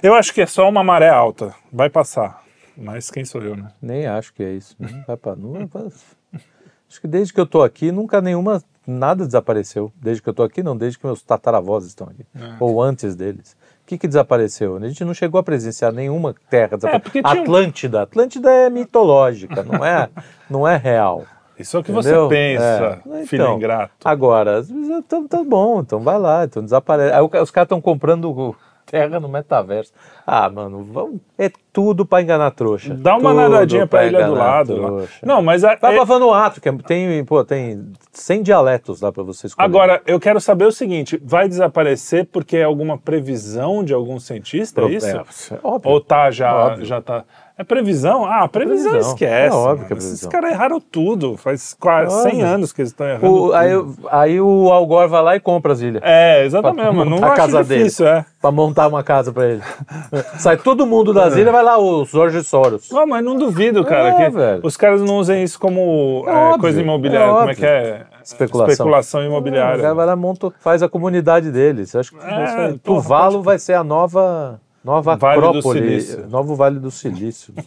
eu 0.03 0.15
acho 0.15 0.33
que 0.33 0.41
é 0.41 0.47
só 0.47 0.69
uma 0.69 0.83
maré 0.83 1.11
alta, 1.11 1.55
vai 1.73 1.91
passar. 1.91 2.43
Mas 2.77 3.11
quem 3.11 3.25
sou 3.27 3.43
eu, 3.43 3.57
né? 3.57 3.71
Nem 3.83 4.07
acho 4.07 4.33
que 4.33 4.43
é 4.43 4.53
isso. 4.53 4.75
Não 4.79 5.03
vai 5.07 5.17
pra, 5.17 5.37
não 5.37 5.69
Acho 6.89 7.01
que 7.01 7.07
desde 7.07 7.33
que 7.33 7.39
eu 7.41 7.47
tô 7.47 7.63
aqui, 7.63 7.93
nunca 7.93 8.21
nenhuma, 8.23 8.63
nada 8.87 9.27
desapareceu. 9.27 9.93
Desde 9.97 10.23
que 10.23 10.29
eu 10.29 10.35
tô 10.35 10.43
aqui, 10.43 10.63
não, 10.63 10.77
desde 10.77 10.99
que 10.99 11.05
meus 11.07 11.23
tataravós 11.23 11.85
estão 11.85 12.09
aqui. 12.09 12.25
É. 12.35 12.57
Ou 12.59 12.83
antes 12.83 13.15
deles. 13.15 13.55
O 13.91 13.93
que, 13.93 13.99
que 13.99 14.07
desapareceu? 14.07 14.77
A 14.77 14.87
gente 14.87 15.05
não 15.05 15.13
chegou 15.13 15.41
a 15.41 15.43
presenciar 15.43 15.93
nenhuma 15.93 16.33
terra 16.49 16.79
tinha 16.79 16.93
um- 17.25 17.27
Atlântida. 17.27 18.03
Atlântida 18.03 18.49
é 18.49 18.71
mitológica, 18.71 19.65
não 19.65 19.85
é, 19.85 20.09
não 20.49 20.69
é 20.69 20.77
real. 20.77 21.25
Isso 21.59 21.77
é 21.77 21.81
o 21.81 21.83
que 21.83 21.91
Entendeu? 21.91 22.29
você 22.29 22.29
pensa, 22.29 23.03
É. 23.13 23.27
filho 23.27 23.43
Então, 23.43 23.57
ingrato. 23.57 23.91
Agora, 24.05 24.65
então, 24.71 25.27
tá 25.27 25.43
bom, 25.43 25.81
então 25.81 25.99
vai 25.99 26.21
lá, 26.21 26.45
então 26.45 26.63
desaparece. 26.63 27.13
Aí 27.13 27.21
os 27.43 27.51
caras 27.51 27.67
estão 27.67 27.81
comprando 27.81 28.55
terra 28.87 29.19
no 29.21 29.29
metaverso. 29.29 29.93
Ah, 30.27 30.49
mano, 30.49 30.83
vamos, 30.85 31.21
é 31.39 31.51
tudo 31.73 32.05
pra 32.07 32.21
enganar 32.23 32.51
trouxa. 32.53 32.95
Dá 32.95 33.17
uma 33.17 33.31
Tudo 33.31 33.41
nadadinha 33.43 33.87
pra 33.87 34.05
ilha 34.07 34.27
do 34.27 34.35
lado. 34.35 34.75
trouxa. 34.75 35.27
Não, 35.27 35.41
mas 35.43 35.65
a- 35.65 35.77
Vai 35.77 35.93
é- 35.93 35.97
pra 35.97 36.05
Vanuatu, 36.05 36.61
que 36.61 36.69
é- 36.69 36.73
tem, 36.87 37.25
pô, 37.25 37.45
tem 37.45 37.93
100 38.13 38.43
dialetos 38.43 39.01
lá 39.01 39.11
pra 39.13 39.23
você 39.23 39.47
escolher. 39.47 39.65
Agora, 39.67 40.03
eu 40.07 40.19
quero 40.21 40.41
saber 40.41 40.65
o 40.67 40.73
seguinte: 40.73 41.21
vai 41.25 41.49
desaparecer 41.49 42.27
porque 42.27 42.57
é 42.57 42.65
alguma 42.65 42.97
previsão 42.99 43.83
de 43.85 43.93
algum 43.95 44.19
cientista? 44.19 44.83
É 44.83 44.87
isso? 44.91 45.07
É, 45.09 45.13
é 45.55 45.59
óbvio. 45.63 45.91
Ou 45.91 46.01
tá 46.01 46.31
já, 46.31 46.55
Óbvio. 46.55 46.85
já 46.85 47.01
tá. 47.01 47.25
É 47.61 47.65
previsão? 47.65 48.25
Ah, 48.25 48.49
previsão, 48.49 48.91
Previsão. 48.93 49.13
esquece. 49.13 49.55
É 49.55 49.59
óbvio 49.59 49.87
que 49.87 49.93
é 49.93 49.97
mano. 49.97 49.99
Esses 49.99 50.21
previsão. 50.21 50.31
caras 50.31 50.51
erraram 50.53 50.81
tudo. 50.81 51.37
Faz 51.37 51.77
quase 51.79 52.15
Óbvio. 52.17 52.31
100 52.31 52.43
anos 52.43 52.73
que 52.73 52.81
eles 52.81 52.91
estão 52.91 53.07
errando. 53.07 53.31
O- 53.49 53.53
aí, 53.53 53.71
aí 54.11 54.41
o 54.41 54.71
Al 54.73 54.87
Gore 54.87 55.09
vai 55.11 55.23
lá 55.23 55.37
e 55.37 55.41
compra 55.41 55.75
as 55.75 55.81
ilhas. 55.83 56.03
É, 56.03 56.43
exatamente. 56.47 56.81
Pra 56.85 56.93
mano. 56.93 57.21
Não 57.21 57.29
a 57.29 57.35
casa 57.35 57.63
dele. 57.63 57.81
difícil, 57.85 58.07
é. 58.09 58.25
Pra 58.41 58.51
montar 58.51 58.89
uma 58.89 59.03
casa 59.03 59.31
pra 59.31 59.45
ele. 59.47 59.63
Sai 60.41 60.57
todo 60.57 60.87
mundo 60.87 61.13
das 61.13 61.37
ilhas, 61.37 61.53
vai 61.53 61.63
lá 61.63 61.79
o 61.79 62.03
Jorge 62.07 62.43
Soros. 62.43 62.89
Não, 62.91 63.07
mas 63.07 63.23
não 63.23 63.37
duvido, 63.37 63.85
cara, 63.85 64.09
É, 64.09 64.13
que 64.25 64.31
velho. 64.31 64.61
os 64.65 64.77
caras 64.79 65.03
não 65.03 65.19
usem 65.19 65.43
isso 65.43 65.61
como 65.61 66.25
É 66.27 66.31
é, 66.31 66.35
óbvio, 66.35 66.61
coisa 66.61 66.81
imobiliária. 66.81 67.31
é 67.31 67.35
como 67.35 67.51
é 67.51 67.55
que 67.55 67.67
é? 67.67 68.07
Especulação. 68.25 68.73
Especulação 68.73 69.21
O 69.21 69.25
imobiliária. 69.25 69.83
cara 69.83 69.95
vai 69.95 70.07
lá, 70.07 70.17
monta, 70.17 70.51
faz 70.61 70.83
a 70.83 70.89
comunidade 70.89 71.51
deles. 71.51 71.95
Acho 71.95 72.13
que 72.13 72.19
É, 72.25 72.75
pode- 72.83 73.37
vai 73.43 73.59
ser 73.59 73.75
a 73.75 73.85
nova, 73.85 74.59
nova 74.85 75.17
Vale 75.17 75.41
do 75.41 75.47
Acrópole, 75.49 75.81
Silício. 75.81 76.27
novo 76.29 76.55
Vale 76.57 76.79
do 76.79 76.91
Silício. 76.91 77.55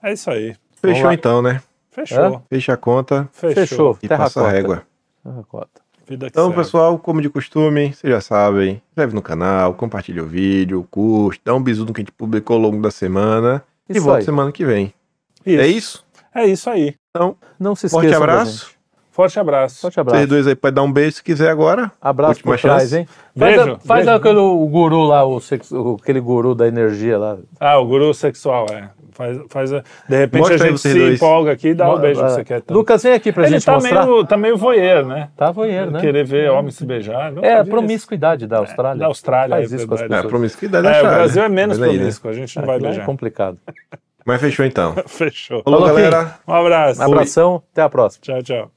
É 0.00 0.12
isso 0.12 0.30
aí. 0.30 0.54
Fechou 0.80 1.10
então, 1.10 1.42
né? 1.42 1.60
Fechou. 1.90 2.40
Fecha 2.48 2.72
a 2.74 2.76
conta 2.76 3.28
Fechou. 3.32 3.54
Fechou. 3.66 3.98
e 4.00 4.06
Terra 4.06 4.22
passa 4.24 4.42
a 4.46 4.48
régua. 4.48 4.84
Terra 5.24 5.42
cota. 5.48 5.80
Então, 6.08 6.44
segue. 6.46 6.56
pessoal, 6.56 6.98
como 7.00 7.20
de 7.20 7.28
costume, 7.28 7.92
vocês 7.92 8.10
já 8.12 8.20
sabem, 8.20 8.80
inscreve 8.90 9.12
no 9.12 9.20
canal, 9.20 9.74
compartilha 9.74 10.22
o 10.22 10.26
vídeo, 10.26 10.86
curte, 10.88 11.40
dá 11.44 11.52
um 11.52 11.60
bisu 11.62 11.84
no 11.84 11.92
que 11.92 12.00
a 12.00 12.02
gente 12.02 12.12
publicou 12.12 12.54
ao 12.54 12.62
longo 12.62 12.80
da 12.80 12.92
semana 12.92 13.62
e 13.88 13.92
Isso 13.94 14.02
volta 14.02 14.20
aí. 14.20 14.24
semana 14.24 14.52
que 14.52 14.64
vem. 14.64 14.94
Isso. 15.44 15.60
É 15.60 15.66
isso? 15.66 16.06
É 16.32 16.46
isso 16.46 16.70
aí. 16.70 16.94
Então, 17.10 17.36
Não 17.58 17.74
se 17.74 17.88
forte 17.88 18.06
esqueçam 18.06 18.24
da 18.26 18.32
abraço. 18.34 18.70
Forte 19.18 19.40
abraço. 19.40 19.80
Forte 19.80 19.98
abraço. 19.98 20.16
Vocês 20.18 20.28
dois 20.28 20.46
aí 20.46 20.54
podem 20.54 20.74
dar 20.76 20.82
um 20.84 20.92
beijo 20.92 21.16
se 21.16 21.24
quiser 21.24 21.50
agora. 21.50 21.90
Abraço 22.00 22.40
por 22.40 22.56
trás, 22.56 22.92
hein? 22.92 23.04
Faz, 23.36 23.56
Beijo, 23.56 23.72
a- 23.72 23.78
faz 23.80 24.04
beijo. 24.06 24.16
aquele 24.16 24.38
o 24.38 24.64
guru 24.68 25.02
lá, 25.02 25.24
o 25.24 25.40
sex- 25.40 25.72
o- 25.72 25.96
aquele 26.00 26.20
guru 26.20 26.54
da 26.54 26.68
energia 26.68 27.18
lá. 27.18 27.36
Ah, 27.58 27.78
o 27.80 27.84
guru 27.86 28.14
sexual, 28.14 28.66
é. 28.70 28.90
Faz, 29.10 29.36
faz 29.50 29.72
a- 29.72 29.82
De 30.08 30.16
repente 30.16 30.42
Mostra 30.42 30.54
a 30.64 30.68
gente 30.68 30.78
se 30.80 30.94
dois. 30.94 31.14
empolga 31.16 31.50
aqui 31.50 31.68
e 31.70 31.74
dá 31.74 31.92
o 31.92 31.98
beijo 31.98 32.22
que 32.22 32.30
você 32.30 32.44
quer. 32.44 32.60
Tá? 32.62 32.72
Lucas, 32.72 33.02
vem 33.02 33.12
aqui 33.12 33.32
pra 33.32 33.42
Ele 33.42 33.54
gente 33.54 33.66
tá 33.66 33.72
mostrar. 33.72 34.06
meio, 34.06 34.24
tá 34.24 34.36
meio 34.36 34.56
voyeur, 34.56 35.04
né? 35.04 35.30
Tá 35.36 35.50
voyeur, 35.50 35.90
né? 35.90 36.00
Querer 36.00 36.24
ver 36.24 36.50
homem 36.52 36.70
se 36.70 36.86
beijar. 36.86 37.32
É 37.42 37.54
a 37.58 37.64
promiscuidade 37.64 38.46
da 38.46 38.58
Austrália. 38.58 39.00
Da 39.00 39.06
Austrália, 39.06 39.56
Faz 39.56 39.72
é 39.72 39.76
isso 39.78 39.88
com 39.88 39.94
as 39.94 40.00
verdade. 40.00 40.20
É, 40.20 40.22
pessoas. 40.22 40.30
promiscuidade 40.30 40.86
isso. 40.86 40.92
da 40.92 40.96
É, 40.96 41.02
o 41.02 41.04
Austrália. 41.06 41.24
Brasil 41.24 41.42
é 41.42 41.48
menos 41.48 41.76
Mas 41.78 41.88
aí, 41.88 41.92
né? 41.94 41.98
promíscuo, 41.98 42.30
a 42.30 42.34
gente 42.34 42.56
não 42.56 42.66
vai 42.66 42.76
é 42.76 42.80
beijar. 42.80 43.04
complicado. 43.04 43.58
Mas 44.24 44.40
fechou 44.40 44.64
então. 44.64 44.94
Fechou. 45.08 45.60
Falou, 45.64 45.80
Falou, 45.80 45.96
galera. 45.96 46.34
Um 46.46 46.54
abraço. 46.54 47.02
Abração, 47.02 47.60
até 47.72 47.82
a 47.82 47.88
próxima. 47.88 48.22
Tchau, 48.22 48.42
tchau. 48.44 48.70